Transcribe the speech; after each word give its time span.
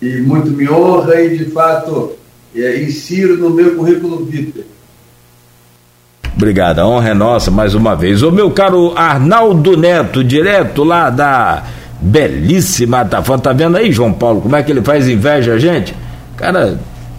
e 0.00 0.20
muito 0.20 0.50
me 0.50 0.68
honra 0.70 1.20
e, 1.22 1.38
de 1.38 1.46
fato, 1.46 2.12
é, 2.54 2.82
insiro 2.82 3.36
no 3.36 3.50
meu 3.50 3.74
currículo 3.74 4.24
vitae. 4.24 4.64
Obrigado, 6.36 6.78
a 6.78 6.86
honra 6.86 7.08
é 7.10 7.14
nossa 7.14 7.50
mais 7.50 7.74
uma 7.74 7.96
vez. 7.96 8.22
O 8.22 8.30
meu 8.30 8.50
caro 8.52 8.92
Arnaldo 8.96 9.76
Neto, 9.76 10.22
direto 10.22 10.84
lá 10.84 11.10
da 11.10 11.64
belíssima 12.00 13.00
Atafã. 13.00 13.38
Tá 13.38 13.52
vendo 13.52 13.76
aí, 13.76 13.90
João 13.90 14.12
Paulo, 14.12 14.40
como 14.40 14.54
é 14.54 14.62
que 14.62 14.70
ele 14.70 14.82
faz 14.82 15.08
inveja 15.08 15.58
gente? 15.58 16.03
Cara, 16.36 16.78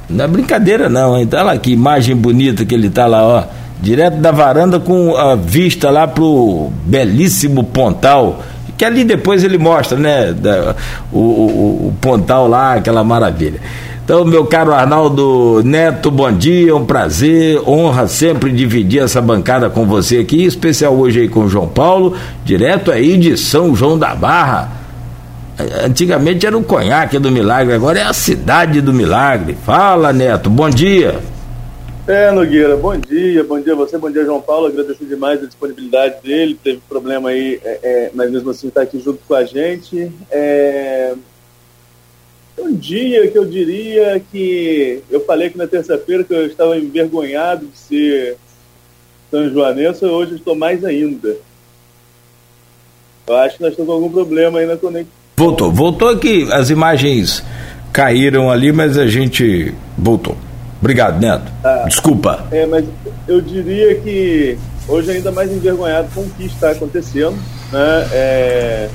não 0.10 0.26
é 0.26 0.28
brincadeira 0.28 0.90
não, 0.90 1.18
hein? 1.18 1.26
Tá 1.26 1.44
lá 1.44 1.58
que 1.58 1.72
imagem 1.72 2.16
bonita 2.16 2.66
que 2.66 2.76
ele 2.76 2.90
tá 2.90 3.08
lá, 3.08 3.24
ó. 3.24 3.44
Direto 3.82 4.18
da 4.18 4.32
varanda 4.32 4.80
com 4.80 5.16
a 5.16 5.36
vista 5.36 5.90
lá 5.90 6.08
pro 6.08 6.72
belíssimo 6.86 7.64
Pontal. 7.64 8.44
Que 8.78 8.84
ali 8.84 9.04
depois 9.04 9.44
ele 9.44 9.58
mostra, 9.58 9.98
né? 9.98 10.34
Da, 10.34 10.76
o, 11.12 11.20
o, 11.20 11.88
o 11.88 11.94
Pontal 12.00 12.48
lá, 12.48 12.76
aquela 12.76 13.04
maravilha. 13.04 13.60
Então, 14.04 14.24
meu 14.24 14.46
caro 14.46 14.72
Arnaldo 14.72 15.64
Neto, 15.66 16.12
bom 16.12 16.32
dia, 16.32 16.76
um 16.76 16.86
prazer, 16.86 17.60
honra 17.68 18.08
sempre 18.08 18.52
dividir 18.52 19.02
essa 19.02 19.20
bancada 19.20 19.68
com 19.68 19.88
você 19.88 20.20
aqui, 20.20 20.46
especial 20.46 20.94
hoje 20.94 21.22
aí 21.22 21.28
com 21.28 21.46
o 21.46 21.50
João 21.50 21.68
Paulo, 21.68 22.14
direto 22.44 22.92
aí 22.92 23.18
de 23.18 23.36
São 23.36 23.76
João 23.76 23.98
da 23.98 24.14
Barra 24.14 24.85
Antigamente 25.58 26.46
era 26.46 26.58
o 26.58 26.64
conhaque 26.64 27.18
do 27.18 27.32
milagre, 27.32 27.74
agora 27.74 28.00
é 28.00 28.04
a 28.04 28.14
cidade 28.14 28.82
do 28.82 28.92
milagre. 28.92 29.56
Fala, 29.66 30.12
Neto, 30.12 30.50
bom 30.50 30.70
dia. 30.70 31.20
É, 32.06 32.30
Nogueira, 32.30 32.76
bom 32.76 32.96
dia, 32.98 33.44
bom 33.44 33.60
dia 33.60 33.74
a 33.74 33.76
você, 33.76 33.98
bom 33.98 34.12
dia, 34.12 34.26
João 34.26 34.42
Paulo. 34.42 34.68
Agradeço 34.68 35.06
demais 35.06 35.42
a 35.42 35.48
disponibilidade 35.48 36.22
dele. 36.22 36.60
Teve 36.62 36.82
problema 36.90 37.30
aí, 37.30 37.60
é, 37.64 37.80
é, 37.82 38.12
mas 38.14 38.30
mesmo 38.30 38.50
assim 38.50 38.68
está 38.68 38.82
aqui 38.82 39.00
junto 39.00 39.20
com 39.26 39.34
a 39.34 39.44
gente. 39.46 40.12
É... 40.30 41.16
Um 42.58 42.74
dia 42.74 43.28
que 43.30 43.38
eu 43.38 43.46
diria 43.46 44.22
que 44.32 45.02
eu 45.10 45.26
falei 45.26 45.50
que 45.50 45.58
na 45.58 45.68
terça-feira 45.68 46.24
que 46.24 46.34
eu 46.34 46.46
estava 46.46 46.78
envergonhado 46.78 47.66
de 47.66 47.78
ser 47.78 48.38
São 49.32 49.50
Joanense, 49.50 50.06
hoje 50.06 50.36
estou 50.36 50.56
mais 50.56 50.84
ainda. 50.86 51.36
Eu 53.28 53.36
acho 53.38 53.58
que 53.58 53.64
nós 53.64 53.72
estamos 53.72 53.90
com 53.90 53.96
algum 53.96 54.12
problema 54.12 54.60
aí 54.60 54.66
na 54.66 54.78
conexão 54.78 55.25
Voltou, 55.38 55.70
voltou 55.70 56.08
aqui, 56.08 56.48
as 56.50 56.70
imagens 56.70 57.44
caíram 57.92 58.50
ali, 58.50 58.72
mas 58.72 58.98
a 58.98 59.06
gente 59.06 59.74
voltou. 59.98 60.38
Obrigado, 60.80 61.20
Neto. 61.20 61.52
Ah, 61.62 61.86
Desculpa. 61.88 62.48
É, 62.52 62.66
mas 62.66 62.86
eu 63.28 63.42
diria 63.42 63.96
que 63.96 64.58
hoje 64.88 65.12
ainda 65.12 65.34
mais 65.34 65.52
envergonhado 65.52 66.08
com 66.16 66.22
o 66.22 66.30
que 66.30 66.46
está 66.46 66.72
acontecendo. 66.72 67.38
Né? 67.70 68.08
É, 68.14 68.90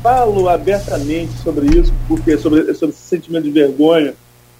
falo 0.00 0.48
abertamente 0.48 1.32
sobre 1.42 1.66
isso, 1.78 1.92
porque 2.06 2.38
sobre, 2.38 2.72
sobre 2.74 2.94
esse 2.94 3.04
sentimento 3.04 3.44
de 3.44 3.50
vergonha, 3.50 4.14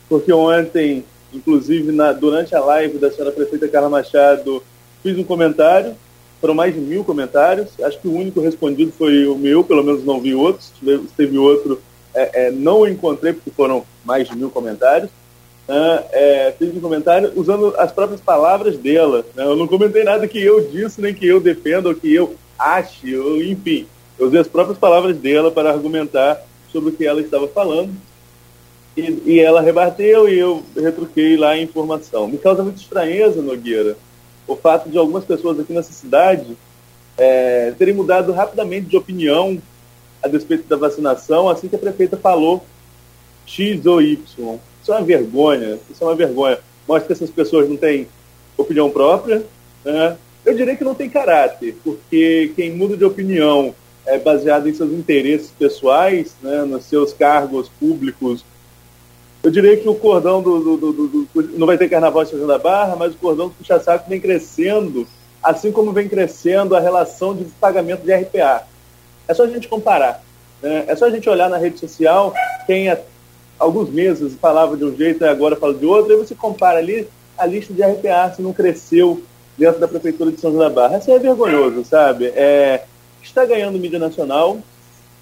porque 0.09 0.33
ontem, 0.33 1.05
inclusive 1.33 1.93
na, 1.93 2.13
durante 2.13 2.53
a 2.55 2.61
live 2.61 2.99
da 2.99 3.13
senhora 3.13 3.31
prefeita 3.31 3.69
Carla 3.69 3.89
Machado, 3.89 4.61
fiz 5.05 5.17
um 5.17 5.25
comentário 5.25 5.95
foram 6.43 6.55
mais 6.55 6.75
de 6.75 6.81
mil 6.81 7.05
comentários. 7.05 7.69
Acho 7.81 8.01
que 8.01 8.09
o 8.09 8.15
único 8.15 8.41
respondido 8.41 8.91
foi 8.91 9.27
o 9.29 9.39
meu, 9.39 9.63
pelo 9.63 9.85
menos 9.85 10.05
não 10.05 10.21
vi 10.21 10.35
outros. 10.35 10.73
Se 10.81 10.99
teve 11.17 11.39
outro, 11.39 11.81
é, 12.13 12.47
é, 12.47 12.51
não 12.51 12.87
encontrei, 12.87 13.33
porque 13.33 13.53
foram 13.53 13.85
mais 14.05 14.29
de 14.29 14.37
mil 14.37 14.51
comentários. 14.51 15.09
Uh, 15.69 16.03
é, 16.11 16.55
um 16.61 16.81
comentário 16.81 17.33
usando 17.37 17.73
as 17.79 17.93
próprias 17.93 18.21
palavras 18.21 18.77
dela. 18.77 19.25
Né? 19.37 19.45
Eu 19.45 19.55
não 19.55 19.69
comentei 19.69 20.03
nada 20.03 20.27
que 20.27 20.43
eu 20.43 20.69
disse, 20.69 21.01
nem 21.01 21.15
que 21.15 21.25
eu 21.25 21.41
defenda, 21.41 21.89
ou 21.89 21.95
que 21.95 22.13
eu 22.13 22.35
ache, 22.59 23.17
ou, 23.17 23.41
enfim. 23.41 23.87
Eu 24.19 24.27
usei 24.27 24.41
as 24.41 24.49
próprias 24.49 24.77
palavras 24.77 25.17
dela 25.17 25.53
para 25.53 25.71
argumentar 25.71 26.45
sobre 26.73 26.91
o 26.91 26.93
que 26.93 27.07
ela 27.07 27.21
estava 27.21 27.47
falando. 27.47 27.93
E, 28.97 29.23
e 29.25 29.39
ela 29.39 29.61
rebateu 29.61 30.29
e 30.29 30.37
eu 30.37 30.65
retruquei 30.77 31.37
lá 31.37 31.51
a 31.51 31.59
informação. 31.59 32.27
Me 32.27 32.37
causa 32.37 32.65
muita 32.65 32.81
estranheza, 32.81 33.41
Nogueira, 33.41 33.97
o 34.47 34.57
fato 34.57 34.89
de 34.89 34.99
algumas 34.99 35.25
pessoas 35.25 35.59
aqui 35.59 35.73
nessa 35.73 35.93
cidade 35.93 36.57
é, 37.17 37.73
terem 37.79 37.95
mudado 37.95 38.33
rapidamente 38.33 38.87
de 38.87 38.97
opinião 38.97 39.61
a 40.23 40.29
respeito 40.29 40.69
da 40.69 40.77
vacinação 40.77 41.49
assim 41.49 41.69
que 41.69 41.77
a 41.77 41.79
prefeita 41.79 42.17
falou 42.17 42.65
X 43.47 43.85
ou 43.87 44.01
Y. 44.01 44.19
Isso 44.83 44.93
é 44.93 44.97
uma 44.97 45.05
vergonha, 45.05 45.79
isso 45.91 46.03
é 46.03 46.07
uma 46.07 46.15
vergonha. 46.15 46.59
Mostra 46.89 47.07
que 47.07 47.13
essas 47.13 47.31
pessoas 47.31 47.69
não 47.69 47.77
têm 47.77 48.09
opinião 48.57 48.91
própria. 48.91 49.45
Né? 49.85 50.17
Eu 50.45 50.55
diria 50.57 50.77
que 50.77 50.85
não 50.85 50.95
tem 50.95 51.09
caráter, 51.09 51.77
porque 51.85 52.53
quem 52.57 52.73
muda 52.73 52.97
de 52.97 53.05
opinião 53.05 53.75
é 54.05 54.19
baseado 54.19 54.69
em 54.69 54.75
seus 54.75 54.93
interesses 54.93 55.53
pessoais, 55.57 56.35
né, 56.43 56.65
nos 56.65 56.85
seus 56.85 57.13
cargos 57.13 57.69
públicos 57.69 58.45
eu 59.43 59.51
diria 59.51 59.77
que 59.77 59.89
o 59.89 59.95
cordão 59.95 60.41
do, 60.41 60.77
do, 60.77 60.93
do, 60.93 60.93
do 60.93 61.59
não 61.59 61.67
vai 61.67 61.77
ter 61.77 61.89
carnaval 61.89 62.23
em 62.23 62.47
da 62.47 62.59
Barra, 62.59 62.95
mas 62.95 63.13
o 63.13 63.19
cordão 63.19 63.49
do 63.49 63.55
puxa-saco 63.55 64.09
vem 64.09 64.21
crescendo, 64.21 65.07
assim 65.43 65.73
como 65.73 65.93
vem 65.93 66.09
crescendo 66.09 66.77
a 66.77 66.81
relação 66.81 67.35
de 67.35 67.45
pagamento 67.61 68.03
de 68.03 68.15
RPA. 68.15 68.63
É 69.27 69.35
só 69.35 69.43
a 69.43 69.49
gente 69.49 69.67
comparar. 69.67 70.23
Né? 70.63 70.85
É 70.87 70.95
só 70.95 71.07
a 71.07 71.11
gente 71.11 71.29
olhar 71.29 71.51
na 71.51 71.57
rede 71.57 71.81
social, 71.81 72.33
quem 72.67 72.89
há 72.89 72.99
alguns 73.59 73.91
meses 73.91 74.37
falava 74.41 74.77
de 74.77 74.85
um 74.85 74.97
jeito 74.97 75.25
e 75.25 75.29
agora 75.29 75.57
fala 75.57 75.75
de 75.75 75.87
outro, 75.87 76.13
e 76.13 76.17
você 76.17 76.37
compara 76.37 76.79
ali 76.79 77.09
a 77.37 77.45
lista 77.45 77.75
de 77.75 77.83
RPA, 77.83 78.33
se 78.37 78.43
não 78.43 78.53
cresceu 78.53 79.23
dentro 79.59 79.81
da 79.81 79.89
Prefeitura 79.89 80.31
de 80.31 80.41
São 80.41 80.53
João 80.53 80.69
da 80.69 80.71
Barra. 80.71 80.99
Isso 80.99 81.11
é 81.11 81.19
vergonhoso, 81.19 81.85
sabe? 81.85 82.27
É, 82.27 82.85
está 83.21 83.45
ganhando 83.45 83.79
mídia 83.79 83.99
nacional. 83.99 84.59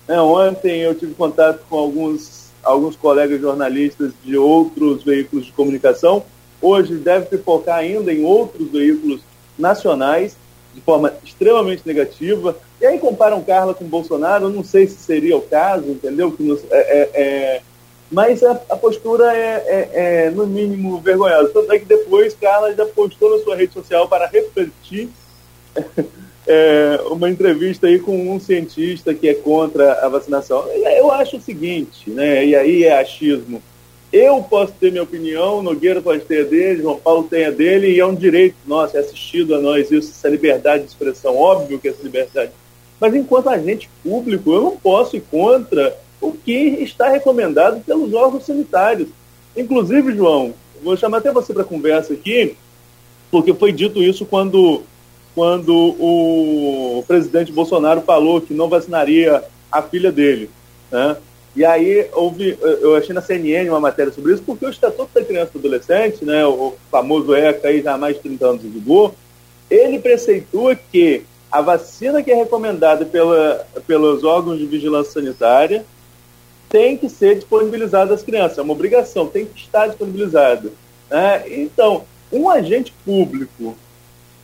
Né? 0.06 0.20
Ontem 0.20 0.80
eu 0.80 0.94
tive 0.94 1.14
contato 1.14 1.60
com 1.70 1.78
alguns 1.78 2.39
alguns 2.62 2.96
colegas 2.96 3.40
jornalistas 3.40 4.12
de 4.24 4.36
outros 4.36 5.02
veículos 5.02 5.46
de 5.46 5.52
comunicação. 5.52 6.24
Hoje 6.60 6.94
deve 6.94 7.26
se 7.26 7.38
focar 7.38 7.78
ainda 7.78 8.12
em 8.12 8.24
outros 8.24 8.70
veículos 8.70 9.20
nacionais, 9.58 10.36
de 10.74 10.80
forma 10.80 11.12
extremamente 11.24 11.82
negativa. 11.86 12.56
E 12.80 12.86
aí 12.86 12.98
comparam 12.98 13.42
Carla 13.42 13.74
com 13.74 13.84
Bolsonaro, 13.84 14.46
eu 14.46 14.50
não 14.50 14.62
sei 14.62 14.86
se 14.86 14.96
seria 14.96 15.36
o 15.36 15.42
caso, 15.42 15.86
entendeu? 15.86 16.32
Que 16.32 16.42
nos, 16.42 16.60
é, 16.70 16.78
é, 16.78 17.10
é, 17.14 17.62
mas 18.10 18.42
a, 18.42 18.52
a 18.68 18.76
postura 18.76 19.36
é, 19.36 19.54
é, 19.66 19.90
é, 20.26 20.30
no 20.30 20.46
mínimo, 20.46 21.00
vergonhosa. 21.00 21.50
Tanto 21.50 21.72
é 21.72 21.78
que 21.78 21.84
depois 21.84 22.34
Carla 22.34 22.74
já 22.74 22.86
postou 22.86 23.36
na 23.36 23.42
sua 23.44 23.56
rede 23.56 23.72
social 23.72 24.08
para 24.08 24.26
refletir 24.26 25.08
é, 26.46 27.00
uma 27.10 27.30
entrevista 27.30 27.86
aí 27.86 27.98
com 27.98 28.32
um 28.34 28.40
cientista 28.40 29.14
que 29.14 29.28
é 29.28 29.34
contra 29.34 30.04
a 30.04 30.08
vacinação. 30.08 30.66
Eu 30.68 31.10
acho 31.12 31.36
o 31.36 31.40
seguinte, 31.40 32.10
né? 32.10 32.44
E 32.44 32.56
aí 32.56 32.84
é 32.84 32.98
achismo. 32.98 33.62
Eu 34.12 34.42
posso 34.42 34.72
ter 34.72 34.90
minha 34.90 35.04
opinião, 35.04 35.62
Nogueira 35.62 36.02
pode 36.02 36.24
ter 36.24 36.40
a 36.40 36.44
dele, 36.44 36.82
João 36.82 36.98
Paulo 36.98 37.28
tem 37.30 37.46
a 37.46 37.50
dele, 37.50 37.92
e 37.92 38.00
é 38.00 38.04
um 38.06 38.14
direito 38.14 38.56
nosso, 38.66 38.96
é 38.96 39.00
assistido 39.00 39.54
a 39.54 39.60
nós 39.60 39.88
isso, 39.88 40.10
essa 40.10 40.28
liberdade 40.28 40.82
de 40.82 40.88
expressão, 40.88 41.36
óbvio 41.36 41.78
que 41.78 41.86
essa 41.86 42.02
liberdade. 42.02 42.50
Mas 42.98 43.14
enquanto 43.14 43.48
agente 43.48 43.88
público, 44.02 44.52
eu 44.52 44.62
não 44.62 44.76
posso 44.76 45.16
ir 45.16 45.22
contra 45.30 45.96
o 46.20 46.32
que 46.32 46.52
está 46.52 47.08
recomendado 47.08 47.80
pelos 47.84 48.12
órgãos 48.12 48.44
sanitários. 48.44 49.08
Inclusive, 49.56 50.12
João, 50.16 50.54
vou 50.82 50.96
chamar 50.96 51.18
até 51.18 51.32
você 51.32 51.54
para 51.54 51.62
conversa 51.62 52.12
aqui, 52.12 52.56
porque 53.30 53.54
foi 53.54 53.70
dito 53.70 54.02
isso 54.02 54.26
quando 54.26 54.82
quando 55.34 55.74
o 55.74 57.04
presidente 57.06 57.52
Bolsonaro 57.52 58.00
falou 58.02 58.40
que 58.40 58.54
não 58.54 58.68
vacinaria 58.68 59.42
a 59.70 59.82
filha 59.82 60.10
dele. 60.10 60.50
Né? 60.90 61.16
E 61.54 61.64
aí 61.64 62.08
houve, 62.12 62.56
eu 62.60 62.94
achei 62.94 63.14
na 63.14 63.20
CNN 63.20 63.68
uma 63.68 63.80
matéria 63.80 64.12
sobre 64.12 64.32
isso, 64.32 64.42
porque 64.42 64.64
o 64.64 64.70
Estatuto 64.70 65.10
da 65.14 65.24
Criança 65.24 65.50
e 65.54 65.58
do 65.58 65.66
Adolescente, 65.66 66.24
né, 66.24 66.46
o 66.46 66.74
famoso 66.90 67.34
ECA 67.34 67.68
aí 67.68 67.82
já 67.82 67.94
há 67.94 67.98
mais 67.98 68.16
de 68.16 68.22
30 68.22 68.46
anos 68.46 68.64
em 68.64 68.70
vigor, 68.70 69.12
ele 69.68 69.98
preceitua 69.98 70.76
que 70.76 71.22
a 71.50 71.60
vacina 71.60 72.22
que 72.22 72.30
é 72.30 72.34
recomendada 72.34 73.04
pela, 73.04 73.66
pelos 73.86 74.22
órgãos 74.22 74.58
de 74.58 74.66
vigilância 74.66 75.12
sanitária 75.12 75.84
tem 76.68 76.96
que 76.96 77.08
ser 77.08 77.34
disponibilizada 77.34 78.14
às 78.14 78.22
crianças, 78.22 78.58
é 78.58 78.62
uma 78.62 78.72
obrigação, 78.72 79.26
tem 79.26 79.44
que 79.44 79.60
estar 79.60 79.88
disponibilizada. 79.88 80.70
Né? 81.10 81.42
Então, 81.48 82.04
um 82.32 82.48
agente 82.48 82.94
público 83.04 83.76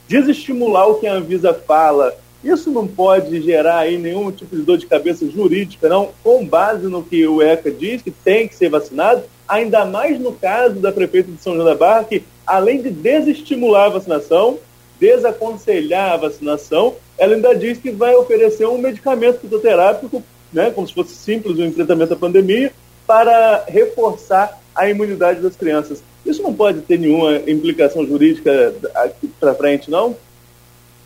desestimular 0.08 0.88
o 0.88 0.96
que 0.96 1.06
a 1.06 1.14
Anvisa 1.14 1.52
fala, 1.52 2.16
isso 2.44 2.70
não 2.70 2.86
pode 2.86 3.40
gerar 3.42 3.78
aí 3.78 3.98
nenhum 3.98 4.30
tipo 4.30 4.54
de 4.54 4.62
dor 4.62 4.78
de 4.78 4.86
cabeça 4.86 5.28
jurídica, 5.28 5.88
não, 5.88 6.10
com 6.22 6.46
base 6.46 6.86
no 6.86 7.02
que 7.02 7.26
o 7.26 7.42
ECA 7.42 7.70
diz, 7.70 8.02
que 8.02 8.10
tem 8.10 8.46
que 8.46 8.54
ser 8.54 8.68
vacinado, 8.68 9.24
ainda 9.48 9.84
mais 9.84 10.20
no 10.20 10.32
caso 10.32 10.76
da 10.76 10.92
prefeita 10.92 11.30
de 11.30 11.42
São 11.42 11.54
João 11.54 11.66
da 11.66 11.74
Barra, 11.74 12.04
que 12.04 12.22
além 12.46 12.80
de 12.80 12.90
desestimular 12.90 13.86
a 13.86 13.90
vacinação, 13.90 14.58
desaconselhar 15.00 16.12
a 16.12 16.16
vacinação, 16.16 16.94
ela 17.18 17.34
ainda 17.34 17.54
diz 17.54 17.78
que 17.78 17.90
vai 17.90 18.14
oferecer 18.14 18.66
um 18.66 18.78
medicamento 18.78 19.40
fitoterápico, 19.40 20.22
né, 20.52 20.70
como 20.70 20.86
se 20.86 20.94
fosse 20.94 21.14
simples 21.14 21.58
o 21.58 21.64
enfrentamento 21.64 22.14
à 22.14 22.16
pandemia, 22.16 22.72
para 23.06 23.64
reforçar 23.66 24.60
a 24.74 24.88
imunidade 24.88 25.40
das 25.40 25.56
crianças. 25.56 26.02
Isso 26.26 26.42
não 26.42 26.52
pode 26.52 26.80
ter 26.80 26.98
nenhuma 26.98 27.36
implicação 27.48 28.04
jurídica 28.04 28.74
aqui 28.96 29.28
para 29.38 29.54
frente, 29.54 29.90
não? 29.90 30.16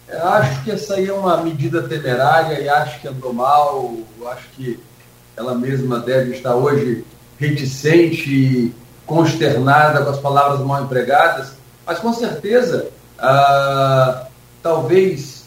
Eu 0.08 0.26
acho 0.26 0.64
que 0.64 0.70
essa 0.70 0.94
aí 0.94 1.06
é 1.06 1.12
uma 1.12 1.36
medida 1.42 1.82
temerária 1.82 2.58
e 2.58 2.68
acho 2.68 3.00
que 3.00 3.06
andou 3.06 3.32
mal. 3.32 3.94
Acho 4.26 4.48
que 4.56 4.80
ela 5.36 5.54
mesma 5.54 6.00
deve 6.00 6.32
estar 6.32 6.56
hoje 6.56 7.04
reticente 7.38 8.30
e 8.30 8.74
consternada 9.06 10.02
com 10.02 10.10
as 10.10 10.18
palavras 10.18 10.60
mal 10.60 10.84
empregadas, 10.84 11.52
mas 11.86 11.98
com 11.98 12.12
certeza, 12.12 12.88
ah, 13.18 14.26
talvez 14.62 15.44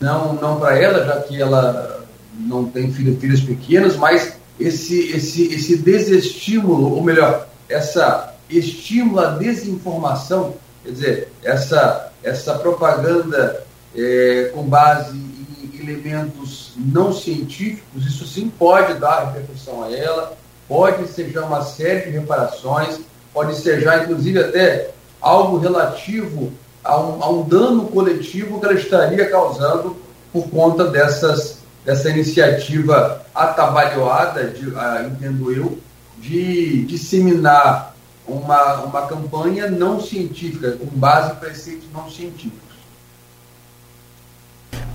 não, 0.00 0.34
não 0.34 0.58
para 0.58 0.78
ela, 0.78 1.04
já 1.04 1.20
que 1.20 1.40
ela 1.40 2.04
não 2.38 2.64
tem 2.64 2.92
filho, 2.92 3.16
filhos 3.18 3.40
pequenos, 3.40 3.96
mas 3.96 4.36
esse, 4.58 5.10
esse, 5.10 5.54
esse 5.54 5.78
desestímulo, 5.78 6.94
ou 6.94 7.02
melhor, 7.02 7.46
essa 7.68 8.34
estímulo 8.48 9.20
à 9.20 9.30
desinformação, 9.30 10.54
quer 10.84 10.90
dizer, 10.90 11.32
essa, 11.42 12.12
essa 12.22 12.54
propaganda 12.54 13.64
é, 13.94 14.50
com 14.54 14.62
base 14.62 15.16
em 15.16 15.80
elementos 15.80 16.72
não 16.76 17.12
científicos, 17.12 18.06
isso 18.06 18.26
sim 18.26 18.48
pode 18.48 18.94
dar 18.94 19.32
repercussão 19.32 19.84
a 19.84 19.92
ela, 19.94 20.36
pode 20.68 21.08
ser 21.08 21.30
já 21.30 21.44
uma 21.44 21.62
série 21.62 22.10
de 22.10 22.18
reparações, 22.18 23.00
pode 23.32 23.56
ser 23.56 23.80
já, 23.80 24.02
inclusive, 24.02 24.38
até 24.38 24.90
algo 25.20 25.58
relativo 25.58 26.52
a 26.82 27.00
um, 27.00 27.22
a 27.22 27.30
um 27.30 27.42
dano 27.42 27.86
coletivo 27.88 28.60
que 28.60 28.66
ela 28.66 28.74
estaria 28.74 29.28
causando 29.28 29.96
por 30.32 30.48
conta 30.50 30.86
dessas, 30.86 31.58
dessa 31.84 32.10
iniciativa 32.10 33.22
atabalhoada, 33.34 34.44
de, 34.44 34.72
ah, 34.76 35.08
entendo 35.10 35.52
eu, 35.52 35.78
de 36.18 36.84
disseminar 36.84 37.95
uma, 38.26 38.80
uma 38.82 39.02
campanha 39.06 39.70
não 39.70 40.00
científica, 40.00 40.72
com 40.72 40.86
base 40.98 41.32
em 41.32 41.36
preceitos 41.36 41.84
não 41.92 42.10
científicos. 42.10 42.60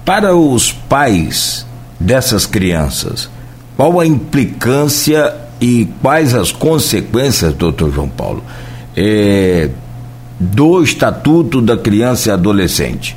Para 0.05 0.35
os 0.35 0.71
pais 0.71 1.65
dessas 1.99 2.45
crianças, 2.45 3.29
qual 3.77 3.99
a 3.99 4.05
implicância 4.05 5.35
e 5.59 5.85
quais 6.01 6.33
as 6.33 6.51
consequências, 6.51 7.53
doutor 7.53 7.91
João 7.91 8.09
Paulo, 8.09 8.43
é, 8.95 9.69
do 10.39 10.81
Estatuto 10.81 11.61
da 11.61 11.77
Criança 11.77 12.29
e 12.29 12.31
Adolescente? 12.31 13.15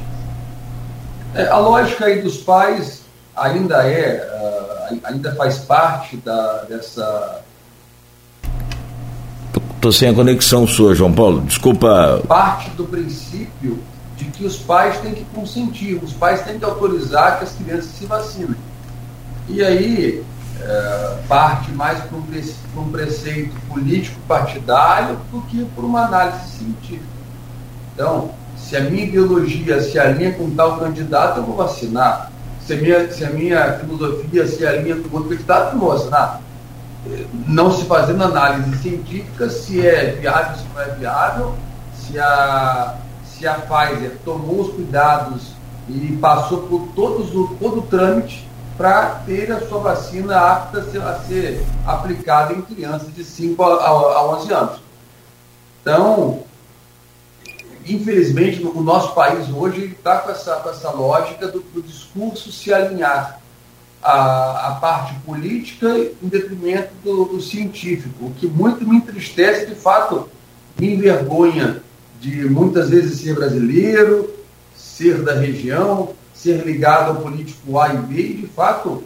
É, 1.35 1.49
a 1.49 1.59
lógica 1.59 2.05
aí 2.05 2.23
dos 2.23 2.37
pais 2.37 3.03
ainda 3.35 3.83
é, 3.89 4.29
uh, 4.31 5.01
ainda 5.05 5.35
faz 5.35 5.59
parte 5.59 6.17
da, 6.19 6.65
dessa 6.69 7.41
Estou 9.85 9.93
sem 9.93 10.09
a 10.09 10.15
conexão 10.15 10.67
sua, 10.67 10.95
João 10.95 11.13
Paulo. 11.13 11.43
Desculpa. 11.43 12.23
Parte 12.27 12.71
do 12.71 12.85
princípio 12.85 13.79
de 14.17 14.25
que 14.25 14.47
os 14.47 14.57
pais 14.57 14.97
têm 15.01 15.13
que 15.13 15.27
consentir, 15.35 16.03
os 16.03 16.11
pais 16.15 16.41
têm 16.41 16.59
que 16.59 16.65
autorizar 16.65 17.37
que 17.37 17.45
as 17.45 17.53
crianças 17.53 17.91
se 17.91 18.07
vacinem. 18.07 18.57
E 19.47 19.63
aí 19.63 20.25
é, 20.59 21.19
parte 21.29 21.71
mais 21.73 22.01
por 22.05 22.17
um, 22.17 22.81
um 22.81 22.91
preceito 22.91 23.55
político 23.69 24.19
partidário 24.27 25.19
do 25.31 25.43
que 25.43 25.63
por 25.77 25.85
uma 25.85 26.07
análise 26.07 26.49
científica. 26.57 27.05
Então, 27.93 28.31
se 28.57 28.79
a 28.79 28.81
minha 28.81 29.05
ideologia 29.05 29.83
se 29.83 29.99
alinha 29.99 30.33
com 30.33 30.49
tal 30.49 30.79
candidato, 30.79 31.41
eu 31.41 31.45
vou 31.45 31.57
vacinar. 31.57 32.33
Se 32.67 32.73
a 32.73 32.77
minha, 32.77 33.13
se 33.13 33.23
a 33.23 33.29
minha 33.29 33.79
filosofia 33.81 34.47
se 34.47 34.67
alinha 34.67 34.97
com 34.97 35.15
outro 35.15 35.29
candidato, 35.29 35.75
eu 35.75 35.79
vou 35.79 35.91
vacinar 35.91 36.41
não 37.47 37.71
se 37.71 37.85
fazendo 37.85 38.25
análise 38.25 38.79
científica 38.79 39.49
se 39.51 39.87
é 39.87 40.13
viável, 40.13 40.57
se 40.57 40.65
não 40.75 40.81
é 40.81 40.89
viável, 40.95 41.55
se 41.95 42.19
a, 42.19 42.97
se 43.25 43.47
a 43.47 43.55
Pfizer 43.55 44.19
tomou 44.25 44.63
os 44.63 44.75
cuidados 44.75 45.53
e 45.89 46.17
passou 46.21 46.63
por 46.63 46.89
todos 46.95 47.31
todo 47.59 47.81
o 47.81 47.83
trâmite 47.83 48.49
para 48.77 49.23
ter 49.27 49.53
a 49.53 49.61
sua 49.69 49.81
vacina 49.81 50.37
apta 50.37 50.81
a 50.81 50.91
ser, 50.91 51.03
a 51.03 51.19
ser 51.21 51.67
aplicada 51.87 52.55
em 52.55 52.63
crianças 52.63 53.15
de 53.15 53.23
5 53.23 53.63
a, 53.63 53.87
a 53.87 54.27
11 54.39 54.53
anos. 54.53 54.81
Então, 55.81 56.43
infelizmente, 57.87 58.65
o 58.65 58.83
nosso 58.83 59.15
país 59.15 59.49
hoje 59.51 59.87
está 59.87 60.19
com 60.19 60.31
essa, 60.31 60.57
com 60.57 60.71
essa 60.71 60.91
lógica 60.91 61.47
do, 61.49 61.61
do 61.61 61.83
discurso 61.83 62.51
se 62.51 62.73
alinhar 62.73 63.39
a, 64.05 64.69
a 64.69 64.75
parte 64.75 65.15
política 65.21 65.89
em 66.23 66.29
detrimento 66.29 66.91
do, 67.03 67.25
do, 67.25 67.41
científico, 67.41 68.27
o 68.27 68.31
que 68.33 68.47
muito 68.47 68.87
me 68.87 68.99
entristece, 68.99 69.65
de 69.65 69.75
fato, 69.75 70.29
me 70.79 70.95
envergonha 70.95 71.83
de 72.21 72.45
muitas 72.45 72.91
vezes 72.91 73.21
ser 73.21 73.35
brasileiro, 73.35 74.29
ser 74.77 75.23
da 75.23 75.33
região, 75.33 76.11
ser 76.35 76.67
ligado 76.67 77.17
ao 77.17 77.23
político 77.23 77.79
A 77.79 77.95
e 77.95 77.97
B, 77.97 78.21
e 78.21 78.35
de 78.35 78.47
fato, 78.49 79.03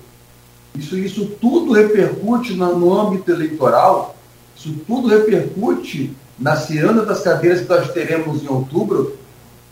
isso, 0.74 0.98
isso 0.98 1.26
tudo 1.40 1.72
repercute 1.72 2.54
no, 2.54 2.76
no 2.76 2.98
âmbito 2.98 3.30
eleitoral, 3.30 4.16
isso 4.56 4.74
tudo 4.84 5.06
repercute 5.06 6.12
na 6.36 6.56
ciranda 6.56 7.06
das 7.06 7.22
cadeiras 7.22 7.60
que 7.60 7.68
nós 7.68 7.92
teremos 7.92 8.42
em 8.42 8.48
outubro, 8.48 9.16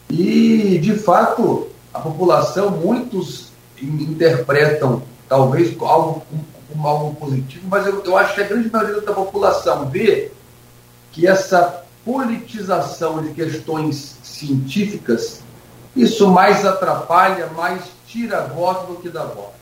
e 0.08 0.78
de 0.78 0.94
fato 0.94 1.66
a 1.92 1.98
população, 1.98 2.70
muitos 2.70 3.48
interpretam 3.82 5.02
talvez 5.28 5.76
algo 5.80 6.24
como 6.68 6.88
algo 6.88 7.14
positivo, 7.14 7.66
mas 7.68 7.86
eu, 7.86 8.02
eu 8.04 8.16
acho 8.16 8.34
que 8.34 8.40
a 8.40 8.46
grande 8.46 8.70
maioria 8.70 9.00
da 9.00 9.12
população 9.12 9.88
vê 9.88 10.30
que 11.12 11.26
essa 11.26 11.84
politização 12.04 13.22
de 13.22 13.30
questões 13.30 14.16
científicas, 14.22 15.42
isso 15.94 16.28
mais 16.28 16.64
atrapalha, 16.64 17.46
mais 17.48 17.82
tira 18.06 18.42
voto 18.42 18.92
do 18.92 19.00
que 19.00 19.08
dá 19.08 19.24
voto. 19.24 19.54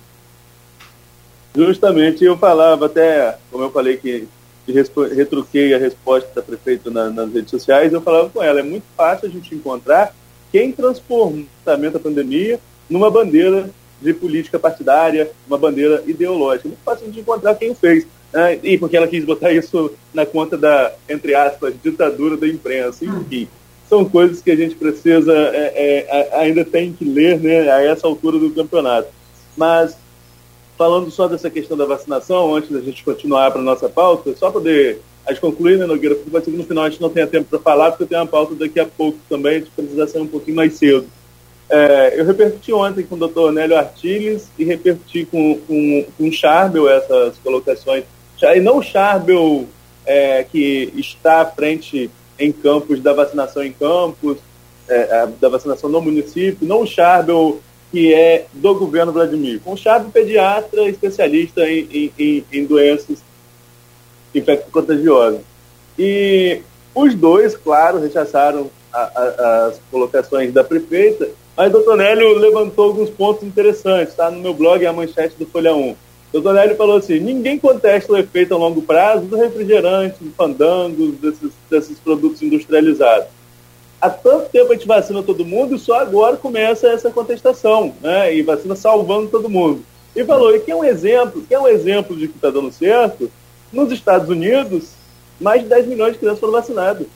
Justamente, 1.55 2.25
eu 2.25 2.37
falava 2.37 2.87
até, 2.87 3.39
como 3.51 3.65
eu 3.65 3.71
falei 3.71 3.97
que 3.97 4.29
retruquei 4.67 5.75
a 5.75 5.79
resposta 5.79 6.29
da 6.35 6.43
prefeita 6.43 6.91
na, 6.91 7.11
nas 7.11 7.33
redes 7.33 7.51
sociais, 7.51 7.93
eu 7.93 8.01
falava 8.01 8.29
com 8.31 8.43
ela, 8.43 8.61
é 8.61 8.63
muito 8.63 8.85
fácil 8.97 9.29
a 9.29 9.31
gente 9.31 9.55
encontrar 9.55 10.15
quem 10.51 10.73
transformou 10.73 11.43
o 11.43 11.47
tratamento 11.65 11.95
da 11.95 12.01
pandemia 12.01 12.59
numa 12.89 13.11
bandeira 13.11 13.71
de 14.01 14.13
política 14.13 14.59
partidária, 14.59 15.31
uma 15.47 15.59
bandeira 15.59 16.03
ideológica. 16.07 16.69
Muito 16.69 16.83
fácil 16.85 17.11
de 17.11 17.21
encontrar 17.21 17.55
quem 17.55 17.75
fez. 17.75 18.07
Né? 18.33 18.59
E 18.63 18.79
porque 18.79 18.97
ela 18.97 19.07
quis 19.07 19.25
botar 19.25 19.53
isso 19.53 19.93
na 20.13 20.27
conta 20.27 20.57
da, 20.57 20.93
entre 21.09 21.35
aspas, 21.35 21.75
ditadura 21.83 22.37
da 22.37 22.47
imprensa. 22.47 23.05
Enfim, 23.05 23.49
são 23.89 24.05
coisas 24.05 24.43
que 24.43 24.51
a 24.51 24.57
gente 24.57 24.75
precisa, 24.75 25.33
é, 25.33 26.07
é, 26.09 26.39
ainda 26.39 26.65
tem 26.65 26.93
que 26.93 27.05
ler 27.05 27.39
né, 27.39 27.71
a 27.71 27.83
essa 27.83 28.07
altura 28.07 28.39
do 28.39 28.51
campeonato. 28.51 29.09
Mas, 29.57 29.97
falando 30.77 31.11
só 31.11 31.29
dessa 31.29 31.49
questão 31.49 31.77
da 31.77 31.85
vacinação, 31.85 32.55
antes 32.55 32.71
da 32.71 32.81
gente 32.81 33.05
continuar 33.05 33.51
para 33.51 33.61
a 33.61 33.65
nossa 33.65 33.89
pauta, 33.89 34.35
só 34.37 34.51
poder 34.51 35.01
a 35.27 35.33
gente 35.33 35.41
concluir, 35.41 35.79
né, 35.79 35.87
Nogueira, 35.87 36.15
porque 36.15 36.45
ser 36.45 36.51
no 36.51 36.65
final 36.65 36.85
a 36.85 36.91
gente 36.91 37.01
não 37.01 37.09
tenha 37.09 37.27
tempo 37.27 37.49
para 37.49 37.59
falar, 37.59 37.91
porque 37.91 38.03
eu 38.03 38.09
tenho 38.09 38.21
uma 38.21 38.27
pauta 38.27 38.55
daqui 38.55 38.79
a 38.79 38.85
pouco 38.85 39.19
também, 39.29 39.57
a 39.57 39.59
gente 39.61 39.71
precisa 39.71 40.07
sair 40.07 40.23
um 40.23 40.27
pouquinho 40.27 40.57
mais 40.57 40.75
cedo. 40.75 41.07
É, 41.69 42.21
eu 42.21 42.25
repercuti 42.25 42.73
ontem 42.73 43.05
com 43.05 43.15
o 43.15 43.19
doutor 43.19 43.53
Nélio 43.53 43.77
Artiles 43.77 44.51
e 44.59 44.65
repercuti 44.65 45.25
com, 45.25 45.59
com, 45.67 46.07
com 46.17 46.29
o 46.29 46.33
Charbel 46.33 46.89
essas 46.89 47.39
colocações. 47.39 48.05
E 48.43 48.61
não 48.61 48.79
o 48.79 48.83
Charbel 48.83 49.67
é, 50.05 50.45
que 50.45 50.93
está 50.97 51.41
à 51.41 51.47
frente 51.47 52.11
em 52.39 52.53
campos 52.53 53.01
da 53.01 53.13
vacinação 53.13 53.63
em 53.63 53.73
campos, 53.73 54.39
é, 54.89 55.27
da 55.41 55.49
vacinação 55.49 55.89
no 55.89 56.01
município, 56.01 56.67
não 56.67 56.83
o 56.83 56.87
Charbel, 56.87 57.61
que 57.91 58.13
é 58.13 58.47
do 58.53 58.75
governo 58.75 59.13
Vladimir, 59.13 59.61
com 59.61 59.73
o 59.73 59.77
Charbel 59.77 60.11
pediatra 60.11 60.89
especialista 60.89 61.67
em, 61.69 62.13
em, 62.19 62.45
em 62.53 62.67
doenças 62.67 63.23
infecto-contagiosas. 64.35 65.41
E 65.99 66.61
os 66.95 67.15
dois, 67.15 67.57
claro, 67.57 68.01
rechaçaram 68.01 68.71
a, 68.93 68.99
a, 69.01 69.67
as 69.67 69.81
colocações 69.91 70.53
da 70.53 70.63
prefeita, 70.63 71.29
mas 71.57 71.69
o 71.69 71.73
doutor 71.73 71.97
Nélio 71.97 72.37
levantou 72.39 72.87
alguns 72.87 73.11
pontos 73.11 73.45
interessantes, 73.45 74.11
está 74.11 74.31
no 74.31 74.41
meu 74.41 74.53
blog, 74.53 74.85
a 74.85 74.93
manchete 74.93 75.37
do 75.39 75.47
Folha 75.47 75.75
1. 75.75 75.91
O 75.91 75.97
doutor 76.33 76.55
Nélio 76.55 76.77
falou 76.77 76.97
assim, 76.97 77.21
ninguém 77.21 77.59
contesta 77.59 78.13
o 78.13 78.17
efeito 78.17 78.55
a 78.55 78.57
longo 78.57 78.83
prazo 78.83 79.27
do 79.27 79.37
refrigerante, 79.37 80.17
dos 80.21 80.35
fandangos, 80.35 81.15
desses, 81.19 81.53
desses 81.71 81.99
produtos 81.99 82.43
industrializados. 82.43 83.29
Há 84.01 84.11
tanto 84.11 84.51
tempo 84.51 84.73
a 84.73 84.75
gente 84.75 84.87
vacina 84.87 85.23
todo 85.23 85.45
mundo 85.45 85.77
e 85.77 85.79
só 85.79 86.01
agora 86.01 86.37
começa 86.37 86.89
essa 86.89 87.11
contestação, 87.11 87.95
né? 88.03 88.35
E 88.35 88.43
vacina 88.43 88.75
salvando 88.75 89.31
todo 89.31 89.49
mundo. 89.49 89.83
E 90.15 90.25
falou, 90.25 90.55
e 90.55 90.61
que 90.61 90.71
é 90.71 90.77
um 90.77 90.85
exemplo, 90.85 91.43
que 91.43 91.55
é 91.55 91.59
um 91.59 91.69
exemplo 91.69 92.17
de 92.17 92.29
que 92.29 92.37
está 92.37 92.51
dando 92.51 92.71
certo, 92.71 93.31
nos 93.73 93.91
Estados 93.91 94.29
Unidos, 94.29 94.91
mais 95.41 95.63
de 95.63 95.69
10 95.69 95.87
milhões 95.87 96.13
de 96.13 96.19
crianças 96.19 96.41
foram 96.41 96.53
vacinadas. 96.53 97.07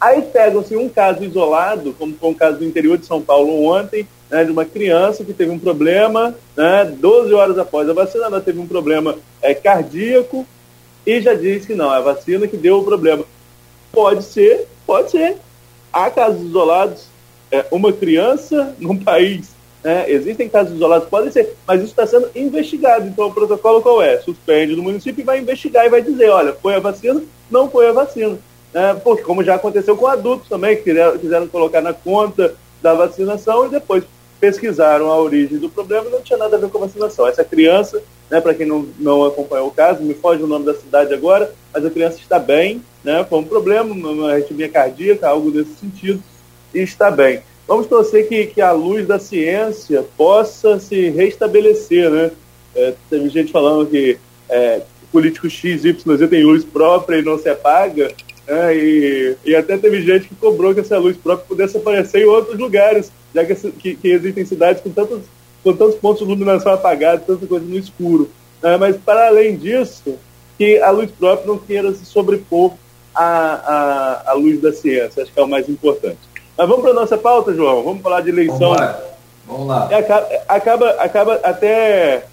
Aí 0.00 0.22
pegam-se 0.22 0.76
um 0.76 0.88
caso 0.88 1.24
isolado, 1.24 1.94
como 1.98 2.14
foi 2.14 2.28
um 2.28 2.34
caso 2.34 2.58
do 2.58 2.64
interior 2.64 2.98
de 2.98 3.06
São 3.06 3.22
Paulo 3.22 3.64
ontem, 3.64 4.06
né, 4.30 4.44
de 4.44 4.50
uma 4.50 4.64
criança 4.64 5.24
que 5.24 5.32
teve 5.32 5.50
um 5.50 5.58
problema, 5.58 6.34
né, 6.54 6.84
12 6.84 7.32
horas 7.32 7.58
após 7.58 7.88
a 7.88 7.94
vacina, 7.94 8.26
ela 8.26 8.40
teve 8.40 8.58
um 8.58 8.66
problema 8.66 9.16
é, 9.40 9.54
cardíaco 9.54 10.46
e 11.06 11.20
já 11.20 11.34
disse 11.34 11.68
que 11.68 11.74
não, 11.74 11.92
é 11.94 11.96
a 11.96 12.00
vacina 12.00 12.46
que 12.46 12.56
deu 12.56 12.78
o 12.78 12.84
problema. 12.84 13.24
Pode 13.90 14.24
ser, 14.24 14.68
pode 14.86 15.12
ser. 15.12 15.36
Há 15.92 16.10
casos 16.10 16.42
isolados. 16.42 17.06
É, 17.50 17.64
uma 17.70 17.92
criança 17.92 18.74
num 18.78 18.98
país, 18.98 19.54
né, 19.82 20.10
existem 20.10 20.48
casos 20.48 20.74
isolados, 20.74 21.08
podem 21.08 21.30
ser, 21.30 21.54
mas 21.66 21.80
isso 21.80 21.90
está 21.90 22.06
sendo 22.06 22.28
investigado. 22.34 23.06
Então 23.06 23.28
o 23.28 23.32
protocolo 23.32 23.80
qual 23.80 24.02
é? 24.02 24.18
Suspende 24.18 24.74
do 24.74 24.82
município 24.82 25.22
e 25.22 25.24
vai 25.24 25.38
investigar 25.38 25.86
e 25.86 25.90
vai 25.90 26.02
dizer, 26.02 26.28
olha, 26.28 26.52
foi 26.52 26.74
a 26.74 26.80
vacina, 26.80 27.22
não 27.50 27.70
foi 27.70 27.88
a 27.88 27.92
vacina 27.92 28.36
né, 28.72 28.98
porque 29.02 29.22
como 29.22 29.44
já 29.44 29.54
aconteceu 29.54 29.96
com 29.96 30.06
adultos 30.06 30.48
também, 30.48 30.76
que 30.76 30.82
quiseram, 30.82 31.18
quiseram 31.18 31.48
colocar 31.48 31.80
na 31.80 31.92
conta 31.92 32.54
da 32.82 32.94
vacinação 32.94 33.66
e 33.66 33.70
depois 33.70 34.04
pesquisaram 34.38 35.10
a 35.10 35.18
origem 35.18 35.58
do 35.58 35.68
problema 35.68 36.06
e 36.06 36.10
não 36.10 36.20
tinha 36.20 36.38
nada 36.38 36.56
a 36.56 36.60
ver 36.60 36.68
com 36.68 36.78
a 36.78 36.86
vacinação. 36.86 37.26
Essa 37.26 37.44
criança, 37.44 38.02
né, 38.30 38.40
para 38.40 38.54
quem 38.54 38.66
não, 38.66 38.86
não 38.98 39.24
acompanhou 39.24 39.68
o 39.68 39.72
caso, 39.72 40.02
me 40.02 40.14
foge 40.14 40.42
o 40.42 40.46
nome 40.46 40.66
da 40.66 40.74
cidade 40.74 41.14
agora, 41.14 41.52
mas 41.72 41.84
a 41.84 41.90
criança 41.90 42.18
está 42.18 42.38
bem, 42.38 42.82
né, 43.02 43.24
foi 43.28 43.38
um 43.38 43.44
problema, 43.44 43.94
uma 43.94 44.32
arritmia 44.32 44.68
cardíaca, 44.68 45.28
algo 45.28 45.50
desse 45.50 45.74
sentido, 45.76 46.22
e 46.74 46.80
está 46.80 47.10
bem. 47.10 47.42
Vamos 47.66 47.86
torcer 47.88 48.28
que, 48.28 48.46
que 48.46 48.60
a 48.60 48.70
luz 48.70 49.06
da 49.06 49.18
ciência 49.18 50.04
possa 50.16 50.78
se 50.78 51.08
restabelecer, 51.10 52.08
né? 52.10 52.30
É, 52.76 52.94
teve 53.10 53.28
gente 53.28 53.50
falando 53.50 53.88
que 53.88 54.18
é, 54.48 54.82
político 55.10 55.50
X, 55.50 55.84
Y, 55.84 56.28
tem 56.28 56.44
luz 56.44 56.64
própria 56.64 57.18
e 57.18 57.22
não 57.22 57.38
se 57.38 57.48
apaga. 57.48 58.12
É, 58.48 58.76
e, 58.76 59.36
e, 59.44 59.56
até 59.56 59.76
teve 59.76 60.02
gente 60.02 60.28
que 60.28 60.34
cobrou 60.36 60.72
que 60.72 60.80
essa 60.80 60.98
luz 60.98 61.16
própria 61.16 61.46
pudesse 61.48 61.76
aparecer 61.76 62.22
em 62.22 62.26
outros 62.26 62.56
lugares, 62.56 63.10
já 63.34 63.44
que, 63.44 63.54
que, 63.72 63.96
que 63.96 64.08
existem 64.08 64.44
cidades 64.44 64.80
com 64.80 64.90
tantos, 64.90 65.22
com 65.64 65.72
tantos 65.72 65.96
pontos 65.96 66.18
de 66.18 66.24
iluminação 66.24 66.72
apagados, 66.72 67.26
tanta 67.26 67.44
coisa 67.44 67.66
no 67.66 67.76
escuro. 67.76 68.30
É, 68.62 68.76
mas, 68.76 68.96
para 68.96 69.26
além 69.26 69.56
disso, 69.56 70.16
que 70.56 70.78
a 70.78 70.90
luz 70.90 71.10
própria 71.10 71.46
não 71.46 71.58
queira 71.58 71.92
se 71.92 72.04
sobrepor 72.04 72.74
à, 73.12 73.24
à, 73.24 74.30
à 74.30 74.32
luz 74.34 74.60
da 74.60 74.72
ciência, 74.72 75.24
acho 75.24 75.32
que 75.32 75.40
é 75.40 75.42
o 75.42 75.48
mais 75.48 75.68
importante. 75.68 76.18
Mas 76.56 76.68
vamos 76.68 76.82
para 76.82 76.92
a 76.92 76.94
nossa 76.94 77.18
pauta, 77.18 77.52
João? 77.52 77.82
Vamos 77.82 78.02
falar 78.02 78.20
de 78.20 78.30
eleição. 78.30 78.58
Vamos 78.58 78.76
lá. 78.76 79.00
Vamos 79.46 79.66
lá. 79.66 79.84
Acaba, 79.86 80.28
acaba, 80.48 80.90
acaba 80.90 81.34
até 81.42 82.24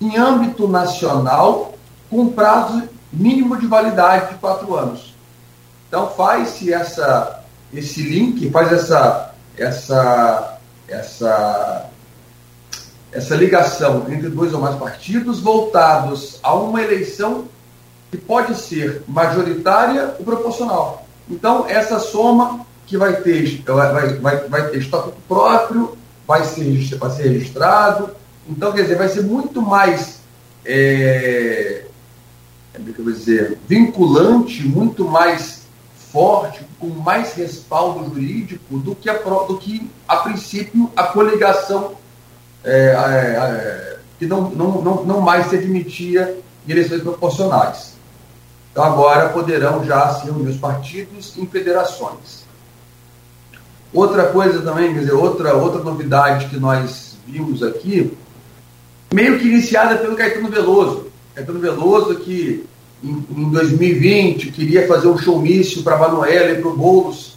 em 0.00 0.16
âmbito 0.16 0.66
nacional 0.66 1.72
com 2.12 2.28
prazo 2.28 2.82
mínimo 3.10 3.56
de 3.56 3.66
validade 3.66 4.34
de 4.34 4.38
quatro 4.38 4.76
anos. 4.76 5.14
Então 5.88 6.10
faz-se 6.10 6.70
essa, 6.70 7.42
esse 7.72 8.02
link, 8.02 8.50
faz 8.50 8.70
essa, 8.70 9.34
essa, 9.56 10.58
essa, 10.86 11.86
essa 13.10 13.34
ligação 13.34 14.04
entre 14.10 14.28
dois 14.28 14.52
ou 14.52 14.60
mais 14.60 14.76
partidos 14.76 15.40
voltados 15.40 16.38
a 16.42 16.54
uma 16.54 16.82
eleição 16.82 17.46
que 18.10 18.18
pode 18.18 18.54
ser 18.56 19.02
majoritária 19.08 20.14
ou 20.18 20.24
proporcional. 20.24 21.06
Então, 21.30 21.66
essa 21.66 21.98
soma 21.98 22.66
que 22.86 22.98
vai 22.98 23.16
ter, 23.22 23.62
vai, 23.64 24.16
vai, 24.16 24.36
vai 24.48 24.68
ter 24.68 24.78
estatuto 24.80 25.16
próprio, 25.26 25.96
vai 26.26 26.44
ser, 26.44 26.98
vai 26.98 27.10
ser 27.10 27.22
registrado. 27.28 28.10
Então, 28.46 28.70
quer 28.70 28.82
dizer, 28.82 28.98
vai 28.98 29.08
ser 29.08 29.22
muito 29.22 29.62
mais 29.62 30.20
é, 30.62 31.86
como 32.74 32.88
é 32.88 32.92
eu 32.96 33.04
vou 33.04 33.12
dizer, 33.12 33.58
vinculante, 33.68 34.62
muito 34.66 35.04
mais 35.04 35.62
forte, 36.10 36.64
com 36.78 36.88
mais 36.88 37.34
respaldo 37.34 38.04
jurídico 38.14 38.78
do 38.78 38.94
que 38.94 39.08
a, 39.08 39.14
do 39.14 39.58
que, 39.58 39.90
a 40.06 40.16
princípio, 40.16 40.90
a 40.96 41.04
coligação 41.04 41.94
é, 42.64 42.94
é, 42.94 43.98
que 44.18 44.26
não, 44.26 44.50
não, 44.50 44.82
não, 44.82 45.04
não 45.04 45.20
mais 45.20 45.46
se 45.46 45.56
admitia 45.56 46.38
em 46.66 46.70
eleições 46.70 47.02
proporcionais. 47.02 47.94
Então 48.70 48.84
agora 48.84 49.28
poderão 49.30 49.84
já 49.84 50.14
se 50.14 50.26
reunir 50.26 50.50
os 50.50 50.56
partidos 50.56 51.36
em 51.36 51.46
federações. 51.46 52.44
Outra 53.92 54.28
coisa 54.28 54.62
também, 54.62 54.94
quer 54.94 55.00
dizer, 55.00 55.12
outra, 55.12 55.54
outra 55.54 55.82
novidade 55.82 56.46
que 56.46 56.56
nós 56.56 57.16
vimos 57.26 57.62
aqui, 57.62 58.16
meio 59.12 59.38
que 59.38 59.48
iniciada 59.48 59.96
pelo 59.96 60.16
Caetano 60.16 60.48
Veloso. 60.48 61.11
Caetano 61.34 61.60
Veloso, 61.60 62.16
que 62.16 62.64
em, 63.02 63.26
em 63.36 63.50
2020 63.50 64.50
queria 64.52 64.86
fazer 64.86 65.08
um 65.08 65.18
showmício 65.18 65.82
para 65.82 65.96
a 65.96 65.98
Manuela 65.98 66.50
e 66.52 66.60
para 66.60 66.70
o 66.70 66.76
Boulos 66.76 67.36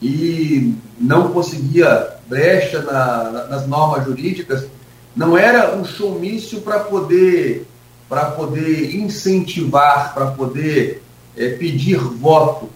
e 0.00 0.74
não 0.98 1.32
conseguia 1.32 2.16
brecha 2.26 2.80
na, 2.82 3.30
na, 3.30 3.44
nas 3.46 3.66
normas 3.66 4.04
jurídicas, 4.06 4.66
não 5.14 5.36
era 5.36 5.76
um 5.76 5.84
showmício 5.84 6.60
para 6.60 6.80
poder 6.80 7.66
para 8.08 8.32
poder 8.32 8.96
incentivar, 8.96 10.12
para 10.12 10.26
poder 10.32 11.00
é, 11.36 11.50
pedir 11.50 11.96
voto. 11.96 12.68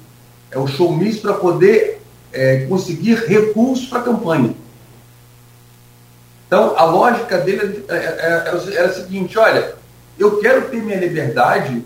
É 0.48 0.56
um 0.56 0.66
showmício 0.68 1.22
para 1.22 1.34
poder 1.34 2.00
é, 2.32 2.66
conseguir 2.66 3.16
recursos 3.26 3.88
para 3.88 3.98
a 3.98 4.02
campanha. 4.02 4.54
Então, 6.46 6.78
a 6.78 6.84
lógica 6.84 7.38
dele 7.38 7.84
era, 7.88 7.98
é, 7.98 8.04
é, 8.48 8.76
era 8.76 8.86
a 8.86 8.92
seguinte: 8.92 9.36
olha, 9.36 9.74
eu 10.18 10.38
quero 10.38 10.68
ter 10.68 10.82
minha 10.82 10.98
liberdade, 10.98 11.84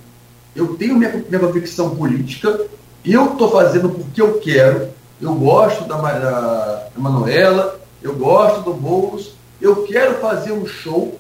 eu 0.55 0.77
tenho 0.77 0.97
minha, 0.97 1.25
minha 1.29 1.39
convicção 1.39 1.97
política, 1.97 2.67
eu 3.05 3.33
estou 3.33 3.51
fazendo 3.51 3.89
porque 3.91 4.21
eu 4.21 4.39
quero, 4.39 4.91
eu 5.21 5.35
gosto 5.35 5.85
da, 5.85 5.97
da, 5.97 6.89
da 6.95 7.01
Manuela, 7.01 7.81
eu 8.03 8.15
gosto 8.15 8.63
do 8.63 8.75
Boulos, 8.75 9.33
eu 9.61 9.85
quero 9.85 10.21
fazer 10.21 10.53
um 10.53 10.67
show 10.67 11.19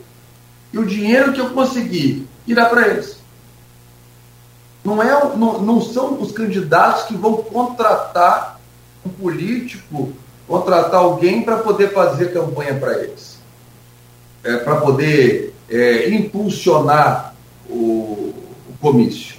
e 0.73 0.79
o 0.79 0.87
dinheiro 0.87 1.33
que 1.33 1.41
eu 1.41 1.51
conseguir 1.51 2.27
irá 2.47 2.67
para 2.67 2.89
eles. 2.89 3.19
Não, 4.85 5.03
é, 5.03 5.37
não, 5.37 5.61
não 5.61 5.81
são 5.81 6.21
os 6.21 6.33
candidatos 6.33 7.05
que 7.05 7.15
vão 7.15 7.39
contratar 7.39 8.61
um 9.05 9.09
político, 9.09 10.13
contratar 10.47 11.01
alguém 11.01 11.43
para 11.43 11.59
poder 11.59 11.93
fazer 11.93 12.33
campanha 12.33 12.75
para 12.75 13.03
eles. 13.03 13.39
É, 14.45 14.57
para 14.59 14.77
poder 14.77 15.55
é, 15.71 16.09
impulsionar 16.11 17.35
o, 17.69 18.35
o 18.69 18.75
comício. 18.81 19.37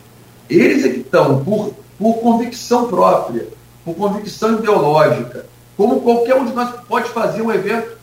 Eles 0.49 0.85
é 0.85 0.89
que 0.89 0.99
estão, 0.99 1.43
por, 1.43 1.73
por 1.97 2.15
convicção 2.15 2.87
própria, 2.87 3.47
por 3.85 3.95
convicção 3.95 4.55
ideológica, 4.55 5.45
como 5.77 6.01
qualquer 6.01 6.35
um 6.35 6.45
de 6.45 6.53
nós 6.53 6.71
pode 6.87 7.09
fazer 7.09 7.41
um 7.41 7.51
evento. 7.51 7.97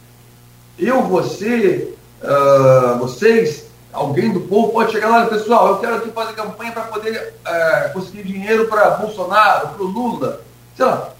Eu, 0.79 1.03
você, 1.03 1.95
uh, 2.23 2.99
vocês, 2.99 3.67
alguém 3.93 4.33
do 4.33 4.41
povo 4.41 4.73
pode 4.73 4.93
chegar 4.93 5.09
lá, 5.09 5.27
pessoal, 5.27 5.69
eu 5.69 5.79
quero 5.79 5.97
aqui 5.97 6.11
fazer 6.11 6.35
campanha 6.35 6.73
para 6.73 6.83
poder 6.85 7.35
uh, 7.45 7.93
conseguir 7.93 8.23
dinheiro 8.23 8.67
para 8.67 8.91
Bolsonaro, 8.91 9.69
para 9.69 9.83
o 9.83 9.87
Lula. 9.87 10.41
Sei 10.77 10.85
lá, 10.85 11.11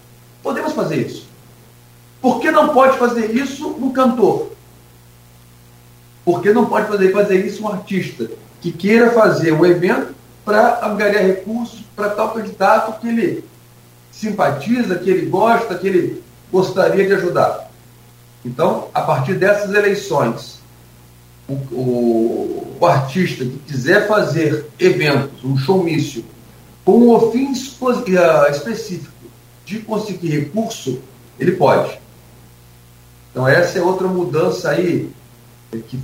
podemos 0.41 0.73
fazer 0.73 1.07
isso. 1.07 1.27
Por 2.21 2.39
que 2.39 2.49
não 2.51 2.69
pode 2.69 2.97
fazer 2.97 3.31
isso 3.35 3.67
um 3.67 3.91
cantor? 3.91 4.56
Por 6.27 6.41
que 6.41 6.51
não 6.51 6.65
pode 6.65 6.89
fazer, 6.89 7.13
fazer 7.13 7.45
isso 7.45 7.63
um 7.63 7.69
artista 7.69 8.29
que 8.59 8.69
queira 8.69 9.11
fazer 9.11 9.53
um 9.53 9.65
evento 9.65 10.13
para 10.43 10.85
angariar 10.85 11.23
recursos 11.23 11.79
para 11.95 12.09
tal 12.09 12.33
candidato 12.33 12.99
que 12.99 13.07
ele 13.07 13.45
simpatiza, 14.11 14.97
que 14.97 15.09
ele 15.09 15.27
gosta, 15.27 15.75
que 15.75 15.87
ele 15.87 16.21
gostaria 16.51 17.07
de 17.07 17.13
ajudar. 17.13 17.71
Então, 18.43 18.89
a 18.93 19.03
partir 19.03 19.35
dessas 19.35 19.73
eleições, 19.73 20.59
o, 21.47 21.53
o, 21.53 22.77
o 22.77 22.85
artista 22.85 23.45
que 23.45 23.59
quiser 23.59 24.05
fazer 24.05 24.65
eventos, 24.77 25.45
um 25.45 25.55
showmício, 25.55 26.25
com 26.83 27.15
um 27.15 27.31
fim 27.31 27.53
uh, 27.53 28.51
específico 28.51 29.13
de 29.63 29.79
conseguir 29.79 30.41
recurso, 30.41 30.99
ele 31.39 31.53
pode. 31.53 31.97
Então, 33.31 33.47
essa 33.47 33.79
é 33.79 33.81
outra 33.81 34.09
mudança 34.09 34.71
aí, 34.71 35.09
que 35.71 35.97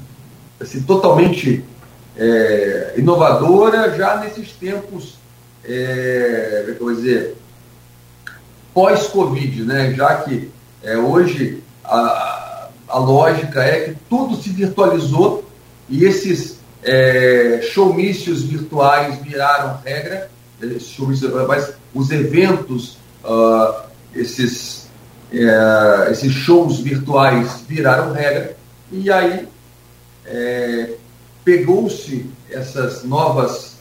assim, 0.63 0.81
totalmente 0.81 1.63
é, 2.17 2.93
inovadora 2.97 3.95
já 3.95 4.17
nesses 4.17 4.51
tempos, 4.51 5.15
é, 5.63 6.65
é 6.67 6.71
eu 6.71 6.79
vou 6.79 6.93
dizer, 6.93 7.35
pós-Covid, 8.73 9.63
né? 9.63 9.93
já 9.93 10.15
que 10.17 10.49
é, 10.81 10.97
hoje 10.97 11.63
a, 11.83 12.69
a 12.87 12.97
lógica 12.99 13.63
é 13.63 13.85
que 13.85 13.97
tudo 14.09 14.35
se 14.35 14.49
virtualizou 14.49 15.47
e 15.89 16.03
esses 16.03 16.59
é, 16.83 17.61
showmícios 17.61 18.43
virtuais 18.43 19.17
viraram 19.21 19.79
regra, 19.83 20.29
mas 21.47 21.73
os 21.93 22.11
eventos, 22.11 22.97
uh, 23.23 23.83
esses, 24.15 24.89
é, 25.31 26.11
esses 26.11 26.31
shows 26.31 26.79
virtuais 26.79 27.63
viraram 27.67 28.13
regra, 28.13 28.55
e 28.91 29.11
aí 29.11 29.47
é, 30.25 30.91
pegou-se 31.43 32.25
essas 32.49 33.03
novas, 33.03 33.77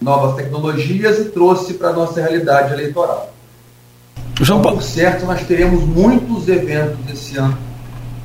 novas 0.00 0.36
tecnologias 0.36 1.18
e 1.18 1.24
trouxe 1.26 1.74
para 1.74 1.90
a 1.90 1.92
nossa 1.92 2.20
realidade 2.20 2.72
eleitoral. 2.72 3.32
João 4.40 4.62
Paulo. 4.62 4.78
Por 4.78 4.84
certo, 4.84 5.24
nós 5.26 5.42
teremos 5.46 5.84
muitos 5.84 6.48
eventos 6.48 6.98
esse 7.12 7.36
ano, 7.36 7.56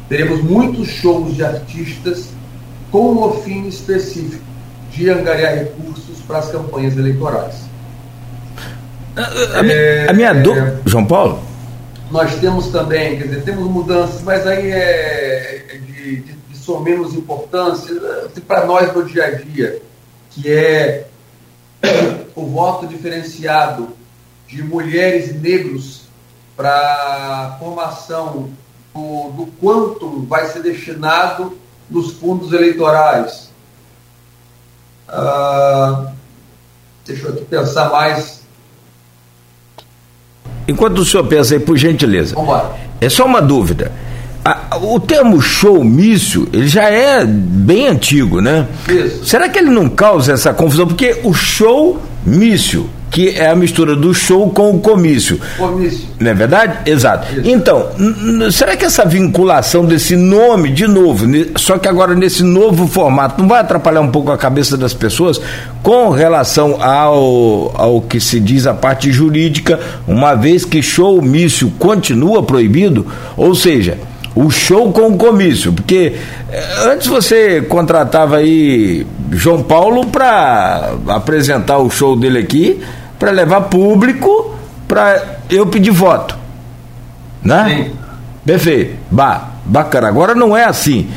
teremos 0.08 0.42
muitos 0.42 0.88
shows 0.88 1.36
de 1.36 1.44
artistas 1.44 2.30
com 2.92 3.16
o 3.16 3.42
fim 3.44 3.68
específico 3.68 4.44
de 4.92 5.10
angariar 5.10 5.56
recursos 5.56 6.20
para 6.26 6.40
as 6.40 6.52
campanhas 6.52 6.98
eleitorais. 6.98 7.56
A, 9.16 9.60
a, 9.60 9.66
é, 9.66 10.10
a 10.10 10.14
minha 10.14 10.34
dúvida, 10.34 10.82
é, 10.86 10.90
João 10.90 11.06
Paulo? 11.06 11.44
Nós 12.10 12.34
temos 12.36 12.68
também, 12.68 13.18
quer 13.18 13.28
dizer, 13.28 13.44
temos 13.44 13.70
mudanças, 13.70 14.22
mas 14.24 14.46
aí 14.48 14.72
é, 14.72 15.66
é 15.70 15.78
de, 15.78 16.22
de, 16.22 16.39
sua 16.70 16.82
menos 16.82 17.16
importância 17.16 17.96
assim, 18.26 18.42
para 18.42 18.64
nós 18.66 18.94
no 18.94 19.04
dia 19.04 19.26
a 19.26 19.32
dia, 19.32 19.82
que 20.30 20.48
é 20.52 21.08
o 22.36 22.46
voto 22.46 22.86
diferenciado 22.86 23.90
de 24.48 24.62
mulheres 24.62 25.32
e 25.32 25.34
negros 25.34 26.04
para 26.56 26.70
a 26.70 27.58
formação 27.58 28.52
do, 28.94 29.32
do 29.32 29.52
quanto 29.60 30.28
vai 30.28 30.46
ser 30.46 30.62
destinado 30.62 31.58
nos 31.90 32.12
fundos 32.12 32.54
eleitorais. 32.54 33.50
Ah, 35.08 36.12
deixa 37.04 37.30
eu 37.30 37.34
aqui 37.34 37.46
pensar 37.46 37.90
mais. 37.90 38.44
Enquanto 40.68 41.00
o 41.00 41.06
senhor 41.06 41.26
pensa 41.26 41.56
aí, 41.56 41.60
por 41.60 41.76
gentileza. 41.78 42.36
É 43.02 43.10
só 43.10 43.26
uma 43.26 43.42
dúvida. 43.42 43.92
O 44.82 45.00
termo 45.00 45.42
showmício, 45.42 46.48
ele 46.54 46.68
já 46.68 46.84
é 46.90 47.26
bem 47.26 47.88
antigo, 47.88 48.42
né? 48.42 48.68
Isso. 48.88 49.26
Será 49.26 49.50
que 49.50 49.60
ele 49.60 49.70
não 49.70 49.90
causa 49.90 50.34
essa 50.34 50.54
confusão? 50.54 50.88
Porque 50.88 51.20
o 51.24 51.34
showmício 51.34 52.90
que 53.12 53.30
é 53.30 53.50
a 53.50 53.56
mistura 53.56 53.96
do 53.96 54.14
show 54.14 54.50
com 54.50 54.72
o 54.72 54.80
comício. 54.80 55.40
Comício. 55.58 56.08
Não 56.20 56.32
é 56.32 56.34
verdade? 56.34 56.90
Exato. 56.90 57.28
Isso. 57.34 57.50
Então, 57.50 57.88
será 58.52 58.76
que 58.78 58.86
essa 58.86 59.06
vinculação 59.06 59.86
desse 59.86 60.16
nome, 60.16 60.70
de 60.70 60.88
novo, 60.88 61.26
só 61.58 61.78
que 61.78 61.88
agora 61.88 62.16
nesse 62.16 62.44
novo 62.44 62.88
formato, 62.88 63.42
não 63.42 63.50
vai 63.50 63.62
atrapalhar 63.62 64.02
um 64.02 64.10
pouco 64.10 64.32
a 64.32 64.38
cabeça 64.38 64.78
das 64.78 64.94
pessoas 64.94 65.42
com 65.82 66.10
relação 66.10 66.82
ao, 66.82 67.74
ao 67.76 68.02
que 68.02 68.20
se 68.20 68.40
diz 68.40 68.68
a 68.68 68.74
parte 68.74 69.12
jurídica, 69.12 69.80
uma 70.08 70.36
vez 70.36 70.64
que 70.66 70.82
show-mício 70.82 71.72
continua 71.80 72.44
proibido? 72.44 73.08
Ou 73.36 73.56
seja, 73.56 73.98
o 74.36 74.50
show 74.50 74.92
com 74.92 75.08
o 75.08 75.18
comício, 75.18 75.74
porque 75.74 76.16
eh, 76.52 76.64
antes 76.86 77.08
você 77.08 77.62
contratava 77.62 78.38
aí 78.38 79.06
João 79.32 79.64
Paulo 79.64 80.08
para 80.08 80.94
apresentar 81.08 81.78
o 81.80 81.90
show 81.90 82.16
dele 82.16 82.40
aqui 82.40 82.82
para 83.18 83.32
levar 83.32 83.62
público 83.62 84.56
para 84.88 85.40
eu 85.50 85.68
pedir 85.68 85.92
voto. 85.92 86.38
Né? 87.44 87.66
Sim. 87.68 88.00
Perfeito. 88.46 88.98
Bah, 89.12 89.50
bacana. 89.66 90.08
Agora 90.08 90.34
não 90.34 90.56
é 90.56 90.66
assim. 90.66 91.10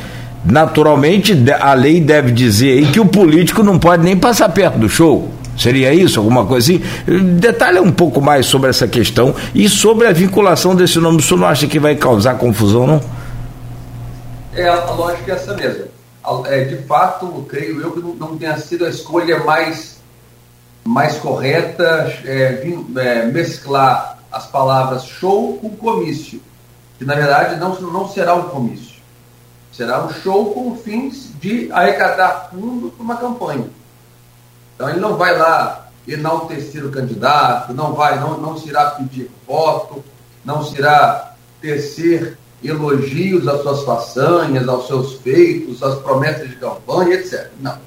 Naturalmente, 0.44 1.36
a 1.60 1.72
lei 1.72 2.00
deve 2.00 2.32
dizer 2.32 2.78
aí 2.78 2.86
que 2.86 2.98
o 2.98 3.06
político 3.06 3.62
não 3.62 3.78
pode 3.78 4.02
nem 4.02 4.16
passar 4.16 4.48
perto 4.48 4.78
do 4.78 4.88
show. 4.88 5.30
Seria 5.62 5.94
isso, 5.94 6.18
alguma 6.18 6.44
coisa 6.44 6.72
assim? 6.72 6.82
Detalhe 7.38 7.78
um 7.78 7.92
pouco 7.92 8.20
mais 8.20 8.46
sobre 8.46 8.68
essa 8.68 8.88
questão 8.88 9.32
e 9.54 9.68
sobre 9.68 10.08
a 10.08 10.12
vinculação 10.12 10.74
desse 10.74 10.98
nome. 10.98 11.18
O 11.18 11.22
senhor 11.22 11.38
não 11.38 11.46
acha 11.46 11.68
que 11.68 11.78
vai 11.78 11.94
causar 11.94 12.34
confusão, 12.34 12.84
não? 12.84 13.00
É, 14.54 14.68
a 14.68 14.90
lógica 14.90 15.30
é 15.30 15.34
essa 15.36 15.54
mesmo. 15.54 15.84
É, 16.46 16.64
de 16.64 16.76
fato, 16.78 17.46
creio 17.48 17.80
eu 17.80 17.92
que 17.92 18.00
não 18.00 18.36
tenha 18.36 18.58
sido 18.58 18.84
a 18.84 18.88
escolha 18.88 19.38
mais 19.44 19.92
mais 20.84 21.16
correta 21.18 22.12
é, 22.24 22.66
é, 22.96 23.26
mesclar 23.26 24.18
as 24.32 24.46
palavras 24.46 25.04
show 25.04 25.58
com 25.58 25.70
comício, 25.70 26.42
que 26.98 27.04
na 27.04 27.14
verdade 27.14 27.54
não, 27.60 27.80
não 27.80 28.08
será 28.08 28.34
um 28.34 28.48
comício. 28.48 29.00
Será 29.72 30.04
um 30.04 30.12
show 30.12 30.52
com 30.52 30.76
fins 30.76 31.30
de 31.40 31.70
arrecadar 31.70 32.50
fundo 32.50 32.90
para 32.90 33.04
uma 33.04 33.16
campanha. 33.16 33.64
Então 34.82 34.90
ele 34.90 35.00
não 35.00 35.16
vai 35.16 35.38
lá 35.38 35.86
enaltecer 36.08 36.84
o 36.84 36.90
candidato, 36.90 37.72
não 37.72 37.92
vai, 37.92 38.18
não, 38.18 38.36
não 38.38 38.58
se 38.58 38.68
irá 38.68 38.86
pedir 38.90 39.30
voto, 39.46 40.04
não 40.44 40.64
se 40.64 40.76
irá 40.76 41.36
tecer 41.60 42.36
elogios 42.64 43.46
às 43.46 43.62
suas 43.62 43.84
façanhas, 43.84 44.68
aos 44.68 44.88
seus 44.88 45.12
feitos, 45.20 45.84
às 45.84 46.00
promessas 46.00 46.48
de 46.48 46.56
campanha, 46.56 47.14
etc. 47.14 47.48
Não. 47.60 47.78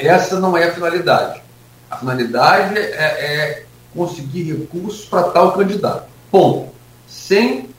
essa 0.00 0.40
não 0.40 0.56
é 0.58 0.64
a 0.64 0.74
finalidade. 0.74 1.40
A 1.88 1.98
finalidade 1.98 2.76
é, 2.76 2.82
é 2.82 3.66
conseguir 3.94 4.52
recursos 4.52 5.04
para 5.04 5.30
tal 5.30 5.52
candidato. 5.52 6.08
Ponto. 6.28 6.70
Sem 7.06 7.70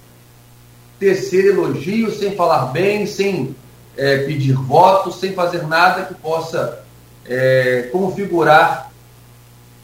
tecer 0.97 1.47
elogios, 1.47 2.17
sem 2.17 2.33
falar 2.33 2.67
bem, 2.67 3.05
sem 3.05 3.53
é, 3.97 4.19
pedir 4.19 4.53
votos, 4.53 5.19
sem 5.19 5.33
fazer 5.33 5.67
nada 5.67 6.05
que 6.05 6.13
possa 6.13 6.80
é, 7.25 7.89
configurar 7.91 8.91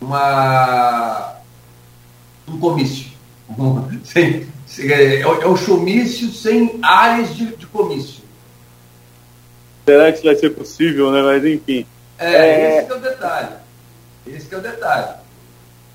uma, 0.01 1.35
um 2.47 2.59
comício. 2.59 3.11
sem, 4.03 4.47
é, 4.79 5.21
é 5.21 5.27
o 5.27 5.55
showmício 5.55 6.31
sem 6.31 6.79
áreas 6.81 7.35
de, 7.35 7.55
de 7.55 7.65
comício. 7.67 8.23
Será 9.85 10.11
que 10.11 10.17
isso 10.17 10.25
vai 10.25 10.35
ser 10.35 10.49
possível, 10.49 11.11
né? 11.11 11.21
Mas 11.21 11.45
enfim. 11.45 11.85
É, 12.17 12.35
é... 12.35 12.77
esse 12.79 12.91
é 12.91 12.95
o 12.95 12.99
detalhe. 12.99 13.49
Esse 14.27 14.53
é 14.53 14.57
o 14.57 14.61
detalhe. 14.61 15.15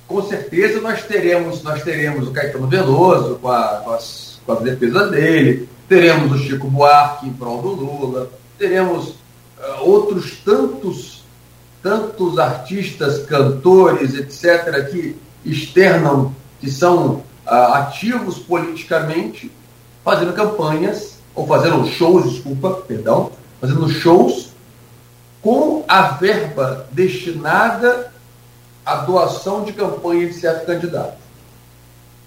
Com 0.09 0.22
certeza 0.22 0.81
nós 0.81 1.02
teremos, 1.05 1.62
nós 1.62 1.83
teremos 1.83 2.28
o 2.28 2.33
Caetano 2.33 2.66
Veloso 2.66 3.37
com, 3.37 3.48
a, 3.48 3.81
com, 3.85 3.90
as, 3.92 4.40
com 4.44 4.52
a 4.52 4.57
defesa 4.57 5.09
dele, 5.09 5.68
teremos 5.88 6.33
o 6.33 6.38
Chico 6.44 6.68
Buarque 6.68 7.26
em 7.26 7.33
prol 7.33 7.62
do 7.62 7.70
Lula, 7.70 8.31
teremos 8.59 9.11
uh, 9.11 9.83
outros 9.83 10.38
tantos, 10.44 11.22
tantos 11.83 12.38
artistas, 12.38 13.25
cantores, 13.27 14.14
etc., 14.14 14.88
que 14.90 15.16
externam, 15.45 16.35
que 16.61 16.71
são 16.71 17.23
uh, 17.47 17.75
ativos 17.75 18.38
politicamente, 18.38 19.51
fazendo 20.05 20.33
campanhas, 20.33 21.18
ou 21.35 21.47
fazendo 21.47 21.87
shows, 21.87 22.31
desculpa, 22.31 22.71
perdão, 22.87 23.33
fazendo 23.61 23.88
shows 23.88 24.51
com 25.40 25.85
a 25.88 26.03
verba 26.03 26.87
destinada 26.92 28.12
à 28.85 28.97
doação 28.97 29.64
de 29.64 29.73
campanha 29.73 30.27
de 30.27 30.35
certo 30.35 30.66
candidato. 30.66 31.16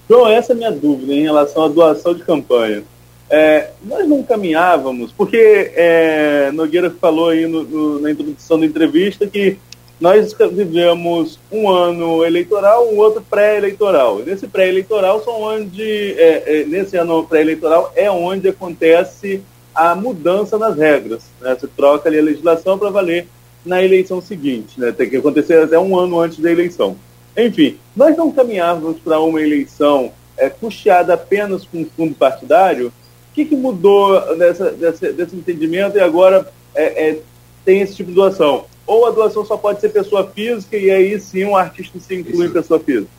João, 0.10 0.28
essa 0.28 0.52
é 0.52 0.54
a 0.54 0.58
minha 0.58 0.72
dúvida 0.72 1.14
em 1.14 1.24
relação 1.24 1.64
à 1.64 1.68
doação 1.68 2.14
de 2.14 2.24
campanha. 2.24 2.84
É, 3.30 3.72
nós 3.84 4.08
não 4.08 4.22
caminhávamos, 4.22 5.12
porque 5.12 5.72
é, 5.76 6.52
Nogueira 6.54 6.92
falou 6.92 7.30
aí 7.30 7.48
no, 7.48 7.64
no, 7.64 8.00
na 8.00 8.12
introdução 8.12 8.60
da 8.60 8.66
entrevista 8.66 9.26
que 9.26 9.58
nós 10.00 10.36
vivemos 10.52 11.40
um 11.52 11.70
ano 11.70 12.26
eleitoral, 12.26 12.88
um 12.88 12.98
outro 12.98 13.22
pré-eleitoral. 13.22 14.20
Nesse 14.20 14.48
pré-eleitoral 14.48 15.24
são 15.24 15.42
onde, 15.42 16.14
é, 16.18 16.62
é, 16.62 16.66
nesse 16.66 16.98
ano 16.98 17.26
pré-eleitoral 17.26 17.92
é 17.96 18.12
onde 18.12 18.50
acontece 18.50 19.42
a 19.74 19.96
mudança 19.96 20.58
nas 20.58 20.78
regras. 20.78 21.24
Né? 21.42 21.56
Você 21.58 21.68
troca 21.68 22.10
ali 22.10 22.20
a 22.20 22.24
legislação 22.24 22.78
para 22.78 22.90
valer 22.90 23.28
na 23.66 23.82
eleição 23.82 24.22
seguinte, 24.22 24.80
né? 24.80 24.92
tem 24.92 25.10
que 25.10 25.18
acontecer 25.18 25.64
até 25.64 25.80
um 25.80 25.98
ano 25.98 26.20
antes 26.20 26.40
da 26.40 26.52
eleição. 26.52 26.98
Enfim, 27.36 27.78
nós 27.96 28.16
não 28.16 28.32
caminhávamos 28.32 29.00
para 29.00 29.20
uma 29.20 29.42
eleição 29.42 30.12
é, 30.38 30.50
custeada 30.50 31.14
apenas 31.14 31.66
com 31.66 31.86
fundo 31.86 32.16
partidário. 32.16 32.92
O 33.36 33.42
que, 33.44 33.44
que 33.44 33.56
mudou 33.58 34.34
nessa, 34.38 34.72
desse, 34.72 35.12
desse 35.12 35.36
entendimento 35.36 35.98
e 35.98 36.00
agora 36.00 36.50
é, 36.74 37.10
é, 37.10 37.20
tem 37.66 37.82
esse 37.82 37.94
tipo 37.94 38.10
de 38.10 38.16
doação? 38.16 38.64
Ou 38.88 39.06
a 39.06 39.12
doação 39.12 39.44
só 39.44 39.58
pode 39.58 39.82
ser 39.82 39.90
pessoa 39.90 40.32
física 40.34 40.78
e 40.78 40.90
aí 40.90 41.20
sim 41.20 41.44
um 41.44 41.54
artista 41.54 42.00
se 42.00 42.16
inclui 42.16 42.48
em 42.48 42.52
pessoa 42.52 42.80
física? 42.80 43.10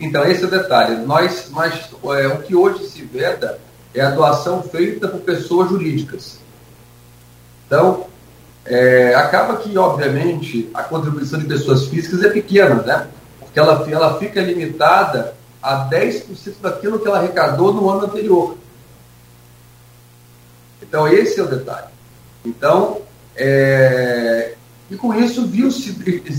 Então, 0.00 0.24
esse 0.24 0.42
é 0.42 0.48
o 0.48 0.50
detalhe. 0.50 1.06
Nós, 1.06 1.48
nós, 1.52 1.90
é, 2.18 2.26
o 2.26 2.38
que 2.42 2.56
hoje 2.56 2.88
se 2.88 3.02
veda 3.02 3.60
é 3.94 4.00
a 4.00 4.10
doação 4.10 4.64
feita 4.64 5.06
por 5.06 5.20
pessoas 5.20 5.68
jurídicas. 5.68 6.40
Então, 7.64 8.06
é, 8.66 9.14
acaba 9.14 9.58
que, 9.58 9.78
obviamente, 9.78 10.68
a 10.74 10.82
contribuição 10.82 11.38
de 11.38 11.44
pessoas 11.44 11.86
físicas 11.86 12.24
é 12.24 12.30
pequena, 12.30 12.82
né? 12.82 13.06
Porque 13.38 13.60
ela, 13.60 13.88
ela 13.88 14.18
fica 14.18 14.40
limitada 14.40 15.36
a 15.62 15.88
10% 15.88 16.54
daquilo 16.60 16.98
que 16.98 17.06
ela 17.06 17.18
arrecadou 17.18 17.72
no 17.72 17.88
ano 17.88 18.06
anterior. 18.06 18.56
Então, 20.82 21.08
esse 21.08 21.38
é 21.40 21.42
o 21.42 21.48
detalhe. 21.48 21.86
Então, 22.44 22.98
é, 23.36 24.54
e 24.90 24.96
com 24.96 25.14
isso, 25.14 25.46
viu-se, 25.46 25.92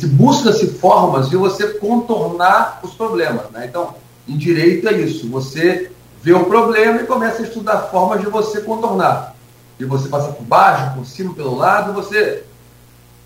busca-se 0.09 0.67
formas 0.67 1.29
de 1.29 1.35
você 1.35 1.69
contornar 1.69 2.79
os 2.83 2.93
problemas. 2.93 3.49
Né? 3.51 3.65
Então, 3.67 3.95
em 4.27 4.37
direito 4.37 4.87
é 4.87 4.93
isso, 4.93 5.27
você 5.29 5.91
vê 6.21 6.33
o 6.33 6.45
problema 6.45 7.01
e 7.01 7.05
começa 7.05 7.41
a 7.41 7.45
estudar 7.45 7.89
formas 7.89 8.21
de 8.21 8.27
você 8.27 8.61
contornar. 8.61 9.35
De 9.77 9.85
você 9.85 10.07
passar 10.07 10.33
por 10.33 10.43
baixo, 10.43 10.95
por 10.95 11.05
cima, 11.05 11.33
pelo 11.33 11.55
lado, 11.55 11.93
você 11.93 12.43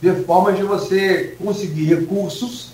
vê 0.01 0.13
formas 0.23 0.56
de 0.56 0.63
você 0.63 1.36
conseguir 1.38 1.86
recursos 1.86 2.71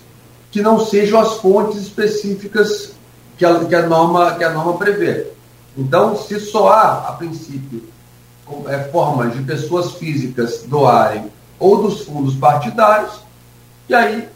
que 0.50 0.62
não 0.62 0.78
sejam 0.78 1.20
as 1.20 1.34
fontes 1.38 1.80
específicas 1.80 2.92
que 3.36 3.44
a, 3.44 3.64
que 3.64 3.74
a, 3.74 3.86
norma, 3.86 4.34
que 4.36 4.44
a 4.44 4.50
norma 4.50 4.74
prevê. 4.74 5.26
Então, 5.76 6.16
se 6.16 6.38
só 6.38 6.68
há, 6.68 7.08
a 7.08 7.12
princípio, 7.12 7.82
formas 8.90 9.34
de 9.34 9.42
pessoas 9.42 9.92
físicas 9.92 10.62
doarem 10.66 11.30
ou 11.58 11.82
dos 11.82 12.02
fundos 12.02 12.34
partidários, 12.34 13.20
e 13.88 13.94
aí 13.94 14.28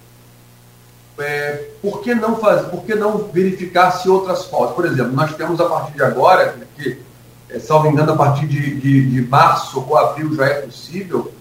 é, 1.18 1.70
por 1.82 2.00
que 2.00 2.14
não 2.14 2.36
fazer, 2.36 2.68
por 2.68 2.84
que 2.84 2.94
não 2.94 3.18
verificar 3.28 3.90
se 3.92 4.08
outras 4.08 4.44
fotos? 4.44 4.74
Por 4.74 4.86
exemplo, 4.86 5.12
nós 5.12 5.34
temos 5.34 5.60
a 5.60 5.68
partir 5.68 5.92
de 5.94 6.02
agora, 6.02 6.56
que, 6.76 7.02
é, 7.50 7.58
salvo 7.58 7.88
engano, 7.88 8.12
a 8.12 8.16
partir 8.16 8.46
de, 8.46 8.80
de, 8.80 9.10
de, 9.10 9.28
março 9.28 9.84
ou 9.86 9.96
abril 9.96 10.34
já 10.34 10.46
é 10.46 10.62
possível, 10.62 11.32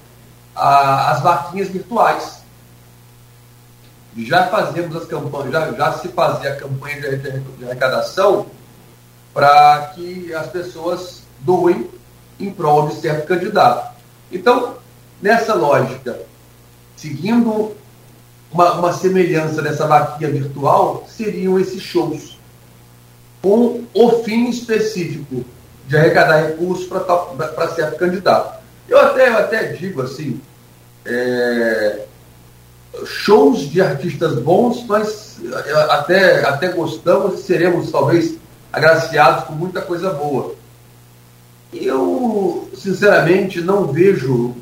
a, 0.55 1.11
as 1.11 1.21
vaquinhas 1.21 1.67
virtuais. 1.67 2.37
Já 4.17 4.47
fazemos 4.47 4.95
as 4.95 5.05
campanhas, 5.05 5.51
já, 5.51 5.71
já 5.73 5.93
se 5.93 6.07
fazia 6.07 6.53
a 6.53 6.55
campanha 6.55 7.17
de 7.17 7.65
arrecadação 7.65 8.47
para 9.31 9.91
que 9.93 10.33
as 10.33 10.47
pessoas 10.47 11.21
doem 11.41 11.87
em 12.39 12.51
prol 12.51 12.87
de 12.87 12.95
certo 12.95 13.27
candidato. 13.27 13.95
Então, 14.31 14.75
nessa 15.21 15.53
lógica, 15.53 16.19
seguindo 16.95 17.75
uma, 18.51 18.73
uma 18.73 18.93
semelhança 18.93 19.61
dessa 19.61 19.87
vaquinha 19.87 20.31
virtual 20.31 21.05
seriam 21.07 21.59
esses 21.59 21.81
shows, 21.81 22.37
com 23.41 23.83
o 23.93 24.23
fim 24.23 24.49
específico 24.49 25.45
de 25.87 25.95
arrecadar 25.95 26.47
recursos 26.47 26.87
para 26.87 27.69
certo 27.69 27.97
candidato. 27.97 28.61
Eu 28.87 28.99
até, 28.99 29.29
eu 29.29 29.37
até 29.37 29.63
digo 29.73 30.01
assim, 30.01 30.41
é, 31.05 32.05
shows 33.05 33.69
de 33.69 33.81
artistas 33.81 34.39
bons, 34.39 34.85
nós 34.85 35.37
até, 35.89 36.45
até 36.45 36.69
gostamos 36.69 37.39
e 37.39 37.43
seremos 37.43 37.91
talvez 37.91 38.35
agraciados 38.71 39.45
com 39.45 39.53
muita 39.53 39.81
coisa 39.81 40.09
boa. 40.11 40.55
Eu, 41.73 42.69
sinceramente, 42.75 43.61
não 43.61 43.87
vejo 43.87 44.55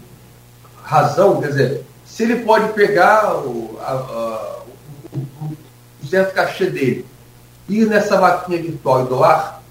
razão, 0.84 1.40
quer 1.42 1.48
dizer, 1.48 1.86
se 2.06 2.24
ele 2.24 2.44
pode 2.44 2.74
pegar 2.74 3.38
o, 3.38 3.78
a, 3.82 3.92
a, 3.92 4.62
o, 5.14 5.58
o 6.04 6.08
certo 6.08 6.34
cachê 6.34 6.70
dele, 6.70 7.06
ir 7.68 7.88
nessa 7.88 8.18
vaquinha 8.18 8.62
virtual 8.62 9.06
e 9.06 9.10
doar, 9.10 9.62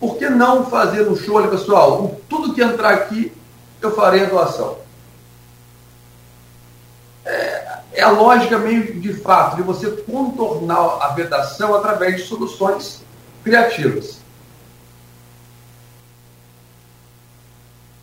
por 0.00 0.16
que 0.16 0.28
não 0.28 0.66
fazer 0.66 1.08
um 1.08 1.16
show, 1.16 1.36
olha 1.36 1.48
pessoal, 1.48 2.18
tudo 2.28 2.54
que 2.54 2.62
entrar 2.62 2.94
aqui 2.94 3.32
eu 3.80 3.94
farei 3.94 4.24
a 4.24 4.28
doação. 4.28 4.78
É, 7.24 7.78
é 7.92 8.02
a 8.02 8.10
lógica 8.10 8.58
meio 8.58 9.00
de 9.00 9.12
fato 9.12 9.56
de 9.56 9.62
você 9.62 9.90
contornar 9.90 10.98
a 11.00 11.08
vedação 11.08 11.74
através 11.74 12.16
de 12.16 12.22
soluções 12.22 13.02
criativas. 13.42 14.20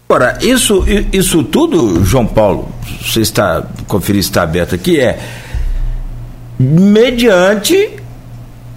Agora, 0.07 0.37
isso, 0.41 0.85
isso 1.11 1.43
tudo, 1.43 2.05
João 2.05 2.27
Paulo, 2.27 2.69
você 3.01 3.21
está 3.21 3.63
conferir 3.87 4.19
está 4.19 4.43
aberto 4.43 4.75
aqui, 4.75 4.99
é 4.99 5.19
mediante 6.59 7.89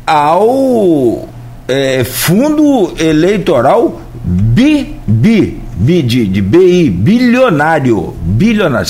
ao 0.07 1.29
é, 1.69 2.03
fundo 2.03 2.95
eleitoral 2.99 4.01
bi, 4.25 4.97
bi, 5.07 5.61
bi 5.75 6.03
de, 6.03 6.27
de 6.27 6.41
BI, 6.41 6.89
bilionário, 6.91 8.17
bilionário. 8.23 8.89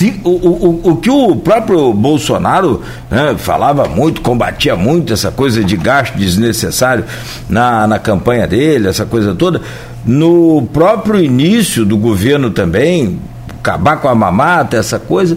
Se, 0.00 0.18
o, 0.24 0.30
o, 0.30 0.80
o 0.92 0.96
que 0.96 1.10
o 1.10 1.36
próprio 1.36 1.92
Bolsonaro 1.92 2.80
né, 3.10 3.34
falava 3.36 3.86
muito, 3.86 4.22
combatia 4.22 4.74
muito 4.74 5.12
essa 5.12 5.30
coisa 5.30 5.62
de 5.62 5.76
gasto 5.76 6.16
desnecessário 6.16 7.04
na, 7.50 7.86
na 7.86 7.98
campanha 7.98 8.46
dele, 8.46 8.88
essa 8.88 9.04
coisa 9.04 9.34
toda 9.34 9.60
no 10.06 10.66
próprio 10.72 11.22
início 11.22 11.84
do 11.84 11.98
governo 11.98 12.48
também, 12.48 13.18
acabar 13.58 13.98
com 13.98 14.08
a 14.08 14.14
mamata, 14.14 14.78
essa 14.78 14.98
coisa, 14.98 15.36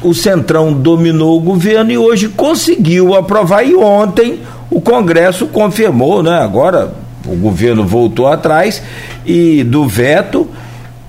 o 0.00 0.14
Centrão 0.14 0.72
dominou 0.72 1.38
o 1.38 1.42
governo 1.42 1.90
e 1.90 1.98
hoje 1.98 2.28
conseguiu 2.28 3.12
aprovar. 3.12 3.66
E 3.66 3.74
ontem 3.74 4.38
o 4.70 4.80
Congresso 4.80 5.48
confirmou, 5.48 6.22
né? 6.22 6.38
Agora 6.38 6.94
o 7.26 7.34
governo 7.34 7.84
voltou 7.84 8.28
atrás 8.28 8.80
e 9.26 9.64
do 9.64 9.84
veto 9.84 10.48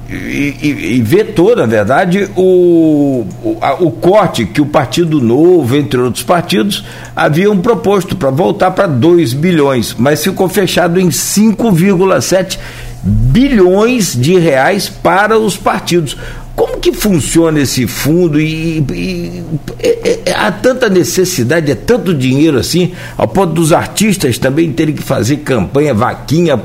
e, 0.09 0.95
e, 0.95 1.01
vetou, 1.01 1.53
na 1.53 1.65
verdade, 1.65 2.29
o, 2.35 3.25
o, 3.43 3.57
a, 3.59 3.73
o, 3.73 3.91
corte 3.91 4.45
que 4.45 4.61
o 4.61 4.65
Partido 4.65 5.19
Novo, 5.19 5.75
entre 5.75 5.99
outros 5.99 6.23
partidos, 6.23 6.85
haviam 7.13 7.57
proposto 7.57 8.15
para 8.15 8.29
voltar 8.29 8.71
para 8.71 8.87
2 8.87 9.33
bilhões, 9.33 9.93
mas 9.97 10.23
ficou 10.23 10.47
fechado 10.47 10.97
em 10.97 11.09
5,7 11.09 12.57
bilhões 13.03 14.15
de 14.15 14.37
reais 14.37 14.87
para 14.87 15.37
os 15.37 15.57
partidos. 15.57 16.15
Como 16.55 16.79
que 16.79 16.91
funciona 16.91 17.59
esse 17.59 17.85
fundo 17.85 18.39
e, 18.39 18.79
e 18.79 19.43
é, 19.77 20.19
é, 20.25 20.33
há 20.33 20.51
tanta 20.51 20.89
necessidade, 20.89 21.71
é 21.71 21.75
tanto 21.75 22.15
dinheiro 22.15 22.57
assim, 22.57 22.93
ao 23.15 23.27
ponto 23.27 23.53
dos 23.53 23.71
artistas 23.71 24.39
também 24.39 24.71
terem 24.71 24.95
que 24.95 25.03
fazer 25.03 25.37
campanha, 25.37 25.93
vaquinha, 25.93 26.59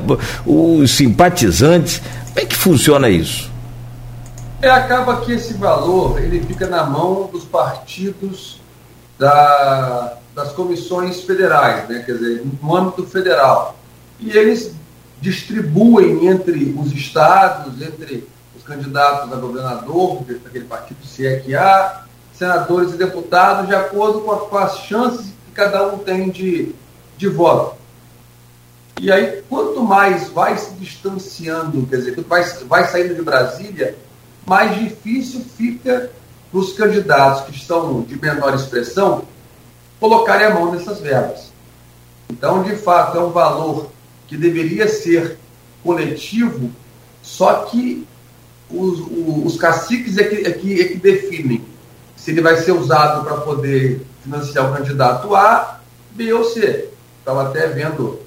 os 0.45 0.89
simpatizantes. 0.91 2.01
Como 2.33 2.43
é 2.43 2.45
que 2.47 2.55
funciona 2.55 3.09
isso? 3.09 3.51
É, 4.59 4.67
acaba 4.67 5.21
que 5.21 5.33
esse 5.33 5.53
valor 5.53 6.19
ele 6.19 6.43
fica 6.43 6.65
na 6.65 6.83
mão 6.83 7.29
dos 7.31 7.43
partidos 7.43 8.59
da, 9.19 10.17
das 10.33 10.51
comissões 10.53 11.21
federais, 11.21 11.87
né? 11.87 12.01
quer 12.03 12.13
dizer, 12.13 12.43
no 12.59 12.75
âmbito 12.75 13.05
federal. 13.05 13.77
E 14.19 14.31
eles 14.31 14.73
distribuem 15.21 16.25
entre 16.25 16.75
os 16.75 16.91
estados, 16.91 17.79
entre 17.79 18.27
os 18.57 18.63
candidatos 18.63 19.31
a 19.31 19.35
governador, 19.35 20.23
daquele 20.43 20.65
partido, 20.65 21.05
se 21.05 21.27
é 21.27 21.39
que 21.39 21.55
há, 21.55 22.03
senadores 22.33 22.93
e 22.93 22.97
deputados, 22.97 23.67
de 23.67 23.75
acordo 23.75 24.21
com, 24.21 24.57
as 24.57 24.79
chances 24.79 25.27
que 25.45 25.51
cada 25.53 25.87
um 25.87 25.99
tem 25.99 26.31
de, 26.31 26.73
de 27.15 27.27
voto. 27.27 27.75
E 28.99 29.11
aí, 29.11 29.41
quanto 29.49 29.81
mais 29.83 30.29
vai 30.29 30.57
se 30.57 30.71
distanciando, 30.75 31.85
quer 31.87 31.97
dizer, 31.97 32.15
quanto 32.15 32.29
mais 32.29 32.61
vai 32.63 32.87
saindo 32.87 33.15
de 33.15 33.21
Brasília, 33.21 33.95
mais 34.45 34.77
difícil 34.79 35.41
fica 35.57 36.11
para 36.51 36.59
os 36.59 36.73
candidatos 36.73 37.45
que 37.45 37.51
estão 37.51 38.01
de 38.01 38.19
menor 38.19 38.53
expressão 38.53 39.23
colocarem 39.99 40.47
a 40.47 40.53
mão 40.53 40.71
nessas 40.71 40.99
verbas. 40.99 41.51
Então, 42.29 42.63
de 42.63 42.75
fato, 42.75 43.17
é 43.17 43.21
um 43.21 43.31
valor 43.31 43.89
que 44.27 44.37
deveria 44.37 44.87
ser 44.87 45.37
coletivo, 45.83 46.71
só 47.21 47.63
que 47.63 48.07
os, 48.69 48.99
os 49.45 49.57
caciques 49.57 50.17
é 50.17 50.23
que, 50.23 50.47
é, 50.47 50.51
que, 50.51 50.81
é 50.81 50.85
que 50.85 50.95
definem 50.95 51.63
se 52.15 52.31
ele 52.31 52.41
vai 52.41 52.55
ser 52.57 52.71
usado 52.71 53.23
para 53.23 53.37
poder 53.37 54.05
financiar 54.23 54.71
o 54.71 54.75
candidato 54.75 55.35
A, 55.35 55.79
B 56.11 56.31
ou 56.33 56.45
C. 56.45 56.89
Estava 57.19 57.49
até 57.49 57.67
vendo 57.67 58.19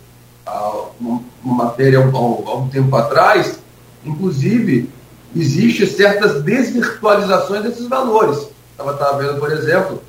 uma, 1.00 1.22
matéria 1.42 1.98
há 1.98 2.02
um, 2.02 2.68
tempo 2.68 2.94
atrás, 2.96 3.58
inclusive, 4.04 4.90
existe 5.34 5.86
certas 5.86 6.42
desvirtualizações 6.42 7.62
desses 7.62 7.86
valores. 7.88 8.48
Estava 8.78 9.18
vendo, 9.18 9.38
por 9.38 9.50
exemplo, 9.52 10.02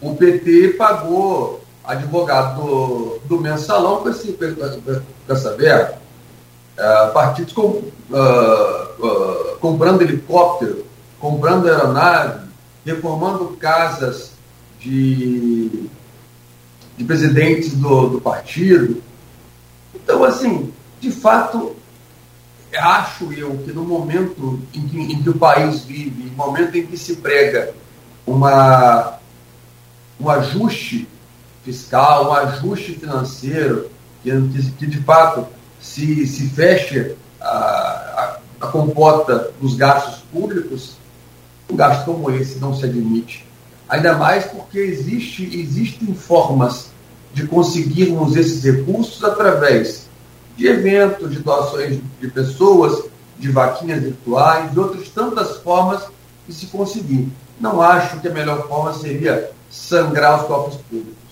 o 0.00 0.14
PT 0.14 0.74
pagou 0.78 1.62
advogado 1.84 2.60
do, 2.60 3.18
do 3.24 3.40
mensalão 3.40 4.02
com, 4.02 4.10
esse, 4.10 4.32
com 4.32 5.32
essa 5.32 5.56
verba. 5.56 5.98
Uh, 6.78 7.12
partidos 7.12 7.52
com, 7.52 7.62
uh, 7.62 7.92
uh, 9.00 9.58
comprando 9.58 10.02
helicóptero, 10.02 10.84
comprando 11.18 11.66
aeronave, 11.66 12.46
reformando 12.84 13.56
casas 13.58 14.32
de 14.78 15.88
de 16.98 17.04
presidentes 17.04 17.74
do, 17.74 18.08
do 18.08 18.20
partido. 18.20 19.00
Então, 19.94 20.24
assim, 20.24 20.72
de 21.00 21.12
fato, 21.12 21.76
acho 22.76 23.32
eu 23.32 23.56
que 23.58 23.72
no 23.72 23.84
momento 23.84 24.60
em 24.74 24.86
que, 24.86 24.98
em 24.98 25.22
que 25.22 25.30
o 25.30 25.38
país 25.38 25.84
vive, 25.84 26.24
no 26.24 26.36
momento 26.36 26.76
em 26.76 26.84
que 26.84 26.96
se 26.96 27.16
prega 27.16 27.72
uma, 28.26 29.18
um 30.20 30.28
ajuste 30.28 31.08
fiscal, 31.64 32.30
um 32.30 32.32
ajuste 32.32 32.94
financeiro, 32.94 33.88
que, 34.22 34.70
que 34.72 34.86
de 34.86 35.00
fato 35.02 35.46
se, 35.80 36.26
se 36.26 36.48
feche 36.48 37.14
a, 37.40 37.48
a, 37.48 38.38
a 38.60 38.66
compota 38.66 39.52
dos 39.60 39.76
gastos 39.76 40.24
públicos, 40.32 40.96
um 41.70 41.76
gasto 41.76 42.06
como 42.06 42.28
esse 42.32 42.58
não 42.58 42.74
se 42.74 42.84
admite. 42.84 43.47
Ainda 43.88 44.14
mais 44.18 44.44
porque 44.44 44.78
existe, 44.78 45.44
existem 45.58 46.14
formas 46.14 46.90
de 47.32 47.46
conseguirmos 47.46 48.36
esses 48.36 48.62
recursos 48.62 49.22
através 49.24 50.06
de 50.56 50.66
eventos, 50.66 51.30
de 51.30 51.38
doações 51.38 52.00
de 52.20 52.28
pessoas, 52.28 53.04
de 53.38 53.50
vaquinhas 53.50 54.02
virtuais, 54.02 54.70
de 54.72 54.78
outras 54.80 55.08
tantas 55.08 55.56
formas 55.58 56.02
de 56.46 56.54
se 56.54 56.66
conseguir. 56.66 57.28
Não 57.60 57.80
acho 57.80 58.20
que 58.20 58.28
a 58.28 58.32
melhor 58.32 58.66
forma 58.66 58.92
seria 58.94 59.50
sangrar 59.70 60.42
os 60.42 60.46
cofres 60.46 60.80
públicos. 60.82 61.27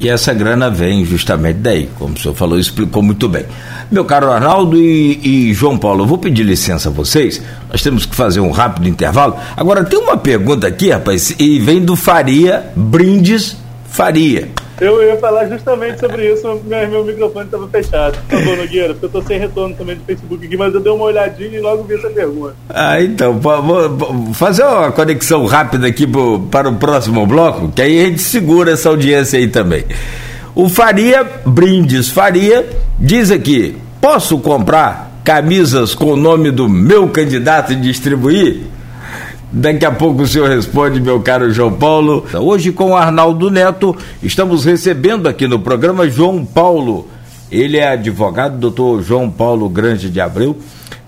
E 0.00 0.08
essa 0.08 0.32
grana 0.32 0.70
vem 0.70 1.04
justamente 1.04 1.58
daí, 1.58 1.90
como 1.98 2.14
o 2.14 2.18
senhor 2.18 2.34
falou, 2.34 2.58
explicou 2.58 3.02
muito 3.02 3.28
bem. 3.28 3.44
Meu 3.90 4.02
caro 4.02 4.32
Arnaldo 4.32 4.78
e, 4.78 5.20
e, 5.50 5.52
João 5.52 5.76
Paulo, 5.76 6.04
eu 6.04 6.06
vou 6.06 6.16
pedir 6.16 6.42
licença 6.42 6.88
a 6.88 6.92
vocês, 6.92 7.42
nós 7.70 7.82
temos 7.82 8.06
que 8.06 8.16
fazer 8.16 8.40
um 8.40 8.50
rápido 8.50 8.88
intervalo. 8.88 9.36
Agora, 9.54 9.84
tem 9.84 9.98
uma 9.98 10.16
pergunta 10.16 10.66
aqui, 10.66 10.90
rapaz, 10.90 11.34
e 11.38 11.58
vem 11.58 11.84
do 11.84 11.96
Faria 11.96 12.70
Brindes 12.74 13.56
Faria. 13.90 14.48
Eu 14.80 15.02
ia 15.02 15.16
falar 15.18 15.46
justamente 15.46 16.00
sobre 16.00 16.32
isso, 16.32 16.60
mas 16.66 16.88
meu 16.88 17.04
microfone 17.04 17.44
estava 17.44 17.68
fechado. 17.68 18.18
Por 18.28 18.38
favor, 18.38 18.56
Nogueira, 18.56 18.94
porque 18.94 19.04
eu 19.04 19.08
estou 19.08 19.22
sem 19.22 19.38
retorno 19.38 19.76
também 19.76 19.96
do 19.96 20.04
Facebook 20.04 20.46
aqui, 20.46 20.56
mas 20.56 20.72
eu 20.72 20.80
dei 20.80 20.90
uma 20.90 21.04
olhadinha 21.04 21.58
e 21.58 21.60
logo 21.60 21.84
vi 21.84 21.94
essa 21.94 22.08
pergunta. 22.08 22.54
Ah, 22.68 23.00
então, 23.02 23.38
vou 23.38 24.32
fazer 24.32 24.64
uma 24.64 24.90
conexão 24.90 25.44
rápida 25.44 25.86
aqui 25.86 26.06
pro, 26.06 26.40
para 26.50 26.68
o 26.68 26.76
próximo 26.76 27.26
bloco, 27.26 27.70
que 27.70 27.82
aí 27.82 28.00
a 28.00 28.06
gente 28.06 28.22
segura 28.22 28.72
essa 28.72 28.88
audiência 28.88 29.38
aí 29.38 29.48
também. 29.48 29.84
O 30.54 30.68
Faria 30.68 31.24
Brindes 31.44 32.08
Faria 32.08 32.66
diz 32.98 33.30
aqui: 33.30 33.76
posso 34.00 34.38
comprar 34.38 35.20
camisas 35.22 35.94
com 35.94 36.06
o 36.06 36.16
nome 36.16 36.50
do 36.50 36.68
meu 36.68 37.08
candidato 37.08 37.74
e 37.74 37.76
distribuir? 37.76 38.62
Daqui 39.52 39.84
a 39.84 39.90
pouco 39.90 40.22
o 40.22 40.26
senhor 40.28 40.48
responde, 40.48 41.00
meu 41.00 41.20
caro 41.20 41.50
João 41.50 41.72
Paulo. 41.72 42.24
Hoje, 42.34 42.70
com 42.70 42.96
Arnaldo 42.96 43.50
Neto, 43.50 43.96
estamos 44.22 44.64
recebendo 44.64 45.28
aqui 45.28 45.48
no 45.48 45.58
programa 45.58 46.08
João 46.08 46.44
Paulo. 46.44 47.08
Ele 47.50 47.76
é 47.76 47.88
advogado, 47.88 48.58
doutor 48.58 49.02
João 49.02 49.28
Paulo 49.28 49.68
Grande 49.68 50.08
de 50.08 50.20
Abreu, 50.20 50.56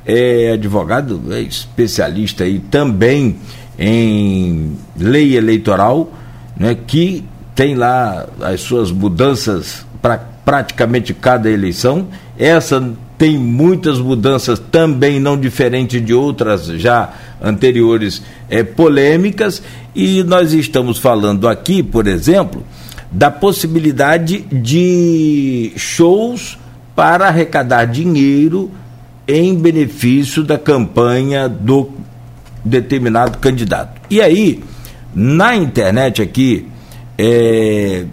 é 0.05 0.51
advogado, 0.55 1.23
é 1.31 1.41
especialista 1.41 2.43
aí 2.43 2.59
também 2.59 3.37
em 3.79 4.77
lei 4.99 5.37
eleitoral, 5.37 6.13
né, 6.57 6.77
que 6.85 7.25
tem 7.55 7.77
lá 7.77 8.27
as 8.41 8.61
suas 8.61 8.91
mudanças 8.91 9.87
para 10.03 10.19
praticamente 10.19 11.15
cada 11.15 11.49
eleição. 11.49 12.09
Essa 12.37 12.93
tem 13.23 13.39
muitas 13.39 14.01
mudanças 14.01 14.59
também 14.59 15.21
não 15.21 15.39
diferente 15.39 16.01
de 16.01 16.13
outras 16.13 16.67
já 16.67 17.13
anteriores 17.41 18.21
é, 18.51 18.65
polêmicas 18.65 19.63
e 19.95 20.25
nós 20.25 20.53
estamos 20.53 20.99
falando 20.99 21.47
aqui, 21.47 21.85
por 21.85 22.09
exemplo, 22.09 22.65
da 23.13 23.31
possibilidade 23.31 24.41
de 24.51 25.73
shows 25.77 26.59
para 26.97 27.29
arrecadar 27.29 27.85
dinheiro 27.85 28.69
em 29.29 29.55
benefício 29.55 30.43
da 30.43 30.59
campanha 30.59 31.49
do 31.49 31.93
determinado 32.65 33.39
candidato. 33.39 34.01
E 34.11 34.21
aí, 34.21 34.65
na 35.15 35.55
internet 35.55 36.21
aqui, 36.21 36.67
é, 37.17 38.05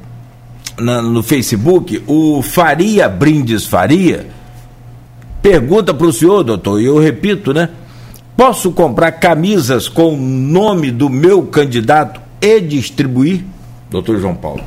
na, 0.78 1.02
no 1.02 1.24
Facebook, 1.24 2.00
o 2.06 2.44
Faria 2.44 3.10
Brindes 3.10 3.66
Faria 3.66 4.38
Pergunta 5.42 5.94
para 5.94 6.08
o 6.08 6.12
senhor, 6.14 6.44
doutor, 6.44 6.82
e 6.82 6.86
eu 6.86 7.00
repito, 7.00 7.54
né? 7.54 7.70
Posso 8.36 8.72
comprar 8.72 9.14
camisas 9.14 9.88
com 9.88 10.14
o 10.14 10.18
nome 10.18 10.92
do 10.92 11.10
meu 11.10 11.44
candidato 11.44 12.22
e 12.42 12.60
distribuir? 12.60 13.44
Doutor 13.90 14.20
João 14.20 14.36
Paulo. 14.36 14.64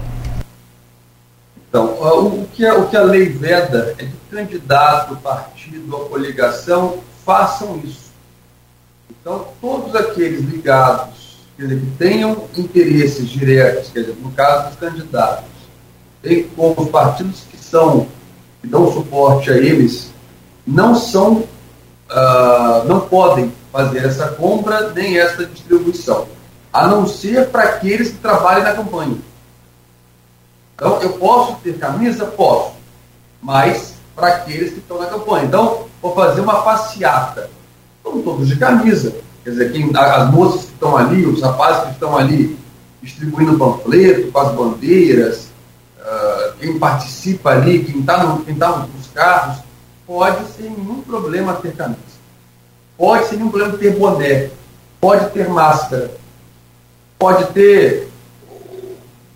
Então, 1.69 1.85
o 1.85 2.47
que, 2.53 2.67
a, 2.67 2.75
o 2.75 2.89
que 2.89 2.97
a 2.97 3.03
lei 3.03 3.29
veda 3.31 3.95
é 3.99 4.05
que 4.05 4.13
candidato, 4.31 5.17
partido, 5.17 5.97
a 5.97 6.09
coligação 6.09 6.99
façam 7.25 7.81
isso. 7.83 8.13
Então, 9.11 9.47
todos 9.61 9.95
aqueles 9.95 10.41
ligados, 10.41 11.39
que 11.57 11.81
tenham 11.99 12.45
interesses 12.57 13.29
diretos, 13.29 13.91
quer 13.91 14.01
dizer, 14.01 14.17
no 14.23 14.31
caso 14.33 14.69
dos 14.69 14.79
candidatos, 14.79 15.45
bem 16.23 16.47
como 16.57 16.83
os 16.83 16.91
partidos 16.91 17.45
que 17.51 17.57
são, 17.57 18.07
que 18.61 18.69
dão 18.69 18.93
suporte 18.93 19.51
a 19.51 19.57
eles, 19.57 20.12
não 20.67 20.95
são, 20.95 21.45
uh, 22.11 22.85
não 22.87 23.01
podem 23.01 23.53
fazer 23.73 24.05
essa 24.05 24.29
compra 24.29 24.91
nem 24.91 25.19
essa 25.19 25.45
distribuição, 25.47 26.27
a 26.73 26.87
não 26.87 27.07
ser 27.07 27.49
para 27.49 27.65
aqueles 27.65 28.11
que 28.11 28.19
trabalhem 28.19 28.65
na 28.65 28.75
campanha. 28.75 29.17
Então, 30.75 31.01
eu 31.01 31.13
posso 31.15 31.57
ter 31.63 31.79
camisa? 31.79 32.27
Posso, 32.27 32.73
mas 33.41 33.95
para 34.15 34.29
aqueles 34.29 34.73
que 34.73 34.79
estão 34.79 34.99
na 34.99 35.07
campanha. 35.07 35.45
Então, 35.45 35.87
vou 36.01 36.15
fazer 36.15 36.41
uma 36.41 36.63
passeata. 36.63 37.49
Estão 37.99 38.21
todos 38.23 38.49
de 38.49 38.57
camisa. 38.57 39.15
Quer 39.45 39.51
dizer, 39.51 39.73
quem, 39.73 39.91
as 39.95 40.31
moças 40.31 40.65
que 40.65 40.73
estão 40.73 40.97
ali, 40.97 41.27
os 41.27 41.41
rapazes 41.41 41.85
que 41.85 41.91
estão 41.93 42.17
ali 42.17 42.59
distribuindo 43.03 43.59
panfleto 43.59 44.31
com 44.31 44.39
as 44.39 44.53
bandeiras, 44.53 45.49
uh, 46.01 46.53
quem 46.59 46.79
participa 46.79 47.51
ali, 47.51 47.85
quem 47.85 48.01
está 48.01 48.23
no, 48.23 48.45
quem 48.45 48.55
tá 48.55 48.87
nos 48.95 49.07
carros, 49.09 49.59
pode 50.07 50.47
sem 50.53 50.71
nenhum 50.71 51.03
problema 51.03 51.55
ter 51.55 51.75
camisa. 51.75 52.01
Pode 52.97 53.27
sem 53.27 53.39
nenhum 53.39 53.51
problema 53.51 53.79
ter 53.79 53.97
boné. 53.97 54.51
Pode 55.01 55.31
ter 55.31 55.49
máscara. 55.49 56.11
Pode 57.19 57.47
ter 57.53 58.09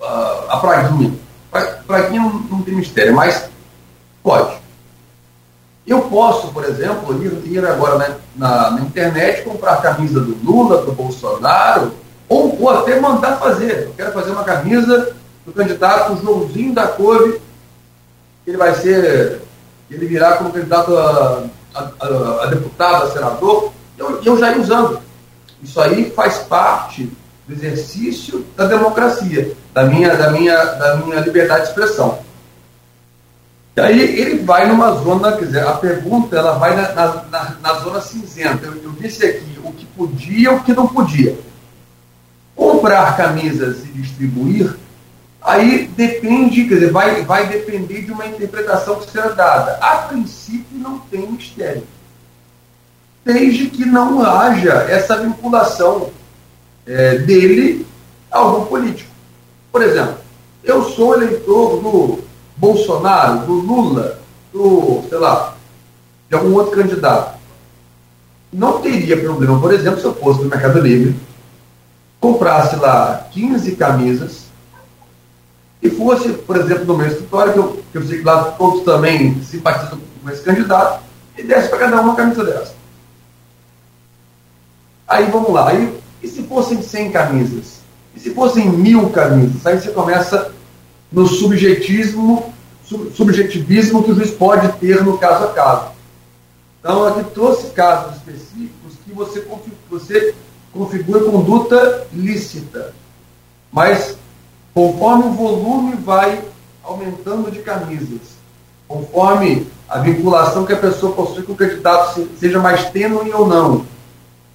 uh, 0.01 0.51
a 0.51 0.59
praguinha. 0.59 1.15
Praguinha 1.87 2.21
não, 2.21 2.33
não 2.33 2.63
tem 2.63 2.75
mistério, 2.75 3.15
mas 3.15 3.49
pode. 4.23 4.57
Eu 5.87 6.03
posso, 6.03 6.49
por 6.49 6.65
exemplo, 6.65 7.23
ir, 7.25 7.53
ir 7.53 7.65
agora 7.65 7.97
na, 7.97 8.17
na, 8.35 8.71
na, 8.73 8.81
internet 8.81 9.45
comprar 9.45 9.75
a 9.75 9.81
camisa 9.81 10.21
do 10.21 10.37
Lula, 10.43 10.83
do 10.83 10.93
Bolsonaro, 10.93 11.93
ou, 12.29 12.61
ou 12.61 12.71
até 12.71 12.99
mandar 12.99 13.39
fazer. 13.39 13.85
Eu 13.85 13.95
quero 13.97 14.13
fazer 14.13 14.33
uma 14.33 14.43
camisa 14.43 15.15
do 15.45 15.53
candidato 15.53 16.21
Joãozinho 16.21 16.75
da 16.75 16.89
Couve, 16.89 17.41
ele 18.45 18.57
vai 18.57 18.75
ser, 18.75 19.41
ele 19.91 20.07
virá 20.07 20.37
como 20.37 20.53
candidato 20.53 20.97
a, 20.97 21.45
a, 21.75 21.81
a, 22.01 22.45
a 22.45 22.47
deputado, 22.47 23.05
a 23.05 23.11
senador, 23.11 23.73
eu, 23.97 24.23
eu 24.23 24.39
já 24.39 24.53
ia 24.53 24.61
usando. 24.61 25.01
Isso 25.63 25.81
aí 25.81 26.11
faz 26.11 26.39
parte 26.39 27.11
do 27.47 27.55
exercício 27.55 28.45
da 28.57 28.67
democracia, 28.67 29.53
da 29.73 29.85
minha, 29.85 30.15
da 30.17 30.31
minha, 30.31 30.57
da 30.57 30.97
minha 30.97 31.21
liberdade 31.21 31.63
de 31.63 31.69
expressão. 31.69 32.19
E 33.77 33.81
aí 33.81 34.01
ele 34.01 34.43
vai 34.43 34.67
numa 34.67 34.93
zona, 34.93 35.37
quer 35.37 35.45
dizer, 35.45 35.67
a 35.67 35.75
pergunta 35.75 36.35
ela 36.35 36.53
vai 36.55 36.75
na, 36.75 36.93
na, 36.95 37.57
na 37.61 37.75
zona 37.75 38.01
cinzenta. 38.01 38.67
Eu, 38.67 38.83
eu, 38.83 38.93
disse 38.93 39.25
aqui 39.25 39.61
o 39.63 39.71
que 39.71 39.85
podia 39.87 40.51
e 40.51 40.55
o 40.55 40.63
que 40.63 40.73
não 40.73 40.89
podia. 40.89 41.39
Comprar 42.55 43.17
camisas 43.19 43.85
e 43.85 43.89
distribuir, 43.89 44.75
aí 45.47 45.87
depende, 45.97 46.65
quer 46.65 46.75
dizer, 46.75 46.91
vai, 46.91 47.23
vai 47.25 47.47
depender 47.47 48.03
de 48.03 48.11
uma 48.11 48.27
interpretação 48.27 48.97
que 48.97 49.11
será 49.11 49.29
dada. 49.29 49.79
A 49.81 49.99
princípio 49.99 50.77
não 50.77 50.99
tem 50.99 51.31
mistério. 51.31 51.85
Desde 53.25 53.69
que 53.69 53.85
não 53.85 54.21
haja 54.23 54.73
essa 54.89 55.17
vinculação 55.17 56.11
é, 56.85 57.19
dele 57.19 57.87
a 58.31 58.39
algum 58.39 58.67
político. 58.67 59.11
Por 59.71 59.83
exemplo, 59.83 60.17
eu 60.65 60.85
sou 60.91 61.15
eleitor 61.15 61.81
do 61.81 62.19
Bolsonaro, 62.57 63.47
do 63.47 63.53
Lula, 63.55 64.19
do, 64.53 65.05
sei 65.09 65.19
lá, 65.19 65.57
de 66.29 66.35
algum 66.35 66.55
outro 66.55 66.77
candidato. 66.77 67.37
Não 68.53 68.81
teria 68.81 69.17
problema, 69.17 69.61
por 69.61 69.73
exemplo, 69.73 70.01
se 70.01 70.07
eu 70.07 70.15
fosse 70.15 70.43
no 70.43 70.51
Mercado 70.51 70.81
Livre, 70.81 71.15
comprasse 72.21 72.77
lá 72.77 73.29
15 73.33 73.77
camisas 73.77 74.46
e 75.83 75.91
fosse, 75.91 76.31
por 76.33 76.57
exemplo, 76.57 76.85
no 76.85 76.97
meu 76.97 77.07
escritório, 77.07 77.53
que 77.53 77.59
eu, 77.59 77.83
que 77.93 77.99
eu 77.99 78.07
sei 78.07 78.19
que 78.19 78.25
lá 78.25 78.53
todos 78.53 78.85
também 78.85 79.41
simpatizam 79.43 79.99
com 80.23 80.31
esse 80.31 80.43
candidato, 80.43 81.03
e 81.37 81.43
desse 81.43 81.69
para 81.69 81.79
cada 81.79 82.01
um 82.01 82.05
uma 82.05 82.17
camisa 82.17 82.45
dessa. 82.45 82.75
Aí 85.07 85.31
vamos 85.31 85.53
lá, 85.53 85.71
aí, 85.71 85.97
e 86.23 86.29
se 86.29 86.43
fossem 86.45 86.83
100 86.83 87.13
camisas? 87.13 87.81
E 88.15 88.21
se 88.21 88.31
fossem 88.31 88.69
mil 88.69 89.11
camisas? 89.11 89.65
Aí 89.67 89.79
você 89.79 89.91
começa 89.91 90.51
no 91.13 91.27
subjetivismo, 91.27 92.53
subjetivismo 93.15 94.03
que 94.03 94.11
o 94.11 94.15
juiz 94.15 94.31
pode 94.31 94.73
ter 94.79 95.05
no 95.05 95.19
caso 95.19 95.45
a 95.45 95.53
caso. 95.53 95.97
Então, 96.81 97.05
aqui 97.05 97.25
trouxe 97.35 97.69
casos 97.71 98.17
específicos 98.17 98.95
que 99.05 99.13
você, 99.13 99.47
você 99.91 100.35
configura 100.73 101.25
conduta 101.25 102.07
lícita. 102.13 102.95
Mas, 103.73 104.17
conforme 104.77 105.25
o 105.25 105.31
volume 105.31 105.97
vai 106.05 106.39
aumentando 106.85 107.51
de 107.51 107.61
camisas, 107.61 108.37
conforme 108.87 109.67
a 109.89 110.01
vinculação 110.01 110.67
que 110.67 110.73
a 110.75 110.77
pessoa 110.77 111.15
possui 111.15 111.45
com 111.45 111.55
o 111.55 111.57
candidato 111.57 112.29
seja 112.39 112.59
mais 112.59 112.91
tênue 112.91 113.33
ou 113.33 113.47
não, 113.47 113.77
o 113.77 113.87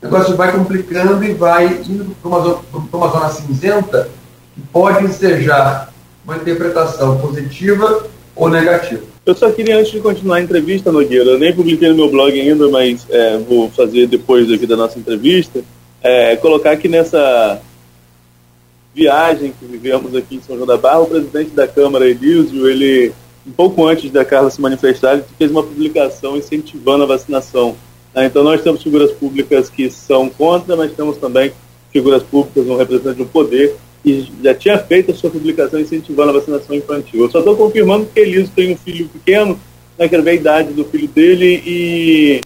negócio 0.04 0.36
vai 0.36 0.52
complicando 0.52 1.24
e 1.24 1.34
vai 1.34 1.66
indo 1.90 2.16
para 2.22 2.30
uma, 2.30 2.60
uma 2.94 3.08
zona 3.08 3.30
cinzenta 3.30 4.10
que 4.54 4.62
pode 4.72 5.06
ensejar 5.06 5.92
uma 6.24 6.38
interpretação 6.38 7.18
positiva 7.18 8.06
ou 8.36 8.48
negativa. 8.48 9.02
Eu 9.26 9.34
só 9.34 9.50
queria, 9.50 9.80
antes 9.80 9.92
de 9.92 10.02
continuar 10.02 10.36
a 10.36 10.42
entrevista, 10.42 10.92
Nogueira, 10.92 11.32
eu 11.32 11.40
nem 11.40 11.56
publiquei 11.56 11.90
no 11.90 11.96
meu 11.96 12.12
blog 12.12 12.40
ainda, 12.40 12.70
mas 12.70 13.08
é, 13.10 13.40
vou 13.40 13.72
fazer 13.72 14.06
depois 14.06 14.52
aqui 14.52 14.68
da 14.68 14.78
nossa 14.78 15.00
entrevista, 15.00 15.64
é, 16.04 16.36
colocar 16.36 16.78
que 16.78 16.88
nessa 16.88 17.60
viagem 18.94 19.54
que 19.58 19.66
vivemos 19.66 20.16
aqui 20.16 20.36
em 20.36 20.42
São 20.42 20.56
João 20.56 20.68
da 20.68 20.78
Barra, 20.78 21.02
o 21.02 21.08
presidente 21.08 21.52
da 21.52 21.68
Câmara, 21.68 22.10
Elísio, 22.10 22.68
ele, 22.70 23.14
um 23.48 23.52
pouco 23.52 23.86
antes 23.86 24.12
da 24.12 24.26
Carla 24.26 24.50
se 24.50 24.62
manifestar, 24.62 25.14
ele 25.14 25.24
fez 25.38 25.50
uma 25.50 25.64
publicação 25.64 26.36
incentivando 26.38 27.04
a 27.04 27.08
vacinação. 27.08 27.76
Né? 28.14 28.26
Então 28.26 28.44
nós 28.44 28.62
temos 28.62 28.84
figuras 28.84 29.12
públicas 29.12 29.70
que 29.70 29.90
são 29.90 30.30
contra, 30.30 30.76
mas 30.76 30.92
temos 30.94 31.18
também 31.18 31.52
figuras 31.92 32.24
públicas, 32.24 32.68
um 32.68 32.78
representante 32.78 33.18
do 33.18 33.26
poder, 33.26 33.76
e 34.04 34.28
já 34.44 34.54
tinha 34.54 34.78
feito 34.80 35.12
a 35.12 35.16
sua 35.16 35.30
publicação 35.30 35.80
incentivando 35.80 36.32
a 36.32 36.40
vacinação 36.40 36.76
infantil. 36.76 37.22
Eu 37.22 37.30
só 37.30 37.40
estou 37.40 37.56
confirmando 37.56 38.08
que 38.08 38.20
Eliso 38.20 38.52
tem 38.56 38.74
um 38.74 38.78
filho 38.78 39.08
pequeno, 39.08 39.60
né, 39.98 40.08
quero 40.08 40.24
ver 40.24 40.32
a 40.32 40.36
idade 40.36 40.74
do 40.74 40.84
filho 40.86 41.08
dele 41.08 41.62
e 41.66 42.42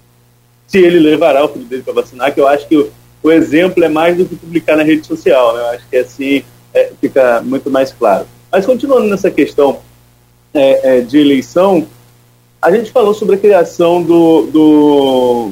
se 0.68 0.80
ele 0.80 1.00
levará 1.00 1.46
o 1.46 1.50
filho 1.50 1.66
dele 1.66 1.84
para 1.84 1.94
vacinar, 1.94 2.34
que 2.34 2.42
eu 2.42 2.48
acho 2.48 2.68
que 2.68 2.88
o, 3.26 3.32
exemplo 3.32 3.84
é 3.84 3.90
mais 3.90 4.18
do 4.18 4.26
que 4.26 4.36
publicar 4.36 4.76
na 4.76 4.84
rede 4.84 5.06
social, 5.06 5.56
né? 5.56 5.62
eu 5.62 5.68
acho 5.68 5.88
que 5.90 5.98
assim 5.98 6.44
é, 6.74 6.92
fica 7.00 7.42
muito 7.42 7.70
mais 7.70 7.92
claro. 7.92 8.26
Mas 8.52 8.66
continuando 8.66 9.08
nessa 9.08 9.32
questão 9.32 9.80
é, 10.54 10.98
é, 10.98 11.02
de 11.02 11.18
eleição, 11.18 11.88
a 12.62 12.72
gente 12.72 12.92
falou 12.92 13.14
sobre 13.14 13.36
a 13.36 13.40
criação 13.40 14.02
do, 14.02 14.48
do 14.48 15.52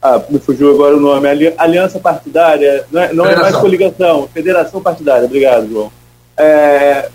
ah, 0.00 0.22
me 0.28 0.38
fugiu 0.38 0.70
agora 0.70 0.96
o 0.96 1.00
nome, 1.00 1.28
aliança 1.56 1.98
partidária, 1.98 2.86
não 2.92 3.02
é, 3.02 3.12
não 3.12 3.26
é 3.26 3.36
mais 3.36 3.56
coligação, 3.56 4.28
federação 4.32 4.82
partidária, 4.82 5.24
obrigado, 5.24 5.68
João. 5.68 5.90
É, 6.36 7.08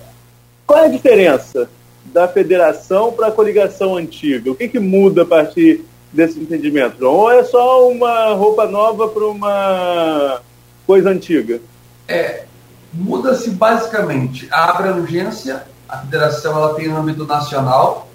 qual 0.65 0.79
é 0.79 0.85
a 0.85 0.89
diferença 0.89 1.69
da 2.05 2.27
federação 2.27 3.11
para 3.11 3.27
a 3.27 3.31
coligação 3.31 3.95
antiga? 3.95 4.51
O 4.51 4.55
que, 4.55 4.67
que 4.67 4.79
muda 4.79 5.21
a 5.21 5.25
partir 5.25 5.85
desse 6.11 6.39
entendimento? 6.39 7.03
Ou 7.05 7.31
é 7.31 7.43
só 7.43 7.89
uma 7.89 8.33
roupa 8.33 8.67
nova 8.67 9.07
para 9.07 9.25
uma 9.25 10.41
coisa 10.85 11.09
antiga? 11.09 11.61
É, 12.07 12.45
muda-se 12.93 13.51
basicamente 13.51 14.47
a 14.51 14.71
abrangência, 14.71 15.63
a 15.87 15.97
federação 15.97 16.57
ela 16.57 16.73
tem 16.75 16.91
âmbito 16.91 17.25
nacional, 17.25 18.09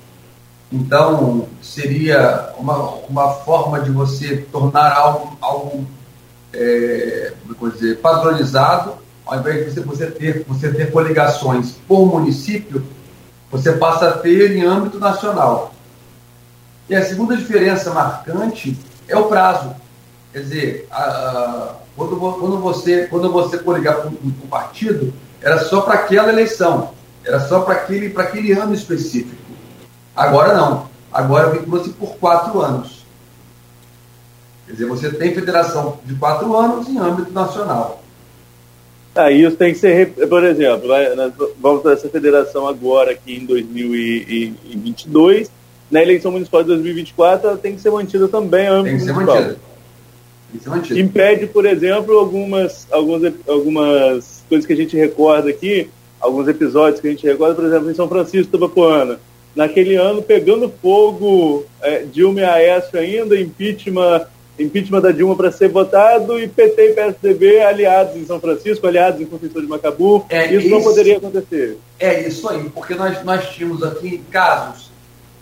então, 0.73 1.47
seria 1.63 2.53
uma, 2.59 2.95
uma 3.09 3.31
forma 3.31 3.81
de 3.81 3.91
você 3.91 4.39
tornar 4.51 4.93
algo, 4.93 5.37
algo 5.41 5.87
é, 6.53 7.33
como 7.57 7.71
dizer, 7.71 8.01
padronizado, 8.01 8.95
ao 9.25 9.39
invés 9.39 9.67
de 9.67 9.71
você, 9.71 9.81
você, 9.81 10.07
ter, 10.11 10.45
você 10.47 10.73
ter 10.73 10.91
coligações 10.91 11.77
por 11.87 12.07
município, 12.07 12.85
você 13.51 13.73
passa 13.73 14.09
a 14.09 14.19
ter 14.19 14.57
em 14.57 14.65
âmbito 14.65 14.99
nacional. 14.99 15.74
E 16.89 16.95
a 16.95 17.05
segunda 17.05 17.37
diferença 17.37 17.93
marcante 17.93 18.77
é 19.09 19.17
o 19.17 19.25
prazo. 19.25 19.75
Quer 20.33 20.41
dizer, 20.41 20.87
a, 20.91 21.03
a, 21.03 21.75
quando, 21.97 22.17
quando, 22.17 22.59
você, 22.59 23.07
quando 23.07 23.33
você 23.33 23.59
coligar 23.59 24.03
com 24.03 24.09
um 24.09 24.49
partido, 24.49 25.13
era 25.41 25.59
só 25.59 25.83
para 25.83 25.95
aquela 25.95 26.33
eleição, 26.33 26.91
era 27.25 27.41
só 27.41 27.61
para 27.61 27.75
aquele, 27.75 28.13
aquele 28.17 28.53
ano 28.53 28.75
específico. 28.75 29.43
Agora 30.15 30.55
não. 30.55 30.89
Agora 31.13 31.51
vincula-se 31.51 31.91
por 31.91 32.17
quatro 32.17 32.61
anos. 32.61 33.05
Quer 34.67 34.73
dizer, 34.73 34.87
você 34.87 35.13
tem 35.13 35.35
federação 35.35 35.99
de 36.05 36.15
quatro 36.15 36.57
anos 36.57 36.89
em 36.89 36.99
âmbito 36.99 37.33
nacional. 37.33 38.03
Ah, 39.15 39.31
isso 39.31 39.57
tem 39.57 39.73
que 39.73 39.79
ser, 39.79 40.13
por 40.29 40.43
exemplo, 40.43 40.89
vamos 41.61 41.85
ter 41.85 41.93
essa 41.93 42.09
federação 42.09 42.67
agora 42.67 43.13
aqui 43.13 43.37
em 43.37 43.47
2022. 43.47 45.49
Na 45.95 46.03
eleição 46.03 46.33
municipal 46.33 46.63
de 46.63 46.71
2024, 46.71 47.51
ela 47.51 47.57
tem 47.57 47.77
que 47.77 47.81
ser 47.81 47.91
mantida 47.91 48.27
também. 48.27 48.67
Tem 48.83 48.97
que 48.99 49.05
ser 49.05 49.13
mantida. 49.13 49.57
Tem 50.51 50.59
que 50.59 50.65
ser 50.65 50.71
mantida. 50.71 50.99
Impede, 50.99 51.47
por 51.47 51.65
exemplo, 51.65 52.19
algumas, 52.19 52.85
algumas, 52.91 53.33
algumas 53.47 54.43
coisas 54.49 54.67
que 54.67 54.73
a 54.73 54.77
gente 54.77 54.97
recorda 54.97 55.51
aqui, 55.51 55.89
alguns 56.19 56.49
episódios 56.49 57.01
que 57.01 57.07
a 57.07 57.11
gente 57.13 57.25
recorda, 57.25 57.55
por 57.55 57.65
exemplo, 57.65 57.89
em 57.93 57.95
São 57.95 58.09
Francisco 58.09 58.51
Tabapuana 58.51 59.21
naquele 59.55 59.95
ano 59.95 60.21
pegando 60.21 60.69
fogo, 60.83 61.65
é, 61.81 62.01
Dilma 62.01 62.41
e 62.41 62.45
Aécio 62.45 62.99
ainda, 62.99 63.39
impeachment, 63.39 64.27
impeachment 64.59 65.01
da 65.01 65.13
Dilma 65.13 65.37
para 65.37 65.53
ser 65.53 65.69
votado 65.69 66.41
e 66.41 66.49
PT 66.49 66.91
e 66.91 66.93
PSDB 66.95 67.61
aliados 67.61 68.17
em 68.17 68.27
São 68.27 68.41
Francisco, 68.41 68.85
aliados 68.85 69.21
em 69.21 69.27
Conceição 69.27 69.63
de 69.63 69.69
Macabu. 69.69 70.27
É, 70.29 70.47
isso 70.47 70.57
esse, 70.57 70.69
não 70.71 70.83
poderia 70.83 71.19
acontecer. 71.19 71.79
É 72.01 72.27
isso 72.27 72.49
aí, 72.49 72.69
porque 72.71 72.97
nós, 72.97 73.23
nós 73.23 73.49
tínhamos 73.51 73.81
aqui 73.85 74.19
casos 74.29 74.84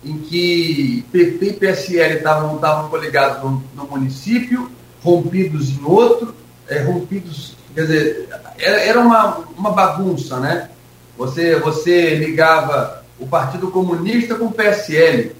em 0.04 0.18
que 0.18 1.04
PT 1.12 1.46
e 1.46 1.52
PSL 1.52 2.16
estavam, 2.16 2.56
estavam 2.56 2.88
coligados 2.88 3.42
no, 3.42 3.62
no 3.74 3.86
município, 3.88 4.70
rompidos 5.02 5.70
em 5.70 5.84
outro, 5.84 6.34
é, 6.68 6.82
rompidos, 6.82 7.56
quer 7.74 7.82
dizer, 7.82 8.28
era, 8.58 8.80
era 8.80 9.00
uma, 9.00 9.38
uma 9.56 9.70
bagunça, 9.70 10.40
né? 10.40 10.70
Você, 11.16 11.56
você 11.56 12.14
ligava 12.16 13.02
o 13.18 13.26
Partido 13.26 13.68
Comunista 13.70 14.34
com 14.34 14.46
o 14.46 14.52
PSL 14.52 15.32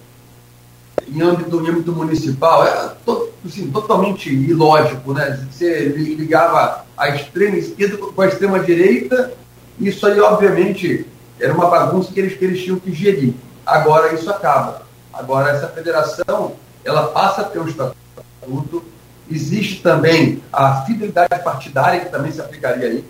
em 1.09 1.21
âmbito, 1.21 1.57
em 1.61 1.69
âmbito 1.69 1.93
municipal, 1.93 2.67
era 2.67 2.89
to, 3.05 3.31
assim, 3.45 3.71
totalmente 3.71 4.33
ilógico, 4.33 5.13
né? 5.13 5.47
Você 5.51 5.87
ligava 5.89 6.85
a 6.97 7.09
extrema 7.09 7.57
esquerda 7.57 7.97
com 7.97 8.23
a 8.23 8.29
extrema 8.29 8.61
direita, 8.61 9.33
isso 9.81 10.07
aí, 10.07 10.21
obviamente, 10.21 11.07
era 11.41 11.53
uma 11.53 11.69
bagunça 11.69 12.13
que 12.13 12.21
eles, 12.21 12.37
que 12.37 12.45
eles 12.45 12.63
tinham 12.63 12.79
que 12.79 12.93
gerir. 12.93 13.35
Agora 13.65 14.15
isso 14.15 14.31
acaba. 14.31 14.83
Agora 15.13 15.51
essa 15.51 15.69
federação, 15.69 16.57
ela 16.85 17.09
passa 17.09 17.43
a 17.43 17.45
ter 17.45 17.59
um 17.59 17.69
estatuto, 17.69 18.85
existe 19.31 19.83
também 19.83 20.43
a 20.53 20.83
fidelidade 20.83 21.43
partidária, 21.43 22.01
que 22.01 22.11
também 22.11 22.33
se 22.33 22.41
aplicaria 22.41 22.89
aí. 22.89 23.05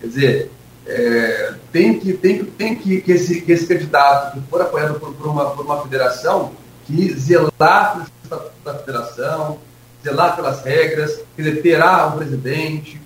Quer 0.00 0.06
dizer, 0.06 0.50
é, 0.86 1.54
tem 1.72 1.98
que, 1.98 2.12
tem, 2.12 2.44
tem 2.44 2.76
que, 2.76 3.00
que, 3.00 3.12
esse, 3.12 3.40
que 3.40 3.52
esse 3.52 3.66
candidato 3.66 4.40
que 4.40 4.46
for 4.48 4.60
apoiado 4.60 4.98
por, 5.00 5.12
por, 5.14 5.26
uma, 5.26 5.50
por 5.50 5.64
uma 5.64 5.82
federação, 5.82 6.52
que 6.86 7.12
zelar 7.14 7.92
pelo 7.92 8.06
estatuto 8.22 8.52
da 8.64 8.74
federação, 8.74 9.58
zelar 10.02 10.36
pelas 10.36 10.62
regras, 10.62 11.20
quer 11.34 11.42
dizer, 11.42 11.62
terá 11.62 12.06
um 12.08 12.18
presidente. 12.18 13.00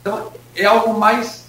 Então, 0.00 0.32
é 0.54 0.66
algo 0.66 0.98
mais, 0.98 1.46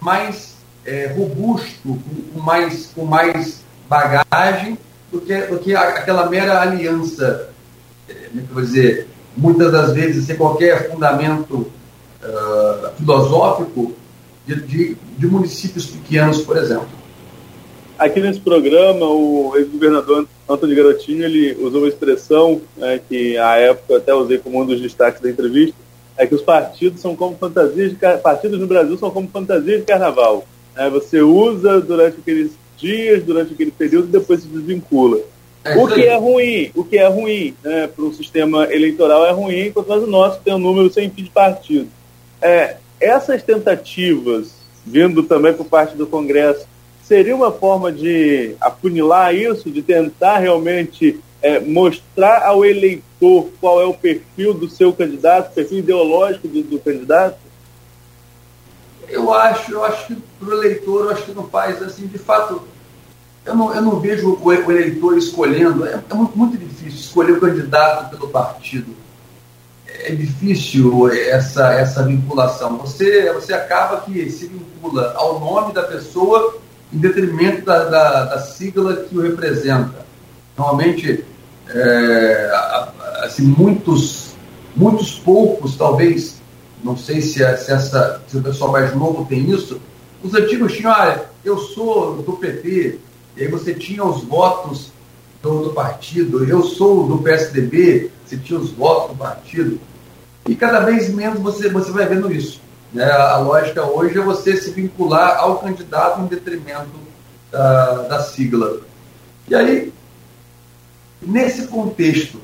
mais 0.00 0.54
é, 0.84 1.08
robusto, 1.08 2.00
com, 2.32 2.40
mais, 2.40 2.86
com 2.94 3.04
mais 3.04 3.65
bagagem 3.88 4.78
do 5.10 5.20
que, 5.20 5.36
do 5.42 5.58
que 5.58 5.74
aquela 5.74 6.28
mera 6.28 6.60
aliança, 6.60 7.50
é, 8.08 8.12
como 8.12 8.40
é 8.40 8.42
que 8.42 8.50
eu 8.50 8.54
vou 8.54 8.62
dizer, 8.62 9.08
muitas 9.36 9.72
das 9.72 9.92
vezes 9.92 10.26
sem 10.26 10.36
qualquer 10.36 10.90
fundamento 10.90 11.54
uh, 12.22 12.90
filosófico 12.96 13.94
de, 14.46 14.54
de, 14.62 14.96
de, 15.18 15.26
municípios 15.26 15.86
pequenos, 15.86 16.40
por 16.42 16.56
exemplo. 16.56 16.88
Aqui 17.98 18.20
nesse 18.20 18.40
programa, 18.40 19.06
o 19.06 19.52
ex-governador 19.56 20.26
Antônio 20.48 20.76
Garotinho 20.76 21.24
ele 21.24 21.56
usou 21.60 21.80
uma 21.80 21.88
expressão 21.88 22.60
né, 22.76 23.00
que, 23.08 23.36
à 23.38 23.56
época, 23.56 23.96
até 23.96 24.14
usei 24.14 24.38
como 24.38 24.60
um 24.60 24.66
dos 24.66 24.80
destaques 24.80 25.20
da 25.20 25.30
entrevista, 25.30 25.76
é 26.16 26.26
que 26.26 26.34
os 26.34 26.42
partidos 26.42 27.00
são 27.00 27.16
como 27.16 27.36
fantasias 27.36 27.92
de 27.92 27.98
partidos 28.22 28.58
no 28.58 28.66
Brasil 28.66 28.96
são 28.96 29.10
como 29.10 29.28
fantasias 29.28 29.80
de 29.80 29.86
carnaval. 29.86 30.46
Né? 30.74 30.88
Você 30.90 31.20
usa 31.20 31.80
durante 31.80 32.20
aqueles 32.20 32.52
dias, 32.76 33.22
durante 33.22 33.54
aquele 33.54 33.70
período, 33.70 34.08
e 34.08 34.12
depois 34.12 34.40
se 34.40 34.48
desvincula. 34.48 35.20
É 35.64 35.76
o 35.76 35.86
que 35.88 36.02
é 36.02 36.16
ruim, 36.16 36.70
o 36.74 36.84
que 36.84 36.96
é 36.96 37.08
ruim 37.08 37.54
né, 37.62 37.88
para 37.88 38.04
o 38.04 38.14
sistema 38.14 38.72
eleitoral 38.72 39.26
é 39.26 39.32
ruim, 39.32 39.66
enquanto 39.66 39.88
mais 39.88 40.02
o 40.02 40.06
nosso 40.06 40.40
tem 40.40 40.54
um 40.54 40.58
número 40.58 40.92
sem 40.92 41.10
fim 41.10 41.24
de 41.24 41.30
partido. 41.30 41.88
É, 42.40 42.76
essas 43.00 43.42
tentativas, 43.42 44.54
vindo 44.84 45.24
também 45.24 45.52
por 45.52 45.66
parte 45.66 45.96
do 45.96 46.06
Congresso, 46.06 46.66
seria 47.02 47.34
uma 47.34 47.50
forma 47.50 47.90
de 47.90 48.54
afunilar 48.60 49.34
isso, 49.34 49.70
de 49.70 49.82
tentar 49.82 50.38
realmente 50.38 51.18
é, 51.42 51.60
mostrar 51.60 52.42
ao 52.42 52.64
eleitor 52.64 53.48
qual 53.60 53.80
é 53.80 53.84
o 53.84 53.94
perfil 53.94 54.54
do 54.54 54.68
seu 54.68 54.92
candidato, 54.92 55.54
perfil 55.54 55.78
ideológico 55.78 56.48
do, 56.48 56.62
do 56.62 56.78
candidato? 56.78 57.38
Eu 59.08 59.32
acho, 59.32 59.72
eu 59.72 59.84
acho 59.84 60.06
que 60.06 60.16
para 60.38 60.48
o 60.48 60.52
eleitor, 60.54 61.04
eu 61.04 61.10
acho 61.10 61.22
que 61.22 61.32
não 61.32 61.48
faz 61.48 61.82
assim, 61.82 62.06
de 62.06 62.18
fato, 62.18 62.62
eu 63.44 63.54
não, 63.54 63.74
eu 63.74 63.82
não 63.82 64.00
vejo 64.00 64.38
o, 64.42 64.52
eleitor 64.52 65.16
escolhendo, 65.16 65.86
é, 65.86 66.00
é 66.10 66.14
muito, 66.14 66.36
muito 66.36 66.58
difícil 66.58 67.00
escolher 67.00 67.32
o 67.32 67.40
candidato 67.40 68.10
pelo 68.10 68.28
partido. 68.28 68.94
É 69.86 70.12
difícil 70.14 71.10
essa, 71.10 71.72
essa 71.72 72.02
vinculação. 72.02 72.76
Você, 72.78 73.32
você 73.32 73.54
acaba 73.54 74.00
que 74.00 74.28
se 74.30 74.46
vincula 74.46 75.14
ao 75.16 75.40
nome 75.40 75.72
da 75.72 75.82
pessoa 75.84 76.58
em 76.92 76.98
detrimento 76.98 77.64
da, 77.64 77.84
da, 77.84 78.24
da 78.24 78.38
sigla 78.40 78.96
que 78.96 79.16
o 79.16 79.22
representa. 79.22 80.04
Normalmente, 80.56 81.24
é, 81.68 82.50
assim, 83.22 83.42
muitos, 83.42 84.34
muitos 84.74 85.18
poucos, 85.18 85.76
talvez, 85.76 86.35
não 86.86 86.96
sei 86.96 87.20
se, 87.20 87.42
é, 87.42 87.56
se, 87.56 87.72
essa, 87.72 88.22
se 88.28 88.36
o 88.36 88.42
pessoal 88.42 88.70
mais 88.70 88.94
novo 88.94 89.26
tem 89.26 89.50
isso, 89.50 89.80
os 90.22 90.32
antigos 90.34 90.72
tinham, 90.72 90.92
ah, 90.92 91.24
eu 91.44 91.58
sou 91.58 92.22
do 92.22 92.34
PT, 92.34 93.00
e 93.36 93.42
aí 93.42 93.48
você 93.48 93.74
tinha 93.74 94.04
os 94.04 94.22
votos 94.22 94.92
do, 95.42 95.64
do, 95.64 95.70
partido, 95.70 96.44
eu 96.44 96.62
sou 96.62 97.08
do 97.08 97.18
PSDB, 97.18 98.10
você 98.24 98.36
tinha 98.36 98.58
os 98.58 98.70
votos 98.70 99.10
do 99.10 99.16
partido, 99.16 99.80
e 100.48 100.54
cada 100.54 100.80
vez 100.80 101.12
menos 101.12 101.40
você, 101.40 101.68
você 101.68 101.90
vai 101.90 102.06
vendo 102.06 102.32
isso. 102.32 102.60
Né? 102.92 103.04
A 103.04 103.36
lógica 103.38 103.84
hoje 103.84 104.16
é 104.16 104.22
você 104.22 104.56
se 104.56 104.70
vincular 104.70 105.38
ao 105.38 105.58
candidato 105.58 106.20
em 106.20 106.26
detrimento 106.26 106.88
da, 107.50 108.02
da 108.02 108.22
sigla. 108.22 108.80
E 109.48 109.54
aí, 109.56 109.92
nesse 111.20 111.66
contexto, 111.66 112.40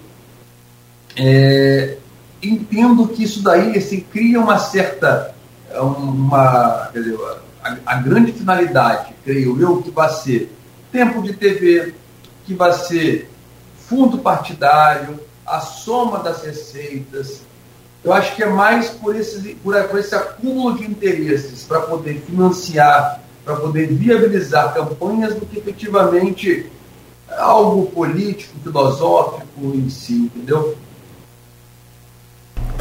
é, 1.17 1.97
entendo 2.43 3.09
que 3.09 3.23
isso 3.23 3.43
daí 3.43 3.77
assim, 3.77 4.01
cria 4.01 4.41
uma 4.41 4.59
certa. 4.59 5.35
Uma, 5.75 6.91
dizer, 6.93 7.19
a, 7.65 7.77
a, 7.87 7.95
grande 7.97 8.33
finalidade, 8.33 9.15
creio 9.25 9.59
eu, 9.59 9.81
que 9.81 9.91
vai 9.91 10.11
ser 10.11 10.53
tempo 10.91 11.23
de 11.23 11.33
TV, 11.33 11.95
que 12.45 12.53
vai 12.53 12.73
ser 12.75 13.31
fundo 13.89 14.19
partidário, 14.19 15.19
a 15.47 15.61
soma 15.61 16.19
das 16.19 16.43
receitas. 16.43 17.41
Eu 18.05 18.13
acho 18.13 18.35
que 18.37 18.43
é 18.43 18.51
mais 18.51 18.91
por 18.91 19.17
esse, 19.17 19.55
por, 19.63 19.81
por 19.85 19.99
esse 19.99 20.15
acúmulo 20.15 20.77
de 20.77 20.85
interesses 20.85 21.63
para 21.63 21.81
poder 21.81 22.21
financiar, 22.27 23.23
para 23.45 23.57
poder 23.57 23.87
viabilizar 23.87 24.75
campanhas 24.75 25.35
do 25.35 25.47
que 25.47 25.59
efetivamente 25.59 26.71
algo 27.39 27.87
político, 27.87 28.59
filosófico 28.63 29.73
em 29.75 29.89
si, 29.89 30.15
entendeu? 30.15 30.77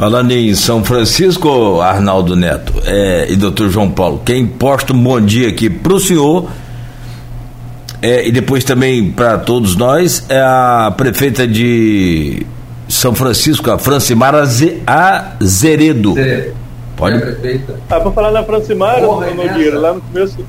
Falando 0.02 0.32
em 0.32 0.56
São 0.56 0.84
Francisco, 0.84 1.80
Arnaldo 1.80 2.36
Neto 2.36 2.74
é, 2.88 3.32
e 3.32 3.36
doutor 3.36 3.70
João 3.70 3.88
Paulo, 3.88 4.20
quem 4.26 4.48
posta 4.48 4.94
um 4.94 5.04
bom 5.04 5.22
dia 5.22 5.48
aqui 5.48 5.70
para 5.70 5.94
o 5.94 6.00
senhor 6.00 6.50
é, 8.02 8.28
e 8.28 8.32
depois 8.32 8.64
também 8.64 9.12
para 9.12 9.38
todos 9.38 9.76
nós 9.76 10.26
é 10.28 10.40
a 10.40 10.92
prefeita 10.98 11.48
de 11.48 12.44
São 12.90 13.14
Francisco, 13.14 13.70
a 13.70 13.78
Francimara 13.78 14.42
Azeredo. 14.42 16.16
Zeredo. 16.16 16.56
Pode? 16.98 17.18
É 17.18 17.20
prefeita. 17.20 17.80
Ah, 17.88 18.00
para 18.00 18.12
falar 18.12 18.32
na 18.32 18.44
Francimara, 18.44 19.02
Nogueira, 19.02 19.78
lá 19.78 19.94
no 19.94 20.02
começo. 20.02 20.44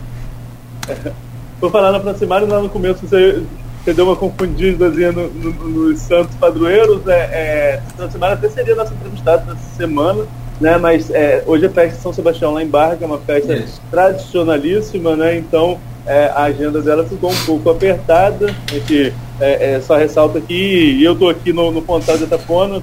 Vou 1.61 1.69
falar 1.71 1.93
na 1.93 2.01
Francimara, 2.01 2.47
lá 2.47 2.63
no 2.63 2.71
começo 2.71 3.07
você 3.07 3.43
você 3.85 3.93
deu 3.93 4.05
uma 4.07 4.17
confundidazinha 4.17 5.11
no, 5.11 5.29
no, 5.29 5.53
nos 5.53 6.01
Santos 6.01 6.35
Padroeiros. 6.37 7.07
É, 7.09 7.81
é, 7.99 8.09
semana 8.09 8.35
até 8.35 8.49
seria 8.49 8.77
nossa 8.77 8.95
entrevistada 8.95 9.53
dessa 9.53 9.77
semana, 9.77 10.25
né? 10.61 10.79
Mas 10.79 11.11
é, 11.11 11.43
hoje 11.47 11.67
é 11.67 11.69
festa 11.69 11.97
de 11.97 12.03
São 12.03 12.13
Sebastião 12.13 12.55
lá 12.55 12.63
em 12.63 12.69
Barra, 12.69 12.97
que 12.97 13.03
é 13.03 13.07
uma 13.07 13.19
festa 13.19 13.55
Isso. 13.55 13.81
tradicionalíssima, 13.91 15.17
né? 15.17 15.37
Então 15.37 15.79
é, 16.07 16.27
a 16.27 16.43
agenda 16.45 16.81
dela 16.81 17.05
ficou 17.05 17.31
um 17.31 17.45
pouco 17.45 17.71
apertada. 17.71 18.55
A 18.71 18.75
gente 18.75 19.13
é, 19.41 19.75
é, 19.75 19.81
só 19.81 19.97
ressalta 19.97 20.41
que 20.41 21.03
eu 21.03 21.15
estou 21.15 21.29
aqui 21.29 21.53
no, 21.53 21.73
no 21.73 21.83
Pontal 21.83 22.17
de 22.17 22.25
Itapona. 22.25 22.81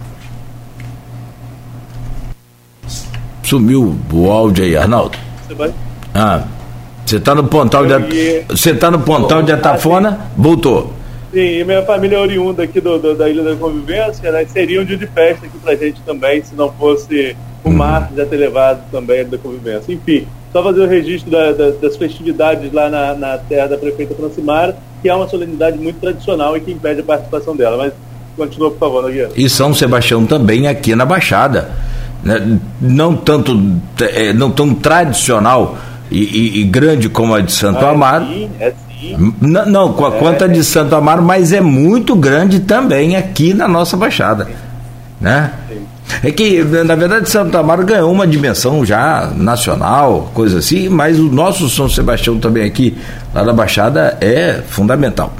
Sumiu 3.41 3.97
o 4.13 4.29
áudio 4.29 4.65
aí, 4.65 4.75
Arnaldo. 4.75 5.17
Você 5.47 5.53
vai? 5.53 5.73
Ah. 6.13 6.43
Você 7.09 7.15
está 7.15 7.33
no 7.33 7.43
Pontal 7.45 7.87
de 7.87 8.43
Você 8.49 8.75
tá 8.75 8.91
no 8.91 8.99
Pontal 8.99 9.41
de 9.41 9.51
Atafona? 9.51 10.27
Voltou. 10.37 10.93
Sim, 11.33 11.39
e 11.39 11.63
minha 11.63 11.81
família 11.81 12.17
é 12.17 12.19
oriunda 12.19 12.61
aqui 12.61 12.79
do, 12.79 12.99
do, 12.99 13.15
da 13.15 13.27
Ilha 13.27 13.41
da 13.41 13.55
Convivência, 13.55 14.31
né? 14.31 14.45
Seria 14.45 14.79
um 14.79 14.85
dia 14.85 14.95
de 14.95 15.07
festa 15.07 15.47
aqui 15.47 15.57
pra 15.57 15.73
gente 15.73 15.99
também, 16.03 16.43
se 16.43 16.53
não 16.53 16.71
fosse 16.71 17.35
o 17.63 17.69
uhum. 17.69 17.75
mar 17.75 18.11
já 18.15 18.27
ter 18.27 18.37
levado 18.37 18.83
também 18.91 19.25
da 19.25 19.39
convivência. 19.39 19.91
Enfim, 19.91 20.27
só 20.53 20.61
fazer 20.61 20.81
o 20.81 20.87
registro 20.87 21.31
da, 21.31 21.51
da, 21.51 21.71
das 21.71 21.97
festividades 21.97 22.71
lá 22.71 22.89
na, 22.89 23.15
na, 23.15 23.37
terra 23.39 23.69
da 23.69 23.77
prefeita 23.79 24.13
Francimara, 24.13 24.77
que 25.01 25.09
é 25.09 25.15
uma 25.15 25.27
solenidade 25.27 25.79
muito 25.79 25.99
tradicional 25.99 26.55
e 26.55 26.61
que 26.61 26.71
impede 26.71 27.01
a 27.01 27.03
participação 27.03 27.55
dela. 27.55 27.75
Mas 27.75 27.93
continua, 28.37 28.69
por 28.69 28.77
favor, 28.77 29.01
Nogueira. 29.01 29.31
E 29.35 29.49
São 29.49 29.73
Sebastião 29.73 30.27
também 30.27 30.67
aqui 30.67 30.93
na 30.93 31.07
Baixada. 31.07 31.71
Né? 32.23 32.59
Não 32.79 33.15
tanto, 33.15 33.59
é, 33.99 34.31
não 34.31 34.51
tão 34.51 34.75
tradicional 34.75 35.75
e, 36.11 36.23
e, 36.23 36.61
e 36.61 36.63
grande 36.63 37.09
como 37.09 37.33
a 37.33 37.41
de 37.41 37.51
Santo 37.51 37.85
ah, 37.85 37.91
Amaro. 37.91 38.25
É 38.25 38.27
sim, 38.27 38.49
é 38.59 38.73
sim. 38.99 39.33
Não, 39.39 39.65
não 39.65 39.93
com 39.93 40.05
a 40.05 40.15
é, 40.15 40.19
conta 40.19 40.47
de 40.47 40.63
Santo 40.63 40.95
Amaro, 40.95 41.21
mas 41.23 41.53
é 41.53 41.61
muito 41.61 42.15
grande 42.15 42.59
também 42.59 43.15
aqui 43.15 43.53
na 43.53 43.67
nossa 43.67 43.95
Baixada. 43.95 44.47
Né? 45.19 45.51
É 46.23 46.31
que, 46.31 46.63
na 46.63 46.95
verdade, 46.95 47.29
Santo 47.29 47.55
Amaro 47.57 47.85
ganhou 47.85 48.11
uma 48.11 48.25
dimensão 48.25 48.85
já 48.85 49.31
nacional, 49.35 50.31
coisa 50.33 50.59
assim, 50.59 50.89
mas 50.89 51.19
o 51.19 51.23
nosso 51.23 51.69
São 51.69 51.87
Sebastião 51.87 52.39
também 52.39 52.63
aqui, 52.63 52.97
lá 53.33 53.43
da 53.43 53.53
Baixada, 53.53 54.17
é 54.19 54.61
fundamental. 54.67 55.31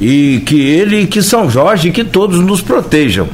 E 0.00 0.42
que 0.46 0.60
ele, 0.60 1.06
que 1.06 1.22
São 1.22 1.50
Jorge, 1.50 1.90
que 1.90 2.04
todos 2.04 2.38
nos 2.40 2.60
protejam 2.60 3.28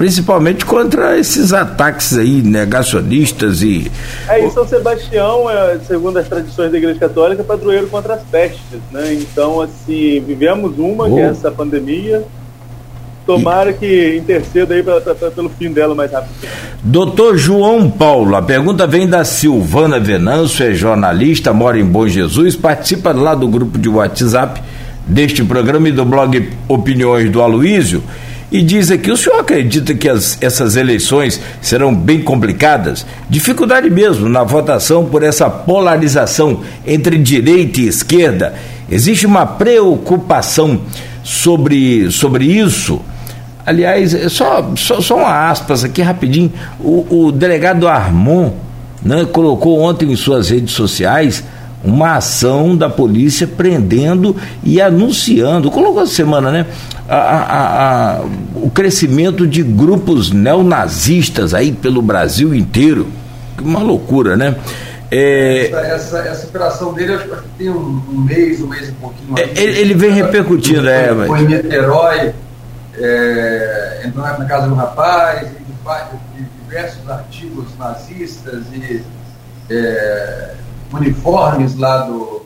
principalmente 0.00 0.64
contra 0.64 1.18
esses 1.18 1.52
ataques 1.52 2.16
aí 2.16 2.40
negacionistas 2.40 3.60
e. 3.60 3.92
É, 4.26 4.42
e 4.42 4.50
São 4.50 4.66
Sebastião, 4.66 5.50
é, 5.50 5.78
segundo 5.86 6.16
as 6.16 6.26
tradições 6.26 6.72
da 6.72 6.78
Igreja 6.78 6.98
Católica, 6.98 7.42
é 7.42 7.44
padroeiro 7.44 7.86
contra 7.88 8.14
as 8.14 8.22
pestes, 8.22 8.80
né? 8.90 9.12
Então, 9.12 9.60
assim, 9.60 10.18
vivemos 10.26 10.78
uma, 10.78 11.04
oh. 11.06 11.14
que 11.14 11.20
é 11.20 11.24
essa 11.24 11.50
pandemia. 11.50 12.24
Tomara 13.26 13.74
que 13.74 14.16
interceda 14.16 14.72
aí 14.72 14.82
pra, 14.82 15.02
pra, 15.02 15.14
pra, 15.14 15.30
pelo 15.30 15.50
fim 15.50 15.70
dela 15.70 15.94
mais 15.94 16.10
rápido. 16.10 16.32
Doutor 16.82 17.36
João 17.36 17.90
Paulo, 17.90 18.34
a 18.36 18.40
pergunta 18.40 18.86
vem 18.86 19.06
da 19.06 19.22
Silvana 19.22 20.00
Venâncio, 20.00 20.64
é 20.64 20.72
jornalista, 20.72 21.52
mora 21.52 21.78
em 21.78 21.84
Bom 21.84 22.08
Jesus, 22.08 22.56
participa 22.56 23.12
lá 23.12 23.34
do 23.34 23.46
grupo 23.46 23.78
de 23.78 23.90
WhatsApp 23.90 24.62
deste 25.06 25.44
programa 25.44 25.90
e 25.90 25.92
do 25.92 26.06
blog 26.06 26.48
Opiniões 26.68 27.30
do 27.30 27.42
Aloísio 27.42 28.02
e 28.50 28.62
diz 28.62 28.90
aqui: 28.90 29.10
o 29.10 29.16
senhor 29.16 29.40
acredita 29.40 29.94
que 29.94 30.08
as, 30.08 30.36
essas 30.40 30.76
eleições 30.76 31.40
serão 31.60 31.94
bem 31.94 32.20
complicadas? 32.22 33.06
Dificuldade 33.28 33.88
mesmo 33.88 34.28
na 34.28 34.42
votação 34.42 35.06
por 35.06 35.22
essa 35.22 35.48
polarização 35.48 36.62
entre 36.86 37.16
direita 37.18 37.80
e 37.80 37.86
esquerda. 37.86 38.54
Existe 38.90 39.24
uma 39.24 39.46
preocupação 39.46 40.80
sobre, 41.22 42.10
sobre 42.10 42.44
isso? 42.44 43.00
Aliás, 43.64 44.14
é 44.14 44.28
só, 44.28 44.72
só, 44.76 45.00
só 45.00 45.16
uma 45.16 45.48
aspas 45.48 45.84
aqui 45.84 46.02
rapidinho. 46.02 46.52
O, 46.80 47.26
o 47.26 47.32
delegado 47.32 47.86
Armon 47.86 48.50
né, 49.00 49.26
colocou 49.26 49.80
ontem 49.80 50.10
em 50.10 50.16
suas 50.16 50.50
redes 50.50 50.74
sociais 50.74 51.44
uma 51.82 52.16
ação 52.16 52.76
da 52.76 52.90
polícia 52.90 53.46
prendendo 53.46 54.36
e 54.62 54.80
anunciando, 54.80 55.70
colocou 55.70 56.02
essa 56.02 56.14
semana, 56.14 56.50
né? 56.50 56.66
A, 57.08 57.16
a, 57.16 58.18
a, 58.18 58.20
o 58.54 58.70
crescimento 58.70 59.46
de 59.46 59.62
grupos 59.62 60.30
neonazistas 60.30 61.54
aí 61.54 61.72
pelo 61.72 62.02
Brasil 62.02 62.54
inteiro. 62.54 63.08
Uma 63.60 63.80
loucura, 63.80 64.36
né? 64.36 64.54
É, 65.10 65.66
essa, 65.66 65.80
essa, 65.80 66.18
essa, 66.18 66.46
operação 66.46 66.94
dele, 66.94 67.14
acho 67.14 67.24
que 67.26 67.48
tem 67.58 67.68
um, 67.68 68.00
um, 68.10 68.20
mês, 68.20 68.60
um 68.60 68.68
mês 68.68 68.88
e 68.88 68.92
um 68.92 68.94
pouquinho. 68.94 69.38
É, 69.38 69.42
ele, 69.60 69.80
ele, 69.80 69.94
vem 69.94 70.12
repercutindo, 70.12 70.88
é. 70.88 71.08
Foi, 71.08 71.26
foi 71.26 71.40
em 71.40 71.46
Niterói, 71.46 72.32
é, 72.96 74.02
entrou 74.04 74.24
na 74.24 74.44
casa 74.44 74.68
de 74.68 74.72
um 74.72 74.76
rapaz, 74.76 75.48
de, 75.48 76.44
de 76.44 76.48
diversos 76.62 77.10
artigos 77.10 77.66
nazistas 77.76 78.62
e. 78.72 79.02
É, 79.68 80.54
uniformes 80.92 81.76
lá 81.76 82.02
do. 82.02 82.40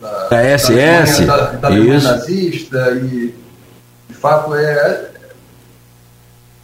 Da, 0.00 0.28
da 0.28 0.58
SS, 0.58 1.24
da, 1.24 1.36
da, 1.52 1.70
nazista 1.70 2.92
e 2.92 3.34
de 4.08 4.14
fato 4.14 4.54
é 4.54 5.10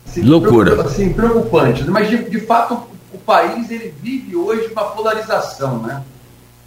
assim, 0.06 0.22
loucura. 0.22 0.82
assim 0.82 1.12
preocupante. 1.12 1.84
Mas 1.84 2.10
de, 2.10 2.28
de 2.28 2.40
fato 2.40 2.82
o 3.12 3.18
país 3.18 3.70
ele 3.70 3.94
vive 4.02 4.36
hoje 4.36 4.70
uma 4.72 4.90
polarização 4.90 5.82
né? 5.82 6.02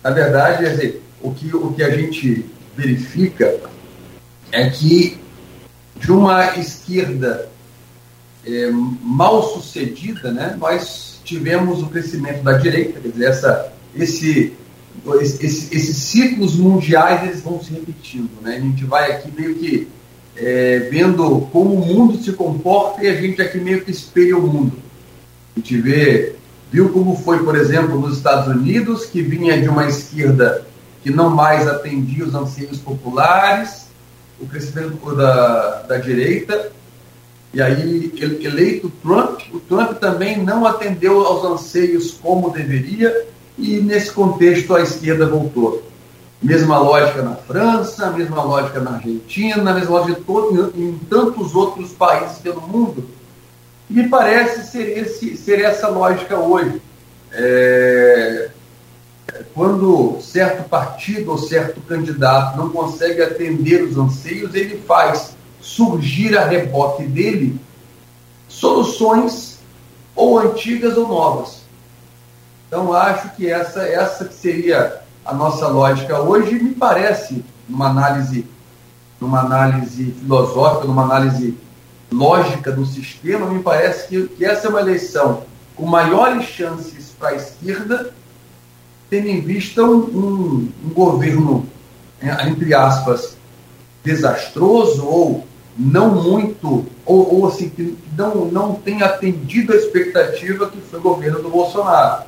Na 0.03 0.09
verdade 0.09 0.67
dizer, 0.67 1.03
o 1.21 1.31
que 1.31 1.55
o 1.55 1.73
que 1.73 1.83
a 1.83 1.91
gente 1.91 2.45
verifica 2.75 3.55
é 4.51 4.69
que 4.69 5.21
de 5.95 6.11
uma 6.11 6.57
esquerda 6.57 7.49
é, 8.45 8.69
mal 8.71 9.53
sucedida 9.53 10.31
né 10.31 10.57
nós 10.59 11.12
tivemos 11.23 11.81
o 11.81 11.87
crescimento 11.87 12.43
da 12.43 12.53
direita, 12.53 12.99
quer 12.99 13.09
dizer, 13.09 13.25
essa, 13.25 13.73
esse, 13.95 14.53
esse, 15.21 15.75
esses 15.75 15.97
ciclos 15.97 16.55
mundiais 16.55 17.23
eles 17.23 17.41
vão 17.41 17.61
se 17.61 17.71
repetindo. 17.73 18.29
Né? 18.41 18.57
A 18.57 18.59
gente 18.59 18.85
vai 18.85 19.11
aqui 19.11 19.31
meio 19.35 19.55
que 19.55 19.87
é, 20.35 20.87
vendo 20.91 21.47
como 21.51 21.73
o 21.73 21.85
mundo 21.85 22.21
se 22.21 22.33
comporta 22.33 23.03
e 23.03 23.07
a 23.07 23.15
gente 23.15 23.41
aqui 23.41 23.59
meio 23.59 23.83
que 23.83 23.91
espelha 23.91 24.37
o 24.37 24.41
mundo. 24.41 24.77
A 25.55 25.59
gente 25.59 25.77
vê, 25.79 26.35
viu 26.71 26.89
como 26.89 27.15
foi, 27.15 27.43
por 27.43 27.55
exemplo, 27.55 27.99
nos 27.99 28.17
Estados 28.17 28.47
Unidos, 28.47 29.05
que 29.05 29.21
vinha 29.21 29.61
de 29.61 29.69
uma 29.69 29.87
esquerda 29.87 30.65
que 31.03 31.11
não 31.11 31.29
mais 31.29 31.67
atendia 31.67 32.25
os 32.25 32.33
anseios 32.33 32.77
populares, 32.79 33.87
o 34.39 34.47
crescimento 34.47 35.15
da, 35.15 35.81
da 35.83 35.97
direita, 35.97 36.71
e 37.53 37.61
aí, 37.61 38.11
eleito 38.19 38.91
Trump, 39.03 39.41
o 39.53 39.59
Trump 39.59 39.99
também 39.99 40.43
não 40.43 40.65
atendeu 40.65 41.23
aos 41.23 41.45
anseios 41.45 42.17
como 42.19 42.49
deveria, 42.49 43.27
e 43.57 43.77
nesse 43.79 44.11
contexto 44.11 44.75
a 44.75 44.81
esquerda 44.81 45.27
voltou. 45.27 45.83
Mesma 46.41 46.79
lógica 46.79 47.21
na 47.21 47.35
França, 47.35 48.09
mesma 48.09 48.41
lógica 48.41 48.79
na 48.79 48.95
Argentina, 48.95 49.71
mesma 49.71 49.99
lógica 49.99 50.21
todo, 50.25 50.73
em 50.75 50.97
tantos 51.07 51.53
outros 51.53 51.91
países 51.91 52.39
pelo 52.39 52.61
mundo. 52.61 53.05
Me 53.87 54.09
parece 54.09 54.71
ser, 54.71 54.97
esse, 54.97 55.37
ser 55.37 55.61
essa 55.61 55.87
lógica 55.87 56.37
hoje. 56.37 56.81
É, 57.31 58.49
quando 59.53 60.19
certo 60.21 60.67
partido 60.67 61.31
ou 61.31 61.37
certo 61.37 61.79
candidato 61.81 62.57
não 62.57 62.69
consegue 62.69 63.21
atender 63.21 63.83
os 63.83 63.97
anseios, 63.97 64.55
ele 64.55 64.81
faz 64.87 65.35
surgir 65.63 66.37
a 66.37 66.45
reboque 66.45 67.03
dele 67.05 67.59
soluções 68.49 69.59
ou 70.13 70.37
antigas 70.37 70.97
ou 70.97 71.07
novas. 71.07 71.63
Então 72.67 72.93
acho 72.93 73.29
que 73.35 73.49
essa 73.49 73.81
essa 73.81 74.25
que 74.25 74.33
seria 74.33 75.01
a 75.25 75.33
nossa 75.33 75.67
lógica 75.67 76.21
hoje 76.21 76.55
me 76.55 76.75
parece 76.75 77.43
numa 77.67 77.89
análise 77.89 78.45
numa 79.21 79.39
análise 79.39 80.11
filosófica, 80.11 80.85
numa 80.85 81.03
análise 81.03 81.57
lógica 82.11 82.71
do 82.71 82.85
sistema, 82.85 83.47
me 83.47 83.63
parece 83.63 84.09
que, 84.09 84.27
que 84.27 84.45
essa 84.45 84.67
é 84.67 84.69
uma 84.69 84.81
eleição 84.81 85.43
com 85.75 85.85
maiores 85.85 86.45
chances 86.45 87.15
para 87.17 87.29
a 87.29 87.35
esquerda, 87.35 88.13
tendo 89.09 89.27
em 89.27 89.39
vista 89.39 89.81
um, 89.81 89.95
um, 89.95 90.71
um 90.85 90.89
governo, 90.89 91.65
entre 92.21 92.75
aspas, 92.75 93.37
desastroso 94.03 95.05
ou 95.05 95.47
não 95.77 96.21
muito, 96.23 96.85
ou, 97.05 97.35
ou 97.35 97.47
assim, 97.47 97.69
que 97.69 97.97
não, 98.17 98.45
não 98.45 98.75
tem 98.75 99.01
atendido 99.01 99.73
a 99.73 99.75
expectativa 99.75 100.69
que 100.69 100.79
foi 100.81 100.99
o 100.99 101.03
governo 101.03 101.41
do 101.41 101.49
Bolsonaro. 101.49 102.23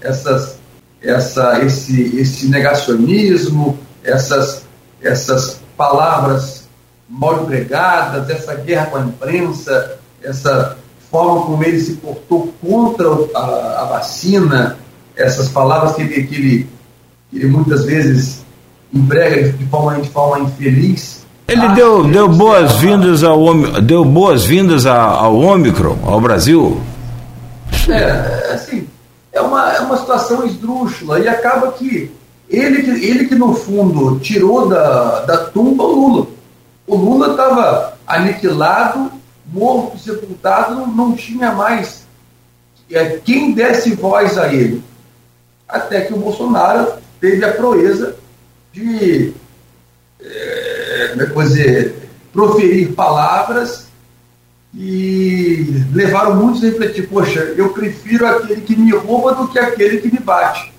Essas, 0.00 0.58
essa, 1.02 1.64
esse, 1.64 2.16
esse 2.16 2.48
negacionismo, 2.48 3.78
essas, 4.04 4.64
essas 5.00 5.60
palavras 5.76 6.68
mal 7.08 7.42
empregadas, 7.42 8.28
essa 8.30 8.54
guerra 8.54 8.86
com 8.86 8.96
a 8.98 9.00
imprensa, 9.00 9.98
essa 10.22 10.76
forma 11.10 11.42
como 11.46 11.64
ele 11.64 11.80
se 11.80 11.94
portou 11.94 12.54
contra 12.60 13.08
a, 13.34 13.82
a 13.82 13.84
vacina, 13.86 14.78
essas 15.16 15.48
palavras 15.48 15.96
que 15.96 16.02
ele, 16.02 16.26
que 16.26 16.34
ele, 16.34 16.68
que 17.30 17.36
ele 17.38 17.46
muitas 17.48 17.84
vezes 17.84 18.44
emprega 18.92 19.52
de 19.52 19.66
forma, 19.66 20.00
de 20.00 20.08
forma 20.08 20.40
infeliz, 20.40 21.19
ele 21.50 21.66
ah, 21.66 21.74
deu, 21.74 22.04
deu 22.04 22.28
boas-vindas 22.28 23.24
ao 23.24 23.52
deu 23.82 24.04
boas-vindas 24.04 24.86
ao 24.86 25.34
Ômicron, 25.36 25.98
ao 26.04 26.20
Brasil. 26.20 26.80
É, 27.88 28.52
assim, 28.52 28.86
é 29.32 29.40
uma, 29.40 29.72
é 29.72 29.80
uma 29.80 29.96
situação 29.96 30.46
esdrúxula 30.46 31.18
e 31.18 31.26
acaba 31.26 31.72
que 31.72 32.08
ele, 32.48 33.04
ele 33.04 33.26
que 33.26 33.34
no 33.34 33.52
fundo 33.52 34.20
tirou 34.20 34.68
da, 34.68 35.24
da 35.24 35.38
tumba 35.38 35.82
o 35.82 35.92
Lula. 35.92 36.26
O 36.86 36.96
Lula 36.96 37.32
estava 37.32 37.94
aniquilado, 38.06 39.10
morto, 39.52 39.98
sepultado, 39.98 40.86
não, 40.86 41.16
tinha 41.16 41.50
mais 41.50 42.06
é, 42.92 43.18
quem 43.24 43.50
desse 43.50 43.96
voz 43.96 44.38
a 44.38 44.52
ele. 44.52 44.84
Até 45.68 46.02
que 46.02 46.14
o 46.14 46.18
Bolsonaro 46.18 46.92
teve 47.20 47.44
a 47.44 47.52
proeza 47.52 48.14
de 48.72 49.32
como 51.08 51.22
é 51.22 51.26
que 51.26 51.42
dizer, 51.42 52.10
proferir 52.32 52.92
palavras 52.92 53.88
e 54.74 55.84
levaram 55.92 56.36
muitos 56.36 56.62
a 56.62 56.66
refletir, 56.66 57.08
poxa, 57.08 57.40
eu 57.56 57.70
prefiro 57.70 58.26
aquele 58.26 58.60
que 58.60 58.76
me 58.76 58.92
rouba 58.92 59.34
do 59.34 59.48
que 59.48 59.58
aquele 59.58 59.98
que 59.98 60.12
me 60.12 60.20
bate. 60.20 60.72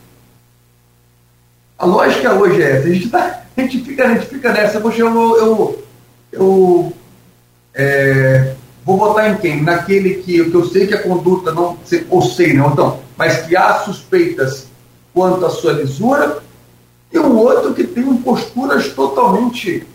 A 1.77 1.85
lógica 1.85 2.33
hoje 2.33 2.61
é 2.61 2.77
essa, 2.77 2.87
a 2.87 2.93
gente, 2.93 3.09
tá, 3.09 3.43
a 3.57 3.61
gente, 3.61 3.81
fica, 3.83 4.05
a 4.05 4.13
gente 4.13 4.27
fica 4.27 4.53
nessa, 4.53 4.79
poxa, 4.79 5.01
eu, 5.01 5.37
eu, 5.37 5.83
eu 6.31 6.93
é, 7.73 8.55
vou 8.85 8.97
votar 8.97 9.29
em 9.29 9.37
quem? 9.37 9.61
Naquele 9.61 10.15
que, 10.15 10.45
que 10.49 10.55
eu 10.55 10.65
sei 10.67 10.87
que 10.87 10.93
a 10.93 11.01
conduta 11.01 11.51
não, 11.51 11.77
ou 12.09 12.21
sei, 12.21 12.53
não, 12.53 12.71
então, 12.71 12.99
mas 13.17 13.41
que 13.45 13.57
há 13.57 13.79
suspeitas 13.79 14.67
quanto 15.13 15.45
à 15.45 15.49
sua 15.49 15.73
lisura, 15.73 16.41
e 17.11 17.19
um 17.19 17.35
outro 17.37 17.73
que 17.73 17.83
tem 17.83 18.15
posturas 18.17 18.87
totalmente 18.89 19.85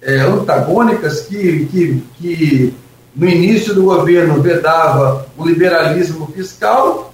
é, 0.00 0.20
antagônicas 0.20 1.22
que, 1.22 1.66
que, 1.66 2.04
que 2.18 2.74
no 3.14 3.28
início 3.28 3.74
do 3.74 3.82
governo 3.82 4.40
vedava 4.40 5.26
o 5.36 5.46
liberalismo 5.46 6.26
fiscal, 6.28 7.12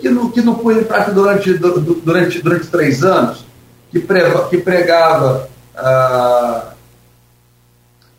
que 0.00 0.08
não, 0.08 0.30
que 0.30 0.40
não 0.40 0.54
pôs 0.54 0.78
em 0.78 0.84
prática 0.84 1.12
durante, 1.12 1.52
durante, 1.54 2.42
durante 2.42 2.68
três 2.68 3.04
anos, 3.04 3.44
que, 3.90 4.00
prega, 4.00 4.48
que 4.48 4.58
pregava 4.58 5.48
a, 5.76 6.72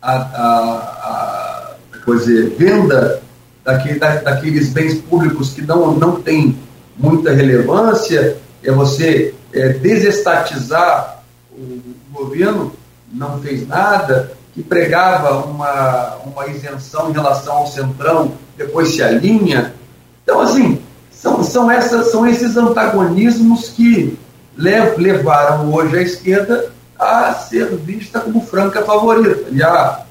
a, 0.00 0.12
a, 0.12 1.74
a 2.06 2.14
dizer, 2.16 2.50
venda 2.56 3.22
daquele, 3.64 3.98
da, 3.98 4.16
daqueles 4.16 4.68
bens 4.70 4.94
públicos 5.00 5.50
que 5.50 5.62
não, 5.62 5.94
não 5.94 6.20
têm 6.20 6.56
muita 6.96 7.32
relevância, 7.32 8.36
é 8.62 8.70
você 8.70 9.34
é, 9.52 9.70
desestatizar 9.70 11.22
o 11.52 11.80
governo, 12.12 12.72
não 13.12 13.40
fez 13.40 13.66
nada, 13.66 14.32
que 14.54 14.62
pregava 14.62 15.44
uma, 15.46 16.16
uma 16.26 16.46
isenção 16.46 17.10
em 17.10 17.12
relação 17.12 17.58
ao 17.58 17.66
centrão, 17.66 18.32
depois 18.56 18.94
se 18.94 19.02
alinha. 19.02 19.74
Então, 20.22 20.40
assim, 20.40 20.80
são, 21.10 21.42
são, 21.42 21.70
essas, 21.70 22.10
são 22.10 22.26
esses 22.26 22.56
antagonismos 22.56 23.68
que 23.68 24.18
levaram 24.56 25.72
hoje 25.72 25.98
a 25.98 26.02
esquerda 26.02 26.70
a 26.98 27.32
ser 27.32 27.76
vista 27.76 28.20
como 28.20 28.42
franca 28.42 28.82
favorita 28.82 29.48
e 29.50 29.62
a 29.62 30.04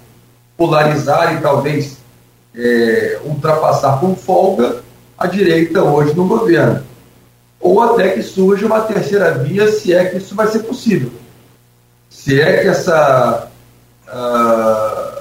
polarizar 0.57 1.35
e 1.35 1.41
talvez 1.41 1.97
é, 2.55 3.19
ultrapassar 3.23 3.99
com 3.99 4.15
folga 4.15 4.81
a 5.17 5.27
direita 5.27 5.83
hoje 5.83 6.15
no 6.15 6.27
governo. 6.27 6.81
Ou 7.59 7.81
até 7.81 8.09
que 8.09 8.23
surja 8.23 8.65
uma 8.65 8.81
terceira 8.81 9.31
via, 9.33 9.71
se 9.71 9.93
é 9.93 10.05
que 10.05 10.17
isso 10.17 10.33
vai 10.33 10.47
ser 10.47 10.59
possível. 10.59 11.11
Se 12.09 12.41
é 12.41 12.61
que 12.61 12.67
essa. 12.67 13.47
Uh, 14.07 15.19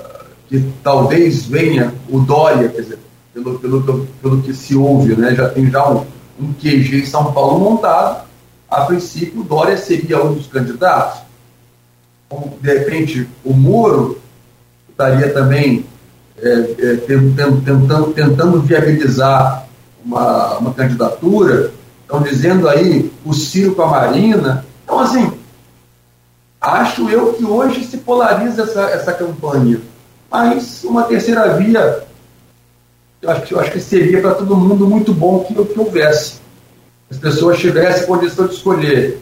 que 0.49 0.73
talvez 0.83 1.45
venha 1.45 1.93
o 2.09 2.21
Dória, 2.21 2.71
quer 2.71 2.81
dizer, 2.81 2.99
pelo, 3.35 3.59
pelo, 3.59 4.07
pelo 4.23 4.43
que 4.43 4.55
se 4.55 4.75
ouve, 4.75 5.15
né, 5.15 5.35
já 5.35 5.49
tem 5.51 5.71
já 5.71 5.87
um, 5.89 6.07
um 6.41 6.53
QG 6.55 7.03
em 7.03 7.07
São 7.07 7.33
Paulo 7.33 7.59
montado, 7.59 8.27
a 8.71 8.83
princípio 8.83 9.41
o 9.41 9.45
Dória 9.45 9.77
seria 9.77 10.23
um 10.23 10.35
dos 10.35 10.47
candidatos. 10.47 11.21
De 12.61 12.79
repente, 12.79 13.29
o 13.45 13.53
Moro 13.55 14.21
estaria 14.91 15.33
também 15.33 15.85
é, 16.41 16.51
é, 16.51 16.97
tentando, 16.97 18.13
tentando 18.13 18.61
viabilizar 18.61 19.67
uma, 20.05 20.59
uma 20.59 20.75
candidatura, 20.75 21.73
estão 22.03 22.23
dizendo 22.23 22.69
aí 22.69 23.11
o 23.25 23.33
Ciro 23.33 23.75
com 23.75 23.83
a 23.83 23.87
Marina. 23.87 24.65
Então, 24.85 25.01
assim, 25.01 25.33
acho 26.61 27.09
eu 27.09 27.35
que 27.35 27.45
hoje 27.45 27.85
se 27.85 27.99
polariza 27.99 28.63
essa, 28.63 28.83
essa 28.91 29.13
campanha. 29.13 29.81
Mas 30.31 30.85
uma 30.85 31.05
terceira 31.05 31.55
via, 31.55 32.05
eu 33.23 33.31
acho, 33.31 33.55
eu 33.55 33.61
acho 33.61 33.73
que 33.73 33.81
seria 33.81 34.21
para 34.21 34.35
todo 34.35 34.57
mundo 34.57 34.87
muito 34.87 35.13
bom 35.13 35.45
que, 35.45 35.55
que 35.55 35.81
houvesse. 35.81 36.41
As 37.11 37.19
pessoas 37.19 37.59
tivessem 37.59 38.07
condição 38.07 38.47
de 38.47 38.55
escolher 38.55 39.21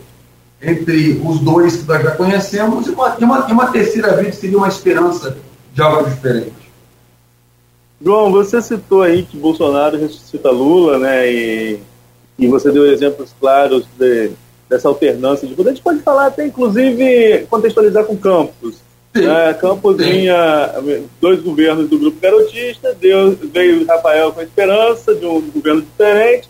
entre 0.60 1.20
os 1.24 1.38
dois 1.40 1.76
que 1.76 1.86
nós 1.86 2.02
já 2.02 2.10
conhecemos 2.12 2.86
e 2.86 2.90
uma, 2.90 3.16
e 3.20 3.24
uma, 3.24 3.46
e 3.48 3.52
uma 3.52 3.66
terceira 3.70 4.16
via 4.16 4.30
que 4.30 4.36
seria 4.36 4.58
uma 4.58 4.68
esperança 4.68 5.36
de 5.72 5.82
algo 5.82 6.08
diferente. 6.08 6.66
João, 8.00 8.30
você 8.30 8.60
citou 8.60 9.02
aí 9.02 9.22
que 9.22 9.36
Bolsonaro 9.36 9.98
ressuscita 9.98 10.50
Lula, 10.50 10.98
né? 10.98 11.30
E, 11.30 11.80
e 12.38 12.46
você 12.46 12.70
deu 12.70 12.86
exemplos 12.90 13.34
claros 13.38 13.86
de, 13.98 14.30
dessa 14.68 14.88
alternância 14.88 15.46
de 15.46 15.54
poder. 15.54 15.70
A 15.70 15.72
gente 15.74 15.82
pode 15.82 16.00
falar 16.00 16.26
até, 16.26 16.46
inclusive, 16.46 17.46
contextualizar 17.48 18.04
com 18.04 18.16
Campos. 18.16 18.76
Né? 19.14 19.54
Campos 19.54 19.96
vinha 19.96 20.74
dois 21.20 21.40
governos 21.40 21.88
do 21.88 21.98
grupo 21.98 22.20
garotista, 22.20 22.94
Deus, 23.00 23.36
veio 23.52 23.86
Rafael 23.86 24.32
com 24.32 24.40
a 24.40 24.44
esperança 24.44 25.14
de 25.14 25.24
um 25.24 25.40
governo 25.40 25.82
diferente, 25.82 26.48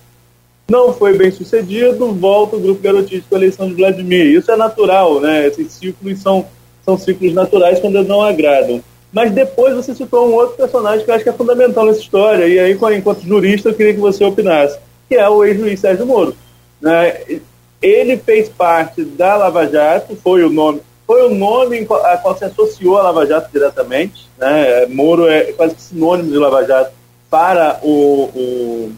não 0.69 0.93
foi 0.93 1.17
bem 1.17 1.31
sucedido, 1.31 2.13
volta 2.13 2.57
o 2.57 2.61
grupo 2.61 2.83
garotista 2.83 3.27
com 3.29 3.37
a 3.37 3.39
eleição 3.39 3.69
de 3.69 3.75
Vladimir. 3.75 4.27
Isso 4.27 4.51
é 4.51 4.57
natural, 4.57 5.21
né? 5.21 5.47
Esses 5.47 5.73
ciclos 5.73 6.21
são, 6.21 6.45
são 6.85 6.99
ciclos 6.99 7.33
naturais 7.33 7.79
quando 7.79 8.03
não 8.03 8.21
agradam. 8.21 8.83
Mas 9.13 9.31
depois 9.31 9.75
você 9.75 9.95
citou 9.95 10.29
um 10.29 10.35
outro 10.35 10.57
personagem 10.57 11.05
que 11.05 11.11
eu 11.11 11.15
acho 11.15 11.23
que 11.25 11.31
é 11.31 11.33
fundamental 11.33 11.87
nessa 11.87 12.01
história, 12.01 12.49
e 12.49 12.59
aí, 12.59 12.77
enquanto 12.97 13.23
jurista, 13.23 13.69
eu 13.69 13.75
queria 13.75 13.95
que 13.95 14.01
você 14.01 14.25
opinasse, 14.25 14.79
que 15.09 15.15
é 15.15 15.29
o 15.29 15.45
ex-juiz 15.45 15.79
Sérgio 15.79 16.05
Moro. 16.05 16.35
Né? 16.81 17.41
Ele 17.81 18.17
fez 18.17 18.49
parte 18.49 19.05
da 19.05 19.37
Lava 19.37 19.67
Jato, 19.67 20.17
foi 20.17 20.43
o 20.45 20.51
nome, 20.51 20.81
foi 21.07 21.27
o 21.27 21.35
nome 21.35 21.87
a 22.05 22.17
qual 22.17 22.37
se 22.37 22.45
associou 22.45 22.99
a 22.99 23.03
Lava 23.03 23.27
Jato 23.27 23.51
diretamente. 23.53 24.29
Né? 24.39 24.87
Moro 24.87 25.29
é 25.29 25.53
quase 25.53 25.77
sinônimo 25.79 26.31
de 26.31 26.39
Lava 26.39 26.65
Jato 26.65 26.93
para 27.31 27.79
o, 27.83 28.31
o 28.35 28.93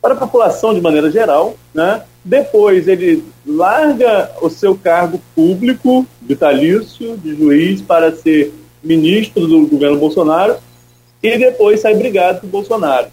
para 0.00 0.14
a 0.14 0.16
população 0.16 0.72
de 0.72 0.80
maneira 0.80 1.10
geral, 1.10 1.54
né? 1.74 2.02
Depois 2.24 2.88
ele 2.88 3.22
larga 3.46 4.30
o 4.40 4.48
seu 4.48 4.74
cargo 4.74 5.20
público 5.34 6.06
vitalício 6.22 7.16
de 7.18 7.36
juiz 7.36 7.82
para 7.82 8.14
ser 8.14 8.52
ministro 8.82 9.46
do 9.46 9.66
governo 9.66 9.98
Bolsonaro 9.98 10.56
e 11.22 11.36
depois 11.36 11.80
sai 11.80 11.94
brigado 11.94 12.40
com 12.40 12.46
o 12.46 12.50
Bolsonaro. 12.50 13.08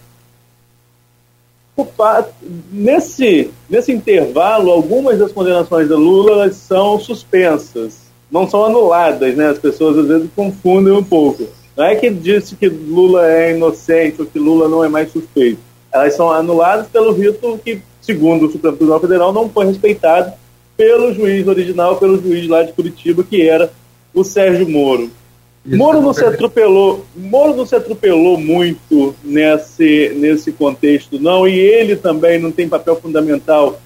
Nesse, 2.72 3.52
nesse 3.70 3.92
intervalo, 3.92 4.72
algumas 4.72 5.20
das 5.20 5.32
condenações 5.32 5.88
da 5.88 5.96
Lula 5.96 6.52
são 6.52 7.00
suspensas, 7.00 8.00
não 8.32 8.50
são 8.50 8.66
anuladas, 8.66 9.36
né? 9.36 9.50
As 9.50 9.60
pessoas 9.60 9.98
às 9.98 10.08
vezes 10.08 10.30
confundem 10.36 10.94
um 10.94 11.04
pouco. 11.04 11.48
Não 11.76 11.86
é 11.86 11.96
que 11.96 12.10
disse 12.10 12.56
que 12.56 12.68
Lula 12.68 13.30
é 13.30 13.56
inocente 13.56 14.20
ou 14.20 14.26
que 14.26 14.40
Lula 14.40 14.68
não 14.68 14.84
é 14.84 14.90
mais 14.90 15.12
suspeito. 15.12 15.60
Elas 15.92 16.16
são 16.16 16.32
anuladas 16.32 16.88
pelo 16.88 17.14
rito 17.14 17.60
que, 17.64 17.80
segundo 18.02 18.48
o 18.48 18.52
Supremo 18.52 18.76
Tribunal 18.76 19.00
Federal, 19.00 19.32
não 19.32 19.48
foi 19.48 19.68
respeitado 19.68 20.34
pelo 20.76 21.14
juiz 21.14 21.48
original, 21.48 21.98
pelo 21.98 22.22
juiz 22.22 22.48
lá 22.48 22.64
de 22.64 22.74
Curitiba, 22.74 23.24
que 23.24 23.48
era 23.48 23.72
o 24.14 24.24
Sérgio 24.24 24.68
Moro. 24.68 25.12
Moro 25.76 26.02
não 26.02 26.14
se 26.14 26.24
atropelou, 26.24 27.06
Moro 27.16 27.56
não 27.56 27.66
se 27.66 27.76
atropelou 27.76 28.38
muito 28.38 29.14
nesse, 29.24 30.14
nesse 30.16 30.52
contexto, 30.54 31.20
não, 31.20 31.46
e 31.48 31.58
ele 31.58 31.96
também 31.96 32.40
não 32.40 32.52
tem 32.52 32.70
papel 32.70 32.96
fundamental 32.96 33.80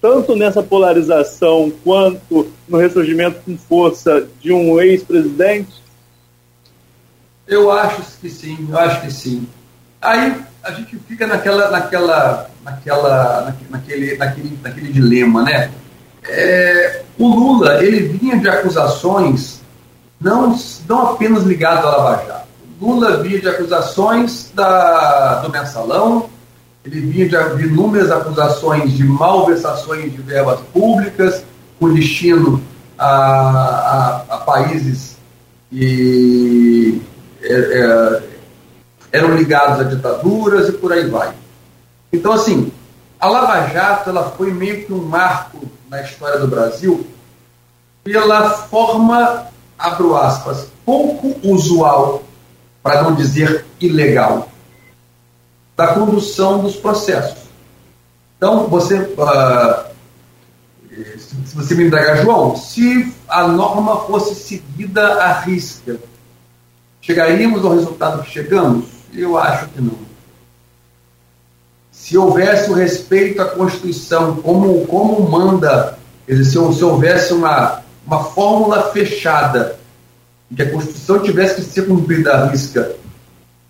tanto 0.00 0.36
nessa 0.36 0.62
polarização 0.62 1.72
quanto 1.82 2.48
no 2.68 2.78
ressurgimento 2.78 3.40
com 3.44 3.56
força 3.56 4.26
de 4.40 4.52
um 4.52 4.80
ex-presidente? 4.80 5.82
Eu 7.46 7.70
acho 7.70 8.02
que 8.20 8.30
sim, 8.30 8.68
eu 8.70 8.78
acho 8.78 9.00
que 9.02 9.12
sim. 9.12 9.48
Aí 10.00 10.34
a 10.62 10.72
gente 10.72 10.96
fica 11.08 11.26
naquela, 11.26 11.70
naquela, 11.70 12.50
naquela, 12.62 13.54
naquele, 13.68 14.16
naquele, 14.16 14.58
naquele 14.62 14.92
dilema, 14.92 15.42
né? 15.42 15.70
É, 16.28 17.02
o 17.18 17.28
Lula 17.28 17.82
ele 17.84 18.00
vinha 18.00 18.36
de 18.36 18.48
acusações 18.48 19.60
não, 20.20 20.58
não 20.88 21.10
apenas 21.10 21.44
ligadas 21.44 21.84
à 21.84 21.96
Lava 21.96 22.26
Jato. 22.26 22.46
Lula 22.80 23.22
vinha 23.22 23.40
de 23.40 23.48
acusações 23.48 24.50
da, 24.54 25.40
do 25.40 25.50
mensalão, 25.50 26.28
ele 26.84 27.00
vinha 27.00 27.28
de, 27.28 27.56
de 27.56 27.64
inúmeras 27.64 28.10
acusações 28.10 28.92
de 28.92 29.04
malversações 29.04 30.12
de 30.12 30.18
verbas 30.18 30.60
públicas, 30.72 31.42
com 31.78 31.92
destino 31.92 32.62
a, 32.98 33.08
a, 33.08 34.34
a 34.34 34.38
países 34.38 35.16
que 35.70 37.02
é, 37.42 37.54
é, 37.54 38.22
eram 39.12 39.34
ligados 39.34 39.80
a 39.80 39.84
ditaduras 39.84 40.68
e 40.68 40.72
por 40.72 40.92
aí 40.92 41.08
vai. 41.08 41.32
Então, 42.12 42.32
assim, 42.32 42.72
a 43.18 43.28
Lava 43.28 43.68
Jato 43.68 44.10
ela 44.10 44.30
foi 44.36 44.52
meio 44.52 44.86
que 44.86 44.92
um 44.92 45.02
marco 45.02 45.66
na 45.90 46.02
história 46.02 46.38
do 46.38 46.46
Brasil 46.46 47.06
pela 48.04 48.50
forma 48.50 49.46
abro 49.78 50.16
aspas, 50.16 50.68
pouco 50.84 51.36
usual, 51.42 52.22
para 52.82 53.02
não 53.02 53.14
dizer 53.14 53.64
ilegal, 53.80 54.48
da 55.76 55.88
condução 55.88 56.60
dos 56.60 56.76
processos. 56.76 57.46
Então, 58.36 58.66
você, 58.68 58.98
uh, 58.98 59.86
se 61.18 61.54
você 61.54 61.74
me 61.74 61.84
indagar, 61.84 62.22
João, 62.22 62.56
se 62.56 63.12
a 63.28 63.46
norma 63.48 64.00
fosse 64.00 64.34
seguida 64.34 65.22
à 65.22 65.40
risca, 65.40 65.98
chegaríamos 67.00 67.64
ao 67.64 67.74
resultado 67.74 68.22
que 68.22 68.30
chegamos? 68.30 68.86
Eu 69.12 69.36
acho 69.36 69.68
que 69.68 69.80
não. 69.80 70.06
Se 71.90 72.16
houvesse 72.16 72.70
o 72.70 72.74
respeito 72.74 73.42
à 73.42 73.46
Constituição, 73.46 74.36
como, 74.36 74.86
como 74.86 75.28
manda, 75.28 75.98
se, 76.28 76.44
se 76.44 76.84
houvesse 76.84 77.32
uma 77.32 77.82
uma 78.06 78.24
fórmula 78.24 78.90
fechada, 78.92 79.78
que 80.54 80.62
a 80.62 80.70
Constituição 80.70 81.22
tivesse 81.22 81.56
que 81.56 81.62
ser 81.62 81.86
cumprida 81.86 82.32
à 82.32 82.46
risca, 82.46 82.94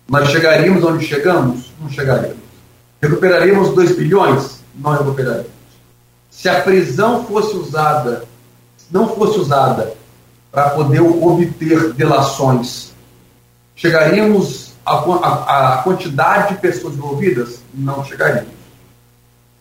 nós 0.07 0.29
chegaríamos 0.29 0.83
onde 0.83 1.05
chegamos? 1.05 1.71
Não 1.81 1.89
chegaríamos. 1.89 2.37
Recuperaríamos 3.01 3.73
2 3.73 3.95
bilhões? 3.95 4.59
Não 4.75 4.91
recuperaríamos. 4.91 5.51
Se 6.29 6.47
a 6.47 6.61
prisão 6.61 7.25
fosse 7.25 7.55
usada, 7.57 8.25
não 8.91 9.09
fosse 9.15 9.39
usada 9.39 9.93
para 10.51 10.69
poder 10.69 11.01
obter 11.01 11.93
delações, 11.93 12.93
chegaríamos 13.75 14.73
à, 14.85 15.81
quantidade 15.83 16.53
de 16.53 16.61
pessoas 16.61 16.93
envolvidas? 16.93 17.59
Não 17.73 18.05
chegaríamos. 18.05 18.51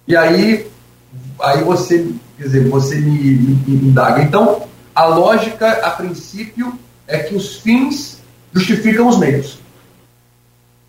E 0.07 0.17
aí, 0.17 0.71
aí 1.41 1.65
você, 1.65 2.09
quer 2.37 2.45
dizer, 2.45 2.69
você 2.69 2.97
me, 2.97 3.19
me, 3.19 3.55
me 3.67 3.89
indaga. 3.89 4.23
Então, 4.23 4.63
a 4.95 5.05
lógica, 5.07 5.71
a 5.87 5.91
princípio, 5.91 6.79
é 7.07 7.19
que 7.19 7.35
os 7.35 7.57
fins 7.57 8.21
justificam 8.53 9.09
os 9.09 9.19
meios. 9.19 9.59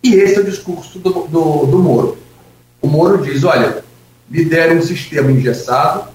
E 0.02 0.14
esse 0.14 0.36
é 0.36 0.40
o 0.40 0.44
discurso 0.44 0.98
do, 0.98 1.26
do, 1.26 1.66
do 1.66 1.78
Moro. 1.78 2.18
O 2.80 2.86
Moro 2.86 3.22
diz: 3.22 3.44
olha, 3.44 3.84
me 4.28 4.44
deram 4.44 4.76
um 4.76 4.82
sistema 4.82 5.30
engessado, 5.30 6.08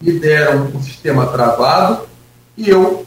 me 0.00 0.18
deram 0.18 0.70
um 0.74 0.82
sistema 0.82 1.26
travado, 1.26 2.06
e 2.56 2.68
eu, 2.68 3.04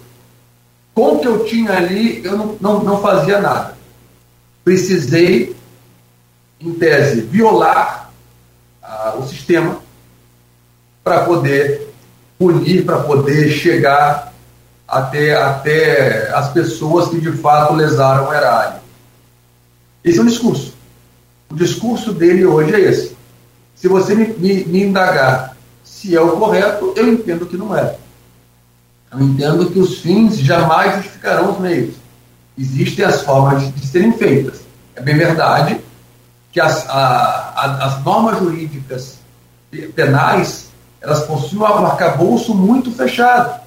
com 0.94 1.16
o 1.16 1.20
que 1.20 1.28
eu 1.28 1.46
tinha 1.46 1.74
ali, 1.74 2.22
eu 2.24 2.38
não, 2.38 2.58
não, 2.60 2.84
não 2.84 3.02
fazia 3.02 3.40
nada. 3.40 3.78
Precisei, 4.64 5.56
em 6.60 6.74
tese, 6.74 7.22
violar 7.22 8.12
ah, 8.84 9.16
o 9.20 9.28
sistema 9.28 9.80
para 11.08 11.24
poder 11.24 11.88
punir, 12.38 12.84
para 12.84 13.00
poder 13.00 13.50
chegar 13.50 14.34
até, 14.86 15.36
até 15.36 16.30
as 16.34 16.50
pessoas 16.50 17.10
que 17.10 17.22
de 17.22 17.32
fato 17.32 17.74
lesaram 17.74 18.28
o 18.28 18.34
erário. 18.34 18.82
Esse 20.04 20.20
é 20.20 20.22
o 20.22 20.26
discurso. 20.26 20.74
O 21.50 21.56
discurso 21.56 22.14
dele 22.14 22.46
hoje 22.46 22.76
é 22.76 22.80
esse. 22.82 23.18
Se 23.74 23.88
você 23.88 24.14
me, 24.14 24.28
me, 24.28 24.66
me 24.66 24.84
indagar 24.84 25.56
se 25.82 26.14
é 26.14 26.20
o 26.20 26.32
correto, 26.32 26.94
eu 26.98 27.08
entendo 27.14 27.46
que 27.46 27.56
não 27.56 27.76
é. 27.76 27.96
Eu 29.12 29.22
entendo 29.22 29.72
que 29.72 29.80
os 29.80 30.00
fins 30.00 30.38
jamais 30.38 30.96
justificarão 30.96 31.52
os 31.54 31.60
meios. 31.60 31.96
Existem 32.58 33.06
as 33.06 33.22
formas 33.22 33.64
de, 33.64 33.72
de 33.72 33.88
serem 33.88 34.12
feitas. 34.12 34.60
É 34.94 35.02
bem 35.02 35.16
verdade 35.16 35.80
que 36.52 36.60
as, 36.60 36.86
a, 36.90 37.54
a, 37.56 37.86
as 37.86 38.04
normas 38.04 38.40
jurídicas 38.40 39.20
penais 39.96 40.68
elas 41.08 41.24
possuem 41.24 41.62
um 41.62 41.86
arcabouço 41.86 42.54
muito 42.54 42.92
fechado. 42.92 43.62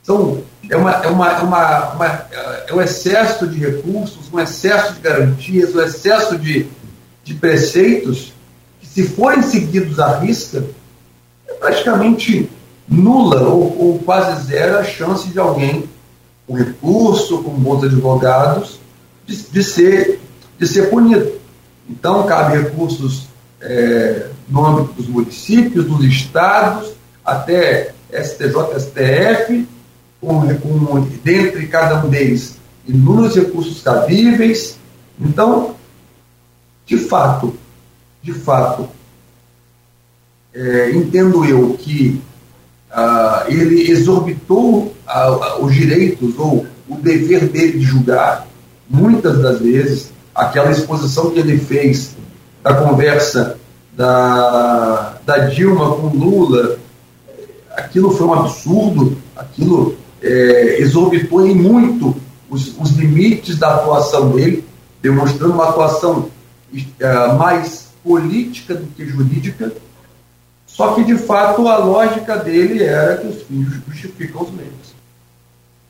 Então, 0.00 0.40
é, 0.70 0.76
uma, 0.76 0.92
é, 0.92 1.08
uma, 1.08 1.32
é, 1.32 1.42
uma, 1.42 1.90
uma, 1.90 2.06
é 2.68 2.72
um 2.72 2.80
excesso 2.80 3.48
de 3.48 3.58
recursos, 3.58 4.32
um 4.32 4.38
excesso 4.38 4.94
de 4.94 5.00
garantias, 5.00 5.74
um 5.74 5.82
excesso 5.82 6.38
de, 6.38 6.68
de 7.24 7.34
preceitos 7.34 8.32
que, 8.80 8.86
se 8.86 9.08
forem 9.08 9.42
seguidos 9.42 9.98
à 9.98 10.20
risca, 10.20 10.64
é 11.48 11.52
praticamente 11.54 12.48
nula 12.88 13.42
ou, 13.48 13.76
ou 13.76 13.98
quase 13.98 14.46
zero 14.46 14.78
a 14.78 14.84
chance 14.84 15.28
de 15.28 15.38
alguém 15.38 15.88
com 16.46 16.54
recurso, 16.54 17.42
com 17.42 17.50
bons 17.50 17.82
advogados, 17.82 18.78
de, 19.26 19.36
de, 19.36 19.64
ser, 19.64 20.20
de 20.56 20.66
ser 20.66 20.90
punido. 20.90 21.32
Então, 21.90 22.24
cabe 22.24 22.56
recursos 22.56 23.24
é, 23.60 24.28
no 24.48 24.64
âmbito 24.64 24.94
dos 24.94 25.08
municípios, 25.08 25.86
dos 25.86 26.04
estados, 26.04 26.92
até 27.24 27.94
STJ, 28.12 28.78
STF, 28.78 29.68
com, 30.20 30.54
com, 30.58 31.00
dentre 31.22 31.66
cada 31.66 32.04
um 32.04 32.08
deles 32.08 32.56
inúmeros 32.86 33.36
recursos 33.36 33.82
cabíveis. 33.82 34.78
Então, 35.20 35.76
de 36.86 36.96
fato, 36.96 37.54
de 38.22 38.32
fato, 38.32 38.88
é, 40.54 40.90
entendo 40.92 41.44
eu 41.44 41.74
que 41.74 42.20
ah, 42.90 43.44
ele 43.48 43.90
exorbitou 43.90 44.94
ah, 45.06 45.58
os 45.60 45.74
direitos 45.74 46.38
ou 46.38 46.66
o 46.88 46.96
dever 46.96 47.48
dele 47.48 47.78
de 47.78 47.84
julgar, 47.84 48.46
muitas 48.88 49.42
das 49.42 49.60
vezes, 49.60 50.10
aquela 50.34 50.70
exposição 50.70 51.30
que 51.30 51.38
ele 51.38 51.58
fez 51.58 52.16
da 52.62 52.74
conversa 52.74 53.58
da, 53.98 55.18
da 55.26 55.38
Dilma 55.48 55.96
com 55.96 56.06
Lula, 56.06 56.78
aquilo 57.76 58.12
foi 58.12 58.28
um 58.28 58.32
absurdo, 58.32 59.18
aquilo 59.34 59.96
é, 60.22 60.80
exorbitou 60.80 61.44
em 61.44 61.52
muito 61.52 62.14
os, 62.48 62.78
os, 62.78 62.92
limites 62.92 63.58
da 63.58 63.74
atuação 63.74 64.30
dele, 64.30 64.64
demonstrando 65.02 65.54
uma 65.54 65.70
atuação 65.70 66.30
é, 67.00 67.32
mais 67.32 67.88
política 68.04 68.76
do 68.76 68.86
que 68.86 69.04
jurídica, 69.04 69.72
só 70.64 70.94
que 70.94 71.02
de 71.02 71.16
fato 71.16 71.66
a 71.66 71.78
lógica 71.78 72.36
dele 72.36 72.84
era 72.84 73.16
que 73.16 73.26
os 73.26 73.42
fins 73.42 73.66
justificam 73.88 74.42
os 74.42 74.52
meios. 74.52 74.94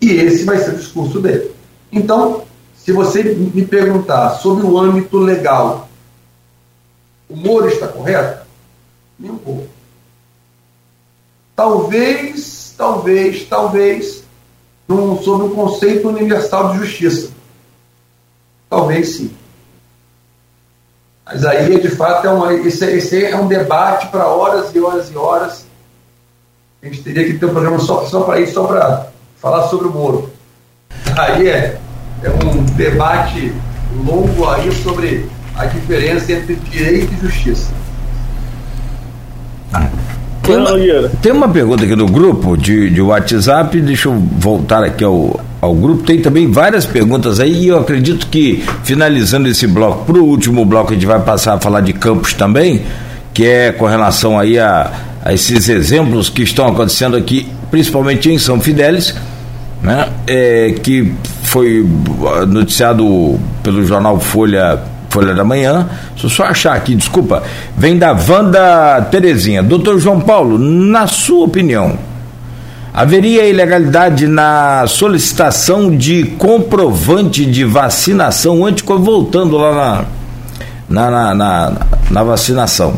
E 0.01 0.13
esse 0.13 0.45
vai 0.45 0.57
ser 0.57 0.71
o 0.71 0.79
discurso 0.79 1.21
dele. 1.21 1.51
Então, 1.93 2.45
se 2.75 2.91
você 2.91 3.23
me 3.23 3.67
perguntar 3.67 4.31
sobre 4.37 4.65
o 4.65 4.79
âmbito 4.79 5.19
legal, 5.19 5.88
o 7.29 7.37
Moro 7.37 7.69
está 7.69 7.89
correto? 7.89 8.47
Nem 9.19 9.31
um 9.31 9.39
pouco. 9.39 9.69
Talvez, 11.55 12.75
talvez, 12.77 13.45
talvez, 13.45 14.25
num, 14.87 15.21
sobre 15.23 15.47
o 15.49 15.51
conceito 15.51 16.09
universal 16.09 16.73
de 16.73 16.79
justiça. 16.79 17.31
Talvez 18.71 19.17
sim. 19.17 19.37
Mas 21.27 21.45
aí, 21.45 21.81
de 21.81 21.91
fato, 21.91 22.27
é 22.27 22.31
uma, 22.31 22.55
esse, 22.55 22.85
esse 22.87 23.25
é 23.25 23.37
um 23.37 23.49
debate 23.49 24.07
para 24.09 24.27
horas 24.27 24.75
e 24.75 24.81
horas 24.81 25.11
e 25.11 25.17
horas. 25.17 25.67
A 26.81 26.87
gente 26.87 27.03
teria 27.03 27.25
que 27.25 27.39
ter 27.39 27.47
um 27.47 27.53
programa 27.53 27.79
só, 27.81 28.07
só 28.07 28.23
para 28.23 28.41
isso, 28.41 28.55
só 28.55 28.67
para 28.67 29.09
falar 29.37 29.69
sobre 29.69 29.89
o 29.89 29.93
Moro. 29.93 30.31
Aí 31.19 31.49
é, 31.49 31.79
é 32.23 32.31
um 32.31 32.65
debate 32.77 33.53
longo 34.07 34.49
aí 34.49 34.73
sobre 34.73 35.29
a 35.59 35.67
diferença 35.67 36.33
entre 36.33 36.55
direito 36.71 37.13
e 37.13 37.27
justiça. 37.27 37.73
Tem 40.43 40.57
uma, 40.57 41.09
tem 41.21 41.33
uma 41.33 41.49
pergunta 41.49 41.85
aqui 41.85 41.95
no 41.95 42.07
grupo 42.07 42.57
de, 42.57 42.89
de 42.89 43.03
WhatsApp, 43.03 43.79
deixa 43.83 44.09
eu 44.09 44.15
voltar 44.15 44.83
aqui 44.83 45.05
ao, 45.05 45.39
ao 45.61 45.75
grupo. 45.75 46.05
Tem 46.05 46.23
também 46.23 46.51
várias 46.51 46.87
perguntas 46.87 47.39
aí 47.39 47.65
e 47.65 47.69
eu 47.69 47.79
acredito 47.79 48.29
que, 48.29 48.65
finalizando 48.83 49.49
esse 49.49 49.67
bloco, 49.67 50.07
para 50.07 50.23
o 50.23 50.25
último 50.25 50.65
bloco, 50.65 50.93
a 50.93 50.95
gente 50.95 51.05
vai 51.05 51.21
passar 51.21 51.55
a 51.55 51.61
falar 51.61 51.83
de 51.83 51.93
campos 51.93 52.33
também, 52.33 52.83
que 53.35 53.45
é 53.45 53.73
com 53.73 53.85
relação 53.85 54.39
aí 54.39 54.59
a, 54.59 54.91
a 55.23 55.35
esses 55.35 55.69
exemplos 55.69 56.31
que 56.31 56.43
estão 56.43 56.69
acontecendo 56.69 57.15
aqui, 57.15 57.47
principalmente 57.71 58.31
em 58.31 58.39
São 58.39 58.59
Fidélis, 58.59 59.15
né? 59.83 60.09
É, 60.27 60.75
que 60.83 61.13
foi 61.43 61.87
noticiado 62.49 63.39
pelo 63.63 63.85
jornal 63.85 64.19
Folha 64.19 64.81
Folha 65.09 65.35
da 65.35 65.45
Manhã. 65.45 65.89
Deixa 66.11 66.27
eu 66.27 66.31
só 66.31 66.45
achar 66.45 66.75
aqui, 66.75 66.95
desculpa. 66.95 67.43
Vem 67.77 67.99
da 67.99 68.13
Wanda 68.13 69.03
Terezinha. 69.11 69.63
Doutor 69.63 69.99
João 69.99 70.21
Paulo, 70.21 70.59
na 70.59 71.07
sua 71.07 71.45
opinião, 71.45 71.99
haveria 72.93 73.49
ilegalidade 73.49 74.27
na 74.27 74.85
solicitação 74.87 75.97
de 75.97 76.25
comprovante 76.39 77.45
de 77.45 77.65
vacinação 77.65 78.65
anti 78.65 78.85
voltando 78.85 79.57
lá 79.57 80.05
na, 80.89 81.11
na, 81.11 81.35
na, 81.35 81.73
na 82.11 82.23
vacinação. 82.23 82.95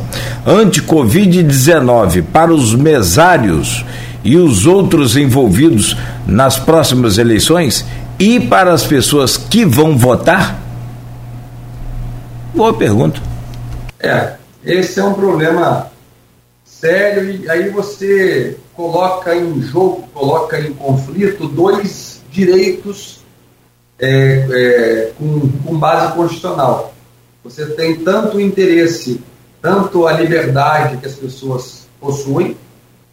Anti-Covid-19 0.47 2.25
para 2.33 2.53
os 2.53 2.75
mesários 2.75 3.85
e 4.23 4.37
os 4.37 4.67
outros 4.67 5.17
envolvidos 5.17 5.97
nas 6.27 6.59
próximas 6.59 7.19
eleições 7.19 7.85
e 8.19 8.39
para 8.39 8.73
as 8.73 8.85
pessoas 8.85 9.37
que 9.37 9.65
vão 9.65 9.97
votar? 9.97 10.60
Boa 12.55 12.75
pergunta. 12.75 13.21
É, 13.99 14.35
esse 14.65 14.99
é 14.99 15.05
um 15.05 15.15
problema 15.15 15.91
sério 16.65 17.31
e 17.31 17.49
aí 17.49 17.69
você 17.71 18.57
coloca 18.75 19.35
em 19.35 19.63
jogo, 19.63 20.09
coloca 20.13 20.59
em 20.59 20.73
conflito 20.73 21.47
dois 21.47 22.23
direitos 22.31 23.21
é, 23.99 24.47
é, 24.51 25.13
com, 25.17 25.49
com 25.65 25.79
base 25.79 26.13
constitucional. 26.15 26.93
Você 27.45 27.67
tem 27.67 27.97
tanto 27.97 28.41
interesse, 28.41 29.21
tanto 29.63 30.07
a 30.07 30.13
liberdade 30.13 30.97
que 30.97 31.07
as 31.07 31.15
pessoas 31.15 31.87
possuem 32.01 32.57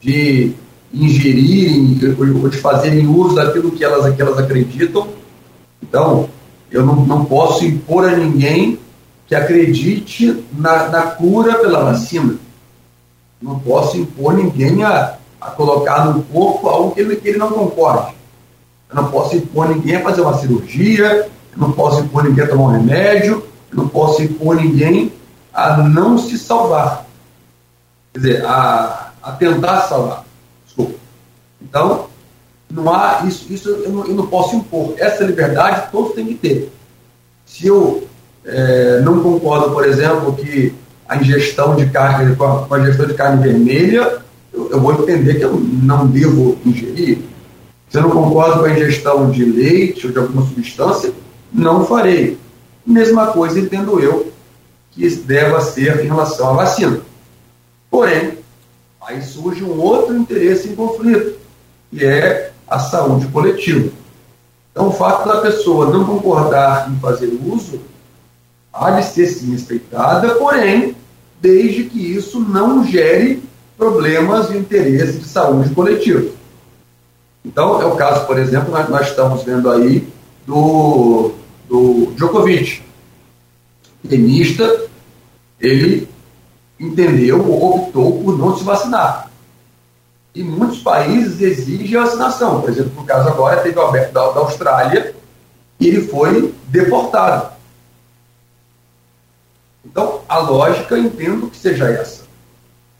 de 0.02 0.54
ingerirem 0.92 2.00
ou 2.18 2.50
de 2.50 2.58
fazerem 2.58 3.06
uso 3.08 3.36
daquilo 3.36 3.72
que 3.72 3.84
elas, 3.84 4.16
que 4.16 4.22
elas 4.22 4.40
acreditam. 4.40 5.10
Então, 5.82 6.28
eu 6.72 6.86
não, 6.86 7.06
não 7.06 7.26
posso 7.26 7.66
impor 7.66 8.06
a 8.06 8.16
ninguém 8.16 8.80
que 9.28 9.36
acredite 9.36 10.46
na, 10.54 10.88
na 10.88 11.02
cura 11.04 11.60
pela 11.60 11.84
vacina. 11.84 12.36
Não 13.42 13.60
posso 13.60 13.98
impor 13.98 14.34
ninguém 14.34 14.84
a, 14.84 15.16
a 15.40 15.52
colocar 15.52 16.06
no 16.06 16.24
corpo 16.24 16.68
algo 16.70 16.92
que 16.96 17.02
ele, 17.02 17.18
que 17.18 17.28
ele 17.28 17.38
não 17.38 17.52
concorde. 17.52 18.16
Eu 18.90 18.96
não 18.96 19.12
posso 19.12 19.36
impor 19.36 19.68
ninguém 19.68 19.98
a 19.98 20.04
fazer 20.04 20.22
uma 20.22 20.38
cirurgia, 20.38 21.30
eu 21.52 21.58
não 21.58 21.74
posso 21.74 22.00
impor 22.00 22.24
ninguém 22.24 22.46
a 22.46 22.48
tomar 22.48 22.64
um 22.64 22.72
remédio, 22.72 23.44
eu 23.70 23.78
não 23.78 23.88
posso 23.88 24.24
impor 24.24 24.56
ninguém 24.56 25.12
a 25.54 25.78
não 25.78 26.18
se 26.18 26.38
salvar. 26.38 27.06
Quer 28.14 28.20
dizer, 28.20 28.46
a, 28.46 29.12
a 29.22 29.32
tentar 29.34 29.82
salvar. 29.82 30.24
Desculpa. 30.66 30.96
Então, 31.62 32.08
não 32.72 32.94
há 32.94 33.24
isso, 33.28 33.52
isso 33.52 33.70
eu 33.70 33.90
não, 33.90 34.06
eu 34.06 34.16
não 34.16 34.28
posso 34.28 34.56
impor. 34.56 34.94
Essa 34.98 35.26
liberdade 35.26 35.92
todos 35.92 36.14
têm 36.14 36.28
que 36.28 36.36
ter. 36.36 36.72
Se 37.46 37.68
eu 37.68 38.08
é, 38.48 39.02
não 39.02 39.22
concordo, 39.22 39.72
por 39.72 39.86
exemplo, 39.86 40.34
que 40.34 40.74
a 41.08 41.18
ingestão 41.18 41.76
de 41.76 41.86
carne, 41.88 42.36
com 42.36 42.74
a, 42.74 42.80
ingestão 42.80 43.06
de 43.06 43.14
carne 43.14 43.44
vermelha, 43.44 44.20
eu, 44.54 44.72
eu, 44.72 44.80
vou 44.80 44.94
entender 44.94 45.36
que 45.36 45.44
eu 45.44 45.54
não 45.60 46.08
devo 46.08 46.58
ingerir. 46.66 47.20
Se 47.90 47.98
eu 47.98 48.04
não 48.04 48.10
concordo 48.10 48.60
com 48.60 48.66
a 48.66 48.72
ingestão 48.72 49.30
de 49.30 49.44
leite 49.44 50.08
ou 50.08 50.14
de 50.14 50.20
alguma 50.20 50.46
substância, 50.46 51.12
não 51.54 51.86
farei. 51.86 52.38
Mesma 52.86 53.28
coisa 53.28 53.60
entendo 53.60 54.00
eu 54.00 54.32
que 54.92 55.08
deva 55.10 55.60
ser 55.62 56.04
em 56.04 56.08
relação 56.08 56.52
à 56.52 56.54
vacina. 56.54 57.02
Porém, 57.92 58.38
aí 59.02 59.22
surge 59.22 59.64
um 59.64 59.80
outro 59.80 60.16
interesse 60.16 60.70
em 60.70 60.76
conflito, 60.76 61.38
que 61.92 62.04
é 62.04 62.52
a 62.68 62.80
saúde 62.80 63.28
coletiva. 63.28 63.90
Então, 64.72 64.88
o 64.88 64.92
fato 64.92 65.28
da 65.28 65.42
pessoa 65.42 65.90
não 65.90 66.06
concordar 66.06 66.90
em 66.90 67.00
fazer 67.00 67.38
uso 67.46 67.80
há 68.80 68.92
de 68.92 69.06
ser 69.06 69.28
sim 69.28 69.52
respeitada, 69.52 70.36
porém, 70.36 70.96
desde 71.42 71.86
que 71.86 72.00
isso 72.00 72.40
não 72.40 72.86
gere 72.86 73.44
problemas 73.78 74.50
de 74.50 74.58
interesse 74.58 75.20
de 75.20 75.26
saúde 75.26 75.74
coletiva. 75.74 76.30
Então, 77.46 77.82
é 77.82 77.86
o 77.86 77.96
caso, 77.96 78.26
por 78.26 78.38
exemplo, 78.38 78.72
nós, 78.72 78.90
nós 78.90 79.08
estamos 79.08 79.44
vendo 79.44 79.70
aí 79.70 80.08
do, 80.46 81.32
do 81.68 82.12
Djokovic, 82.16 82.82
tenista, 84.08 84.88
ele 85.60 86.08
entendeu 86.80 87.46
ou 87.48 87.78
optou 87.78 88.24
por 88.24 88.38
não 88.38 88.58
se 88.58 88.64
vacinar. 88.64 89.30
E 90.34 90.44
muitos 90.44 90.80
países 90.80 91.42
exigem 91.42 91.98
a 91.98 92.04
vacinação. 92.04 92.62
Por 92.62 92.70
exemplo, 92.70 92.92
no 92.96 93.04
caso 93.04 93.28
agora, 93.28 93.62
teve 93.62 93.78
o 93.78 93.82
Alberto 93.82 94.14
da, 94.14 94.32
da 94.32 94.40
Austrália 94.42 95.16
e 95.80 95.88
ele 95.88 96.08
foi 96.08 96.54
deportado. 96.68 97.57
Então, 99.90 100.22
a 100.28 100.38
lógica, 100.40 100.96
eu 100.96 101.06
entendo 101.06 101.50
que 101.50 101.58
seja 101.58 101.90
essa. 101.90 102.24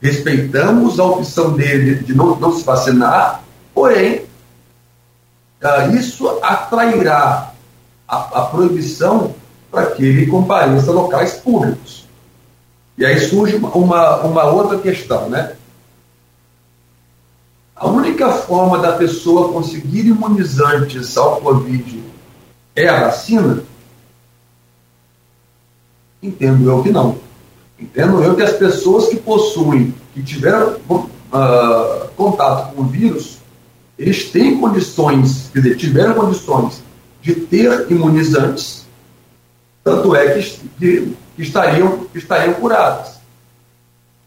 Respeitamos 0.00 0.98
a 0.98 1.04
opção 1.04 1.52
dele 1.52 1.96
de 1.96 2.14
não, 2.14 2.36
não 2.36 2.56
se 2.56 2.64
vacinar, 2.64 3.42
porém, 3.74 4.24
uh, 5.62 5.94
isso 5.94 6.28
atrairá 6.42 7.52
a, 8.06 8.16
a 8.16 8.42
proibição 8.46 9.34
para 9.70 9.86
que 9.90 10.04
ele 10.04 10.26
compareça 10.26 10.90
a 10.90 10.94
locais 10.94 11.34
públicos. 11.34 12.06
E 12.96 13.04
aí 13.04 13.20
surge 13.20 13.56
uma, 13.56 14.20
uma 14.22 14.44
outra 14.44 14.78
questão, 14.78 15.28
né? 15.28 15.54
A 17.76 17.86
única 17.86 18.32
forma 18.32 18.78
da 18.78 18.92
pessoa 18.92 19.52
conseguir 19.52 20.06
imunizantes 20.06 21.16
ao 21.16 21.40
Covid 21.40 22.02
é 22.74 22.88
a 22.88 23.04
vacina? 23.04 23.62
Entendo 26.22 26.68
eu 26.68 26.82
que 26.82 26.90
não. 26.90 27.16
Entendo 27.78 28.22
eu 28.22 28.34
que 28.34 28.42
as 28.42 28.52
pessoas 28.52 29.08
que 29.08 29.16
possuem, 29.16 29.94
que 30.12 30.22
tiveram 30.22 30.76
uh, 30.88 32.08
contato 32.16 32.74
com 32.74 32.82
o 32.82 32.86
vírus, 32.86 33.38
eles 33.96 34.30
têm 34.30 34.58
condições, 34.58 35.50
quer 35.52 35.60
dizer, 35.60 35.76
tiveram 35.76 36.14
condições 36.14 36.82
de 37.22 37.34
ter 37.34 37.90
imunizantes, 37.90 38.86
tanto 39.82 40.14
é 40.14 40.34
que, 40.34 40.60
que, 40.78 41.16
que 41.36 41.42
estariam, 41.42 42.06
estariam 42.14 42.54
curadas. 42.54 43.18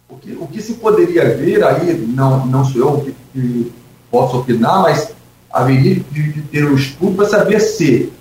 O 0.10 0.18
que, 0.18 0.34
o 0.34 0.48
que 0.48 0.62
se 0.62 0.74
poderia 0.74 1.36
ver 1.38 1.64
aí, 1.64 1.98
não, 2.14 2.46
não 2.46 2.66
sou 2.66 2.82
eu 2.82 3.02
que, 3.02 3.16
que 3.34 3.72
posso 4.10 4.40
opinar, 4.40 4.82
mas 4.82 5.14
haveria 5.52 5.96
de, 5.96 6.34
de 6.34 6.42
ter 6.44 6.66
um 6.66 6.76
estudo 6.76 7.16
para 7.16 7.30
saber 7.30 7.60
se, 7.60 8.12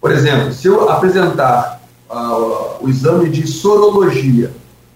por 0.00 0.10
exemplo, 0.10 0.52
se 0.52 0.66
eu 0.66 0.88
apresentar 0.88 1.80
uh, 2.14 2.84
o 2.84 2.88
exame 2.88 3.28
de 3.28 3.46
sorologia, 3.46 4.52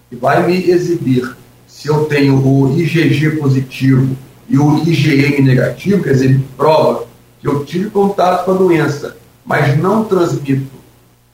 que 0.09 0.15
vai 0.15 0.45
me 0.47 0.69
exibir 0.69 1.35
se 1.67 1.87
eu 1.87 2.05
tenho 2.05 2.35
o 2.45 2.79
IgG 2.79 3.37
positivo 3.37 4.15
e 4.47 4.57
o 4.57 4.79
IgM 4.79 5.43
negativo, 5.43 6.03
quer 6.03 6.13
dizer, 6.13 6.41
prova 6.57 7.05
que 7.39 7.47
eu 7.47 7.63
tive 7.63 7.89
contato 7.89 8.45
com 8.45 8.51
a 8.51 8.55
doença, 8.55 9.17
mas 9.45 9.77
não 9.77 10.03
transmito, 10.03 10.67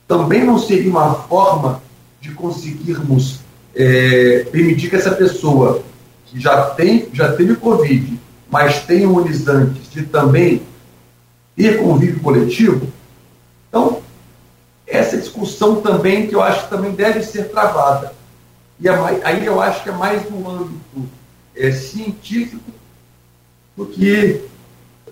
também 0.07 0.43
não 0.43 0.59
seria 0.59 0.89
uma 0.89 1.15
forma 1.15 1.81
de 2.21 2.31
conseguirmos 2.31 3.39
é, 3.75 4.45
permitir 4.51 4.89
que 4.89 4.95
essa 4.95 5.11
pessoa 5.11 5.81
que 6.27 6.39
já, 6.39 6.69
tem, 6.71 7.07
já 7.11 7.33
teve 7.33 7.55
Covid, 7.55 8.19
mas 8.51 8.81
tem 8.83 9.03
imunizantes, 9.03 9.89
de 9.91 10.03
também 10.03 10.61
ter 11.55 11.79
convívio 11.79 12.19
coletivo? 12.19 12.87
Então, 13.69 14.01
essa 14.87 15.17
discussão 15.17 15.81
também 15.81 16.27
que 16.27 16.35
eu 16.35 16.41
acho 16.41 16.63
que 16.63 16.69
também 16.69 16.91
deve 16.91 17.23
ser 17.23 17.49
travada. 17.49 18.13
E 18.79 18.87
é 18.87 18.91
aí 19.23 19.45
eu 19.45 19.61
acho 19.61 19.83
que 19.83 19.89
é 19.89 19.93
mais 19.93 20.29
no 20.29 20.49
âmbito 20.49 21.09
é, 21.55 21.71
científico 21.71 22.71
do 23.75 23.85
que 23.85 24.41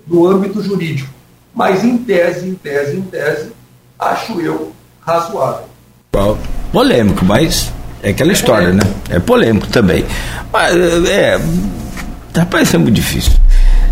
no 0.05 0.27
âmbito 0.27 0.61
jurídico. 0.61 1.13
Mas 1.53 1.83
em 1.83 1.97
tese, 1.97 2.47
em 2.47 2.55
tese, 2.55 2.97
em 2.97 3.01
tese, 3.01 3.51
acho 3.97 4.41
eu 4.41 4.73
razoável. 5.01 5.67
Polêmico, 6.71 7.23
mas 7.23 7.71
é 8.01 8.09
aquela 8.09 8.31
é 8.31 8.33
história, 8.33 8.73
né? 8.73 8.81
É 9.09 9.19
polêmico 9.19 9.67
também. 9.67 10.05
Mas 10.51 10.75
é. 11.07 11.39
Rapaz, 12.35 12.73
é 12.73 12.77
muito 12.77 12.95
difícil. 12.95 13.33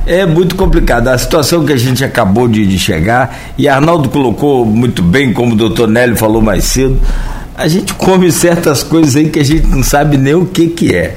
É 0.06 0.26
muito 0.26 0.56
complicado. 0.56 1.08
A 1.08 1.18
situação 1.18 1.66
que 1.66 1.74
a 1.74 1.78
gente 1.78 2.04
acabou 2.04 2.48
de, 2.48 2.66
de 2.66 2.80
chegar, 2.80 3.38
e 3.58 3.68
Arnaldo 3.68 4.10
colocou 4.10 4.66
muito 4.66 5.04
bem, 5.04 5.34
como 5.34 5.54
o 5.54 5.56
doutor 5.56 5.88
Nélio 5.88 6.16
falou 6.16 6.42
mais 6.42 6.64
cedo, 6.66 7.00
a 7.56 7.68
gente 7.68 7.94
come 7.94 8.32
certas 8.32 8.82
coisas 8.82 9.16
aí 9.16 9.30
que 9.30 9.40
a 9.40 9.46
gente 9.46 9.68
não 9.68 9.84
sabe 9.84 10.18
nem 10.18 10.34
o 10.34 10.46
que, 10.46 10.68
que 10.70 10.96
é. 10.96 11.16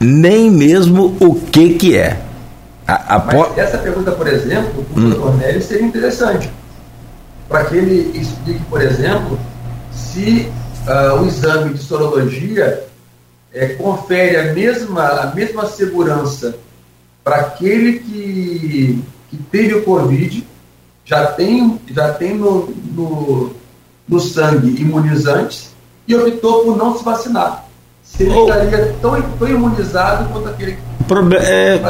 Nem 0.00 0.50
mesmo 0.50 1.16
o 1.20 1.34
que, 1.34 1.74
que 1.74 1.96
é. 1.96 2.18
A, 2.86 3.16
a 3.16 3.18
Mas 3.18 3.58
essa 3.58 3.78
pergunta, 3.78 4.12
por 4.12 4.26
exemplo, 4.26 4.84
para 4.92 5.00
o 5.00 5.04
hum. 5.04 5.10
doutor 5.10 5.36
Nélio 5.36 5.62
seria 5.62 5.86
interessante. 5.86 6.50
Para 7.48 7.64
que 7.64 7.76
ele 7.76 8.18
explique, 8.18 8.60
por 8.68 8.82
exemplo, 8.82 9.38
se 9.92 10.48
uh, 10.86 11.22
o 11.22 11.26
exame 11.26 11.74
de 11.74 11.78
sorologia 11.78 12.84
é, 13.54 13.66
confere 13.68 14.36
a 14.36 14.52
mesma, 14.52 15.04
a 15.04 15.26
mesma 15.34 15.66
segurança 15.66 16.56
para 17.26 17.38
aquele 17.38 17.94
que, 17.94 19.02
que 19.28 19.36
teve 19.50 19.74
o 19.74 19.82
Covid, 19.82 20.46
já 21.04 21.26
tem, 21.26 21.76
já 21.92 22.12
tem 22.12 22.36
no, 22.36 22.72
no, 22.94 23.50
no 24.08 24.20
sangue 24.20 24.80
imunizantes 24.80 25.74
e 26.06 26.14
optou 26.14 26.62
por 26.62 26.76
não 26.76 26.96
se 26.96 27.04
vacinar. 27.04 27.64
Se 28.04 28.22
ele 28.22 28.32
oh. 28.32 28.44
estaria 28.44 28.94
tão, 29.02 29.20
tão 29.20 29.48
imunizado 29.48 30.28
quanto 30.28 30.50
aquele 30.50 30.72
que 30.72 30.78
Proble 31.08 31.36
é, 31.38 31.80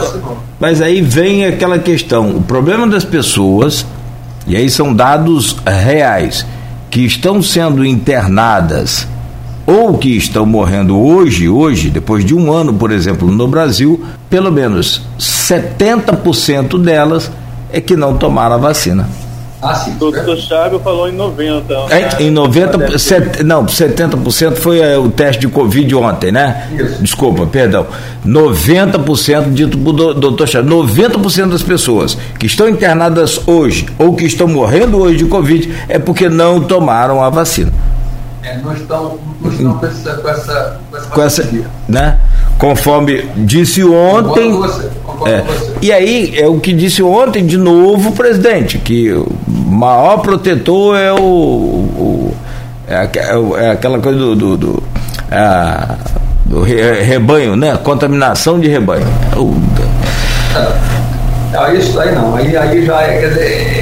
mas 0.59 0.81
aí 0.81 1.03
vem 1.03 1.45
aquela 1.45 1.79
questão: 1.79 2.37
o 2.37 2.43
problema 2.43 2.87
das 2.87 3.05
pessoas, 3.05 3.85
e 4.47 4.57
aí 4.57 4.71
são 4.71 4.95
dados 4.95 5.57
reais, 5.67 6.47
que 6.91 7.01
estão 7.05 7.43
sendo 7.43 7.85
internadas 7.85 9.07
ou 9.67 9.99
que 9.99 10.17
estão 10.17 10.47
morrendo 10.47 10.99
hoje, 10.99 11.49
hoje, 11.49 11.91
depois 11.91 12.25
de 12.25 12.35
um 12.35 12.53
ano, 12.53 12.73
por 12.73 12.93
exemplo, 12.93 13.31
no 13.31 13.49
Brasil, 13.49 14.03
pelo 14.29 14.51
menos 14.51 15.03
70% 15.19 16.83
delas 16.83 17.31
é 17.73 17.81
que 17.81 17.97
não 17.97 18.17
tomaram 18.17 18.55
a 18.55 18.59
vacina. 18.59 19.09
Ah, 19.61 19.75
sim. 19.75 19.93
O 19.93 19.99
doutor 19.99 20.37
Chábio 20.37 20.79
falou 20.81 21.09
em 21.09 21.13
90. 21.13 21.75
É, 21.91 22.23
em 22.23 22.31
90, 22.31 22.99
set, 22.99 23.43
não, 23.43 23.65
70% 23.65 24.57
foi 24.57 24.81
é, 24.81 24.99
o 24.99 25.11
teste 25.11 25.41
de 25.41 25.49
Covid 25.49 25.93
ontem, 25.95 26.31
né? 26.31 26.69
Isso. 26.73 27.03
Desculpa, 27.03 27.47
perdão. 27.47 27.87
90% 28.25 29.53
dito 29.53 29.79
por 29.79 29.93
doutor 29.93 30.47
Chábio, 30.47 30.71
90% 30.85 31.49
das 31.49 31.63
pessoas 31.63 32.17
que 32.39 32.47
estão 32.47 32.69
internadas 32.69 33.41
hoje 33.47 33.87
ou 33.99 34.15
que 34.15 34.25
estão 34.25 34.47
morrendo 34.47 34.99
hoje 34.99 35.19
de 35.19 35.25
Covid 35.25 35.73
é 35.89 35.99
porque 35.99 36.29
não 36.29 36.61
tomaram 36.61 37.23
a 37.23 37.31
vacina. 37.31 37.73
É, 38.47 38.59
não 38.59 38.73
estão, 38.73 39.19
não 39.41 39.51
estão 39.51 39.77
com 39.77 39.87
essa, 39.87 40.15
com 40.15 40.29
essa, 40.29 40.79
com 40.89 40.97
essa, 40.97 41.09
com 41.09 41.23
essa 41.23 41.49
né? 41.89 42.17
Conforme 42.57 43.29
disse 43.39 43.83
ontem. 43.83 44.53
Você, 44.53 44.89
é, 45.27 45.45
e 45.83 45.93
aí 45.93 46.39
é 46.39 46.47
o 46.47 46.61
que 46.61 46.73
disse 46.73 47.03
ontem 47.03 47.45
de 47.45 47.59
novo 47.59 48.11
o 48.11 48.13
presidente, 48.13 48.79
que 48.79 49.13
o 49.13 49.27
maior 49.49 50.19
protetor 50.19 50.97
é 50.97 51.13
o. 51.13 51.17
o 51.17 52.35
é, 52.87 53.11
é, 53.65 53.71
aquela 53.73 53.99
coisa 53.99 54.17
do, 54.17 54.37
do, 54.37 54.57
do, 54.57 54.83
é, 55.29 55.97
do 56.45 56.63
rebanho, 56.63 57.57
né? 57.57 57.77
Contaminação 57.79 58.61
de 58.61 58.69
rebanho. 58.69 59.09
O, 59.37 59.57
não, 61.53 61.75
isso 61.75 61.99
aí 61.99 62.15
não. 62.15 62.37
Aí, 62.37 62.57
aí 62.57 62.87
já 62.87 63.03
é, 63.03 63.19
quer 63.19 63.29
dizer, 63.29 63.76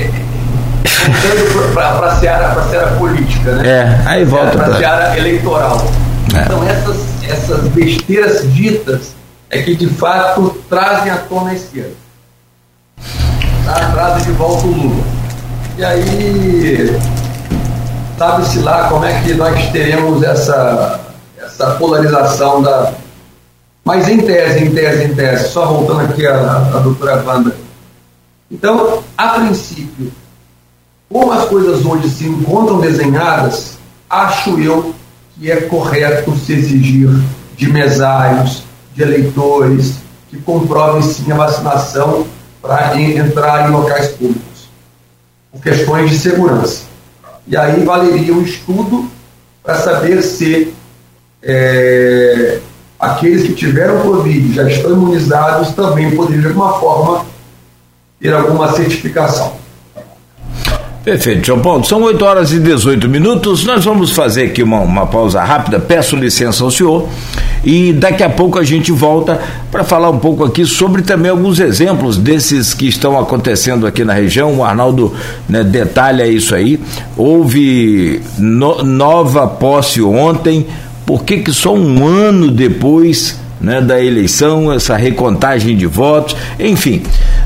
para 1.73 2.07
a 2.07 2.17
seara, 2.17 2.63
seara 2.69 2.97
política, 2.97 3.53
né? 3.57 3.69
É, 3.69 4.09
aí 4.09 4.25
volta 4.25 4.57
para 4.57 4.67
a 4.67 4.77
seara 4.77 5.19
eleitoral. 5.19 5.87
É. 6.35 6.43
Então 6.43 6.63
essas, 6.69 6.97
essas 7.29 7.61
besteiras 7.69 8.53
ditas 8.53 9.15
é 9.51 9.63
que 9.63 9.75
de 9.75 9.89
fato 9.89 10.51
trazem 10.69 11.11
à 11.11 11.17
tona 11.17 11.51
a 11.51 11.55
esquerda. 11.55 11.95
Tá? 13.65 13.91
Trazem 13.93 14.25
de 14.25 14.33
volta 14.33 14.67
o 14.67 14.71
Lula. 14.71 15.05
E 15.77 15.85
aí 15.85 17.01
sabe-se 18.19 18.61
lá 18.61 18.89
como 18.89 19.05
é 19.05 19.21
que 19.23 19.35
nós 19.35 19.71
teremos 19.71 20.23
essa, 20.23 21.01
essa 21.41 21.71
polarização 21.73 22.63
da. 22.63 22.93
Mas 23.85 24.09
em 24.09 24.19
tese, 24.19 24.65
em 24.65 24.73
tese, 24.73 25.05
em 25.05 25.15
tese, 25.15 25.49
só 25.49 25.67
voltando 25.67 26.01
aqui 26.01 26.27
a, 26.27 26.35
a 26.75 26.79
doutora 26.79 27.23
Wanda, 27.23 27.55
Então, 28.51 29.03
a 29.17 29.29
princípio, 29.29 30.11
como 31.09 31.33
as 31.33 31.45
coisas 31.47 31.85
hoje 31.85 32.09
se 32.09 32.27
encontram 32.27 32.81
desenhadas, 32.81 33.79
acho 34.09 34.59
eu 34.59 34.95
que 35.35 35.51
é 35.51 35.63
correto 35.63 36.37
se 36.37 36.53
exigir 36.53 37.11
de 37.57 37.71
mesários, 37.71 38.63
de 38.95 39.03
eleitores, 39.03 39.95
que 40.29 40.39
comprovem 40.39 41.03
sim 41.03 41.31
a 41.33 41.37
vacinação 41.37 42.27
para 42.61 43.01
entrar 43.01 43.69
em 43.69 43.73
locais 43.73 44.09
públicos, 44.09 44.69
por 45.53 45.61
questões 45.61 46.11
de 46.11 46.19
segurança. 46.19 46.83
E 47.47 47.57
aí 47.57 47.85
valeria 47.85 48.33
um 48.33 48.43
estudo 48.43 49.11
para 49.63 49.77
saber 49.77 50.23
se 50.23 50.73
é, 51.43 52.61
aqueles 52.99 53.47
que 53.47 53.55
tiveram 53.55 54.01
Covid 54.01 54.55
já 54.55 54.69
estão 54.69 54.93
imunizados 54.93 55.73
também 55.75 56.15
poderiam, 56.17 56.41
de 56.41 56.49
alguma 56.49 56.79
forma, 56.81 57.27
ter 58.21 58.33
alguma 58.33 58.73
certificação. 58.73 59.64
Perfeito, 61.05 61.47
João 61.47 61.61
Paulo. 61.61 61.85
São 61.85 62.03
8 62.03 62.25
horas 62.25 62.51
e 62.51 62.59
18 62.59 63.11
minutos. 63.11 63.63
Nós 63.67 63.85
vamos 63.85 64.13
fazer 64.13 64.45
aqui 64.45 64.63
uma, 64.63 64.81
uma 64.81 65.07
pausa 65.07 65.45
rápida. 65.45 65.79
Peço 65.79 66.17
licença 66.17 66.65
ao 66.65 66.71
senhor. 66.71 67.07
E 67.63 67.93
daqui 67.93 68.23
a 68.23 68.31
pouco 68.31 68.59
a 68.59 68.65
gente 68.65 68.91
volta 68.91 69.39
para 69.71 69.85
falar 69.85 70.09
um 70.09 70.19
pouco 70.19 70.43
aqui 70.45 70.65
sobre 70.65 71.03
também 71.03 71.31
alguns 71.31 71.61
exemplos 71.61 72.17
desses 72.17 72.73
que 72.73 72.89
estão 72.89 73.19
acontecendo 73.19 73.87
aqui 73.87 74.03
na 74.03 74.15
região. 74.15 74.55
O 74.55 74.65
Arnaldo 74.65 75.13
né, 75.47 75.63
detalha 75.63 76.27
isso 76.27 76.55
aí. 76.55 76.81
Houve 77.19 78.23
no, 78.39 78.83
nova 78.83 79.47
posse 79.47 80.01
ontem. 80.01 80.67
Por 81.05 81.23
que, 81.23 81.41
que 81.41 81.53
só 81.53 81.75
um 81.75 82.07
ano 82.07 82.51
depois 82.51 83.39
né, 83.61 83.83
da 83.83 84.03
eleição, 84.03 84.73
essa 84.73 84.97
recontagem 84.97 85.77
de 85.77 85.85
votos? 85.85 86.35
Enfim. 86.59 87.03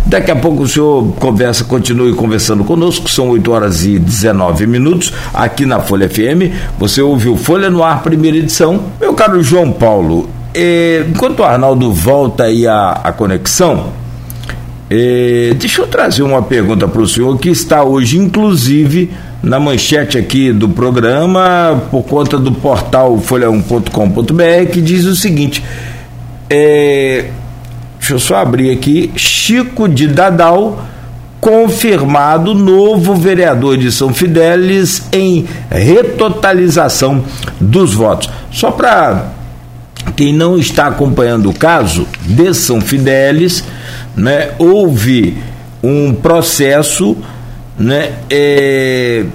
Daqui 0.09 0.31
a 0.31 0.37
pouco 0.37 0.63
o 0.63 0.67
senhor 0.69 1.13
conversa, 1.17 1.65
continue 1.65 2.15
conversando 2.15 2.65
conosco, 2.65 3.11
são 3.11 3.29
8 3.29 3.53
horas 3.53 3.85
e 3.85 3.99
19 3.99 4.67
minutos, 4.67 5.13
aqui 5.35 5.67
na 5.67 5.81
Folha 5.81 6.09
FM. 6.09 6.51
Você 6.79 7.03
ouviu 7.03 7.37
Folha 7.37 7.69
no 7.69 7.85
Ar, 7.85 8.03
primeira 8.03 8.39
edição. 8.39 8.85
Meu 8.99 9.13
caro 9.13 9.43
João 9.43 9.71
Paulo, 9.71 10.31
eh, 10.55 11.05
enquanto 11.11 11.41
o 11.41 11.45
Arnaldo 11.45 11.93
volta 11.93 12.45
aí 12.45 12.67
a, 12.67 12.93
a 13.05 13.13
conexão, 13.13 13.93
eh, 14.89 15.55
deixa 15.59 15.83
eu 15.83 15.87
trazer 15.87 16.23
uma 16.23 16.41
pergunta 16.41 16.89
para 16.89 17.03
o 17.03 17.07
senhor 17.07 17.37
que 17.37 17.51
está 17.51 17.85
hoje, 17.85 18.17
inclusive, 18.17 19.11
na 19.43 19.61
manchete 19.61 20.17
aqui 20.17 20.55
do 20.55 20.71
programa, 20.71 21.83
por 21.91 22.03
conta 22.05 22.39
do 22.39 22.53
portal 22.53 23.19
folha1.com.br, 23.19 24.73
que 24.73 24.81
diz 24.81 25.05
o 25.05 25.15
seguinte. 25.15 25.63
Eh, 26.49 27.27
Deixa 28.09 28.25
eu 28.25 28.27
só 28.27 28.37
abrir 28.37 28.71
aqui. 28.71 29.13
Chico 29.17 29.87
de 29.87 30.09
Dadal, 30.09 30.83
confirmado 31.43 32.55
novo 32.55 33.15
vereador 33.15 33.77
de 33.77 33.93
São 33.93 34.15
Fidélis 34.15 35.03
em 35.13 35.47
retotalização 35.71 37.23
dos 37.61 37.93
votos. 37.93 38.31
Só 38.51 38.71
para 38.71 39.27
quem 40.17 40.33
não 40.33 40.57
está 40.57 40.87
acompanhando 40.87 41.51
o 41.51 41.53
caso 41.53 42.07
de 42.23 42.55
São 42.55 42.81
Fidélis, 42.81 43.63
né, 44.17 44.53
houve 44.59 45.37
um 45.83 46.15
processo, 46.15 47.15
né, 47.79 48.13
é, 48.31 49.27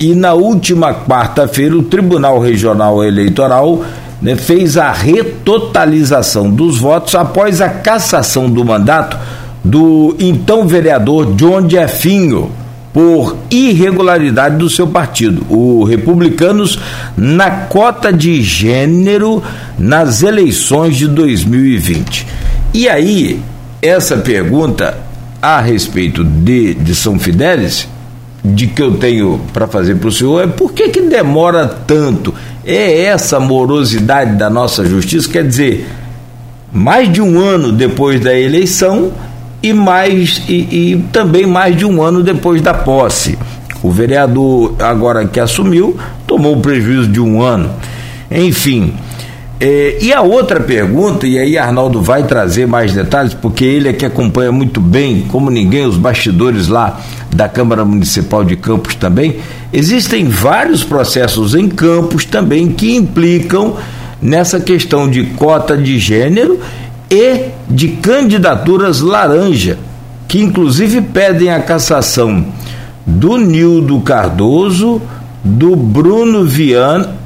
e 0.00 0.14
na 0.14 0.32
última 0.32 0.94
quarta-feira 0.94 1.76
o 1.76 1.82
Tribunal 1.82 2.40
Regional 2.40 3.04
Eleitoral 3.04 3.84
né, 4.22 4.36
fez 4.36 4.76
a 4.76 4.92
retotalização 4.92 6.48
dos 6.48 6.78
votos 6.78 7.14
após 7.14 7.60
a 7.60 7.68
cassação 7.68 8.48
do 8.48 8.64
mandato 8.64 9.18
do 9.64 10.16
então 10.18 10.66
vereador 10.66 11.34
John 11.34 11.68
Jeffinho 11.68 12.50
por 12.92 13.36
irregularidade 13.50 14.56
do 14.56 14.68
seu 14.68 14.86
partido, 14.86 15.46
o 15.48 15.82
Republicanos, 15.82 16.78
na 17.16 17.50
cota 17.50 18.12
de 18.12 18.42
gênero 18.42 19.42
nas 19.78 20.22
eleições 20.22 20.96
de 20.96 21.08
2020. 21.08 22.26
E 22.74 22.88
aí, 22.88 23.40
essa 23.80 24.18
pergunta 24.18 24.98
a 25.40 25.60
respeito 25.60 26.22
de, 26.22 26.74
de 26.74 26.94
São 26.94 27.18
Fidélis, 27.18 27.88
de 28.44 28.66
que 28.66 28.82
eu 28.82 28.94
tenho 28.96 29.40
para 29.52 29.66
fazer 29.66 29.94
para 29.96 30.08
o 30.08 30.12
senhor, 30.12 30.42
é 30.42 30.46
por 30.46 30.72
que, 30.72 30.88
que 30.88 31.02
demora 31.02 31.66
tanto? 31.66 32.34
É 32.64 33.04
essa 33.04 33.38
morosidade 33.38 34.36
da 34.36 34.50
nossa 34.50 34.84
justiça, 34.84 35.28
quer 35.28 35.46
dizer, 35.46 35.88
mais 36.72 37.12
de 37.12 37.20
um 37.20 37.38
ano 37.38 37.70
depois 37.70 38.20
da 38.20 38.36
eleição 38.36 39.12
e 39.62 39.72
mais 39.72 40.42
e, 40.48 40.92
e 40.92 41.04
também 41.12 41.46
mais 41.46 41.76
de 41.76 41.84
um 41.84 42.02
ano 42.02 42.22
depois 42.22 42.60
da 42.60 42.74
posse. 42.74 43.38
O 43.82 43.90
vereador 43.90 44.74
agora 44.80 45.26
que 45.26 45.38
assumiu 45.38 45.96
tomou 46.26 46.56
o 46.56 46.60
prejuízo 46.60 47.08
de 47.08 47.20
um 47.20 47.42
ano. 47.42 47.70
Enfim, 48.30 48.94
é, 49.60 49.98
e 50.00 50.12
a 50.12 50.20
outra 50.20 50.58
pergunta, 50.58 51.24
e 51.26 51.38
aí 51.38 51.56
Arnaldo 51.56 52.02
vai 52.02 52.24
trazer 52.24 52.66
mais 52.66 52.92
detalhes, 52.92 53.34
porque 53.34 53.64
ele 53.64 53.88
é 53.88 53.92
que 53.92 54.04
acompanha 54.04 54.50
muito 54.50 54.80
bem, 54.80 55.22
como 55.28 55.50
ninguém, 55.50 55.86
os 55.86 55.96
bastidores 55.96 56.66
lá 56.66 57.00
da 57.32 57.48
Câmara 57.48 57.84
Municipal 57.84 58.44
de 58.44 58.56
Campos 58.56 58.94
também, 58.94 59.38
existem 59.72 60.28
vários 60.28 60.84
processos 60.84 61.54
em 61.54 61.68
Campos 61.68 62.24
também 62.24 62.68
que 62.68 62.94
implicam 62.94 63.76
nessa 64.20 64.60
questão 64.60 65.08
de 65.10 65.24
cota 65.24 65.76
de 65.76 65.98
gênero 65.98 66.60
e 67.10 67.46
de 67.68 67.88
candidaturas 67.88 69.00
laranja, 69.00 69.78
que 70.28 70.40
inclusive 70.40 71.00
pedem 71.00 71.50
a 71.50 71.60
cassação 71.60 72.46
do 73.06 73.36
Nildo 73.36 74.00
Cardoso, 74.00 75.00
do 75.42 75.74
Bruno 75.74 76.44
Viana, 76.44 77.16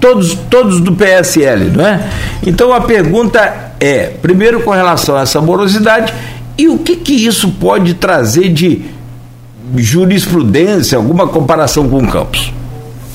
todos, 0.00 0.34
todos 0.50 0.80
do 0.80 0.92
PSL, 0.92 1.70
não 1.70 1.86
é? 1.86 2.08
Então 2.46 2.72
a 2.72 2.80
pergunta 2.80 3.72
é, 3.80 4.06
primeiro 4.06 4.62
com 4.62 4.70
relação 4.70 5.16
a 5.16 5.22
essa 5.22 5.40
morosidade, 5.40 6.12
e 6.56 6.68
o 6.68 6.78
que, 6.78 6.96
que 6.96 7.12
isso 7.12 7.50
pode 7.52 7.94
trazer 7.94 8.52
de 8.52 8.82
jurisprudência, 9.76 10.96
alguma 10.98 11.28
comparação 11.28 11.88
com 11.88 12.06
Campos? 12.06 12.52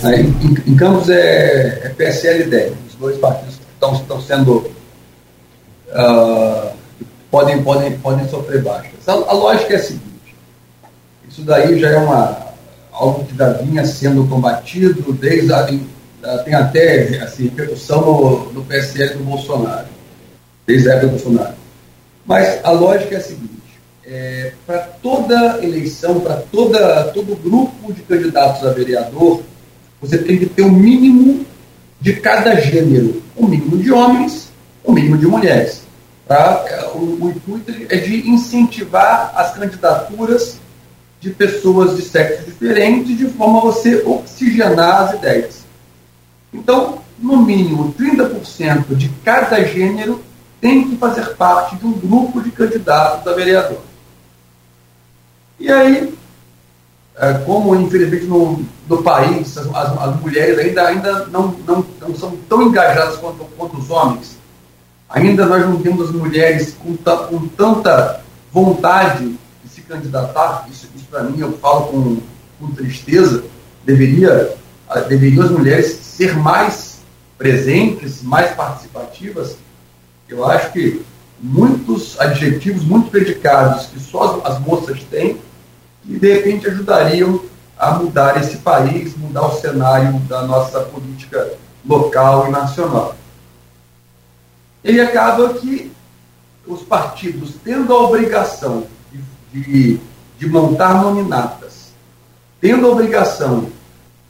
Em, 0.04 0.72
em 0.72 0.76
Campos 0.76 1.10
é, 1.10 1.82
é 1.84 1.90
PSL 1.90 2.74
os 2.88 2.96
dois 2.96 3.18
partidos 3.18 3.60
estão, 3.74 3.94
estão 3.94 4.22
sendo. 4.22 4.72
Uh, 5.90 6.72
podem, 7.32 7.64
podem, 7.64 7.98
podem 8.00 8.28
sofrer 8.28 8.62
baixas. 8.62 9.08
A, 9.08 9.14
a, 9.14 9.34
lógica 9.34 9.74
é 9.74 9.78
a 9.78 9.84
seguinte: 9.84 10.36
isso 11.30 11.42
daí 11.42 11.80
já 11.80 11.90
é 11.90 11.98
uma, 11.98 12.38
algo 12.92 13.26
que 13.26 13.36
já 13.36 13.54
vinha 13.54 13.86
sendo 13.86 14.28
combatido 14.28 15.14
desde 15.14 15.54
a. 15.54 15.68
Tem 16.44 16.54
até 16.54 17.18
assim, 17.24 17.44
repercussão 17.46 18.02
no, 18.02 18.54
no 18.54 18.66
PSL 18.66 19.16
do 19.16 19.24
Bolsonaro, 19.24 19.88
desde 20.68 20.90
a 20.90 20.96
época 20.96 21.08
do 21.08 21.12
Bolsonaro. 21.12 21.54
Mas 22.26 22.60
a 22.64 22.72
lógica 22.72 23.16
é 23.16 23.18
a 23.18 23.22
seguinte: 23.22 23.59
é, 24.10 24.54
para 24.66 24.80
toda 24.80 25.64
eleição, 25.64 26.20
para 26.20 26.38
todo 26.38 27.36
grupo 27.36 27.94
de 27.94 28.02
candidatos 28.02 28.66
a 28.66 28.72
vereador, 28.72 29.44
você 30.02 30.18
tem 30.18 30.38
que 30.40 30.48
ter 30.48 30.64
o 30.64 30.68
um 30.68 30.72
mínimo 30.72 31.46
de 32.02 32.14
cada 32.14 32.60
gênero, 32.60 33.22
o 33.36 33.46
um 33.46 33.48
mínimo 33.48 33.78
de 33.78 33.92
homens, 33.92 34.52
o 34.84 34.92
um 34.92 34.96
mínimo 34.96 35.18
de 35.18 35.28
mulheres. 35.28 35.84
É, 36.28 36.86
o, 36.96 37.26
o 37.26 37.30
intuito 37.30 37.72
é 37.90 37.98
de 37.98 38.30
incentivar 38.30 39.32
as 39.36 39.54
candidaturas 39.54 40.60
de 41.20 41.32
pessoas 41.32 41.96
de 41.96 42.02
sexos 42.04 42.46
diferentes, 42.46 43.18
de 43.18 43.28
forma 43.28 43.60
a 43.60 43.64
você 43.64 44.04
oxigenar 44.06 45.04
as 45.04 45.16
ideias. 45.16 45.66
Então, 46.54 47.00
no 47.20 47.38
mínimo 47.38 47.94
30% 48.00 48.96
de 48.96 49.10
cada 49.24 49.64
gênero 49.66 50.24
tem 50.62 50.88
que 50.88 50.96
fazer 50.98 51.36
parte 51.36 51.76
de 51.76 51.86
um 51.86 51.94
grupo 51.94 52.42
de 52.42 52.52
candidatos 52.52 53.28
a 53.28 53.34
vereador. 53.34 53.89
E 55.60 55.70
aí, 55.70 56.14
é, 57.18 57.34
como 57.46 57.76
infelizmente 57.76 58.26
no, 58.26 58.64
no 58.88 59.04
país 59.04 59.58
as, 59.58 59.68
as, 59.76 60.22
mulheres 60.22 60.58
ainda, 60.58 60.88
ainda 60.88 61.26
não, 61.26 61.50
não, 61.68 61.86
não 62.00 62.16
são 62.16 62.38
tão 62.48 62.64
engajadas 62.64 63.18
quanto, 63.18 63.44
quanto 63.58 63.78
os 63.78 63.90
homens, 63.90 64.38
ainda 65.10 65.46
nós 65.46 65.66
não 65.66 65.82
temos 65.82 66.10
as 66.10 66.16
mulheres 66.16 66.76
com, 66.80 66.96
com 66.96 67.48
tanta 67.50 68.22
vontade 68.54 69.38
de 69.64 69.70
se 69.70 69.82
candidatar, 69.82 70.66
isso, 70.72 70.88
isso 70.96 71.06
para 71.12 71.24
mim 71.24 71.40
eu 71.42 71.58
falo 71.58 71.88
com, 71.88 72.18
com 72.60 72.72
tristeza, 72.74 73.44
deveria, 73.84 74.56
deveriam 75.10 75.44
as 75.44 75.52
mulheres 75.52 75.88
ser 76.02 76.38
mais 76.38 77.00
presentes, 77.38 78.22
mais 78.22 78.52
participativas. 78.52 79.58
Eu 80.28 80.46
acho 80.46 80.72
que 80.72 81.02
muitos 81.42 82.20
adjetivos, 82.20 82.84
muitos 82.84 83.10
predicados 83.10 83.88
que 83.88 84.00
só 84.00 84.42
as, 84.46 84.54
as 84.54 84.60
moças 84.60 85.02
têm, 85.04 85.38
e 86.10 86.20
de 86.20 86.34
repente 86.34 86.68
ajudariam 86.68 87.42
a 87.78 87.92
mudar 87.92 88.42
esse 88.42 88.58
país, 88.58 89.16
mudar 89.16 89.46
o 89.46 89.62
cenário 89.62 90.20
da 90.22 90.42
nossa 90.42 90.82
política 90.82 91.54
local 91.88 92.48
e 92.48 92.52
nacional. 92.52 93.16
E 94.84 95.00
acaba 95.00 95.54
que 95.54 95.90
os 96.68 96.82
partidos, 96.82 97.56
tendo 97.64 97.94
a 97.94 98.02
obrigação 98.02 98.86
de 99.12 99.20
de, 99.52 100.00
de 100.38 100.48
montar 100.48 101.02
nominatas, 101.02 101.92
tendo 102.62 102.88
a 102.88 102.92
obrigação 102.92 103.70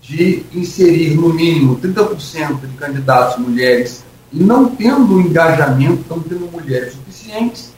de 0.02 0.46
inserir 0.54 1.16
no 1.16 1.34
mínimo 1.34 1.78
30% 1.78 2.62
de 2.62 2.78
candidatos 2.78 3.38
mulheres 3.38 4.04
e 4.32 4.42
não 4.42 4.70
tendo 4.70 5.20
engajamento, 5.20 6.04
não 6.10 6.20
tendo 6.20 6.52
mulheres 6.52 6.94
suficientes, 6.94 7.74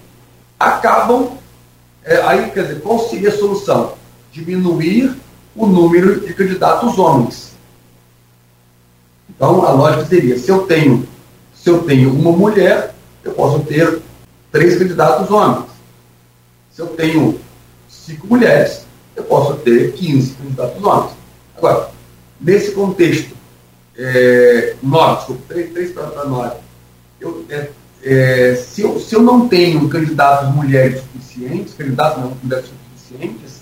acabam. 0.60 1.38
É, 2.04 2.22
aí, 2.24 2.50
quer 2.52 2.64
dizer, 2.64 2.82
qual 2.82 3.00
seria 3.08 3.30
a 3.30 3.38
solução? 3.38 3.94
Diminuir 4.32 5.16
o 5.56 5.66
número 5.66 6.20
de 6.22 6.34
candidatos 6.34 6.98
homens. 6.98 7.52
Então, 9.30 9.66
a 9.66 9.72
lógica 9.72 10.06
seria: 10.06 10.38
se 10.38 10.50
eu 10.50 10.66
tenho, 10.66 11.08
se 11.54 11.70
eu 11.70 11.84
tenho 11.84 12.14
uma 12.14 12.32
mulher, 12.32 12.96
eu 13.24 13.34
posso 13.34 13.60
ter 13.60 14.02
três 14.52 14.78
candidatos 14.78 15.30
homens. 15.30 15.66
Se 16.72 16.82
eu 16.82 16.88
tenho 16.88 17.40
cinco 17.88 18.28
mulheres, 18.28 18.86
eu 19.16 19.24
posso 19.24 19.56
ter 19.58 19.94
15 19.94 20.34
candidatos 20.34 20.84
homens. 20.84 21.12
Agora, 21.58 21.92
nesse 22.40 22.72
contexto, 22.72 23.36
é, 23.98 24.76
nove, 24.82 25.18
desculpa, 25.18 25.42
três, 25.48 25.74
três 25.74 25.92
para 25.92 26.26
nove, 26.26 26.56
eu, 27.20 27.46
é, 27.50 27.70
é, 28.04 28.56
se, 28.56 28.82
eu, 28.82 29.00
se 29.00 29.16
eu 29.16 29.22
não 29.22 29.48
tenho 29.48 29.88
candidatos 29.88 30.54
mulheres 30.56 31.02
suficientes, 31.02 31.74
candidatos 31.74 32.24
não 32.24 32.38
mulheres 32.44 32.70
suficientes, 32.96 33.62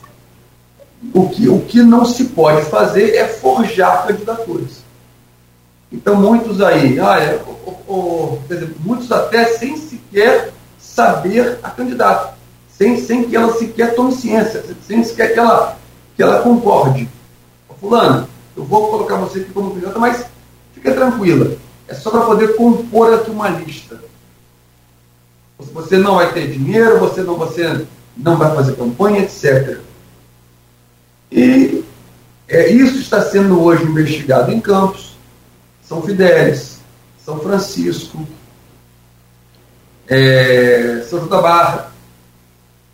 o 1.14 1.30
que, 1.30 1.48
o 1.48 1.62
que 1.62 1.82
não 1.82 2.06
se 2.06 2.26
pode 2.26 2.66
fazer 2.66 3.16
é 3.16 3.28
forjar 3.28 4.08
candidaturas. 4.08 4.84
Então, 5.92 6.16
muitos 6.16 6.62
aí, 6.62 7.00
olha, 7.00 7.42
dizer, 8.48 8.76
muitos 8.80 9.12
até 9.12 9.46
sem 9.46 9.76
sequer 9.76 10.54
saber 10.78 11.58
a 11.64 11.70
candidata, 11.70 12.36
sem, 12.70 13.02
sem 13.02 13.24
que 13.24 13.36
ela 13.36 13.54
sequer 13.54 13.96
tome 13.96 14.14
ciência, 14.14 14.64
sem 14.86 15.04
sequer 15.04 15.34
que 15.34 15.40
ela, 15.40 15.78
que 16.16 16.22
ela 16.22 16.42
concorde. 16.42 17.10
Fulano, 17.80 18.28
eu 18.56 18.64
vou 18.66 18.90
colocar 18.90 19.16
você 19.16 19.40
aqui 19.40 19.52
como 19.52 19.72
candidata, 19.72 20.00
mas 20.00 20.26
fica 20.74 20.94
tranquila, 20.94 21.56
é 21.88 21.94
só 21.94 22.12
para 22.12 22.22
poder 22.22 22.56
compor 22.56 23.14
aqui 23.14 23.32
uma 23.32 23.50
lista. 23.50 24.09
Você 25.60 25.97
não 25.97 26.16
vai 26.16 26.32
ter 26.32 26.47
dinheiro, 26.51 26.99
você 26.99 27.22
não, 27.22 27.36
você 27.36 27.86
não 28.16 28.38
vai 28.38 28.55
fazer 28.55 28.78
campanha, 28.78 29.20
etc. 29.20 29.80
E 31.30 31.84
é, 32.47 32.70
isso 32.70 32.97
está 32.97 33.22
sendo 33.22 33.62
hoje 33.62 33.84
investigado 33.84 34.51
em 34.51 34.62
Campos, 34.62 35.18
São 35.84 36.01
Fidélis, 36.01 36.80
São 37.24 37.39
Francisco, 37.39 38.26
é, 40.07 41.05
São 41.10 41.20
João 41.20 41.30
da 41.30 41.41
Barra. 41.41 41.91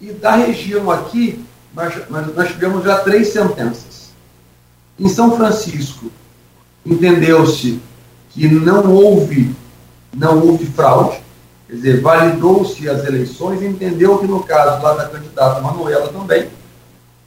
E 0.02 0.12
da 0.12 0.36
região 0.36 0.90
aqui, 0.92 1.46
nós, 1.74 1.94
nós 2.10 2.50
tivemos 2.50 2.84
já 2.84 3.00
três 3.00 3.30
sentenças. 3.30 4.10
Em 5.00 5.08
São 5.08 5.38
Francisco, 5.38 6.12
entendeu-se 6.86 7.80
que 8.32 8.48
não 8.48 8.92
houve, 8.92 9.56
não 10.14 10.46
houve 10.46 10.66
fraude, 10.66 11.25
quer 11.68 11.74
dizer, 11.74 12.02
validou-se 12.02 12.90
as 12.90 13.06
eleições, 13.06 13.62
entendeu 13.62 14.18
que 14.20 14.28
no 14.28 14.44
caso 14.44 14.82
lá 14.82 14.94
da 14.94 15.10
candidata 15.10 15.62
Manuela 15.62 16.08
também, 16.10 16.50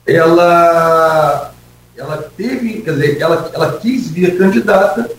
ela, 0.07 1.53
ela 1.97 2.31
teve, 2.37 2.83
quer 2.83 2.93
dizer, 2.93 3.21
ela, 3.21 3.51
ela 3.53 3.79
quis 3.79 4.11
vir 4.11 4.39
candidata 4.39 5.11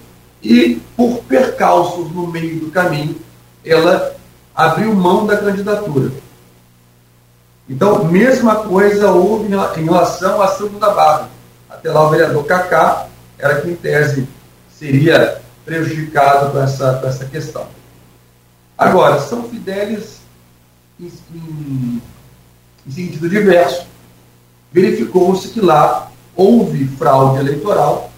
e, 0.41 0.81
por 0.95 1.19
percalços 1.23 2.11
no 2.11 2.27
meio 2.27 2.59
do 2.59 2.71
caminho, 2.71 3.15
ela 3.63 4.15
abriu 4.55 4.93
mão 4.95 5.25
da 5.25 5.37
candidatura. 5.37 6.11
Então, 7.69 8.05
mesma 8.05 8.55
coisa 8.55 9.11
houve 9.11 9.45
em 9.45 9.83
relação 9.83 10.47
Santa 10.47 10.79
da 10.79 10.89
Barra. 10.89 11.29
Até 11.69 11.91
lá 11.91 12.07
o 12.07 12.09
vereador 12.09 12.43
Cacá 12.45 13.05
era 13.37 13.61
que, 13.61 13.69
em 13.69 13.75
tese, 13.75 14.27
seria 14.71 15.39
prejudicado 15.63 16.51
com 16.51 16.63
essa, 16.63 16.93
com 16.95 17.07
essa 17.07 17.25
questão. 17.25 17.67
Agora, 18.79 19.19
São 19.19 19.43
Fidélis, 19.43 20.21
em, 20.97 21.11
em, 21.35 22.01
em 22.87 22.91
sentido 22.91 23.29
diverso, 23.29 23.85
verificou-se 24.71 25.49
que 25.49 25.59
lá 25.59 26.09
houve 26.33 26.87
fraude 26.87 27.41
eleitoral. 27.41 28.09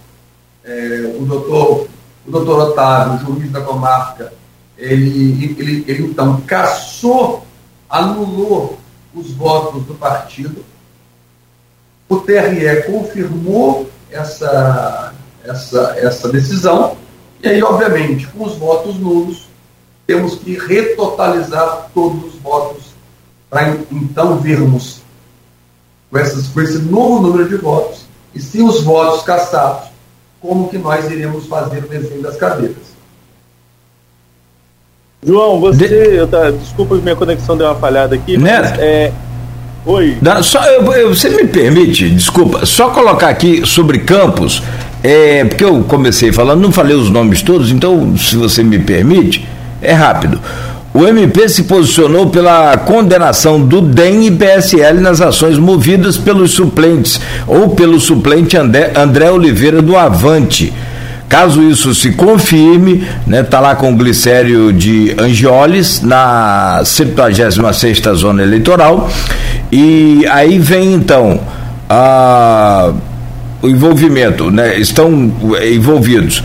É, 0.63 1.15
o, 1.19 1.25
doutor, 1.25 1.87
o 2.27 2.31
doutor 2.31 2.69
Otávio, 2.69 3.25
juiz 3.25 3.51
da 3.51 3.61
comarca, 3.61 4.31
ele, 4.77 5.55
ele, 5.57 5.83
ele 5.87 6.03
então 6.03 6.39
caçou, 6.41 7.43
anulou 7.89 8.77
os 9.15 9.31
votos 9.31 9.83
do 9.85 9.95
partido. 9.95 10.63
O 12.07 12.17
TRE 12.17 12.83
confirmou 12.85 13.89
essa, 14.11 15.11
essa, 15.43 15.95
essa 15.97 16.29
decisão, 16.29 16.95
e 17.41 17.47
aí, 17.47 17.63
obviamente, 17.63 18.27
com 18.27 18.45
os 18.45 18.55
votos 18.57 18.99
nulos, 18.99 19.49
temos 20.05 20.35
que 20.35 20.57
retotalizar 20.57 21.89
todos 21.93 22.33
os 22.33 22.41
votos 22.41 22.83
para 23.49 23.77
então 23.91 24.37
vermos 24.39 25.01
com, 26.09 26.17
essas, 26.17 26.47
com 26.47 26.61
esse 26.61 26.79
novo 26.79 27.27
número 27.27 27.47
de 27.47 27.55
votos 27.55 28.05
e 28.33 28.39
se 28.39 28.61
os 28.61 28.83
votos 28.83 29.23
cassados, 29.23 29.89
como 30.39 30.69
que 30.69 30.77
nós 30.77 31.09
iremos 31.11 31.45
fazer 31.47 31.79
o 31.83 31.87
desenho 31.87 32.21
das 32.21 32.37
cadeiras. 32.37 32.91
João, 35.23 35.59
você. 35.59 35.87
De... 35.87 36.15
Eu 36.15 36.27
tá, 36.27 36.49
desculpa, 36.49 36.95
minha 36.95 37.15
conexão 37.15 37.55
deu 37.55 37.67
uma 37.67 37.75
falhada 37.75 38.15
aqui. 38.15 38.37
Né? 38.37 38.59
Mas, 38.59 38.79
é, 38.79 39.11
oi. 39.85 40.17
só, 40.41 40.63
eu, 40.65 40.91
eu, 40.93 41.13
você 41.13 41.29
me 41.29 41.45
permite, 41.45 42.09
desculpa, 42.09 42.65
só 42.65 42.89
colocar 42.89 43.29
aqui 43.29 43.65
sobre 43.67 43.99
Campos, 43.99 44.63
é, 45.03 45.45
porque 45.45 45.63
eu 45.63 45.83
comecei 45.83 46.31
falando, 46.31 46.61
não 46.61 46.71
falei 46.71 46.95
os 46.95 47.09
nomes 47.09 47.41
todos, 47.43 47.69
então, 47.69 48.17
se 48.17 48.35
você 48.35 48.63
me 48.63 48.79
permite, 48.79 49.47
é 49.81 49.93
rápido. 49.93 50.39
O 50.93 51.07
MP 51.07 51.47
se 51.47 51.63
posicionou 51.63 52.29
pela 52.29 52.77
condenação 52.77 53.61
do 53.61 53.79
DEM 53.79 54.27
e 54.27 54.31
PSL 54.31 54.99
nas 54.99 55.21
ações 55.21 55.57
movidas 55.57 56.17
pelos 56.17 56.51
suplentes 56.51 57.19
ou 57.47 57.69
pelo 57.69 57.99
suplente 57.99 58.57
André, 58.57 58.91
André 58.95 59.31
Oliveira 59.31 59.81
do 59.81 59.95
Avante. 59.95 60.73
Caso 61.29 61.63
isso 61.63 61.95
se 61.95 62.11
confirme, 62.11 63.07
né, 63.25 63.41
tá 63.41 63.61
lá 63.61 63.73
com 63.73 63.93
o 63.93 63.95
glicério 63.95 64.73
de 64.73 65.15
Angioles 65.17 66.01
na 66.01 66.81
76ª 66.83 68.13
zona 68.15 68.43
eleitoral 68.43 69.09
e 69.71 70.25
aí 70.29 70.59
vem 70.59 70.93
então 70.93 71.39
a, 71.89 72.91
o 73.61 73.69
envolvimento, 73.69 74.51
né, 74.51 74.77
estão 74.77 75.31
envolvidos 75.63 76.43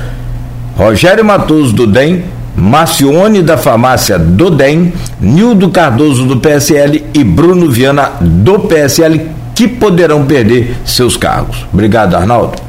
Rogério 0.76 1.24
Matoso 1.24 1.72
do 1.72 1.86
DEM, 1.86 2.22
Macione 2.56 3.42
da 3.42 3.58
farmácia 3.58 4.18
do 4.18 4.50
DEM, 4.50 4.92
Nildo 5.20 5.70
Cardoso 5.70 6.24
do 6.24 6.38
PSL 6.38 7.04
e 7.12 7.22
Bruno 7.22 7.70
Viana 7.70 8.12
do 8.20 8.60
PSL 8.60 9.30
que 9.54 9.68
poderão 9.68 10.26
perder 10.26 10.76
seus 10.84 11.16
cargos. 11.16 11.66
Obrigado, 11.72 12.14
Arnaldo. 12.14 12.60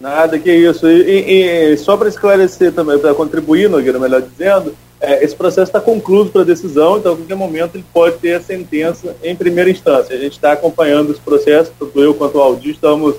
Nada, 0.00 0.38
que 0.38 0.52
isso. 0.52 0.88
E, 0.88 1.72
e 1.72 1.76
só 1.76 1.96
para 1.96 2.08
esclarecer 2.08 2.72
também, 2.72 2.98
para 2.98 3.12
contribuir, 3.14 3.68
Nogueira, 3.68 3.98
melhor 3.98 4.22
dizendo, 4.22 4.74
é, 5.00 5.24
esse 5.24 5.34
processo 5.34 5.68
está 5.68 5.80
concluído 5.80 6.30
para 6.30 6.44
decisão, 6.44 6.98
então 6.98 7.12
a 7.12 7.16
qualquer 7.16 7.34
momento 7.34 7.74
ele 7.74 7.84
pode 7.92 8.16
ter 8.18 8.34
a 8.34 8.40
sentença 8.40 9.16
em 9.22 9.34
primeira 9.34 9.68
instância. 9.68 10.14
A 10.14 10.18
gente 10.18 10.32
está 10.32 10.52
acompanhando 10.52 11.10
esse 11.10 11.20
processo, 11.20 11.72
tanto 11.78 12.00
eu 12.00 12.14
quanto 12.14 12.38
o 12.38 12.40
Aldir 12.40 12.72
estamos 12.72 13.16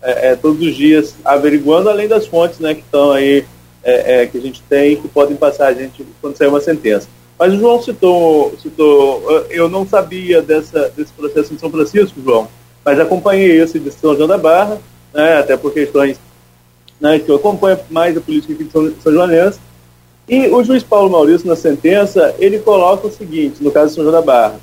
é, 0.00 0.30
é, 0.30 0.36
todos 0.36 0.64
os 0.64 0.74
dias 0.74 1.14
averiguando, 1.24 1.90
além 1.90 2.08
das 2.08 2.26
fontes 2.26 2.58
né, 2.60 2.74
que 2.74 2.80
estão 2.80 3.12
aí 3.12 3.44
é, 3.82 4.22
é, 4.22 4.26
que 4.26 4.38
a 4.38 4.40
gente 4.40 4.62
tem 4.68 4.96
que 4.96 5.08
podem 5.08 5.36
passar 5.36 5.68
a 5.68 5.74
gente 5.74 6.04
quando 6.20 6.36
sair 6.36 6.48
uma 6.48 6.60
sentença. 6.60 7.08
Mas 7.38 7.54
o 7.54 7.58
João 7.58 7.80
citou, 7.80 8.54
citou 8.60 9.46
eu 9.50 9.68
não 9.68 9.86
sabia 9.86 10.42
dessa, 10.42 10.88
desse 10.96 11.12
processo 11.12 11.54
em 11.54 11.58
São 11.58 11.70
Francisco, 11.70 12.20
João, 12.22 12.48
mas 12.84 12.98
acompanhei 12.98 13.60
esse 13.60 13.78
de 13.78 13.90
São 13.92 14.16
João 14.16 14.28
da 14.28 14.38
Barra, 14.38 14.78
né, 15.14 15.38
até 15.38 15.56
por 15.56 15.72
questões 15.72 16.18
né, 17.00 17.18
que 17.18 17.30
eu 17.30 17.36
acompanho 17.36 17.78
mais 17.90 18.16
a 18.16 18.20
política 18.20 18.52
aqui 18.52 18.64
de 18.64 18.72
São, 18.72 18.92
São 19.00 19.12
Joanense. 19.12 19.60
E 20.28 20.48
o 20.48 20.62
juiz 20.62 20.82
Paulo 20.82 21.08
Maurício, 21.08 21.48
na 21.48 21.56
sentença, 21.56 22.34
ele 22.38 22.58
coloca 22.58 23.06
o 23.06 23.10
seguinte, 23.10 23.62
no 23.62 23.70
caso 23.70 23.88
de 23.88 23.94
São 23.94 24.04
João 24.04 24.14
da 24.14 24.20
Barra, 24.20 24.60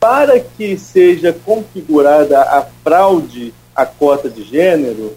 para 0.00 0.40
que 0.40 0.76
seja 0.76 1.32
configurada 1.32 2.40
a 2.40 2.66
fraude 2.82 3.54
à 3.76 3.86
cota 3.86 4.28
de 4.28 4.42
gênero, 4.42 5.12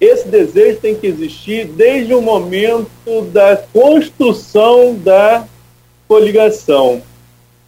esse 0.00 0.28
desejo 0.28 0.78
tem 0.78 0.94
que 0.94 1.06
existir 1.06 1.66
desde 1.66 2.14
o 2.14 2.20
momento 2.20 2.90
da 3.32 3.56
construção 3.56 4.94
da 4.94 5.44
coligação. 6.06 7.02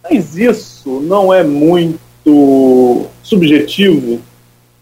Mas 0.03 0.37
isso 0.37 0.99
não 1.01 1.33
é 1.33 1.43
muito 1.43 3.07
subjetivo, 3.23 4.21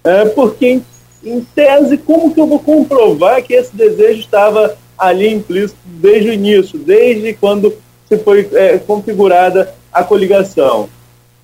é, 0.04 0.26
porque, 0.26 0.68
em, 0.68 0.86
em 1.24 1.42
tese, 1.56 1.98
como 1.98 2.34
que 2.34 2.40
eu 2.40 2.48
vou 2.48 2.60
comprovar 2.60 3.44
que 3.44 3.54
esse 3.54 3.76
desejo 3.76 4.20
estava 4.20 4.78
ali 4.98 5.34
implícito 5.34 5.80
desde 5.86 6.30
o 6.30 6.34
início, 6.34 6.80
desde 6.80 7.34
quando 7.34 7.74
se 8.08 8.18
foi 8.20 8.48
é, 8.54 8.78
configurada 8.78 9.74
a 9.92 10.04
coligação? 10.04 10.90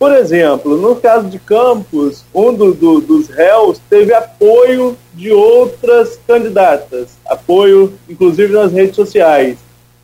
Por 0.04 0.12
exemplo, 0.12 0.76
no 0.76 0.98
caso 0.98 1.30
de 1.30 1.40
Campos, 1.40 2.26
um 2.36 2.54
do, 2.54 2.74
do, 2.74 3.00
dos 3.00 3.30
réus 3.30 3.80
teve 3.90 4.14
apoio 4.14 4.98
de 5.14 5.32
outras 5.32 6.20
candidatas, 6.28 7.12
apoio 7.26 7.94
inclusive 8.10 8.52
nas 8.52 8.74
redes 8.74 8.98
sociais. 8.98 9.60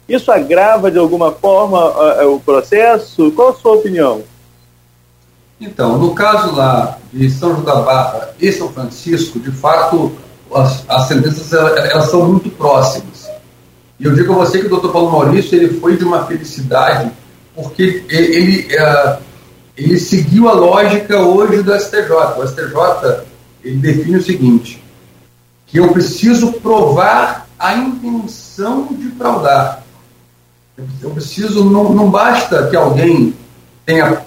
Isso 0.08 0.32
agrava 0.32 0.90
de 0.90 0.98
alguma 0.98 1.34
forma 1.34 1.84
o 2.28 2.40
processo? 2.40 3.30
Qual 3.34 3.50
a 3.50 3.54
sua 3.56 3.74
opinião? 3.74 4.22
Então, 5.60 5.98
no 5.98 6.16
caso 6.16 6.56
lá 6.56 6.98
de 7.12 7.30
São 7.30 7.50
João 7.50 7.66
da 7.66 7.76
Barra 7.82 8.30
e 8.40 8.50
São 8.54 8.70
Francisco, 8.70 9.38
de 9.38 9.52
fato, 9.52 10.14
as, 10.56 10.86
as 10.88 11.10
sentenças 11.10 11.52
elas 11.52 12.10
são 12.10 12.26
muito 12.26 12.50
próximas. 12.52 13.28
E 14.00 14.06
eu 14.06 14.16
digo 14.16 14.32
a 14.32 14.38
você 14.38 14.60
que 14.60 14.68
o 14.68 14.70
doutor 14.70 14.94
Paulo 14.94 15.12
Maurício 15.12 15.58
ele 15.58 15.78
foi 15.78 15.98
de 15.98 16.06
uma 16.06 16.26
felicidade, 16.26 17.12
porque 17.54 18.06
ele, 18.08 18.36
ele 18.38 18.78
uh, 18.78 19.29
ele 19.80 19.98
seguiu 19.98 20.50
a 20.50 20.54
lógica 20.54 21.22
hoje 21.22 21.64
do 21.64 21.74
STJ. 21.74 22.12
O 22.38 22.46
STJ 22.46 23.24
ele 23.64 23.78
define 23.78 24.18
o 24.18 24.24
seguinte: 24.24 24.84
que 25.66 25.80
eu 25.80 25.92
preciso 25.94 26.54
provar 26.54 27.48
a 27.58 27.76
intenção 27.76 28.88
de 28.92 29.10
fraudar. 29.12 29.84
Eu 31.02 31.12
preciso, 31.12 31.66
não, 31.66 31.94
não 31.94 32.10
basta 32.10 32.68
que 32.68 32.76
alguém 32.76 33.34
tenha, 33.86 34.24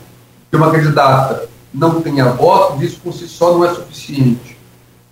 que 0.51 0.57
uma 0.57 0.71
candidata 0.71 1.49
não 1.73 2.01
tenha 2.03 2.31
voto, 2.31 2.83
isso 2.83 3.01
por 3.01 3.13
si 3.13 3.27
só 3.27 3.55
não 3.55 3.65
é 3.65 3.75
suficiente. 3.75 4.59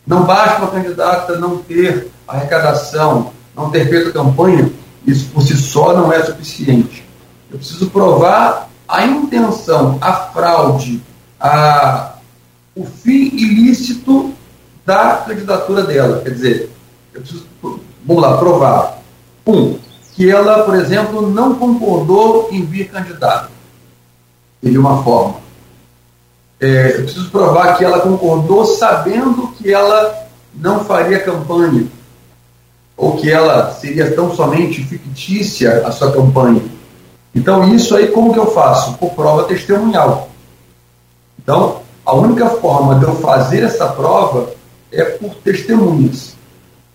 Não 0.06 0.24
basta 0.24 0.62
uma 0.62 0.70
candidata 0.70 1.38
não 1.38 1.58
ter 1.58 2.10
arrecadação, 2.28 3.32
não 3.56 3.70
ter 3.70 3.88
feito 3.88 4.12
campanha, 4.12 4.70
isso 5.06 5.30
por 5.30 5.42
si 5.42 5.56
só 5.56 5.94
não 5.94 6.12
é 6.12 6.22
suficiente. 6.22 7.04
Eu 7.50 7.58
preciso 7.58 7.90
provar 7.90 8.69
a 8.90 9.06
intenção, 9.06 9.98
a 10.00 10.12
fraude, 10.12 11.00
a, 11.38 12.14
o 12.74 12.84
fim 12.84 13.30
ilícito 13.36 14.34
da 14.84 15.24
candidatura 15.26 15.84
dela. 15.84 16.20
Quer 16.22 16.30
dizer, 16.30 16.70
eu 17.14 17.20
preciso, 17.20 17.46
vamos 18.04 18.22
lá, 18.22 18.36
provar. 18.36 19.00
Um, 19.46 19.78
que 20.12 20.28
ela, 20.28 20.64
por 20.64 20.74
exemplo, 20.74 21.30
não 21.30 21.54
concordou 21.54 22.48
em 22.50 22.64
vir 22.64 22.90
candidata. 22.90 23.48
De 24.60 24.76
uma 24.76 25.02
forma. 25.02 25.36
É, 26.60 26.96
eu 26.98 27.04
preciso 27.04 27.30
provar 27.30 27.78
que 27.78 27.84
ela 27.84 28.00
concordou 28.00 28.66
sabendo 28.66 29.48
que 29.52 29.72
ela 29.72 30.26
não 30.52 30.84
faria 30.84 31.20
campanha. 31.20 31.86
Ou 32.96 33.16
que 33.16 33.30
ela 33.30 33.72
seria 33.72 34.14
tão 34.14 34.34
somente 34.34 34.82
fictícia 34.84 35.86
a 35.86 35.92
sua 35.92 36.12
campanha 36.12 36.60
então, 37.34 37.74
isso 37.74 37.94
aí, 37.94 38.08
como 38.08 38.32
que 38.32 38.38
eu 38.38 38.50
faço? 38.50 38.94
Por 38.98 39.10
prova 39.10 39.44
testemunhal. 39.44 40.28
Então, 41.38 41.80
a 42.04 42.14
única 42.14 42.48
forma 42.48 42.96
de 42.96 43.04
eu 43.04 43.14
fazer 43.16 43.62
essa 43.62 43.86
prova 43.86 44.50
é 44.92 45.04
por 45.04 45.34
testemunhas. 45.36 46.34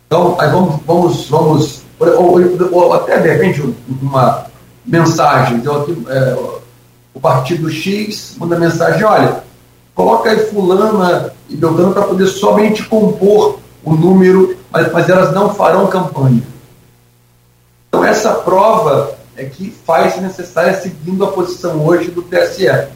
Então, 0.07 0.35
aí 0.39 0.49
vamos, 0.49 0.81
vamos, 0.85 1.29
vamos 1.29 1.85
ou, 1.99 2.37
ou 2.71 2.93
até 2.93 3.19
de 3.19 3.29
repente 3.29 3.75
uma 4.01 4.45
mensagem, 4.85 5.57
então 5.57 5.81
aqui, 5.81 6.05
é, 6.09 6.37
o 7.13 7.19
partido 7.19 7.69
X 7.69 8.35
manda 8.37 8.59
mensagem, 8.59 9.03
olha, 9.03 9.43
coloca 9.93 10.29
aí 10.29 10.37
fulana 10.47 11.33
e 11.49 11.55
Beltrano 11.55 11.93
para 11.93 12.03
poder 12.03 12.27
somente 12.27 12.83
compor 12.83 13.59
o 13.83 13.93
número, 13.93 14.57
mas, 14.71 14.91
mas 14.91 15.09
elas 15.09 15.33
não 15.33 15.53
farão 15.53 15.87
campanha. 15.87 16.43
Então 17.87 18.03
essa 18.03 18.33
prova 18.33 19.14
é 19.37 19.45
que 19.45 19.69
faz 19.69 20.19
necessária 20.21 20.73
seguindo 20.73 21.23
a 21.23 21.31
posição 21.31 21.85
hoje 21.85 22.09
do 22.09 22.21
TSE. 22.21 22.87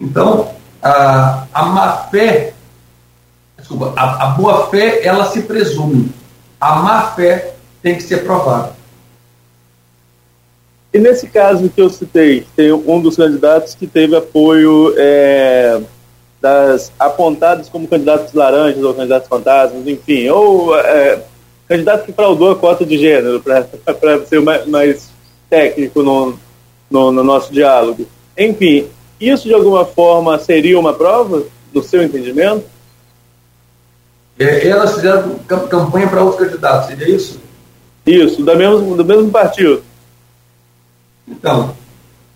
Então, 0.00 0.54
a, 0.82 1.46
a 1.52 1.66
má-fé, 1.66 2.54
desculpa, 3.56 3.92
a, 3.96 4.24
a 4.24 4.26
boa-fé, 4.28 5.06
ela 5.06 5.26
se 5.26 5.42
presume. 5.42 6.12
A 6.60 6.76
má-fé 6.76 7.54
tem 7.82 7.94
que 7.94 8.02
ser 8.02 8.24
provada. 8.24 8.72
E 10.92 10.98
nesse 10.98 11.28
caso 11.28 11.68
que 11.68 11.80
eu 11.80 11.90
citei, 11.90 12.46
tem 12.56 12.72
um 12.72 13.00
dos 13.00 13.16
candidatos 13.16 13.74
que 13.74 13.86
teve 13.86 14.16
apoio 14.16 14.94
é, 14.96 15.80
das 16.40 16.90
apontados 16.98 17.68
como 17.68 17.86
candidatos 17.86 18.32
laranjas 18.32 18.82
ou 18.82 18.94
candidatos 18.94 19.28
fantasmas, 19.28 19.86
enfim, 19.86 20.28
ou 20.30 20.74
é, 20.78 21.22
candidato 21.68 22.06
que 22.06 22.12
fraudou 22.12 22.52
a 22.52 22.56
cota 22.56 22.86
de 22.86 22.96
gênero, 22.96 23.42
para 23.42 23.66
ser 24.26 24.40
mais, 24.40 24.66
mais 24.66 25.07
técnico 25.48 26.02
no, 26.02 26.38
no, 26.90 27.12
no 27.12 27.24
nosso 27.24 27.52
diálogo. 27.52 28.06
Enfim, 28.36 28.88
isso 29.20 29.48
de 29.48 29.54
alguma 29.54 29.84
forma 29.84 30.38
seria 30.38 30.78
uma 30.78 30.94
prova 30.94 31.44
do 31.72 31.82
seu 31.82 32.02
entendimento? 32.02 32.64
É, 34.38 34.68
elas 34.68 34.94
fizeram 34.94 35.38
campanha 35.68 36.06
para 36.06 36.22
outros 36.22 36.46
candidatos, 36.46 36.88
seria 36.88 37.08
isso? 37.08 37.40
Isso, 38.06 38.42
do 38.42 38.56
mesmo, 38.56 38.96
do 38.96 39.04
mesmo 39.04 39.30
partido. 39.30 39.82
Então, 41.26 41.76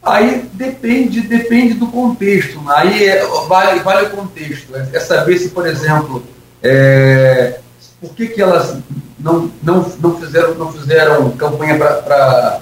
aí 0.03 0.45
depende, 0.53 1.21
depende 1.21 1.75
do 1.75 1.87
contexto. 1.87 2.61
Aí 2.69 3.05
é, 3.05 3.25
vale, 3.49 3.81
vale 3.81 4.07
o 4.09 4.11
contexto. 4.11 4.75
É, 4.75 4.89
é 4.93 5.01
saber 5.01 5.39
se, 5.39 5.51
por 5.51 5.67
exemplo, 5.67 6.23
é, 6.63 7.61
por 8.01 8.11
que, 8.15 8.27
que 8.27 8.43
elas 8.43 8.77
não, 9.19 9.51
não, 9.63 9.89
não, 10.01 10.21
fizeram, 10.21 10.55
não 10.57 10.73
fizeram 10.73 11.31
campanha 11.31 11.79
para 11.79 12.61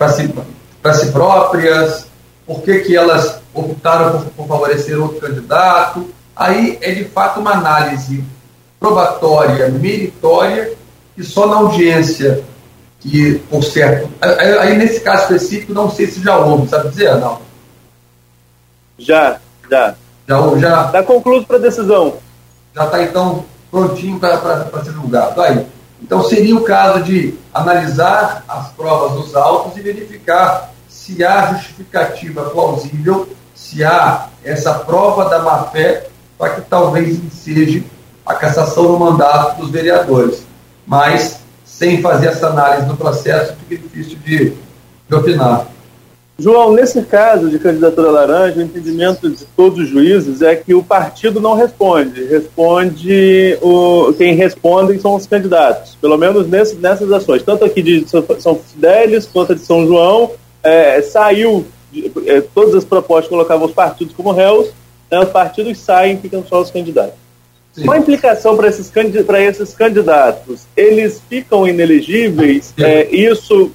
para 0.00 0.14
si, 0.14 0.32
si 0.94 1.12
próprias, 1.12 2.06
por 2.46 2.62
que, 2.62 2.78
que 2.78 2.96
elas 2.96 3.38
optaram 3.52 4.22
por, 4.22 4.30
por 4.30 4.48
favorecer 4.48 4.98
outro 4.98 5.20
candidato. 5.20 6.08
Aí 6.34 6.78
é 6.80 6.92
de 6.92 7.04
fato 7.04 7.40
uma 7.40 7.52
análise 7.52 8.24
probatória, 8.78 9.68
meritória, 9.68 10.72
e 11.18 11.22
só 11.22 11.46
na 11.46 11.56
audiência 11.56 12.42
que, 13.00 13.40
por 13.50 13.62
certo. 13.62 14.08
Aí, 14.60 14.78
nesse 14.78 15.00
caso 15.00 15.34
específico, 15.34 15.74
não 15.74 15.90
sei 15.90 16.06
se 16.06 16.22
já 16.22 16.38
houve, 16.38 16.66
sabe 16.66 16.88
dizer, 16.88 17.16
não? 17.16 17.38
Já, 18.98 19.38
já. 19.70 19.94
Já 20.26 20.58
já. 20.58 20.86
Está 20.86 21.02
concluído 21.02 21.46
para 21.46 21.58
decisão. 21.58 22.14
Já 22.74 22.86
está 22.86 23.02
então 23.02 23.44
prontinho 23.70 24.18
para 24.18 24.82
ser 24.82 24.92
julgado. 24.92 25.42
Aí. 25.42 25.66
Então, 26.02 26.22
seria 26.24 26.56
o 26.56 26.62
caso 26.62 27.04
de 27.04 27.34
analisar 27.52 28.44
as 28.48 28.68
provas 28.72 29.12
dos 29.12 29.36
autos 29.36 29.76
e 29.76 29.80
verificar 29.80 30.72
se 30.88 31.24
há 31.24 31.52
justificativa 31.54 32.50
plausível, 32.50 33.28
se 33.54 33.84
há 33.84 34.28
essa 34.44 34.74
prova 34.74 35.28
da 35.28 35.40
má-fé 35.40 36.08
para 36.38 36.54
que 36.54 36.62
talvez 36.62 37.22
enseje 37.22 37.84
a 38.24 38.34
cassação 38.34 38.86
do 38.86 38.98
mandato 38.98 39.60
dos 39.60 39.70
vereadores. 39.70 40.46
Mas, 40.86 41.40
sem 41.64 42.00
fazer 42.00 42.28
essa 42.28 42.48
análise 42.48 42.86
do 42.86 42.96
processo, 42.96 43.54
fica 43.68 43.82
difícil 43.82 44.18
de, 44.24 44.54
de 45.08 45.14
opinar. 45.14 45.66
João, 46.40 46.72
nesse 46.72 47.02
caso 47.02 47.50
de 47.50 47.58
candidatura 47.58 48.10
laranja, 48.10 48.58
o 48.58 48.62
entendimento 48.62 49.28
de 49.28 49.44
todos 49.56 49.78
os 49.78 49.88
juízes 49.88 50.40
é 50.40 50.56
que 50.56 50.74
o 50.74 50.82
partido 50.82 51.38
não 51.38 51.54
responde. 51.54 52.24
Responde 52.24 53.58
o 53.60 54.12
quem 54.14 54.34
responde 54.34 54.98
são 54.98 55.14
os 55.14 55.26
candidatos, 55.26 55.96
pelo 56.00 56.16
menos 56.16 56.48
nesse, 56.48 56.76
nessas 56.76 57.12
ações. 57.12 57.42
Tanto 57.42 57.64
aqui 57.64 57.82
de 57.82 58.06
São 58.08 58.56
Fidélis 58.56 59.26
quanto 59.26 59.54
de 59.54 59.60
São 59.60 59.86
João, 59.86 60.30
é, 60.62 61.02
saiu, 61.02 61.66
é, 62.26 62.40
todas 62.40 62.74
as 62.74 62.84
propostas 62.84 63.28
colocavam 63.28 63.66
os 63.66 63.72
partidos 63.74 64.14
como 64.14 64.32
réus, 64.32 64.70
né, 65.10 65.20
os 65.20 65.28
partidos 65.28 65.78
saem 65.78 66.14
e 66.14 66.18
ficam 66.18 66.42
só 66.48 66.62
os 66.62 66.70
candidatos. 66.70 67.20
Sim. 67.72 67.84
Qual 67.84 67.96
a 67.96 68.00
implicação 68.00 68.56
para 68.56 68.68
esses, 68.68 68.90
esses 69.48 69.74
candidatos? 69.74 70.62
Eles 70.76 71.20
ficam 71.28 71.68
inelegíveis? 71.68 72.72
É, 72.78 73.14
isso 73.14 73.70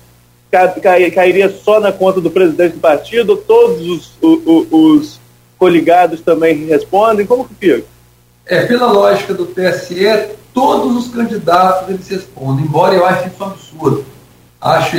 cairia 1.11 1.49
só 1.63 1.79
na 1.79 1.91
conta 1.91 2.21
do 2.21 2.31
presidente 2.31 2.73
do 2.73 2.79
partido, 2.79 3.37
todos 3.37 3.81
os, 3.81 4.11
os, 4.21 4.67
os 4.71 5.19
coligados 5.57 6.21
também 6.21 6.65
respondem? 6.65 7.25
Como 7.25 7.47
que 7.47 7.55
fica? 7.55 7.83
É, 8.45 8.65
pela 8.65 8.91
lógica 8.91 9.33
do 9.33 9.45
TSE, 9.45 10.29
todos 10.53 10.95
os 10.95 11.13
candidatos 11.13 11.89
eles 11.89 12.07
respondem, 12.07 12.65
embora 12.65 12.93
eu 12.95 13.05
ache 13.05 13.29
isso 13.29 13.43
absurdo. 13.43 14.05
Acho 14.61 14.91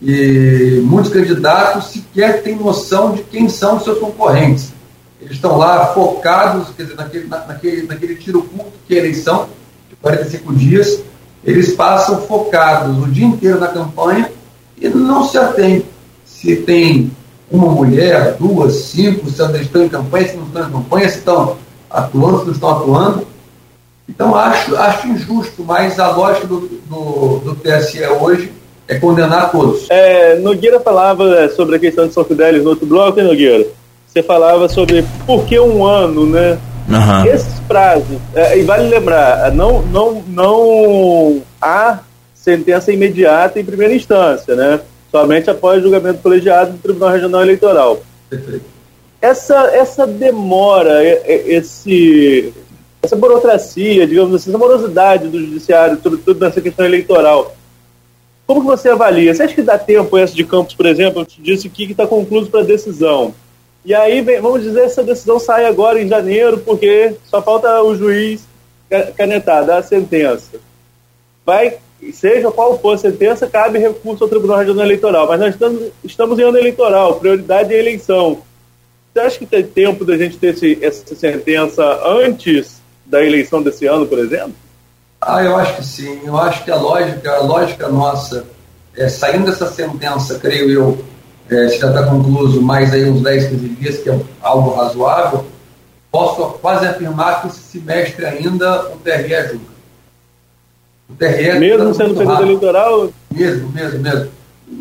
que 0.00 0.80
muitos 0.82 1.12
candidatos 1.12 1.86
sequer 1.92 2.42
têm 2.42 2.56
noção 2.56 3.12
de 3.12 3.22
quem 3.22 3.48
são 3.48 3.76
os 3.76 3.84
seus 3.84 3.98
concorrentes. 3.98 4.72
Eles 5.20 5.36
estão 5.36 5.56
lá 5.56 5.86
focados, 5.94 6.68
quer 6.76 6.82
dizer, 6.82 6.96
naquele, 6.96 7.26
naquele, 7.26 7.86
naquele 7.86 8.14
tiro 8.16 8.42
curto 8.42 8.72
que 8.86 8.94
é 8.94 8.98
a 8.98 9.00
eleição, 9.00 9.48
de 9.88 9.96
45 9.96 10.54
dias, 10.54 11.00
eles 11.44 11.74
passam 11.74 12.22
focados 12.22 12.98
o 13.02 13.06
dia 13.08 13.26
inteiro 13.26 13.58
na 13.58 13.68
campanha 13.68 14.30
e 14.80 14.88
não 14.88 15.24
se 15.24 15.38
atém 15.38 15.84
se 16.24 16.56
tem 16.56 17.10
uma 17.50 17.68
mulher, 17.68 18.36
duas, 18.38 18.74
cinco, 18.74 19.30
se 19.30 19.40
elas 19.40 19.60
estão 19.60 19.84
em 19.84 19.88
campanha, 19.88 20.28
se 20.28 20.36
não 20.36 20.46
estão 20.46 20.68
em 20.68 20.72
campanha, 20.72 21.08
se 21.08 21.18
estão 21.18 21.56
atuando, 21.90 22.38
se 22.40 22.46
não 22.46 22.52
estão 22.52 22.70
atuando. 22.70 23.26
Então, 24.08 24.34
acho, 24.34 24.76
acho 24.76 25.08
injusto, 25.08 25.64
mas 25.64 25.98
a 25.98 26.10
lógica 26.10 26.46
do, 26.46 26.60
do, 26.60 27.38
do 27.38 27.54
TSE 27.54 28.04
hoje 28.20 28.52
é 28.86 28.98
condenar 28.98 29.50
todos. 29.50 29.86
É, 29.88 30.38
Nogueira 30.40 30.80
falava 30.80 31.48
sobre 31.50 31.76
a 31.76 31.78
questão 31.78 32.06
de 32.06 32.12
São 32.12 32.24
Fidélis 32.24 32.62
no 32.62 32.70
outro 32.70 32.86
bloco, 32.86 33.18
hein, 33.18 33.26
Nogueira? 33.26 33.66
você 34.14 34.22
falava 34.22 34.68
sobre 34.68 35.04
por 35.26 35.44
que 35.44 35.58
um 35.58 35.84
ano, 35.84 36.24
né? 36.24 36.56
Uhum. 36.88 37.26
Esses 37.26 37.58
prazos, 37.66 38.18
é, 38.32 38.58
e 38.58 38.62
vale 38.62 38.88
lembrar, 38.88 39.50
não, 39.50 39.82
não, 39.82 40.22
não 40.28 41.42
há 41.60 41.98
sentença 42.44 42.92
imediata 42.92 43.58
em 43.58 43.64
primeira 43.64 43.94
instância, 43.94 44.54
né? 44.54 44.80
Somente 45.10 45.48
após 45.48 45.82
julgamento 45.82 46.20
colegiado 46.20 46.72
do 46.72 46.78
Tribunal 46.78 47.08
Regional 47.08 47.40
Eleitoral. 47.40 48.02
Essa, 49.18 49.74
essa 49.74 50.06
demora, 50.06 51.02
esse, 51.26 52.52
essa 53.02 53.16
burocracia, 53.16 54.06
digamos 54.06 54.34
assim, 54.34 54.50
essa 54.50 54.58
morosidade 54.58 55.28
do 55.28 55.40
judiciário, 55.40 55.98
sobretudo 56.02 56.44
nessa 56.44 56.60
questão 56.60 56.84
eleitoral, 56.84 57.56
como 58.46 58.60
que 58.60 58.66
você 58.66 58.90
avalia? 58.90 59.34
Você 59.34 59.44
acha 59.44 59.54
que 59.54 59.62
dá 59.62 59.78
tempo 59.78 60.18
essa 60.18 60.34
de 60.34 60.44
Campos, 60.44 60.74
por 60.74 60.84
exemplo? 60.84 61.22
Eu 61.22 61.24
te 61.24 61.40
disse 61.40 61.70
que 61.70 61.84
está 61.84 62.06
concluído 62.06 62.50
para 62.50 62.62
decisão. 62.62 63.34
E 63.86 63.94
aí, 63.94 64.20
vamos 64.20 64.62
dizer, 64.62 64.82
essa 64.82 65.02
decisão 65.02 65.38
sai 65.38 65.64
agora 65.64 66.02
em 66.02 66.08
janeiro, 66.08 66.58
porque 66.58 67.14
só 67.24 67.40
falta 67.40 67.82
o 67.82 67.96
juiz 67.96 68.42
canetar, 69.16 69.64
dar 69.64 69.78
a 69.78 69.82
sentença. 69.82 70.58
Vai, 71.46 71.78
seja 72.12 72.50
qual 72.50 72.78
for 72.78 72.94
a 72.94 72.98
sentença, 72.98 73.46
cabe 73.46 73.78
recurso 73.78 74.24
ao 74.24 74.30
Tribunal 74.30 74.58
Regional 74.58 74.84
Eleitoral. 74.84 75.26
Mas 75.28 75.40
nós 75.40 75.54
estamos, 75.54 75.82
estamos 76.02 76.38
em 76.38 76.42
ano 76.42 76.58
eleitoral, 76.58 77.16
prioridade 77.16 77.74
é 77.74 77.78
eleição. 77.78 78.42
Você 79.12 79.20
acha 79.20 79.38
que 79.38 79.46
tem 79.46 79.62
tempo 79.62 80.04
da 80.04 80.16
gente 80.16 80.36
ter 80.36 80.54
esse, 80.54 80.78
essa 80.82 81.14
sentença 81.14 81.82
antes 82.04 82.80
da 83.06 83.24
eleição 83.24 83.62
desse 83.62 83.86
ano, 83.86 84.06
por 84.06 84.18
exemplo? 84.18 84.54
Ah, 85.20 85.42
eu 85.42 85.56
acho 85.56 85.76
que 85.76 85.84
sim. 85.84 86.20
Eu 86.24 86.36
acho 86.36 86.64
que 86.64 86.70
a 86.70 86.76
lógica, 86.76 87.30
a 87.32 87.40
lógica 87.40 87.88
nossa, 87.88 88.44
é, 88.96 89.08
saindo 89.08 89.46
dessa 89.46 89.66
sentença, 89.70 90.38
creio 90.38 90.70
eu, 90.70 91.04
é, 91.48 91.68
se 91.68 91.78
já 91.78 91.88
está 91.88 92.04
concluído 92.06 92.60
mais 92.60 92.92
aí 92.92 93.08
uns 93.08 93.22
10, 93.22 93.48
15 93.48 93.68
dias, 93.68 93.98
que 93.98 94.10
é 94.10 94.20
algo 94.42 94.74
razoável, 94.74 95.46
posso 96.10 96.58
quase 96.58 96.86
afirmar 96.86 97.40
que 97.40 97.48
esse 97.48 97.60
semestre 97.60 98.24
ainda 98.24 98.88
o 98.92 98.96
TRE 98.96 99.34
ajuda. 99.34 99.73
O 101.08 101.14
TRE 101.14 101.58
mesmo 101.58 101.94
sendo 101.94 102.14
período 102.14 102.32
rápido. 102.32 102.48
eleitoral? 102.48 103.10
Mesmo, 103.30 103.68
mesmo, 103.70 103.98
mesmo. 104.00 104.30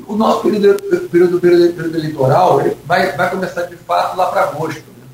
O 0.07 0.15
nosso 0.15 0.41
período, 0.41 0.81
período, 1.09 1.39
período, 1.39 1.73
período 1.73 1.97
eleitoral 1.97 2.61
vai, 2.85 3.11
vai 3.11 3.29
começar 3.29 3.63
de 3.63 3.75
fato 3.75 4.17
lá 4.17 4.27
para 4.27 4.43
agosto. 4.43 4.79
Né? 4.79 5.07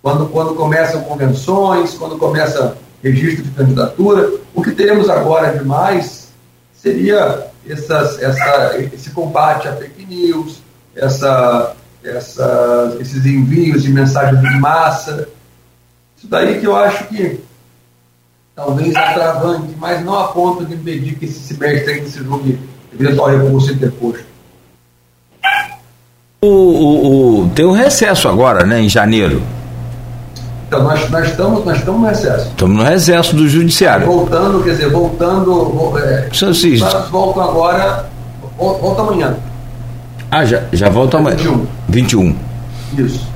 Quando, 0.00 0.28
quando 0.28 0.54
começam 0.54 1.02
convenções, 1.02 1.94
quando 1.94 2.16
começa 2.16 2.76
registro 3.02 3.44
de 3.44 3.50
candidatura. 3.50 4.30
O 4.54 4.62
que 4.62 4.72
teremos 4.72 5.08
agora 5.08 5.56
de 5.56 5.64
mais 5.64 6.28
seria 6.72 7.46
essas, 7.66 8.20
essa, 8.20 8.78
esse 8.92 9.10
combate 9.10 9.68
à 9.68 9.76
fake 9.76 10.06
news, 10.06 10.60
essa, 10.94 11.74
essa, 12.02 12.96
esses 13.00 13.24
envios 13.26 13.82
de 13.82 13.90
mensagens 13.90 14.40
de 14.40 14.60
massa. 14.60 15.28
Isso 16.16 16.26
daí 16.26 16.60
que 16.60 16.66
eu 16.66 16.74
acho 16.74 17.06
que 17.08 17.40
talvez 18.58 18.96
atravante, 18.96 19.68
mas 19.78 20.04
não 20.04 20.18
a 20.18 20.24
ponto 20.28 20.64
de 20.64 20.74
impedir 20.74 21.14
que 21.14 21.26
esse 21.26 21.38
semestre 21.38 21.92
ainda 21.92 22.08
se 22.08 22.18
julgue 22.18 22.58
eventual 22.92 23.30
recurso 23.30 23.72
interposto. 23.72 24.24
O, 26.42 26.48
o, 26.48 27.42
o, 27.42 27.48
tem 27.50 27.64
um 27.64 27.72
recesso 27.72 28.28
agora, 28.28 28.66
né, 28.66 28.80
em 28.80 28.88
janeiro. 28.88 29.40
Então, 30.66 30.82
nós, 30.82 31.08
nós, 31.08 31.28
estamos, 31.28 31.64
nós 31.64 31.78
estamos 31.78 32.00
no 32.00 32.06
recesso. 32.08 32.48
Estamos 32.48 32.76
no 32.76 32.82
recesso 32.82 33.36
do 33.36 33.48
judiciário. 33.48 34.06
Voltando, 34.06 34.62
quer 34.62 34.70
dizer, 34.70 34.90
voltando. 34.90 35.96
É, 35.98 36.28
voltam 37.10 37.42
agora. 37.42 38.10
Volta 38.58 39.02
amanhã. 39.02 39.36
Ah, 40.30 40.44
já, 40.44 40.64
já 40.72 40.88
volta 40.88 41.16
amanhã. 41.16 41.36
21. 41.36 41.66
21. 41.88 42.36
Isso. 42.98 43.26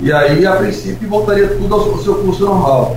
E 0.00 0.12
aí, 0.12 0.46
a 0.46 0.52
princípio, 0.52 1.08
voltaria 1.08 1.48
tudo 1.48 1.74
ao, 1.74 1.80
ao 1.90 1.98
seu 1.98 2.14
curso 2.14 2.46
normal. 2.46 2.96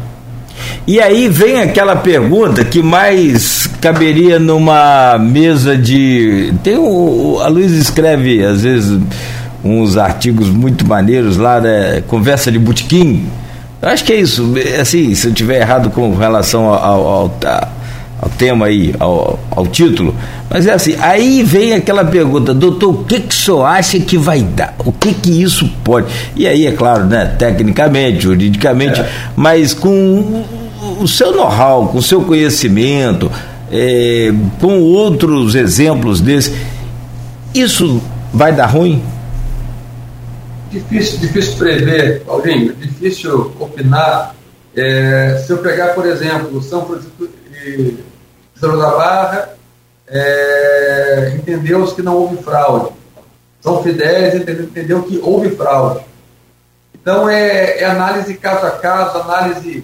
E 0.88 1.00
aí 1.00 1.30
vem 1.30 1.62
aquela 1.62 1.96
pergunta 1.96 2.64
que 2.64 2.82
mais 2.82 3.68
caberia 3.80 4.40
numa 4.40 5.18
mesa 5.20 5.78
de. 5.78 6.54
Tem 6.64 6.78
o. 6.78 7.40
A 7.42 7.48
Luiz 7.48 7.72
escreve, 7.72 8.44
às 8.44 8.64
vezes, 8.64 9.00
uns 9.64 9.98
artigos 9.98 10.50
muito 10.50 10.88
maneiros 10.88 11.38
lá, 11.38 11.60
né? 11.62 12.04
Conversa 12.08 12.52
de 12.52 12.60
Butiquim 12.60 13.28
eu 13.82 13.90
acho 13.90 14.04
que 14.04 14.14
é 14.14 14.18
isso. 14.18 14.54
Assim, 14.80 15.16
se 15.16 15.28
eu 15.28 15.34
tiver 15.34 15.60
errado 15.60 15.90
com 15.90 16.16
relação 16.16 16.68
ao, 16.68 16.84
ao, 16.84 17.08
ao 17.08 17.30
tema 18.30 18.68
aí, 18.68 18.94
ao, 19.00 19.40
ao, 19.50 19.66
título, 19.66 20.16
mas 20.50 20.68
é 20.68 20.74
assim, 20.74 20.96
aí 21.00 21.42
vem 21.42 21.74
aquela 21.74 22.06
pergunta, 22.06 22.54
doutor, 22.54 22.90
o 22.90 23.04
que, 23.04 23.20
que 23.20 23.34
o 23.34 23.38
senhor 23.38 23.66
acha 23.66 24.00
que 24.00 24.18
vai 24.18 24.42
dar? 24.44 24.76
O 24.86 24.92
que 24.92 25.14
que 25.14 25.42
isso 25.42 25.68
pode? 25.84 26.08
E 26.36 26.48
aí, 26.48 26.68
é 26.68 26.72
claro, 26.72 27.06
né, 27.06 27.26
tecnicamente, 27.38 28.22
juridicamente, 28.22 29.02
é. 29.02 29.10
mas 29.36 29.74
com 29.74 30.44
o 31.00 31.08
seu 31.08 31.32
know-how, 31.32 31.88
com 31.88 31.98
o 31.98 32.04
seu 32.04 32.22
conhecimento, 32.22 33.32
é, 33.72 34.32
com 34.60 34.80
outros 34.82 35.56
exemplos 35.56 36.22
desse, 36.22 36.56
isso 37.56 38.02
vai 38.32 38.54
dar 38.54 38.68
ruim? 38.68 39.02
Difícil, 40.70 41.20
difícil 41.20 41.58
prever, 41.58 42.22
Paulinho, 42.22 42.74
difícil 42.76 43.52
opinar. 43.60 44.36
É, 44.76 45.44
se 45.46 45.52
eu 45.52 45.58
pegar, 45.58 45.90
por 45.90 46.06
exemplo, 46.06 46.62
São 46.62 46.86
Francisco 46.86 47.28
e 47.66 47.98
São 48.62 48.78
da 48.78 48.92
Barra, 48.92 49.50
é, 50.08 51.34
entendeu-se 51.36 51.96
que 51.96 52.04
não 52.04 52.16
houve 52.16 52.38
fraude. 52.44 52.94
São 53.60 53.82
Fidélis 53.82 54.36
entendeu, 54.36 54.66
entendeu 54.66 55.04
que 55.04 55.18
houve 55.18 55.50
fraude. 55.50 56.06
Então, 56.94 57.28
é, 57.28 57.80
é, 57.80 57.86
análise 57.86 58.36
caso 58.36 58.68
a 58.68 58.72
caso, 58.72 59.18
análise 59.18 59.84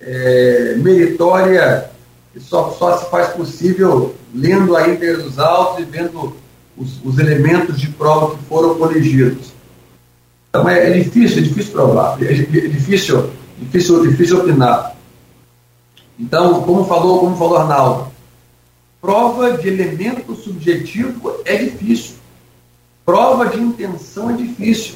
é, 0.00 0.74
meritória, 0.76 1.90
que 2.32 2.38
só, 2.38 2.70
só 2.78 2.98
se 2.98 3.10
faz 3.10 3.30
possível 3.30 4.14
lendo 4.32 4.76
a 4.76 4.88
íntegra 4.88 5.16
dos 5.16 5.40
autos 5.40 5.80
e 5.80 5.84
vendo 5.84 6.36
os, 6.76 7.04
os 7.04 7.18
elementos 7.18 7.80
de 7.80 7.88
prova 7.88 8.36
que 8.36 8.44
foram 8.44 8.76
coligidos. 8.76 9.52
Então 10.50 10.68
é, 10.68 10.88
é 10.88 10.98
difícil, 11.00 11.38
é 11.38 11.40
difícil 11.40 11.72
provar, 11.72 12.16
é, 12.22 12.26
é 12.26 12.32
difícil, 12.32 13.30
difícil, 13.58 14.06
difícil 14.08 14.38
opinar. 14.38 14.94
Então, 16.18 16.62
como 16.62 16.84
falou, 16.84 17.20
como 17.20 17.36
falou 17.36 17.58
Arnaldo, 17.58 18.12
prova 19.00 19.56
de 19.56 19.68
elemento 19.68 20.34
subjetivo 20.34 21.40
é 21.44 21.56
difícil. 21.56 22.16
Prova 23.04 23.46
de 23.46 23.60
intenção 23.60 24.30
é 24.30 24.34
difícil. 24.34 24.94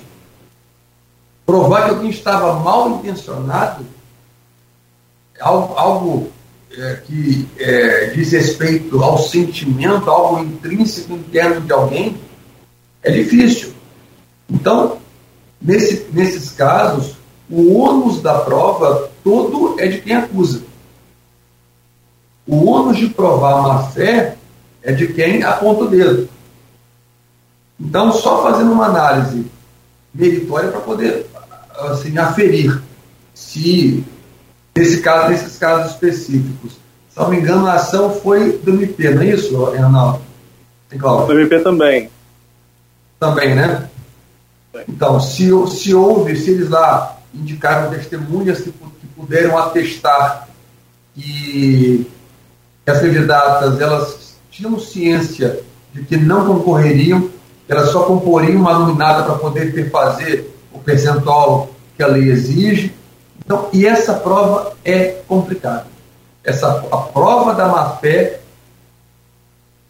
Provar 1.45 1.85
que 1.85 1.91
alguém 1.91 2.11
estava 2.11 2.61
mal 2.61 2.91
intencionado, 2.91 3.85
algo, 5.41 5.75
algo 5.75 6.33
é, 6.71 6.95
que 7.07 7.49
é, 7.59 8.07
diz 8.15 8.33
respeito 8.33 9.03
ao 9.03 9.19
sentimento, 9.19 10.11
algo 10.11 10.43
intrínseco 10.43 11.15
interno 11.15 11.61
de 11.63 11.73
alguém, 11.73 12.17
é 13.03 13.11
difícil. 13.11 13.73
Então, 14.49 14.99
Nesse, 15.61 16.07
nesses 16.13 16.51
casos, 16.51 17.17
o 17.51 17.79
ônus 17.79 18.23
da 18.23 18.39
prova 18.41 19.11
todo 19.25 19.79
é 19.81 19.89
de 19.89 20.01
quem 20.01 20.15
acusa. 20.15 20.63
O 22.49 22.65
ônus 22.65 22.97
de 22.97 23.09
provar 23.11 23.63
má 23.63 23.83
fé 23.91 24.37
é 24.83 24.91
de 24.91 25.09
quem 25.09 25.43
aponta 25.43 25.85
o 25.85 25.89
dedo. 25.89 26.27
Então, 27.79 28.11
só 28.11 28.43
fazendo 28.43 28.73
uma 28.73 28.87
análise 28.87 29.45
meritória 30.15 30.71
para 30.71 30.81
poder 30.81 31.27
assim, 31.91 32.17
aferir 32.17 32.83
se, 33.35 34.03
nesse 34.75 35.03
caso, 35.03 35.29
nesses 35.29 35.59
casos 35.59 35.93
específicos, 35.93 36.73
se 37.11 37.19
não 37.19 37.29
me 37.29 37.37
engano, 37.37 37.67
a 37.67 37.75
ação 37.75 38.19
foi 38.19 38.53
do 38.59 38.71
MP, 38.71 39.11
não 39.11 39.23
é 39.23 39.27
isso, 39.27 39.65
Renato? 39.67 40.23
Do 41.27 41.39
MP 41.39 41.61
também. 41.61 42.11
Também, 43.21 43.55
né? 43.55 43.91
Então, 44.89 45.21
se, 45.21 45.51
se 45.69 45.95
houve, 45.95 46.35
se 46.35 46.51
eles 46.51 46.71
lá 46.71 47.19
indicaram 47.35 47.91
testemunhas 47.91 48.63
que, 48.63 48.73
que 48.73 49.07
puderam 49.15 49.59
atestar 49.59 50.49
que, 51.15 52.07
que 52.07 52.18
as 52.89 53.01
candidatas 53.01 53.81
elas 53.81 54.37
tinham 54.51 54.79
ciência 54.79 55.61
de 55.93 56.05
que 56.05 56.17
não 56.17 56.47
concorreriam, 56.47 57.31
elas 57.69 57.91
só 57.91 58.05
comporiam 58.05 58.61
uma 58.61 58.79
nominada 58.79 59.25
para 59.25 59.35
poder 59.35 59.91
fazer 59.91 60.55
o 60.73 60.79
percentual 60.79 61.71
que 61.97 62.03
a 62.03 62.07
lei 62.07 62.29
exige. 62.29 62.95
Então, 63.45 63.69
e 63.73 63.87
essa 63.87 64.15
prova 64.15 64.73
é 64.85 65.21
complicada. 65.27 65.87
Essa, 66.45 66.69
a 66.91 66.97
prova 66.97 67.55
da 67.55 67.69
má-fé 67.69 68.41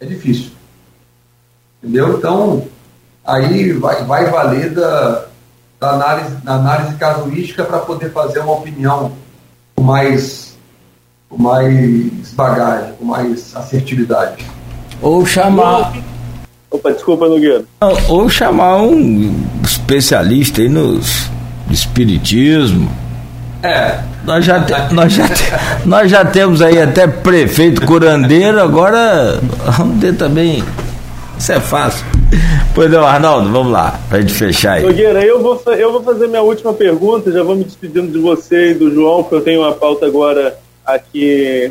é 0.01 0.07
difícil. 0.07 0.53
Entendeu? 1.83 2.19
Então, 2.19 2.67
aí 3.25 3.73
vai, 3.73 4.05
vai 4.05 4.31
valer 4.31 4.71
da, 4.71 5.27
da, 5.79 5.91
análise, 5.91 6.35
da 6.37 6.55
análise 6.55 6.97
casuística 6.97 7.65
para 7.65 7.79
poder 7.79 8.11
fazer 8.11 8.41
uma 8.41 8.55
opinião 8.55 9.13
mais, 9.79 10.48
com 11.29 11.37
mais 11.37 12.33
bagagem, 12.35 12.93
com 12.99 13.05
mais 13.05 13.55
assertividade. 13.55 14.45
Ou 15.03 15.25
chamar. 15.27 15.93
Opa, 16.71 16.91
desculpa, 16.93 17.29
Nogueira. 17.29 17.65
Ou 18.09 18.29
chamar 18.29 18.83
um 18.83 19.35
especialista 19.63 20.61
aí 20.61 20.69
nos 20.69 21.29
espiritismo. 21.71 22.91
É. 23.63 23.99
Nós 24.25 24.45
já, 24.45 24.61
te, 24.61 24.95
nós, 24.95 25.13
já 25.13 25.29
te, 25.29 25.45
nós 25.87 26.11
já 26.11 26.25
temos 26.25 26.63
aí 26.63 26.81
até 26.81 27.07
prefeito 27.07 27.85
curandeiro, 27.87 28.61
agora 28.61 29.41
vamos 29.77 30.01
ter 30.01 30.15
também. 30.15 30.63
Isso 31.39 31.53
é 31.53 31.61
fácil. 31.61 32.05
Pois 32.75 32.91
não, 32.91 33.07
Arnaldo, 33.07 33.51
vamos 33.51 33.73
lá, 33.73 33.99
pra 34.09 34.21
gente 34.21 34.35
fechar 34.35 34.75
aí. 34.75 34.83
Nogueira, 34.83 35.25
eu 35.25 35.43
vou, 35.43 35.61
eu 35.75 35.93
vou 35.93 36.03
fazer 36.03 36.29
minha 36.29 36.43
última 36.43 36.73
pergunta, 36.73 37.33
já 37.33 37.43
vou 37.43 37.57
me 37.57 37.65
despedindo 37.65 38.13
de 38.13 38.19
você 38.19 38.73
e 38.73 38.75
do 38.75 38.93
João, 38.93 39.23
porque 39.23 39.37
eu 39.37 39.41
tenho 39.41 39.63
uma 39.63 39.73
pauta 39.73 40.07
agora 40.07 40.57
aqui 40.89 41.71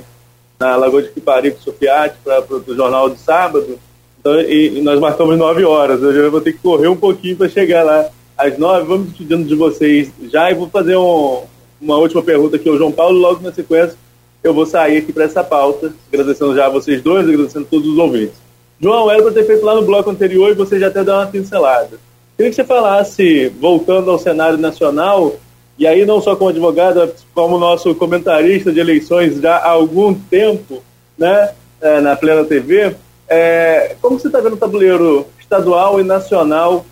na 0.60 0.76
Lagoa 0.76 1.02
de 1.02 1.10
Quiparico, 1.10 1.62
Sofiati, 1.62 2.16
para 2.24 2.44
o 2.50 2.76
jornal 2.76 3.10
de 3.10 3.20
sábado. 3.20 3.80
Então, 4.20 4.40
e, 4.42 4.78
e, 4.78 4.82
nós 4.82 5.00
marcamos 5.00 5.38
nove 5.38 5.64
horas. 5.64 6.02
Eu 6.02 6.14
já 6.14 6.30
vou 6.30 6.42
ter 6.42 6.54
que 6.54 6.60
correr 6.60 6.88
um 6.88 6.96
pouquinho 6.96 7.36
para 7.36 7.50
chegar 7.50 7.84
lá 7.84 8.10
às 8.38 8.58
nove. 8.58 8.86
Vamos 8.86 9.08
despedindo 9.10 9.48
de 9.48 9.56
vocês 9.56 10.12
já 10.32 10.52
e 10.52 10.56
vou 10.56 10.70
fazer 10.70 10.96
um, 10.96 11.44
uma 11.82 11.98
última 11.98 12.22
pergunta 12.22 12.56
aqui 12.56 12.70
ao 12.70 12.78
João 12.78 12.92
Paulo. 12.92 13.18
Logo 13.18 13.42
na 13.42 13.52
sequência, 13.52 13.98
eu 14.44 14.54
vou 14.54 14.66
sair 14.66 14.98
aqui 14.98 15.12
para 15.12 15.26
essa 15.26 15.44
pauta, 15.44 15.94
agradecendo 16.12 16.56
já 16.56 16.68
a 16.68 16.70
vocês 16.70 17.02
dois, 17.02 17.28
agradecendo 17.28 17.66
a 17.66 17.70
todos 17.70 17.88
os 17.88 17.98
ouvintes. 17.98 18.36
João, 18.80 19.10
era 19.10 19.22
para 19.22 19.32
ter 19.32 19.46
feito 19.46 19.66
lá 19.66 19.74
no 19.74 19.82
bloco 19.82 20.10
anterior 20.10 20.52
e 20.52 20.56
você 20.56 20.80
já 20.80 20.88
até 20.88 21.04
deu 21.04 21.16
uma 21.16 21.26
pincelada. 21.26 22.00
Queria 22.36 22.52
que 22.52 22.56
você 22.56 22.64
falasse, 22.64 23.50
voltando 23.60 24.12
ao 24.12 24.20
cenário 24.20 24.60
nacional, 24.60 25.36
e 25.78 25.86
aí 25.86 26.06
não 26.06 26.20
só 26.20 26.36
como 26.36 26.50
advogado, 26.50 27.14
como 27.34 27.60
nosso 27.60 27.94
comentarista 27.94 28.72
de 28.72 28.80
eleições 28.80 29.40
já 29.40 29.58
há 29.58 29.70
algum 29.70 30.14
tempo, 30.14 30.82
né, 31.18 31.52
é, 31.80 32.02
na 32.02 32.16
Plena 32.16 32.44
TV, 32.44 32.96
é, 33.28 33.96
como 34.02 34.20
você 34.20 34.28
está 34.28 34.40
vendo 34.40 34.54
o 34.54 34.58
tabuleiro 34.58 35.28
estadual 35.40 36.00
e 36.00 36.04
nacional 36.04 36.86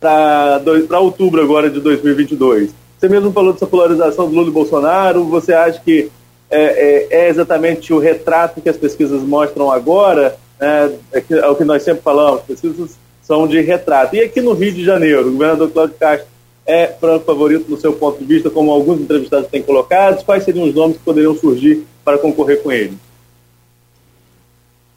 para 0.00 0.98
outubro 0.98 1.40
agora 1.42 1.70
de 1.70 1.80
2022? 1.80 2.74
Você 2.98 3.08
mesmo 3.08 3.32
falou 3.32 3.52
dessa 3.52 3.66
polarização 3.66 4.28
do 4.28 4.34
Lula 4.34 4.48
e 4.48 4.52
Bolsonaro, 4.52 5.24
você 5.24 5.52
acha 5.52 5.80
que 5.80 6.10
é, 6.50 7.08
é, 7.10 7.26
é 7.26 7.28
exatamente 7.28 7.92
o 7.92 7.98
retrato 7.98 8.60
que 8.60 8.68
as 8.68 8.76
pesquisas 8.76 9.22
mostram 9.22 9.70
agora? 9.70 10.36
Né, 10.60 10.92
é, 11.12 11.24
é 11.30 11.46
o 11.46 11.54
que 11.54 11.64
nós 11.64 11.82
sempre 11.82 12.02
falamos, 12.02 12.42
pesquisas 12.42 12.96
são 13.22 13.46
de 13.46 13.60
retrato. 13.60 14.16
E 14.16 14.20
aqui 14.20 14.40
no 14.40 14.54
Rio 14.54 14.72
de 14.72 14.84
Janeiro, 14.84 15.28
o 15.28 15.32
governador 15.32 15.70
Cláudio 15.70 15.96
Castro 15.98 16.31
é 16.66 16.86
franco 16.86 17.24
favorito 17.24 17.70
no 17.70 17.80
seu 17.80 17.92
ponto 17.92 18.18
de 18.18 18.24
vista, 18.24 18.50
como 18.50 18.70
alguns 18.70 19.00
entrevistados 19.00 19.48
têm 19.48 19.62
colocado? 19.62 20.24
Quais 20.24 20.44
seriam 20.44 20.68
os 20.68 20.74
nomes 20.74 20.96
que 20.96 21.02
poderiam 21.02 21.34
surgir 21.34 21.86
para 22.04 22.18
concorrer 22.18 22.62
com 22.62 22.70
ele? 22.70 22.96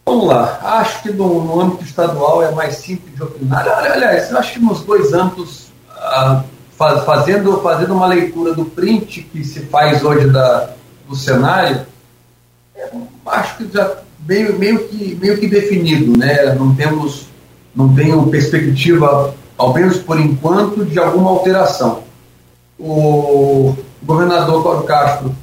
Vamos 0.05 0.27
lá. 0.27 0.59
Acho 0.61 1.01
que 1.01 1.11
no, 1.11 1.43
no 1.43 1.59
âmbito 1.59 1.83
estadual 1.83 2.43
é 2.43 2.51
mais 2.51 2.75
simples 2.75 3.15
de 3.15 3.23
opinar. 3.23 3.67
Aliás, 3.67 4.29
eu 4.29 4.37
acho 4.37 4.53
que 4.53 4.59
nos 4.59 4.81
dois 4.81 5.11
âmbitos, 5.13 5.67
ah, 5.89 6.43
faz, 6.77 7.03
fazendo, 7.03 7.59
fazendo 7.61 7.95
uma 7.95 8.05
leitura 8.05 8.53
do 8.53 8.65
print 8.65 9.23
que 9.23 9.43
se 9.43 9.61
faz 9.61 10.03
hoje 10.03 10.29
da, 10.29 10.69
do 11.09 11.15
cenário, 11.15 11.85
é, 12.75 12.89
acho 13.25 13.57
que 13.57 13.73
já 13.73 13.97
meio, 14.27 14.59
meio, 14.59 14.87
que, 14.87 15.15
meio 15.15 15.37
que 15.39 15.47
definido, 15.47 16.15
né? 16.17 16.53
Não 16.53 16.75
temos, 16.75 17.25
não 17.75 17.93
tenho 17.95 18.27
perspectiva 18.27 19.33
ao 19.57 19.73
menos 19.73 19.97
por 19.97 20.19
enquanto, 20.19 20.85
de 20.85 20.99
alguma 20.99 21.31
alteração. 21.31 22.03
O 22.77 23.75
governador 24.03 24.61
Cláudio 24.61 24.85
Castro, 24.85 25.35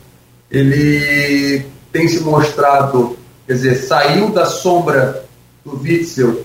ele 0.50 1.66
tem 1.90 2.06
se 2.08 2.20
mostrado, 2.20 3.16
quer 3.46 3.54
dizer, 3.54 3.74
saiu 3.76 4.30
da 4.30 4.44
sombra 4.44 5.24
do 5.64 5.80
Witzel 5.80 6.44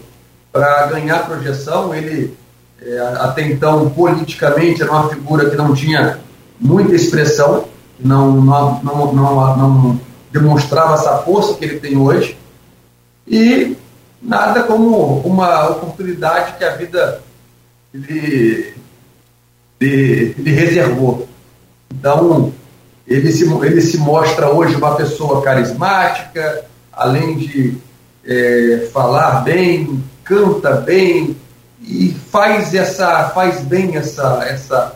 para 0.51 0.87
ganhar 0.87 1.25
projeção. 1.25 1.93
Ele, 1.93 2.35
é, 2.81 2.99
até 3.19 3.43
então, 3.43 3.89
politicamente, 3.89 4.81
era 4.81 4.91
uma 4.91 5.09
figura 5.09 5.49
que 5.49 5.55
não 5.55 5.73
tinha 5.73 6.19
muita 6.59 6.95
expressão, 6.95 7.65
não, 7.99 8.31
não, 8.41 8.81
não, 8.83 9.13
não, 9.13 9.57
não 9.57 9.99
demonstrava 10.31 10.93
essa 10.95 11.17
força 11.19 11.55
que 11.55 11.65
ele 11.65 11.79
tem 11.79 11.97
hoje. 11.97 12.37
E 13.27 13.75
nada 14.21 14.63
como 14.63 15.19
uma 15.19 15.69
oportunidade 15.69 16.57
que 16.57 16.63
a 16.63 16.75
vida 16.75 17.21
lhe, 17.93 18.73
lhe, 19.79 20.33
lhe 20.33 20.51
reservou. 20.51 21.27
Então, 21.91 22.53
ele 23.07 23.31
se, 23.31 23.49
ele 23.63 23.81
se 23.81 23.97
mostra 23.97 24.49
hoje 24.49 24.75
uma 24.75 24.95
pessoa 24.95 25.41
carismática, 25.41 26.65
além 26.91 27.37
de 27.37 27.77
é, 28.25 28.89
falar 28.91 29.41
bem, 29.41 30.03
canta 30.23 30.71
bem 30.75 31.35
e 31.81 32.13
faz 32.29 32.73
essa 32.73 33.29
faz 33.29 33.61
bem 33.61 33.95
essa, 33.95 34.45
essa 34.49 34.95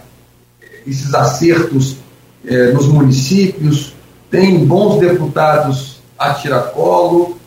esses 0.86 1.14
acertos 1.14 1.98
é, 2.46 2.72
nos 2.74 2.88
municípios 2.88 3.94
tem 4.30 4.66
bons 4.66 5.00
deputados 5.00 6.02
a 6.18 6.34
tiracolo 6.34 7.38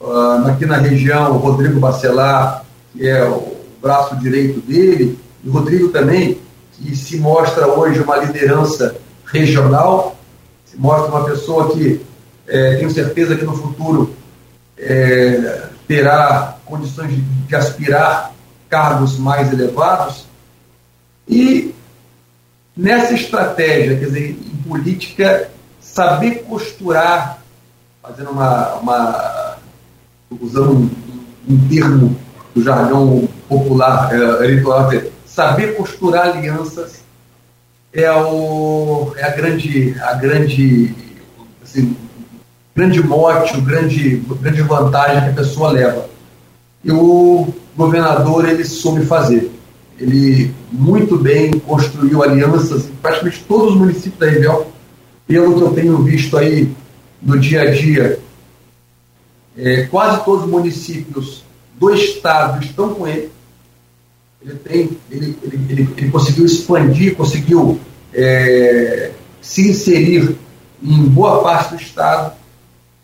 uh, 0.00 0.46
aqui 0.48 0.66
na 0.66 0.76
região 0.76 1.32
o 1.32 1.38
Rodrigo 1.38 1.80
Bacelar 1.80 2.64
que 2.92 3.08
é 3.08 3.24
o 3.24 3.51
braço 3.82 4.16
direito 4.16 4.60
dele, 4.60 5.18
o 5.44 5.50
Rodrigo 5.50 5.88
também, 5.88 6.38
que 6.72 6.94
se 6.94 7.18
mostra 7.18 7.66
hoje 7.66 8.00
uma 8.00 8.16
liderança 8.16 8.96
regional, 9.26 10.16
se 10.64 10.76
mostra 10.78 11.08
uma 11.08 11.24
pessoa 11.24 11.72
que 11.72 12.00
é, 12.46 12.76
tenho 12.76 12.90
certeza 12.90 13.36
que 13.36 13.44
no 13.44 13.56
futuro 13.56 14.14
é, 14.78 15.68
terá 15.86 16.56
condições 16.64 17.10
de, 17.10 17.20
de 17.20 17.56
aspirar 17.56 18.32
cargos 18.68 19.18
mais 19.18 19.52
elevados. 19.52 20.26
E 21.28 21.74
nessa 22.76 23.14
estratégia, 23.14 23.98
quer 23.98 24.06
dizer, 24.06 24.30
em 24.30 24.68
política, 24.68 25.50
saber 25.80 26.44
costurar, 26.44 27.38
fazendo 28.02 28.30
uma, 28.30 28.74
uma 28.76 29.56
usando 30.40 30.72
um, 30.72 30.90
um 31.48 31.68
termo 31.68 32.16
do 32.54 32.62
jargão 32.62 33.28
popular 33.52 34.12
é, 34.12 34.44
eleitoral, 34.44 34.90
saber 35.26 35.76
costurar 35.76 36.28
alianças 36.28 37.02
é, 37.92 38.10
o, 38.10 39.12
é 39.16 39.24
a 39.24 39.30
grande, 39.30 39.94
a 40.00 40.14
grande, 40.14 40.94
assim, 41.62 41.94
grande 42.74 43.02
mote, 43.02 43.56
o 43.58 43.60
grande, 43.60 44.16
grande 44.40 44.62
vantagem 44.62 45.22
que 45.24 45.28
a 45.30 45.44
pessoa 45.44 45.70
leva. 45.70 46.08
E 46.82 46.90
o 46.90 47.52
governador 47.76 48.48
ele 48.48 48.64
soube 48.64 49.04
fazer. 49.04 49.50
Ele 49.98 50.52
muito 50.72 51.18
bem 51.18 51.52
construiu 51.52 52.22
alianças 52.22 52.86
em 52.86 52.94
praticamente 52.94 53.44
todos 53.46 53.72
os 53.72 53.78
municípios 53.78 54.18
da 54.18 54.26
região. 54.26 54.66
Pelo 55.26 55.54
que 55.54 55.60
eu 55.60 55.72
tenho 55.72 56.02
visto 56.02 56.36
aí 56.36 56.74
no 57.20 57.38
dia 57.38 57.62
a 57.62 57.70
dia, 57.70 58.18
é, 59.56 59.82
quase 59.82 60.24
todos 60.24 60.44
os 60.44 60.50
municípios 60.50 61.44
do 61.78 61.94
Estado 61.94 62.64
estão 62.64 62.94
com 62.94 63.06
ele. 63.06 63.30
Ele, 64.44 64.54
tem, 64.56 64.98
ele, 65.10 65.38
ele, 65.42 65.66
ele, 65.68 65.94
ele 65.96 66.10
conseguiu 66.10 66.44
expandir, 66.44 67.14
conseguiu 67.14 67.80
é, 68.12 69.12
se 69.40 69.70
inserir 69.70 70.36
em 70.82 71.04
boa 71.04 71.42
parte 71.42 71.76
do 71.76 71.80
Estado 71.80 72.32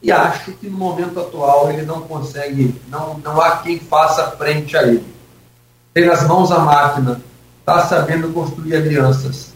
e 0.03 0.13
acho 0.13 0.53
que 0.53 0.69
no 0.69 0.79
momento 0.79 1.19
atual 1.19 1.71
ele 1.71 1.83
não 1.83 2.03
consegue, 2.03 2.75
não, 2.89 3.19
não 3.19 3.41
há 3.41 3.59
quem 3.59 3.79
faça 3.79 4.31
frente 4.33 4.77
a 4.77 4.83
ele. 4.83 5.05
Tem 5.93 6.07
nas 6.07 6.27
mãos 6.27 6.53
a 6.53 6.61
máquina, 6.61 7.21
está 7.61 7.87
sabendo 7.87 8.33
construir 8.33 8.77
alianças, 8.77 9.53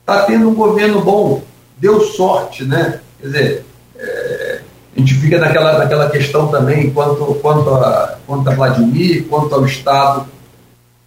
está 0.00 0.24
tendo 0.24 0.48
um 0.48 0.54
governo 0.54 1.00
bom, 1.00 1.42
deu 1.78 2.00
sorte, 2.02 2.64
né? 2.64 3.00
Quer 3.20 3.26
dizer, 3.26 3.66
é, 3.96 4.60
a 4.94 4.98
gente 4.98 5.14
fica 5.14 5.38
naquela, 5.38 5.78
naquela 5.78 6.10
questão 6.10 6.48
também 6.48 6.90
quanto, 6.90 7.34
quanto, 7.36 7.70
a, 7.74 8.18
quanto 8.26 8.48
a 8.48 8.54
Vladimir, 8.54 9.26
quanto 9.28 9.54
ao 9.54 9.64
Estado. 9.64 10.26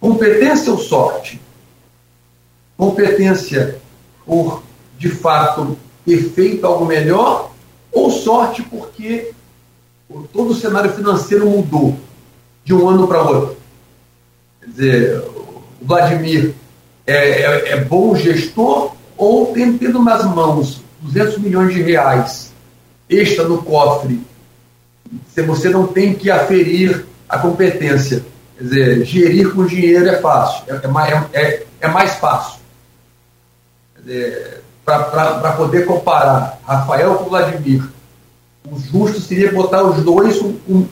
Competência 0.02 0.72
ou 0.72 0.78
sorte? 0.78 1.40
Competência 2.76 3.80
por, 4.26 4.60
de 4.98 5.08
fato, 5.08 5.78
ter 6.04 6.18
feito 6.30 6.66
algo 6.66 6.84
melhor 6.84 7.52
ou 7.92 8.10
sorte 8.10 8.62
porque 8.62 9.30
todo 10.32 10.50
o 10.50 10.54
cenário 10.56 10.92
financeiro 10.92 11.48
mudou 11.48 11.96
de 12.64 12.74
um 12.74 12.88
ano 12.88 13.06
para 13.06 13.22
outro? 13.22 13.56
Quer 14.60 14.70
dizer, 14.70 15.18
o 15.20 15.62
Vladimir 15.80 16.52
é, 17.06 17.14
é, 17.14 17.68
é 17.68 17.84
bom 17.84 18.16
gestor 18.16 18.96
ou 19.16 19.52
tem 19.52 19.78
tendo 19.78 20.02
nas 20.02 20.24
mãos 20.24 20.82
200 21.00 21.38
milhões 21.38 21.72
de 21.72 21.80
reais 21.80 22.52
extra 23.08 23.46
no 23.46 23.62
cofre, 23.62 24.20
se 25.32 25.42
você 25.42 25.68
não 25.68 25.86
tem 25.86 26.12
que 26.12 26.28
aferir 26.28 27.06
a 27.28 27.38
competência. 27.38 28.24
Quer 28.62 28.68
dizer, 28.68 29.04
gerir 29.04 29.52
com 29.52 29.66
dinheiro 29.66 30.08
é 30.08 30.20
fácil, 30.20 30.64
é, 30.68 30.74
é, 30.76 31.42
é, 31.42 31.66
é 31.80 31.88
mais 31.88 32.14
fácil. 32.14 32.60
Para 34.84 35.52
poder 35.56 35.84
comparar 35.84 36.60
Rafael 36.64 37.16
com 37.16 37.24
Vladimir, 37.28 37.82
o 38.70 38.78
justo 38.78 39.20
seria 39.20 39.50
botar 39.50 39.82
os 39.82 40.04
dois 40.04 40.38
com, 40.38 40.52
com, 40.58 40.88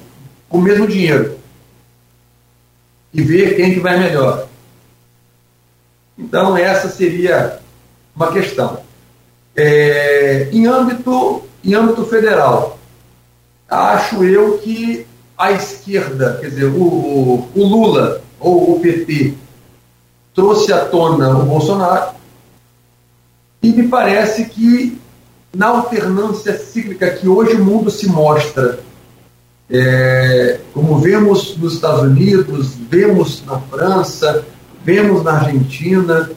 com 0.48 0.58
o 0.58 0.62
mesmo 0.62 0.88
dinheiro. 0.88 1.38
e 3.14 3.22
ver 3.22 3.54
quem 3.54 3.74
que 3.74 3.80
vai 3.80 3.98
melhor. 3.98 4.48
Então, 6.18 6.56
essa 6.56 6.88
seria 6.88 7.60
uma 8.16 8.32
questão. 8.32 8.80
É, 9.54 10.48
em, 10.52 10.66
âmbito, 10.66 11.44
em 11.64 11.74
âmbito 11.74 12.04
federal, 12.06 12.78
acho 13.68 14.24
eu 14.24 14.58
que 14.58 15.06
a 15.40 15.52
esquerda, 15.52 16.36
quer 16.38 16.50
dizer, 16.50 16.66
o, 16.66 17.48
o 17.54 17.64
Lula 17.64 18.20
ou 18.38 18.76
o 18.76 18.80
PT, 18.80 19.34
trouxe 20.34 20.72
à 20.72 20.84
tona 20.84 21.30
o 21.30 21.44
Bolsonaro, 21.44 22.14
e 23.62 23.72
me 23.72 23.88
parece 23.88 24.44
que 24.44 25.00
na 25.54 25.68
alternância 25.68 26.58
cíclica 26.58 27.10
que 27.10 27.26
hoje 27.26 27.54
o 27.54 27.64
mundo 27.64 27.90
se 27.90 28.06
mostra, 28.06 28.80
é, 29.70 30.60
como 30.74 30.98
vemos 30.98 31.56
nos 31.56 31.74
Estados 31.74 32.02
Unidos, 32.02 32.74
vemos 32.90 33.42
na 33.46 33.58
França, 33.60 34.44
vemos 34.84 35.22
na 35.22 35.32
Argentina, 35.32 36.30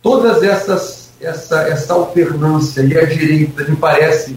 todas 0.00 0.42
essas 0.42 1.02
essa, 1.20 1.62
essa 1.68 1.94
alternância 1.94 2.82
e 2.82 2.98
a 2.98 3.04
direita 3.04 3.64
me 3.64 3.76
parece 3.76 4.36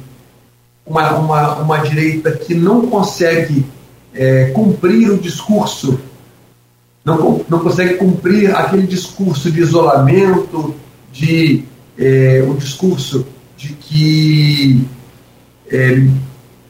uma, 0.85 1.15
uma, 1.15 1.55
uma 1.55 1.77
direita 1.79 2.31
que 2.31 2.53
não 2.53 2.87
consegue 2.87 3.65
é, 4.15 4.45
cumprir 4.51 5.11
o 5.11 5.17
discurso, 5.17 5.99
não, 7.03 7.45
não 7.47 7.59
consegue 7.59 7.95
cumprir 7.95 8.55
aquele 8.55 8.87
discurso 8.87 9.51
de 9.51 9.61
isolamento, 9.61 10.73
de 11.11 11.63
é, 11.97 12.43
um 12.47 12.55
discurso 12.55 13.25
de 13.57 13.69
que 13.73 14.87
é, 15.71 16.07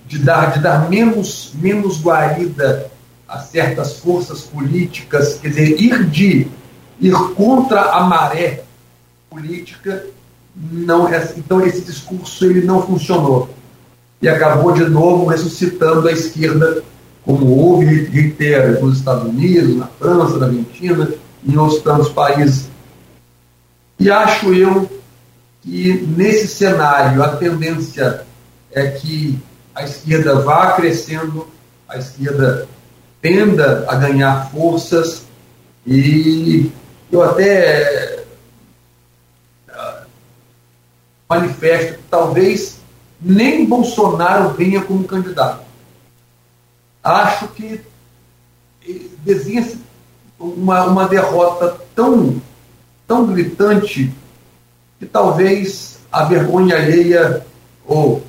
de 0.08 0.20
dar, 0.20 0.54
de 0.54 0.60
dar 0.60 0.90
menos, 0.90 1.52
menos 1.56 2.02
guarida 2.02 2.92
a 3.28 3.40
certas 3.40 3.98
forças 3.98 4.42
políticas, 4.42 5.40
quer 5.42 5.50
dizer, 5.50 5.82
ir 5.82 6.06
de 6.06 6.48
ir 7.00 7.14
contra 7.36 7.82
a 7.82 8.04
maré 8.04 8.64
política, 9.30 10.06
não 10.56 11.10
então 11.36 11.66
esse 11.66 11.82
discurso 11.82 12.46
ele 12.46 12.62
não 12.62 12.86
funcionou. 12.86 13.50
E 14.22 14.30
acabou 14.30 14.72
de 14.72 14.86
novo 14.86 15.26
ressuscitando 15.26 16.08
a 16.08 16.12
esquerda, 16.12 16.84
como 17.26 17.58
houve, 17.58 18.06
reitera, 18.06 18.80
nos 18.80 19.00
Estados 19.00 19.28
Unidos, 19.28 19.76
na 19.76 19.88
França, 19.88 20.38
na 20.38 20.46
Argentina, 20.46 21.10
em 21.44 21.58
outros 21.58 21.82
tantos 21.82 22.10
países. 22.10 22.70
E 24.00 24.12
acho 24.12 24.54
eu 24.54 24.90
que 25.62 26.06
nesse 26.16 26.48
cenário 26.48 27.24
a 27.24 27.36
tendência 27.36 28.22
é 28.72 28.88
que 28.92 29.40
a 29.74 29.84
esquerda 29.84 30.40
vá 30.42 30.74
crescendo, 30.74 31.48
a 31.90 31.98
esquerda 31.98 32.68
tenda 33.22 33.86
a 33.90 33.96
ganhar 33.96 34.52
forças 34.52 35.26
e 35.88 36.72
eu 37.12 37.24
até 37.24 38.24
ah, 39.70 40.04
manifesto 41.28 41.94
que 41.94 42.04
talvez 42.10 42.80
nem 43.20 43.66
Bolsonaro 43.66 44.54
venha 44.54 44.82
como 44.82 45.04
candidato. 45.06 45.65
Acho 47.06 47.48
que 47.50 47.80
desenha-se 49.24 49.80
uma, 50.40 50.86
uma 50.86 51.08
derrota 51.08 51.78
tão, 51.96 52.42
tão 53.08 53.28
gritante 53.28 54.12
que 55.00 55.06
talvez 55.06 56.00
a 56.12 56.24
vergonha 56.24 56.76
alheia 56.76 57.46
ou 57.86 58.24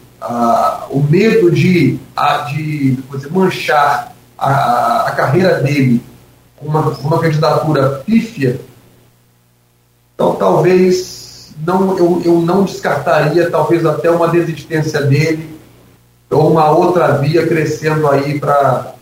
o 0.90 1.01
medo 1.01 1.51
de, 1.51 1.98
de 2.51 2.98
manchar 3.31 4.15
a, 4.36 5.07
a, 5.09 5.12
carreira 5.12 5.62
dele 5.62 6.03
com 6.57 6.66
uma, 6.66 6.81
uma 6.81 7.19
candidatura 7.19 8.03
pífia, 8.05 8.61
então 10.15 10.35
talvez 10.35 11.55
não, 11.65 11.97
eu, 11.97 12.23
eu 12.24 12.40
não 12.43 12.65
descartaria 12.65 13.51
talvez 13.51 13.86
até 13.86 14.11
uma 14.11 14.28
desistência 14.28 15.01
dele 15.03 15.56
ou 16.31 16.51
uma 16.51 16.70
outra 16.70 17.19
via 17.19 17.47
crescendo 17.47 18.09
aí 18.09 18.39
para 18.39 18.94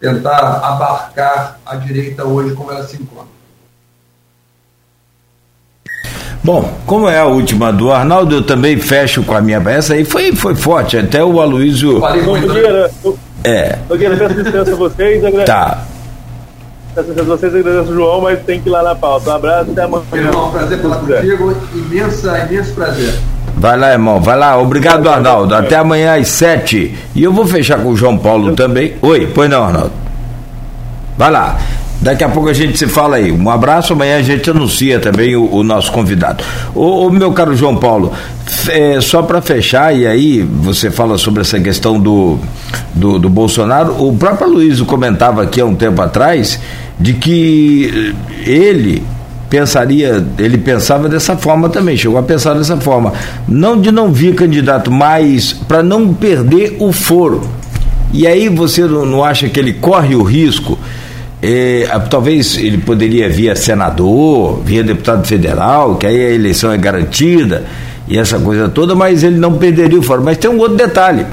tentar 0.00 0.60
abarcar 0.62 1.58
a 1.64 1.76
direita 1.76 2.24
hoje 2.24 2.54
como 2.54 2.70
ela 2.70 2.84
se 2.84 2.96
encontra. 2.96 3.36
Bom, 6.44 6.78
como 6.86 7.08
é 7.08 7.18
a 7.18 7.24
última 7.24 7.72
do 7.72 7.90
Arnaldo, 7.90 8.36
eu 8.36 8.42
também 8.42 8.78
fecho 8.78 9.24
com 9.24 9.34
a 9.34 9.40
minha. 9.40 9.58
Essa 9.68 9.94
aí 9.94 10.04
foi, 10.04 10.32
foi 10.32 10.54
forte, 10.54 10.96
até 10.96 11.24
o 11.24 11.40
Aloysio. 11.40 11.98
Nogueira, 11.98 12.90
é. 13.42 13.76
Nogueira, 13.88 14.16
peço 14.16 14.34
licença 14.34 14.72
a 14.72 14.76
vocês. 14.76 15.22
Tá. 15.44 15.82
Peço 16.94 17.08
licença 17.08 17.32
a 17.32 17.36
vocês, 17.36 17.54
agradeço 17.54 17.90
o 17.90 17.94
João, 17.94 18.20
mas 18.20 18.40
tem 18.44 18.60
que 18.60 18.68
ir 18.68 18.70
lá 18.70 18.82
na 18.82 18.94
pauta. 18.94 19.30
Um 19.30 19.34
abraço, 19.34 19.72
até 19.72 19.82
amanhã. 19.82 20.04
Irmão, 20.12 20.52
prazer 20.52 20.80
falar 20.80 20.98
contigo, 20.98 21.56
imensa, 21.74 22.38
imenso 22.38 22.74
prazer. 22.74 23.14
Vai 23.56 23.78
lá, 23.78 23.92
irmão, 23.92 24.20
vai 24.20 24.36
lá. 24.36 24.58
Obrigado, 24.58 25.08
Arnaldo. 25.08 25.54
Até 25.54 25.76
amanhã 25.76 26.14
às 26.14 26.28
sete. 26.28 26.94
E 27.14 27.22
eu 27.22 27.32
vou 27.32 27.46
fechar 27.46 27.78
com 27.78 27.88
o 27.88 27.96
João 27.96 28.18
Paulo 28.18 28.54
também. 28.54 28.94
Oi, 29.00 29.26
pois 29.34 29.48
não, 29.48 29.64
Arnaldo. 29.64 29.92
Vai 31.16 31.30
lá. 31.30 31.58
Daqui 32.00 32.22
a 32.22 32.28
pouco 32.28 32.50
a 32.50 32.52
gente 32.52 32.78
se 32.78 32.86
fala 32.86 33.16
aí. 33.16 33.32
Um 33.32 33.50
abraço, 33.50 33.94
amanhã 33.94 34.18
a 34.18 34.22
gente 34.22 34.48
anuncia 34.50 35.00
também 35.00 35.34
o, 35.34 35.50
o 35.50 35.62
nosso 35.62 35.90
convidado. 35.90 36.44
O, 36.74 37.08
meu 37.08 37.32
caro 37.32 37.56
João 37.56 37.76
Paulo, 37.76 38.12
é, 38.68 39.00
só 39.00 39.22
para 39.22 39.40
fechar, 39.40 39.96
e 39.96 40.06
aí 40.06 40.42
você 40.42 40.90
fala 40.90 41.16
sobre 41.16 41.40
essa 41.40 41.58
questão 41.58 41.98
do, 41.98 42.38
do, 42.94 43.18
do 43.18 43.30
Bolsonaro, 43.30 44.06
o 44.06 44.14
próprio 44.14 44.48
Luiz 44.48 44.80
comentava 44.82 45.42
aqui 45.42 45.60
há 45.60 45.64
um 45.64 45.74
tempo 45.74 46.00
atrás 46.02 46.60
de 47.00 47.14
que 47.14 48.14
ele 48.44 49.02
pensaria, 49.48 50.24
ele 50.38 50.58
pensava 50.58 51.08
dessa 51.08 51.36
forma 51.36 51.68
também, 51.68 51.96
chegou 51.96 52.18
a 52.18 52.22
pensar 52.22 52.54
dessa 52.54 52.76
forma. 52.76 53.12
Não 53.46 53.80
de 53.80 53.90
não 53.90 54.12
vir 54.12 54.34
candidato, 54.34 54.90
mas 54.90 55.52
para 55.52 55.82
não 55.82 56.12
perder 56.12 56.76
o 56.78 56.92
foro. 56.92 57.48
E 58.12 58.26
aí 58.26 58.48
você 58.48 58.82
não, 58.82 59.24
acha 59.24 59.48
que 59.48 59.58
ele 59.58 59.72
corre 59.74 60.14
o 60.14 60.22
risco 60.22 60.78
é, 61.42 61.86
talvez 62.08 62.56
ele 62.56 62.78
poderia 62.78 63.28
vir 63.28 63.56
senador, 63.56 64.62
vir 64.64 64.82
deputado 64.82 65.26
federal, 65.26 65.96
que 65.96 66.06
aí 66.06 66.26
a 66.26 66.30
eleição 66.30 66.72
é 66.72 66.78
garantida 66.78 67.64
e 68.08 68.18
essa 68.18 68.38
coisa 68.38 68.68
toda, 68.68 68.94
mas 68.94 69.22
ele 69.22 69.38
não 69.38 69.58
perderia 69.58 69.98
o 69.98 70.02
fórum. 70.02 70.24
Mas 70.24 70.38
tem 70.38 70.50
um 70.50 70.58
outro 70.58 70.76
detalhe. 70.76 71.26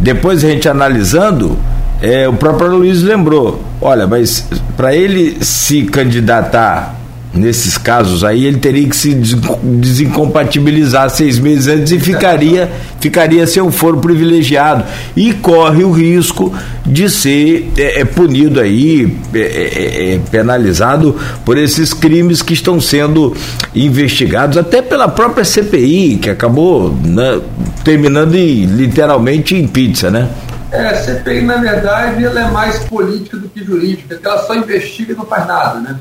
Depois 0.00 0.44
a 0.44 0.48
gente 0.48 0.68
analisando, 0.68 1.58
é, 2.00 2.28
o 2.28 2.32
próprio 2.34 2.68
Luiz 2.68 3.02
lembrou: 3.02 3.60
olha, 3.80 4.06
mas 4.06 4.46
para 4.76 4.94
ele 4.94 5.38
se 5.44 5.82
candidatar 5.82 6.99
nesses 7.32 7.78
casos 7.78 8.24
aí, 8.24 8.44
ele 8.44 8.58
teria 8.58 8.88
que 8.88 8.96
se 8.96 9.14
desincompatibilizar 9.14 11.08
seis 11.10 11.38
meses 11.38 11.68
antes 11.68 11.92
e 11.92 12.00
ficaria, 12.00 12.70
ficaria 13.00 13.46
sem 13.46 13.62
um 13.62 13.70
foro 13.70 13.98
privilegiado. 13.98 14.84
E 15.16 15.32
corre 15.32 15.84
o 15.84 15.92
risco 15.92 16.52
de 16.84 17.08
ser 17.08 17.70
é, 17.76 18.00
é 18.00 18.04
punido 18.04 18.60
aí, 18.60 19.16
é, 19.32 19.38
é, 19.38 19.42
é, 19.42 20.14
é, 20.14 20.20
penalizado 20.30 21.16
por 21.44 21.56
esses 21.56 21.94
crimes 21.94 22.42
que 22.42 22.52
estão 22.52 22.80
sendo 22.80 23.34
investigados, 23.74 24.58
até 24.58 24.82
pela 24.82 25.08
própria 25.08 25.44
CPI, 25.44 26.16
que 26.16 26.30
acabou 26.30 26.92
né, 27.04 27.40
terminando 27.84 28.34
em, 28.34 28.66
literalmente 28.66 29.54
em 29.54 29.66
pizza, 29.68 30.10
né? 30.10 30.28
É, 30.72 30.86
a 30.86 30.94
CPI, 30.94 31.42
na 31.42 31.56
verdade, 31.56 32.24
ela 32.24 32.40
é 32.40 32.50
mais 32.50 32.78
política 32.80 33.36
do 33.36 33.48
que 33.48 33.64
jurídica, 33.64 34.14
porque 34.14 34.26
ela 34.26 34.38
só 34.38 34.54
investiga 34.54 35.12
e 35.12 35.16
não 35.16 35.26
faz 35.26 35.46
nada, 35.46 35.80
né? 35.80 35.96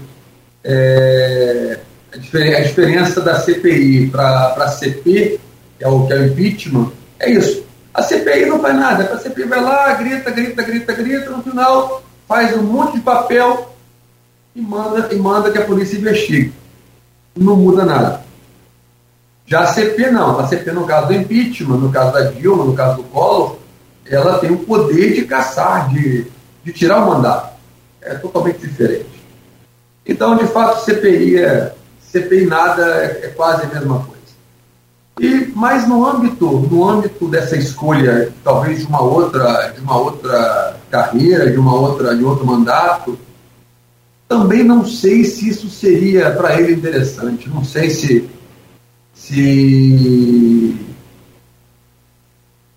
É, 0.64 1.80
a, 2.14 2.18
diferença 2.62 3.22
da 3.22 3.40
CPI 3.40 4.10
para 4.10 4.56
a 4.58 4.68
CP, 4.68 5.40
que 5.78 5.84
é, 5.84 5.88
o, 5.88 6.06
que 6.06 6.14
é 6.14 6.18
o 6.18 6.26
impeachment, 6.28 6.92
é 7.20 7.32
isso. 7.32 7.64
A 7.94 8.02
CPI 8.02 8.46
não 8.46 8.60
faz 8.60 8.76
nada, 8.76 9.14
a 9.14 9.18
CPI 9.18 9.44
vai 9.46 9.62
lá, 9.62 9.94
grita, 9.94 10.32
grita, 10.32 10.64
grita, 10.64 10.94
grita, 10.94 11.30
no 11.30 11.44
final 11.44 12.04
faz 12.28 12.56
um 12.56 12.62
monte 12.62 12.98
de 12.98 13.02
papel 13.02 13.76
e 14.56 14.62
manda, 14.62 15.14
e 15.14 15.18
manda 15.18 15.52
que 15.52 15.58
a 15.58 15.66
polícia 15.66 15.98
investigue. 15.98 16.54
Não 17.36 17.56
muda 17.56 17.86
nada. 17.86 18.22
Já 19.46 19.62
a 19.62 19.74
CP 19.74 20.12
não, 20.12 20.40
a 20.40 20.48
CP 20.48 20.72
no 20.72 20.86
caso 20.86 21.08
do 21.08 21.14
impeachment, 21.14 21.78
no 21.78 21.92
caso 21.92 22.14
da 22.14 22.30
Dilma, 22.30 22.66
no 22.66 22.74
caso 22.76 22.98
do 22.98 23.04
Collor, 23.04 23.58
ela 24.06 24.38
tem 24.38 24.52
o 24.52 24.60
poder 24.60 25.14
de 25.14 25.26
caçar, 25.26 25.90
de, 25.90 26.28
de 26.64 26.72
tirar 26.72 27.04
o 27.04 27.08
mandato. 27.08 27.58
É 28.02 28.14
totalmente 28.16 28.60
diferente. 28.60 29.19
Então, 30.06 30.36
de 30.36 30.48
fato, 30.48 30.84
CPI 30.86 31.38
é 31.38 31.74
CPI 32.12 32.46
nada 32.48 32.84
é, 33.04 33.26
é 33.26 33.28
quase 33.30 33.64
a 33.64 33.68
mesma 33.68 34.00
coisa. 34.00 34.20
E, 35.20 35.52
mas 35.54 35.88
no 35.88 36.06
âmbito, 36.06 36.46
no 36.72 36.88
âmbito 36.88 37.28
dessa 37.28 37.56
escolha, 37.56 38.34
talvez 38.44 38.80
de 38.80 38.86
uma 38.86 39.02
outra, 39.02 39.74
de 39.76 39.82
uma 39.82 39.98
outra 39.98 40.78
carreira, 40.90 41.52
de 41.52 41.58
uma 41.58 41.76
outra, 41.76 42.16
de 42.16 42.24
outro 42.24 42.46
mandato, 42.46 43.20
também 44.28 44.64
não 44.64 44.86
sei 44.86 45.24
se 45.24 45.50
isso 45.50 45.70
seria 45.70 46.32
para 46.32 46.60
ele 46.60 46.74
interessante. 46.74 47.50
Não 47.50 47.64
sei 47.64 47.90
se, 47.90 48.30
se 49.14 50.76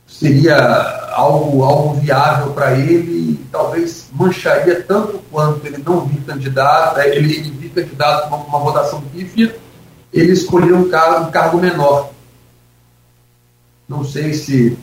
seria 0.07 1.02
algo, 1.13 1.63
algo 1.63 1.95
viável 2.01 2.53
para 2.53 2.73
ele 2.73 3.33
e 3.33 3.47
talvez 3.51 4.09
mancharia 4.13 4.83
tanto 4.83 5.21
quanto 5.31 5.67
ele 5.67 5.83
não 5.85 6.07
vir 6.07 6.21
candidato, 6.23 6.99
é, 6.99 7.17
ele, 7.17 7.37
ele 7.37 7.51
vir 7.51 7.71
candidato 7.71 8.29
uma, 8.29 8.59
votação 8.59 9.01
pífia, 9.01 9.57
ele 10.13 10.33
escolheu 10.33 10.77
um 10.77 10.89
cargo, 10.89 11.27
um 11.27 11.31
cargo 11.31 11.59
menor. 11.59 12.11
Não 13.89 14.05
sei 14.05 14.33
se 14.35 14.77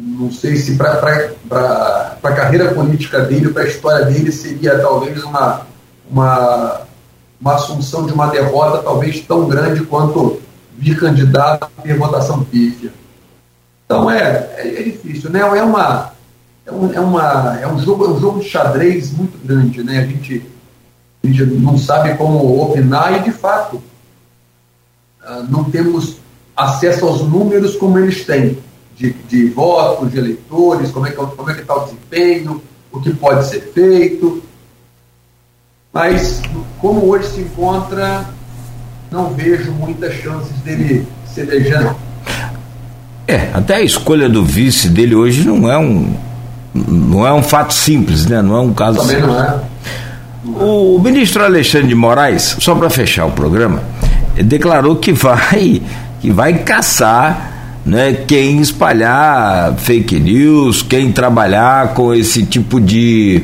não 0.00 0.30
sei 0.30 0.56
se 0.56 0.76
para 0.76 2.18
a 2.22 2.32
carreira 2.32 2.74
política 2.74 3.20
dele, 3.20 3.48
para 3.48 3.62
a 3.62 3.66
história 3.66 4.04
dele, 4.04 4.30
seria 4.30 4.78
talvez 4.78 5.24
uma, 5.24 5.62
uma, 6.10 6.82
uma 7.40 7.54
assunção 7.54 8.04
de 8.04 8.12
uma 8.12 8.26
derrota 8.26 8.82
talvez 8.82 9.20
tão 9.20 9.48
grande 9.48 9.84
quanto 9.84 10.40
vir 10.76 10.98
candidato 11.00 11.70
ter 11.82 11.96
votação 11.96 12.44
pífia. 12.44 12.92
Então 13.86 14.10
é, 14.10 14.50
é, 14.56 14.80
é, 14.80 14.82
difícil, 14.82 15.30
né? 15.30 15.40
É 15.40 15.62
uma 15.62 16.12
é 16.66 16.72
um, 16.72 16.92
é 16.92 17.00
uma 17.00 17.58
é 17.60 17.68
um 17.68 17.78
jogo 17.78 18.04
é 18.04 18.08
um 18.08 18.20
jogo 18.20 18.40
de 18.40 18.48
xadrez 18.48 19.12
muito 19.12 19.38
grande, 19.46 19.82
né? 19.82 20.00
A 20.00 20.06
gente, 20.06 20.44
a 21.22 21.26
gente 21.26 21.44
não 21.44 21.78
sabe 21.78 22.14
como 22.16 22.60
opinar 22.60 23.20
e 23.20 23.22
de 23.22 23.30
fato 23.30 23.80
ah, 25.22 25.44
não 25.48 25.64
temos 25.64 26.16
acesso 26.56 27.06
aos 27.06 27.22
números 27.22 27.76
como 27.76 27.96
eles 27.98 28.24
têm 28.24 28.58
de, 28.96 29.12
de 29.12 29.50
votos, 29.50 30.10
de 30.10 30.18
eleitores, 30.18 30.90
como 30.90 31.06
é 31.06 31.10
que 31.10 31.16
como 31.16 31.50
é 31.50 31.54
que 31.54 31.60
está 31.60 31.76
o 31.76 31.84
desempenho, 31.84 32.62
o 32.90 33.00
que 33.00 33.14
pode 33.14 33.46
ser 33.46 33.60
feito. 33.72 34.42
Mas 35.92 36.42
como 36.80 37.06
hoje 37.06 37.28
se 37.28 37.40
encontra, 37.40 38.26
não 39.12 39.32
vejo 39.32 39.70
muitas 39.70 40.12
chances 40.14 40.56
dele 40.62 41.06
ser 41.32 41.46
é, 43.26 43.50
até 43.52 43.76
a 43.76 43.82
escolha 43.82 44.28
do 44.28 44.44
vice 44.44 44.88
dele 44.88 45.14
hoje 45.14 45.44
não 45.44 45.70
é 45.70 45.78
um 45.78 46.14
não 46.74 47.26
é 47.26 47.32
um 47.32 47.42
fato 47.42 47.72
simples, 47.72 48.26
né? 48.26 48.42
Não 48.42 48.56
é 48.56 48.60
um 48.60 48.72
caso 48.72 48.98
Também 48.98 49.16
simples. 49.16 49.34
Não 49.34 49.42
é. 49.42 49.60
O 50.62 50.98
ministro 50.98 51.42
Alexandre 51.42 51.88
de 51.88 51.94
Moraes, 51.94 52.56
só 52.60 52.74
para 52.74 52.88
fechar 52.90 53.26
o 53.26 53.30
programa, 53.30 53.82
declarou 54.44 54.96
que 54.96 55.12
vai 55.12 55.82
que 56.20 56.30
vai 56.30 56.58
caçar 56.58 57.52
né, 57.84 58.12
quem 58.26 58.60
espalhar 58.60 59.74
fake 59.76 60.18
news, 60.18 60.82
quem 60.82 61.12
trabalhar 61.12 61.94
com 61.94 62.12
esse 62.12 62.44
tipo 62.44 62.80
de 62.80 63.42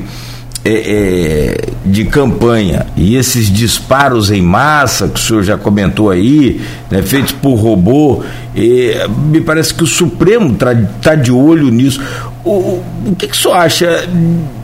é, 0.64 0.70
é, 0.70 1.68
de 1.84 2.04
campanha 2.04 2.86
e 2.96 3.16
esses 3.16 3.50
disparos 3.50 4.30
em 4.30 4.40
massa 4.40 5.08
que 5.08 5.18
o 5.18 5.22
senhor 5.22 5.42
já 5.42 5.58
comentou 5.58 6.10
aí, 6.10 6.60
né, 6.90 7.02
feitos 7.02 7.32
por 7.32 7.54
robô, 7.54 8.22
é, 8.54 9.08
me 9.08 9.40
parece 9.40 9.74
que 9.74 9.82
o 9.82 9.86
Supremo 9.86 10.52
está 10.52 10.74
tá 11.00 11.14
de 11.14 11.32
olho 11.32 11.68
nisso. 11.68 12.00
O, 12.44 12.82
o 13.06 13.14
que, 13.16 13.28
que 13.28 13.34
o 13.34 13.36
senhor 13.36 13.54
acha? 13.54 14.08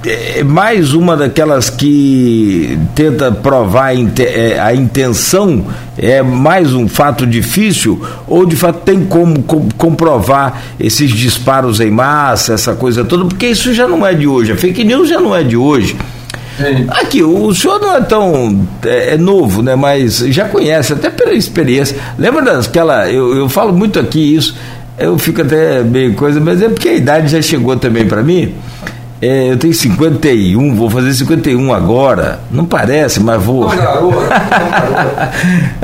É 0.04 0.42
mais 0.42 0.94
uma 0.94 1.16
daquelas 1.16 1.70
que 1.70 2.76
tenta 2.92 3.30
provar 3.30 3.94
é, 3.94 4.58
a 4.58 4.74
intenção? 4.74 5.64
É 5.96 6.20
mais 6.20 6.74
um 6.74 6.88
fato 6.88 7.24
difícil? 7.24 8.04
Ou 8.26 8.44
de 8.44 8.56
fato 8.56 8.80
tem 8.80 9.04
como 9.04 9.44
comprovar 9.76 10.60
esses 10.80 11.10
disparos 11.12 11.78
em 11.80 11.90
massa, 11.90 12.54
essa 12.54 12.74
coisa 12.74 13.04
toda? 13.04 13.26
Porque 13.26 13.46
isso 13.46 13.72
já 13.72 13.86
não 13.86 14.04
é 14.04 14.12
de 14.12 14.26
hoje. 14.26 14.50
A 14.50 14.56
fake 14.56 14.82
news 14.82 15.08
já 15.08 15.20
não 15.20 15.34
é 15.34 15.44
de 15.44 15.56
hoje. 15.56 15.96
Aqui, 16.88 17.22
o 17.22 17.54
senhor 17.54 17.80
não 17.80 17.94
é 17.94 18.00
tão 18.00 18.66
é, 18.84 19.14
é, 19.14 19.16
novo, 19.16 19.62
né? 19.62 19.76
Mas 19.76 20.18
já 20.18 20.48
conhece, 20.48 20.92
até 20.92 21.08
pela 21.08 21.32
experiência. 21.32 21.96
Lembra 22.18 22.42
daquela. 22.42 23.08
Eu, 23.08 23.36
eu 23.36 23.48
falo 23.48 23.72
muito 23.72 24.00
aqui 24.00 24.34
isso 24.34 24.56
eu 24.98 25.16
fico 25.18 25.42
até 25.42 25.82
meio 25.82 26.14
coisa, 26.14 26.40
mas 26.40 26.60
é 26.60 26.68
porque 26.68 26.88
a 26.88 26.94
idade 26.94 27.28
já 27.28 27.40
chegou 27.40 27.76
também 27.76 28.06
para 28.06 28.22
mim. 28.22 28.54
É, 29.20 29.50
eu 29.50 29.56
tenho 29.56 29.74
51, 29.74 30.74
vou 30.76 30.88
fazer 30.88 31.12
51 31.12 31.72
agora. 31.72 32.40
Não 32.50 32.64
parece, 32.64 33.20
mas 33.20 33.42
vou. 33.42 33.68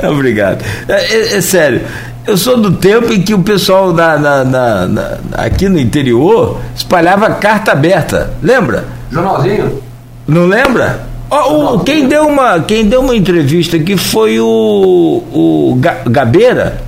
Obrigado. 0.09 0.63
É, 0.87 0.93
é, 0.93 1.35
é, 1.35 1.41
sério. 1.41 1.81
Eu 2.25 2.37
sou 2.37 2.57
do 2.57 2.71
tempo 2.71 3.11
em 3.11 3.21
que 3.21 3.33
o 3.33 3.39
pessoal 3.39 3.93
na, 3.93 4.17
na, 4.17 4.43
na, 4.43 4.87
na, 4.87 5.17
aqui 5.33 5.69
no 5.69 5.77
interior 5.77 6.59
espalhava 6.75 7.29
carta 7.31 7.73
aberta. 7.73 8.33
Lembra? 8.41 8.85
Jornalzinho. 9.11 9.81
Não 10.27 10.47
lembra? 10.47 11.07
Oh, 11.29 11.75
o, 11.75 11.79
quem, 11.81 12.07
deu 12.07 12.27
uma, 12.27 12.59
quem 12.61 12.85
deu 12.85 13.01
uma 13.01 13.15
entrevista 13.15 13.77
aqui 13.77 13.97
foi 13.97 14.39
o, 14.39 14.45
o 14.45 15.79
Gabeira. 16.09 16.81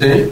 Sim 0.00 0.28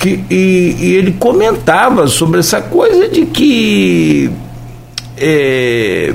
que, 0.00 0.24
e, 0.30 0.76
e 0.80 0.94
ele 0.94 1.12
comentava 1.12 2.06
sobre 2.08 2.40
essa 2.40 2.62
coisa 2.62 3.06
de 3.06 3.26
que 3.26 4.30
é, 5.18 6.14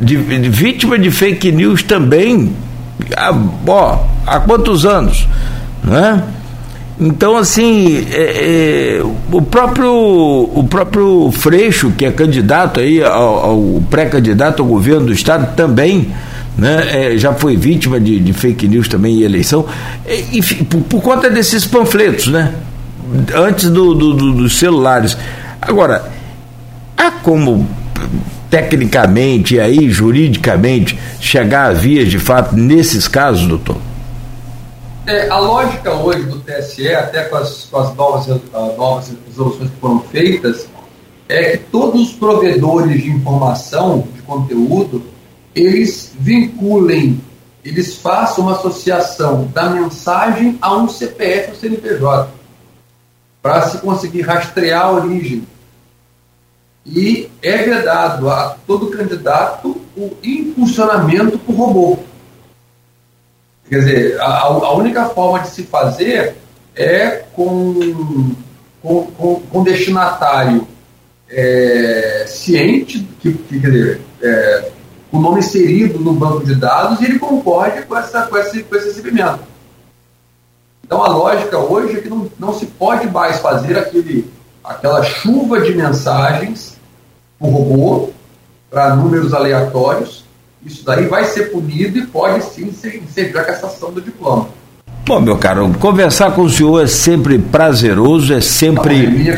de, 0.00 0.16
de, 0.16 0.48
vítima 0.48 0.98
de 0.98 1.10
fake 1.10 1.52
news 1.52 1.82
também 1.82 2.50
há, 3.14 3.38
ó, 3.68 3.98
há 4.26 4.40
quantos 4.40 4.86
anos 4.86 5.28
né? 5.84 6.24
então 6.98 7.36
assim 7.36 8.06
é, 8.10 9.00
é, 9.00 9.02
o 9.30 9.42
próprio 9.42 9.92
o 9.92 10.66
próprio 10.68 11.30
Freixo 11.30 11.90
que 11.90 12.06
é 12.06 12.10
candidato 12.10 12.80
aí 12.80 13.04
ao, 13.04 13.50
ao 13.50 13.82
pré-candidato 13.90 14.62
ao 14.62 14.68
governo 14.68 15.08
do 15.08 15.12
estado 15.12 15.54
também 15.54 16.10
né, 16.56 17.12
é, 17.12 17.18
já 17.18 17.34
foi 17.34 17.54
vítima 17.54 18.00
de, 18.00 18.18
de, 18.18 18.32
fake 18.32 18.66
news 18.66 18.88
também 18.88 19.16
em 19.16 19.22
eleição, 19.24 19.66
enfim, 20.32 20.64
por, 20.64 20.80
por 20.80 21.02
conta 21.02 21.28
desses 21.28 21.66
panfletos, 21.66 22.28
né? 22.28 22.54
Antes 23.34 23.70
do, 23.70 23.94
do, 23.94 24.14
do, 24.14 24.32
dos 24.32 24.58
celulares. 24.58 25.16
Agora, 25.60 26.10
há 26.96 27.10
como 27.10 27.66
tecnicamente 28.50 29.58
aí, 29.58 29.90
juridicamente, 29.90 30.98
chegar 31.20 31.70
a 31.70 31.72
vias 31.72 32.08
de 32.08 32.18
fato 32.18 32.56
nesses 32.56 33.08
casos, 33.08 33.46
doutor? 33.46 33.76
É, 35.06 35.28
a 35.28 35.38
lógica 35.38 35.92
hoje 35.94 36.22
do 36.22 36.40
TSE, 36.40 36.88
até 36.94 37.24
com 37.24 37.36
as, 37.36 37.68
com 37.70 37.78
as 37.78 37.94
novas, 37.94 38.26
uh, 38.26 38.40
novas 38.76 39.12
resoluções 39.28 39.70
que 39.70 39.76
foram 39.80 40.00
feitas, 40.00 40.66
é 41.28 41.56
que 41.56 41.64
todos 41.70 42.08
os 42.08 42.12
provedores 42.12 43.02
de 43.02 43.10
informação, 43.10 44.06
de 44.14 44.22
conteúdo, 44.22 45.02
eles 45.54 46.12
vinculem, 46.18 47.20
eles 47.64 47.96
façam 47.96 48.44
uma 48.44 48.56
associação 48.56 49.48
da 49.52 49.70
mensagem 49.70 50.56
a 50.60 50.76
um 50.76 50.88
CPF 50.88 51.50
ou 51.50 51.56
CNPJ 51.56 52.28
para 53.42 53.68
se 53.68 53.78
conseguir 53.78 54.22
rastrear 54.22 54.82
a 54.82 54.92
origem. 54.92 55.46
E 56.84 57.28
é 57.42 57.58
vedado 57.58 58.30
a 58.30 58.56
todo 58.66 58.90
candidato 58.90 59.80
o 59.96 60.16
impulsionamento 60.22 61.38
por 61.38 61.54
robô. 61.54 61.98
Quer 63.68 63.78
dizer, 63.80 64.20
a, 64.20 64.42
a 64.42 64.74
única 64.74 65.06
forma 65.06 65.40
de 65.40 65.48
se 65.48 65.64
fazer 65.64 66.36
é 66.74 67.24
com, 67.32 68.34
com, 68.82 69.06
com, 69.06 69.40
com 69.40 69.62
destinatário 69.64 70.66
é, 71.28 72.24
ciente, 72.28 73.00
que, 73.20 73.32
que, 73.32 73.60
quer 73.60 73.70
dizer, 73.70 74.00
é, 74.22 74.70
o 75.10 75.18
nome 75.18 75.40
inserido 75.40 75.98
no 75.98 76.12
banco 76.12 76.44
de 76.44 76.54
dados 76.54 77.00
e 77.00 77.04
ele 77.06 77.18
concorde 77.18 77.82
com, 77.82 77.96
essa, 77.96 78.22
com, 78.22 78.36
esse, 78.36 78.62
com 78.62 78.76
esse 78.76 78.88
recebimento. 78.88 79.40
Então 80.86 81.02
a 81.02 81.08
lógica 81.08 81.58
hoje 81.58 81.98
é 81.98 82.00
que 82.00 82.08
não, 82.08 82.30
não 82.38 82.54
se 82.54 82.64
pode 82.64 83.10
mais 83.10 83.40
fazer 83.40 83.76
aquele, 83.76 84.30
aquela 84.62 85.02
chuva 85.02 85.60
de 85.60 85.74
mensagens 85.74 86.76
por 87.40 87.48
robô 87.48 88.10
para 88.70 88.94
números 88.94 89.34
aleatórios. 89.34 90.24
Isso 90.64 90.84
daí 90.84 91.06
vai 91.06 91.24
ser 91.24 91.50
punido 91.50 91.98
e 91.98 92.06
pode 92.06 92.44
sim 92.44 92.72
ser, 92.72 93.36
a 93.36 93.44
cassação 93.44 93.92
do 93.92 94.00
diploma. 94.00 94.48
Bom, 95.04 95.20
meu 95.20 95.36
caro, 95.36 95.72
conversar 95.80 96.32
com 96.32 96.42
o 96.42 96.50
senhor 96.50 96.82
é 96.82 96.86
sempre 96.86 97.38
prazeroso, 97.38 98.32
é 98.32 98.40
sempre 98.40 99.28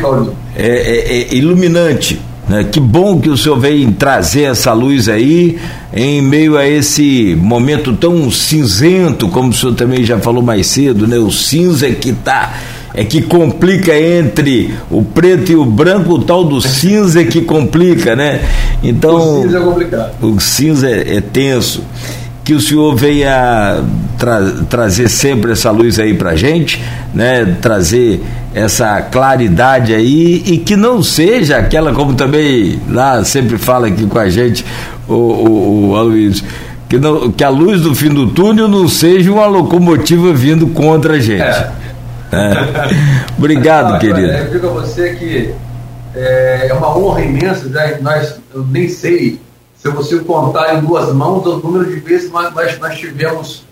é, 0.55 0.65
é, 0.65 1.21
é 1.21 1.35
iluminante. 1.35 2.21
Né? 2.49 2.63
Que 2.63 2.79
bom 2.79 3.21
que 3.21 3.29
o 3.29 3.37
senhor 3.37 3.59
veio 3.59 3.91
trazer 3.91 4.43
essa 4.43 4.73
luz 4.73 5.07
aí, 5.07 5.59
em 5.93 6.19
meio 6.21 6.57
a 6.57 6.67
esse 6.67 7.37
momento 7.39 7.93
tão 7.93 8.31
cinzento, 8.31 9.29
como 9.29 9.49
o 9.49 9.53
senhor 9.53 9.75
também 9.75 10.03
já 10.03 10.17
falou 10.17 10.41
mais 10.41 10.65
cedo, 10.65 11.07
né? 11.07 11.19
O 11.19 11.31
cinza 11.31 11.87
é 11.87 11.91
que 11.91 12.11
tá 12.11 12.53
é 12.91 13.03
que 13.03 13.21
complica 13.21 13.97
entre 13.97 14.73
o 14.89 15.03
preto 15.03 15.51
e 15.51 15.55
o 15.55 15.63
branco, 15.63 16.13
o 16.13 16.23
tal 16.23 16.43
do 16.43 16.59
cinza 16.59 17.21
é 17.21 17.23
que 17.23 17.41
complica, 17.41 18.15
né? 18.15 18.41
Então, 18.81 19.39
o 19.39 19.43
cinza 19.43 19.57
é 19.57 19.61
complicado. 19.61 20.11
O 20.21 20.39
cinza 20.39 20.89
é, 20.89 21.17
é 21.17 21.21
tenso 21.21 21.83
que 22.43 22.53
o 22.55 22.59
senhor 22.59 22.95
venha 22.95 23.83
tra 24.19 24.41
trazer 24.69 25.07
sempre 25.07 25.53
essa 25.53 25.71
luz 25.71 25.97
aí 25.97 26.13
para 26.13 26.35
gente, 26.35 26.83
né? 27.13 27.57
Trazer 27.61 28.21
essa 28.53 29.01
claridade 29.01 29.93
aí 29.93 30.43
e 30.45 30.57
que 30.57 30.75
não 30.75 31.01
seja 31.01 31.57
aquela 31.57 31.93
como 31.93 32.13
também 32.13 32.79
lá 32.89 33.23
sempre 33.23 33.57
fala 33.57 33.87
aqui 33.87 34.05
com 34.05 34.19
a 34.19 34.29
gente 34.29 34.65
o, 35.07 35.13
o, 35.13 35.89
o 35.89 35.95
Aloysio, 35.95 36.45
que, 36.89 36.97
não, 36.97 37.31
que 37.31 37.43
a 37.43 37.49
luz 37.49 37.81
do 37.81 37.95
fim 37.95 38.09
do 38.09 38.27
túnel 38.27 38.67
não 38.67 38.87
seja 38.87 39.31
uma 39.31 39.45
locomotiva 39.45 40.33
vindo 40.33 40.67
contra 40.67 41.13
a 41.13 41.19
gente. 41.19 41.41
É. 41.41 41.71
É. 42.31 42.53
Obrigado, 43.37 43.95
ah, 43.95 43.99
querido. 43.99 44.31
Eu 44.31 44.51
digo 44.51 44.67
a 44.67 44.71
você 44.71 45.15
que 45.15 45.53
é, 46.13 46.67
é 46.67 46.73
uma 46.73 46.95
honra 46.95 47.21
imensa, 47.21 47.69
já, 47.69 47.97
nós, 48.01 48.35
eu 48.53 48.65
nem 48.65 48.89
sei 48.89 49.39
se 49.77 49.89
você 49.89 50.19
contar 50.19 50.75
em 50.75 50.81
duas 50.81 51.13
mãos 51.13 51.45
o 51.45 51.57
número 51.57 51.89
de 51.89 51.99
vezes 52.01 52.27
que 52.27 52.33
nós, 52.33 52.79
nós 52.79 52.97
tivemos 52.97 53.63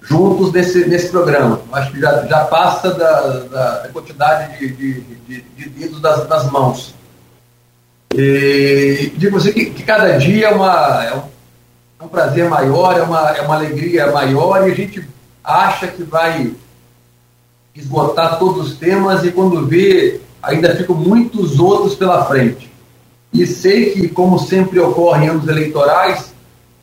juntos 0.00 0.52
nesse, 0.52 0.86
nesse 0.86 1.08
programa. 1.08 1.60
Acho 1.72 1.92
que 1.92 2.00
já, 2.00 2.26
já 2.26 2.44
passa 2.44 2.92
da, 2.94 3.20
da, 3.20 3.78
da 3.80 3.88
quantidade 3.88 4.58
de, 4.58 4.72
de, 4.72 5.00
de, 5.00 5.42
de, 5.42 5.68
dedos 5.68 6.00
das, 6.00 6.26
das 6.26 6.50
mãos. 6.50 6.94
E 8.14 9.12
digo 9.16 9.38
você 9.38 9.52
que, 9.52 9.66
que 9.66 9.82
cada 9.82 10.18
dia 10.18 10.48
é, 10.48 10.54
uma, 10.54 11.04
é, 11.04 11.14
um, 11.14 11.22
é 12.00 12.04
um 12.04 12.08
prazer 12.08 12.48
maior, 12.48 12.98
é 12.98 13.02
uma, 13.02 13.30
é 13.30 13.42
uma 13.42 13.54
alegria 13.54 14.10
maior 14.10 14.66
e 14.66 14.72
a 14.72 14.74
gente 14.74 15.06
acha 15.44 15.86
que 15.86 16.02
vai 16.02 16.52
esgotar 17.74 18.38
todos 18.38 18.68
os 18.68 18.76
temas 18.76 19.24
e 19.24 19.30
quando 19.30 19.66
vê, 19.66 20.20
ainda 20.42 20.74
ficam 20.74 20.96
muitos 20.96 21.58
outros 21.60 21.94
pela 21.94 22.24
frente. 22.24 22.70
E 23.32 23.46
sei 23.46 23.92
que, 23.92 24.08
como 24.08 24.40
sempre 24.40 24.80
ocorre 24.80 25.26
em 25.26 25.28
anos 25.28 25.46
eleitorais, 25.46 26.34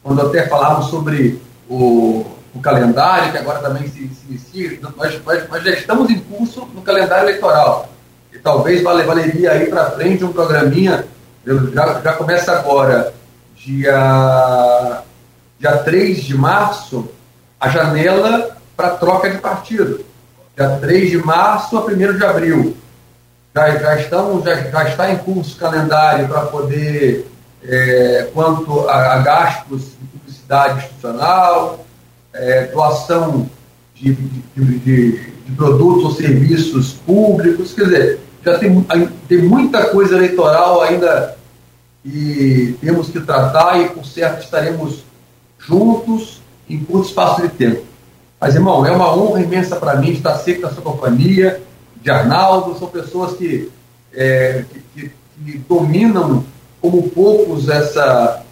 quando 0.02 0.22
até 0.22 0.48
falamos 0.48 0.85
sobre 0.85 1.41
o 1.69 2.26
o 2.57 2.61
calendário, 2.61 3.31
que 3.31 3.38
agora 3.38 3.59
também 3.59 3.88
se, 3.88 4.07
se 4.07 4.25
inicia, 4.27 4.79
nós, 4.97 5.21
nós, 5.23 5.49
nós, 5.49 5.63
já 5.63 5.71
estamos 5.71 6.09
em 6.09 6.19
curso 6.19 6.67
no 6.73 6.81
calendário 6.81 7.29
eleitoral. 7.29 7.89
E 8.34 8.39
talvez 8.39 8.81
vale, 8.81 9.03
valeria 9.03 9.51
aí 9.51 9.67
para 9.67 9.91
frente 9.91 10.23
um 10.23 10.34
programinha, 10.34 11.05
já, 11.45 12.01
já 12.01 12.13
começa 12.13 12.51
agora, 12.51 13.13
dia, 13.55 15.03
dia 15.59 15.77
3 15.77 16.23
de 16.23 16.35
março, 16.35 17.09
a 17.59 17.69
janela 17.69 18.57
para 18.75 18.91
troca 18.91 19.29
de 19.29 19.38
partido. 19.38 20.03
Dia 20.55 20.77
3 20.81 21.11
de 21.11 21.17
março 21.17 21.77
a 21.77 21.85
1 21.85 22.17
de 22.17 22.25
abril. 22.25 22.77
Já, 23.55 23.77
já, 23.77 23.99
estamos, 23.99 24.43
já, 24.43 24.55
já 24.55 24.89
está 24.89 25.11
em 25.11 25.17
curso 25.17 25.55
o 25.55 25.59
calendário 25.59 26.27
para 26.27 26.41
poder, 26.41 27.27
é, 27.63 28.29
quanto 28.34 28.88
a, 28.88 29.13
a 29.13 29.17
gastos 29.19 29.81
de 29.81 30.07
publicidade 30.07 30.77
institucional, 30.79 31.86
é, 32.38 32.68
doação 32.68 33.49
de, 33.95 34.14
de, 34.14 34.43
de, 34.55 35.11
de, 35.11 35.51
produtos 35.55 36.03
ou 36.03 36.11
serviços 36.11 36.93
públicos, 36.93 37.73
quer 37.73 37.84
dizer, 37.85 38.19
já 38.43 38.59
tem, 38.59 38.85
tem 39.27 39.41
muita 39.41 39.85
coisa 39.89 40.15
eleitoral 40.15 40.81
ainda 40.81 41.35
e 42.05 42.76
temos 42.80 43.09
que 43.09 43.19
tratar 43.19 43.81
e, 43.81 43.89
por 43.89 44.05
certo, 44.05 44.43
estaremos 44.43 45.03
juntos 45.57 46.41
em 46.69 46.80
curto 46.80 47.07
espaço 47.07 47.41
de 47.41 47.49
tempo. 47.49 47.84
Mas, 48.39 48.55
irmão, 48.55 48.85
é 48.85 48.91
uma 48.91 49.15
honra 49.15 49.41
imensa 49.41 49.76
para 49.76 49.95
mim 49.95 50.11
estar 50.11 50.35
sempre 50.35 50.61
na 50.61 50.69
sua 50.69 50.84
companhia, 50.84 51.61
de 52.01 52.11
Arnaldo, 52.11 52.77
são 52.77 52.88
pessoas 52.88 53.35
que, 53.35 53.72
é, 54.14 54.64
que, 54.72 54.80
que, 54.93 55.11
que 55.43 55.57
dominam 55.68 56.45
como 56.80 57.09
poucos 57.09 57.68
essa, 57.68 58.43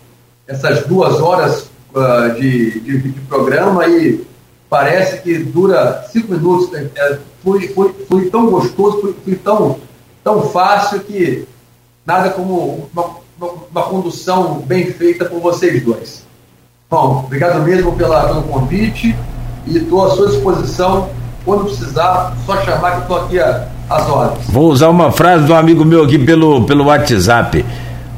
essas 0.47 0.85
duas 0.87 1.21
horas 1.21 1.69
uh, 1.95 2.35
de, 2.35 2.79
de, 2.81 2.97
de, 2.97 3.21
programa 3.21 3.87
e 3.87 4.21
parece 4.69 5.21
que 5.21 5.37
dura 5.37 6.05
cinco 6.11 6.33
minutos. 6.33 6.69
Né? 6.71 6.89
É, 6.95 7.17
foi, 7.43 7.67
foi, 7.69 7.95
foi 8.07 8.29
tão 8.29 8.47
gostoso, 8.47 9.01
foi, 9.01 9.15
foi, 9.23 9.35
tão, 9.35 9.79
tão 10.23 10.49
fácil 10.49 10.99
que 10.99 11.47
nada 12.05 12.29
como 12.29 12.87
uma, 12.93 13.05
uma, 13.39 13.53
uma, 13.71 13.83
condução 13.83 14.59
bem 14.59 14.91
feita 14.91 15.25
por 15.25 15.39
vocês 15.39 15.83
dois. 15.83 16.23
Bom, 16.89 17.23
obrigado 17.25 17.63
mesmo 17.63 17.93
pela, 17.93 18.27
pelo 18.27 18.43
convite 18.43 19.15
e 19.65 19.77
estou 19.77 20.05
à 20.05 20.11
sua 20.11 20.27
disposição 20.27 21.09
quando 21.43 21.65
precisar, 21.65 22.35
só 22.45 22.57
chamar 22.63 22.95
que 22.95 23.01
estou 23.01 23.17
aqui 23.17 23.39
às 23.39 24.09
ordens. 24.09 24.49
Vou 24.49 24.69
usar 24.69 24.89
uma 24.89 25.11
frase 25.11 25.51
um 25.51 25.55
amigo 25.55 25.85
meu 25.85 26.03
aqui 26.03 26.17
pelo, 26.17 26.65
pelo 26.65 26.85
WhatsApp. 26.85 27.63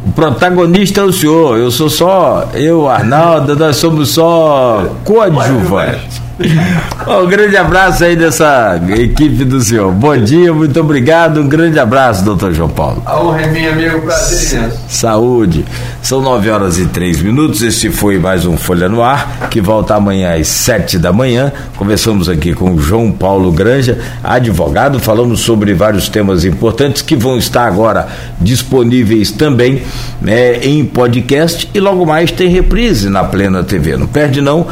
O 0.08 0.12
protagonista 0.14 1.02
é 1.02 1.04
o 1.04 1.12
senhor, 1.12 1.58
eu 1.58 1.70
sou 1.70 1.90
só, 1.90 2.50
eu, 2.54 2.88
Arnaldo, 2.88 3.58
nós 3.58 3.76
somos 3.76 4.10
só 4.12 4.88
coadjuvantes. 5.04 6.27
um 7.08 7.28
grande 7.28 7.58
abraço 7.58 8.04
aí 8.04 8.16
dessa 8.16 8.80
equipe 8.96 9.44
do 9.44 9.60
senhor. 9.60 9.92
Bom 9.92 10.16
dia, 10.18 10.54
muito 10.54 10.80
obrigado. 10.80 11.42
Um 11.42 11.48
grande 11.48 11.80
abraço, 11.80 12.24
doutor 12.24 12.54
João 12.54 12.70
Paulo. 12.70 13.02
A 13.06 13.20
honra 13.20 13.42
é 13.42 13.48
minha, 13.48 13.72
amigo. 13.72 14.02
Prazer. 14.02 14.72
Saúde. 14.88 15.66
São 16.02 16.22
nove 16.22 16.50
horas 16.50 16.78
e 16.78 16.86
três 16.86 17.22
minutos. 17.22 17.64
Este 17.64 17.90
foi 17.90 18.20
mais 18.20 18.46
um 18.46 18.56
Folha 18.56 18.88
no 18.88 19.04
Ar, 19.04 19.50
que 19.50 19.60
volta 19.60 19.96
amanhã 19.96 20.36
às 20.40 20.48
sete 20.48 21.00
da 21.00 21.12
manhã. 21.12 21.52
Conversamos 21.76 22.30
aqui 22.30 22.54
com 22.54 22.72
o 22.72 22.80
João 22.80 23.12
Paulo 23.12 23.52
Granja, 23.52 23.98
advogado. 24.24 25.00
Falamos 25.00 25.40
sobre 25.40 25.74
vários 25.74 26.08
temas 26.08 26.46
importantes 26.46 27.02
que 27.02 27.16
vão 27.16 27.38
estar 27.38 27.66
agora 27.66 28.08
disponíveis 28.40 29.32
também 29.32 29.82
né, 30.22 30.58
em 30.58 30.86
podcast. 30.86 31.68
E 31.74 31.80
logo 31.80 32.06
mais 32.06 32.32
tem 32.32 32.48
reprise 32.48 33.10
na 33.10 33.24
Plena 33.24 33.64
TV. 33.64 33.98
Não 33.98 34.08
perde, 34.08 34.40
não. 34.40 34.68